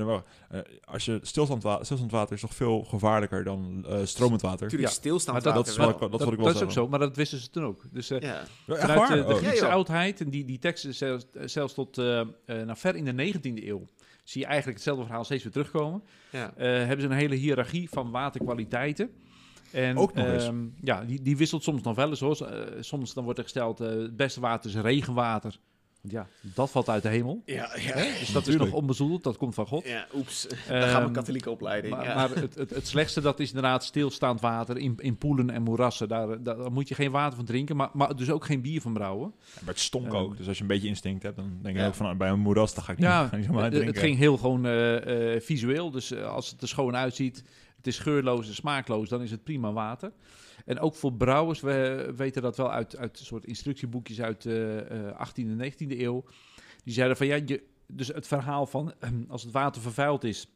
Eh, 0.48 0.58
als 0.84 1.04
je 1.04 1.18
stilstand, 1.22 1.62
wa 1.62 1.84
stilstand 1.84 2.10
water 2.10 2.34
is 2.34 2.40
toch 2.40 2.54
veel 2.54 2.82
gevaarlijker 2.84 3.44
dan 3.44 3.84
eh, 3.88 3.98
stromend 4.04 4.40
water? 4.42 4.62
Natuurlijk 4.62 4.92
Ja, 5.04 5.10
dat- 5.10 5.24
water 5.24 5.52
dat 5.54 5.66
is 5.66 5.76
wel. 5.76 5.98
dat 5.98 6.10
dat, 6.10 6.20
wil 6.22 6.32
ik 6.32 6.36
wel 6.36 6.46
dat 6.46 6.54
is 6.54 6.62
ook 6.62 6.70
zeggen. 6.70 6.72
zo, 6.72 6.88
maar 6.88 6.98
dat 6.98 7.16
wisten 7.16 7.38
ze 7.38 7.50
toen 7.50 7.64
ook. 7.64 7.82
Dus 7.92 8.10
eh, 8.10 8.20
Ja. 8.20 8.42
Vanuit 8.66 9.08
de 9.26 9.32
Oh. 9.32 9.34
Griekse 9.40 9.68
oudheid, 9.68 10.20
en 10.20 10.30
die, 10.30 10.44
die 10.44 10.58
teksten 10.58 10.94
zelfs, 10.94 11.26
zelfs 11.44 11.74
tot 11.74 11.98
eh, 11.98 12.20
eh, 12.20 12.26
nou, 12.46 12.76
ver 12.76 12.96
in 12.96 13.04
de 13.04 13.12
19e 13.34 13.66
eeuw, 13.66 13.84
zie 14.24 14.40
je 14.40 14.46
eigenlijk 14.46 14.76
hetzelfde 14.76 15.04
verhaal 15.04 15.24
steeds 15.24 15.42
weer 15.42 15.52
terugkomen. 15.52 16.02
Ja. 16.30 16.52
eh, 16.56 16.66
hebben 16.66 17.00
ze 17.00 17.06
een 17.06 17.12
hele 17.18 17.34
hiërarchie 17.34 17.88
van 17.90 18.10
waterkwaliteiten. 18.10 19.10
En, 19.72 19.96
Ook 19.96 20.14
nog 20.14 20.26
eens. 20.26 20.44
ehm, 20.44 20.64
ja, 20.82 21.04
die, 21.04 21.22
die 21.22 21.36
wisselt 21.36 21.62
soms 21.62 21.82
nog 21.82 21.96
wel 21.96 22.08
eens 22.08 22.20
hoor. 22.20 22.48
Soms 22.80 23.14
dan 23.14 23.24
wordt 23.24 23.38
er 23.38 23.44
gesteld, 23.44 23.80
eh, 23.80 23.88
het 23.88 24.16
beste 24.16 24.40
water 24.40 24.70
is 24.70 24.76
regenwater. 24.76 25.58
Want 26.05 26.16
ja, 26.16 26.26
dat 26.40 26.70
valt 26.70 26.89
uit 26.89 27.02
de 27.02 27.09
hemel. 27.09 27.43
Ja, 27.44 27.76
ja. 27.76 27.94
Dus 27.94 28.32
dat 28.32 28.47
is 28.47 28.56
nog 28.56 28.72
onbezoedeld, 28.72 29.22
dat 29.22 29.36
komt 29.36 29.55
van 29.55 29.66
God. 29.66 29.85
ja, 29.86 30.06
oeps. 30.14 30.47
Ehm, 30.47 30.81
Dan 30.81 30.89
gaan 30.89 31.05
we 31.05 31.10
katholieke 31.10 31.51
opleiding. 31.51 31.94
Maar, 31.94 32.05
ja. 32.05 32.14
maar 32.14 32.31
het, 32.31 32.55
het, 32.55 32.70
het 32.70 32.86
slechtste, 32.89 33.20
dat 33.20 33.40
is 33.40 33.48
inderdaad 33.48 33.85
stilstaand 33.85 34.40
water 34.40 34.76
in, 34.78 34.94
in 34.98 35.16
poelen 35.16 35.51
en 35.51 35.62
moerassen. 35.62 36.09
Daar, 36.09 36.43
daar, 36.43 36.56
daar 36.56 36.72
moet 36.72 36.89
je 36.89 36.94
geen 36.94 37.10
water 37.10 37.36
van 37.36 37.44
drinken, 37.44 37.76
maar, 37.76 37.89
maar 37.93 38.16
dus 38.16 38.31
ook 38.31 38.44
geen 38.44 38.60
bier 38.60 38.81
van 38.81 38.93
brouwen. 38.93 39.32
Ja, 39.39 39.51
maar 39.60 39.74
het 39.74 39.82
stonk 39.82 40.06
Ehm, 40.06 40.14
ook. 40.16 40.36
Dus 40.36 40.47
als 40.48 40.56
je 40.56 40.62
een 40.62 40.68
beetje 40.68 40.89
instinct 40.89 41.22
hebt, 41.22 41.36
dan 41.36 41.59
denk 41.62 41.74
je 41.76 41.81
Ja. 41.82 41.89
ook 41.89 41.94
van... 41.94 42.16
bij 42.16 42.28
een 42.31 42.40
moeras, 42.40 42.74
dan 42.74 42.85
ga 42.85 42.93
ik 42.93 42.98
niet, 42.98 43.06
Ja, 43.06 43.18
ga 43.20 43.24
ik 43.26 43.36
niet 43.36 43.44
zomaar 43.44 43.62
het, 43.62 43.70
drinken. 43.72 43.93
het 43.94 44.02
ging 44.02 44.18
heel 44.18 44.36
gewoon 44.36 44.66
eh, 44.66 45.35
eh, 45.35 45.40
visueel. 45.43 45.90
Dus 45.90 46.10
eh, 46.10 46.32
als 46.32 46.51
het 46.51 46.62
er 46.62 46.68
schoon 46.68 46.97
uitziet, 46.97 47.43
het 47.85 47.93
is 47.93 47.98
geurloos 47.98 48.48
en 48.48 48.55
smaakloos, 48.55 49.09
dan 49.09 49.23
is 49.23 49.31
het 49.31 49.44
prima 49.44 49.73
water. 49.73 50.12
En 50.65 50.78
ook 50.78 50.94
voor 50.94 51.12
brouwers, 51.12 51.61
we 51.61 52.12
weten 52.16 52.43
dat 52.43 52.56
wel 52.56 52.70
uit, 52.70 52.97
uit 52.97 53.19
soort 53.19 53.44
instructieboekjes 53.44 54.20
uit 54.20 54.43
de 54.43 54.86
eh 54.89 55.28
18e 55.28 55.59
en 55.59 55.73
19e 55.73 55.98
eeuw. 55.98 56.24
Die 56.85 56.94
zeiden 56.94 57.16
van 57.16 57.27
ja, 57.27 57.35
je, 57.47 57.62
dus 57.86 58.09
het 58.09 58.27
verhaal 58.27 58.66
van 58.66 58.94
als 59.28 59.43
het 59.43 59.52
water 59.52 59.82
vervuild 59.82 60.24
is, 60.24 60.47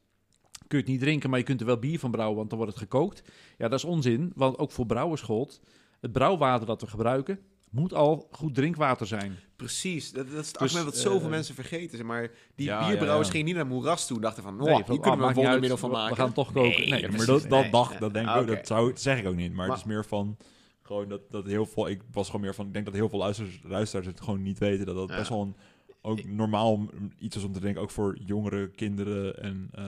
kun 0.67 0.79
je 0.79 0.85
het 0.85 0.87
niet 0.87 1.01
drinken, 1.01 1.31
maar 1.31 1.39
je 1.39 1.45
kunt 1.45 1.61
er 1.61 1.67
wel 1.67 1.79
bier 1.79 1.99
van 1.99 2.11
brouwen, 2.11 2.37
want 2.37 2.49
dan 2.51 2.59
wordt 2.59 2.75
het 2.75 2.83
gekookt. 2.83 3.23
Ja, 3.59 3.69
dat 3.69 3.79
is 3.79 3.85
onzin, 3.85 4.33
want 4.35 4.59
ook 4.59 4.73
voor 4.73 4.87
brouwers 4.87 5.23
gold, 5.23 5.61
het 6.01 6.13
brouwwater 6.13 6.67
dat 6.67 6.81
we 6.81 6.87
gebruiken, 6.87 7.39
moet 7.71 7.95
al 7.95 8.29
goed 8.31 8.55
drinkwater 8.55 9.07
zijn. 9.07 9.37
Precies, 9.57 10.13
dat, 10.13 10.31
dat 10.31 10.41
is 10.41 10.47
het 10.47 10.59
Dus, 10.59 10.63
argument 10.63 10.85
wat 10.85 10.97
zoveel 10.97 11.21
eh, 11.25 11.29
mensen 11.31 11.55
vergeten. 11.55 12.07
Maar 12.07 12.31
die 12.55 12.67
Ja, 12.67 12.87
bierbrouwers 12.87 13.19
ja, 13.19 13.25
ja. 13.25 13.31
gingen 13.31 13.47
niet 13.47 13.55
naar 13.55 13.67
moeras 13.67 14.07
toe 14.07 14.17
en 14.17 14.23
dachten 14.23 14.43
van, 14.43 14.61
oh, 14.61 14.67
Nee, 14.67 14.75
hier 14.75 14.85
van, 14.85 15.01
kunnen 15.01 15.13
ah, 15.19 15.25
we 15.25 15.29
een 15.29 15.35
wondermiddel 15.35 15.77
van 15.79 15.91
maken. 15.91 16.17
We 16.17 16.21
gaan 16.23 16.33
toch 16.33 16.53
koken. 16.53 16.63
Nee, 16.71 16.89
Nee, 16.91 17.01
Ja, 17.01 17.09
precies. 17.09 17.17
maar 17.17 17.27
dat, 17.27 17.51
dat, 17.51 17.61
Nee, 17.63 17.71
dacht, 17.71 17.99
dat 18.01 18.13
denk 18.15 18.27
ik 18.29 18.35
Ah. 18.35 18.47
Dat, 18.47 18.67
zou, 18.67 18.89
dat 18.89 19.01
zeg 19.01 19.19
ik 19.19 19.27
ook 19.27 19.35
niet. 19.37 19.49
Maar, 19.53 19.67
Maar- 19.67 19.77
het 19.77 19.87
is 19.87 19.93
meer 19.93 20.05
van... 20.05 20.37
Gewoon 20.83 21.09
dat, 21.09 21.21
dat 21.31 21.47
heel 21.47 21.67
veel... 21.67 21.89
Ik 21.89 22.03
was 22.13 22.27
gewoon 22.27 22.41
meer 22.41 22.55
van... 22.55 22.67
Ik 22.67 22.73
denk 22.73 22.85
dat 22.85 22.95
heel 22.95 23.09
veel 23.09 23.19
luisteraars, 23.19 23.61
luisteraars 23.65 24.07
het 24.07 24.21
gewoon 24.21 24.43
niet 24.43 24.59
weten. 24.59 24.87
Dat 24.87 24.95
dat 24.95 25.07
best 25.07 25.29
wel 25.29 25.41
een, 25.43 25.57
ook 26.03 26.25
normaal 26.25 26.89
iets 27.19 27.37
is 27.37 27.45
om 27.45 27.53
te 27.53 27.61
drinken. 27.61 27.83
Ook 27.83 27.91
voor 27.91 28.19
jongere 28.25 28.71
kinderen 28.71 29.43
en... 29.43 29.69
eh, 29.73 29.85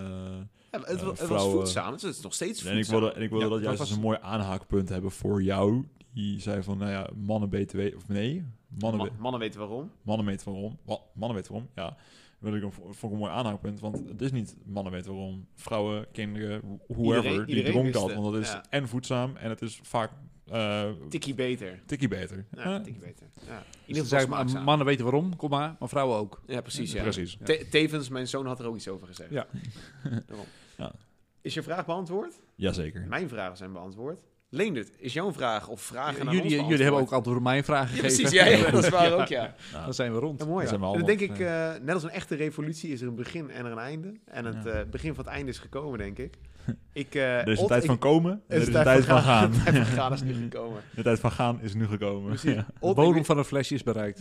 Ja, 0.70 0.78
het, 0.80 1.00
eh, 1.02 1.08
het 1.08 1.26
was 1.26 1.42
voedzaam, 1.42 1.92
het 1.92 2.02
is 2.02 2.20
nog 2.20 2.34
steeds 2.34 2.64
en 2.64 2.78
ik 2.78 2.86
wilde, 2.86 3.12
en 3.12 3.22
ik 3.22 3.30
wilde 3.30 3.44
Ja, 3.44 3.50
dat 3.50 3.62
juist 3.62 3.80
als 3.80 3.90
een 3.90 4.00
mooi 4.00 4.18
aanhaakpunt 4.20 4.88
hebben 4.88 5.10
voor 5.10 5.42
jou. 5.42 5.84
Die 6.14 6.40
zei 6.40 6.62
van, 6.62 6.78
nou 6.78 6.90
ja, 6.90 7.08
mannen 7.16 7.48
BTW... 7.48 7.78
Of 7.96 8.08
nee, 8.08 8.44
mannen, 8.80 9.00
Ma- 9.06 9.20
mannen 9.20 9.40
weten 9.40 9.58
waarom. 9.60 9.90
mannen 10.02 10.26
weten 10.26 10.52
waarom. 10.52 10.78
Wa- 10.84 10.98
Mannen 11.14 11.36
weten 11.36 11.52
waarom, 11.52 11.70
ja. 11.74 11.96
Wil 12.38 12.54
ik 12.54 12.62
een, 12.62 12.72
vond 12.72 13.12
een 13.12 13.18
mooi 13.18 13.32
aanhaakpunt, 13.32 13.80
want 13.80 14.08
het 14.08 14.22
is 14.22 14.32
niet 14.32 14.56
mannen 14.64 14.92
weten 14.92 15.12
waarom. 15.12 15.46
Vrouwen, 15.54 16.06
kinderen, 16.12 16.60
wh- 16.60 16.92
whoever, 16.94 17.16
Iedereen- 17.16 17.46
die 17.46 17.56
iedereen 17.56 17.72
dronk 17.72 17.92
dat. 17.92 18.02
het, 18.06 18.14
Want 18.18 18.32
dat 18.32 18.42
is 18.42 18.50
ja. 18.50 18.64
en 18.70 18.88
voedzaam 18.88 19.36
en 19.36 19.48
het 19.50 19.62
is 19.62 19.80
vaak 19.82 20.10
eh 20.46 20.90
Tikkie 21.08 21.34
beter. 21.34 21.82
tikkie 21.86 22.08
beter. 22.08 22.44
Ja, 22.56 22.80
tikkie 22.80 23.02
beter. 23.02 23.26
Ja. 23.46 23.58
In 23.86 23.94
ieder 23.94 24.18
geval 24.18 24.62
mannen 24.62 24.86
weten 24.86 25.04
waarom, 25.04 25.36
kom 25.36 25.50
maar, 25.50 25.76
maar 25.78 25.88
vrouwen 25.88 26.16
ook. 26.18 26.42
Ja, 26.46 26.60
precies. 26.60 26.92
Ja. 26.92 27.02
Precies. 27.02 27.38
Te- 27.44 27.66
tevens, 27.70 28.08
mijn 28.08 28.28
zoon 28.28 28.46
had 28.46 28.58
er 28.60 28.66
ook 28.66 28.76
iets 28.76 28.88
over 28.88 29.06
gezegd. 29.06 29.30
Ja. 29.30 29.46
Daarom. 30.26 30.46
Ja. 30.76 30.92
Is 31.40 31.54
je 31.54 31.62
vraag 31.62 31.86
beantwoord? 31.86 32.40
Jazeker. 32.54 33.06
Mijn 33.08 33.28
vragen 33.28 33.56
zijn 33.56 33.72
beantwoord. 33.72 34.20
Leendert, 34.52 34.90
is 34.98 35.12
jouw 35.12 35.32
vraag 35.32 35.68
of 35.68 35.80
vragen 35.80 36.24
naar 36.24 36.34
jullie, 36.34 36.58
ons 36.58 36.68
jullie 36.68 36.82
hebben 36.84 37.00
ook 37.02 37.12
antwoord 37.12 37.36
op 37.36 37.42
mijn 37.42 37.64
vraag 37.64 37.80
Ja, 37.82 37.96
gegeven. 37.96 38.16
precies, 38.16 38.30
ja, 38.38 38.46
ja, 38.46 38.70
dat 38.70 38.84
is 38.84 38.90
waar 38.90 39.12
ook, 39.12 39.26
ja. 39.26 39.54
Nou, 39.72 39.84
Dan 39.84 39.94
zijn 39.94 40.12
we 40.12 40.18
rond. 40.18 40.40
Ja, 40.40 40.46
mooi, 40.46 40.64
Dan 40.66 40.72
ja. 40.74 40.78
zijn 40.78 40.80
we 40.80 40.98
En 40.98 41.06
dan 41.06 41.16
denk 41.16 41.30
ik, 41.30 41.38
eh, 41.46 41.70
net 41.82 41.94
als 41.94 42.02
een 42.02 42.10
echte 42.10 42.34
revolutie 42.34 42.92
is 42.92 43.00
er 43.00 43.08
een 43.08 43.14
begin 43.14 43.50
en 43.50 43.64
er 43.66 43.72
een 43.72 43.78
einde. 43.78 44.12
En 44.24 44.44
het 44.44 44.64
Ja. 44.64 44.70
eh, 44.70 44.80
begin 44.90 45.14
van 45.14 45.24
het 45.24 45.32
einde 45.34 45.50
is 45.50 45.58
gekomen, 45.58 45.98
denk 45.98 46.18
ik. 46.18 46.34
ik 46.92 47.14
eh, 47.14 47.38
er 47.38 47.48
is 47.48 47.56
een 47.56 47.62
Ot, 47.62 47.68
tijd 47.68 47.82
ik- 47.82 47.88
van 47.88 47.98
komen 47.98 48.32
en 48.32 48.40
er 48.56 48.60
is 48.60 48.66
een 48.66 48.72
tijd 48.72 48.84
tijd 48.84 49.04
van 49.04 49.20
gaan. 49.22 49.50
De 49.52 49.58
tijd 49.62 49.76
van 49.86 49.86
gaan 49.96 50.12
is 50.12 50.22
nu 50.22 50.34
gekomen. 50.34 50.82
De 50.94 51.02
tijd 51.02 51.20
van 51.20 51.30
gaan 51.30 51.58
is 51.62 51.74
nu 51.74 51.86
gekomen. 51.86 52.36
De 52.42 52.64
bodem 52.80 53.24
van 53.24 53.38
een 53.38 53.44
flesje 53.44 53.74
is 53.74 53.82
bereikt. 53.82 54.20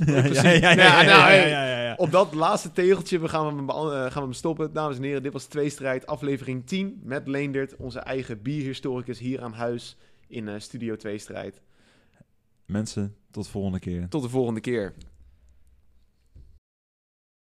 Op 1.98 2.12
dat 2.12 2.34
laatste 2.34 2.72
tegeltje 2.72 3.20
we 3.20 3.28
gaan 3.28 3.48
we, 3.50 3.56
hem 3.56 3.66
beant- 3.66 3.92
eh, 3.92 4.00
gaan 4.00 4.12
we 4.14 4.20
hem 4.20 4.34
stoppen. 4.34 4.74
Dames 4.74 4.98
en 4.98 5.04
heren, 5.04 5.24
dit 5.24 5.34
was 5.34 5.46
Tweestrijd, 5.46 6.06
aflevering 6.08 6.66
10 6.68 7.00
met 7.04 7.28
Leendert, 7.28 7.76
onze 7.76 8.00
eigen 8.00 8.42
bierhistoricus 8.42 9.20
hier 9.20 9.42
aan 9.42 9.54
huis 9.54 9.98
in 10.30 10.48
eh, 10.48 10.60
Studio 10.60 10.96
Tweestrijd. 10.96 11.62
Mensen, 12.66 13.16
tot 13.32 13.48
volgende 13.48 13.80
keer. 13.80 14.08
Tot 14.08 14.22
de 14.22 14.30
volgende 14.30 14.60
keer. 14.60 14.94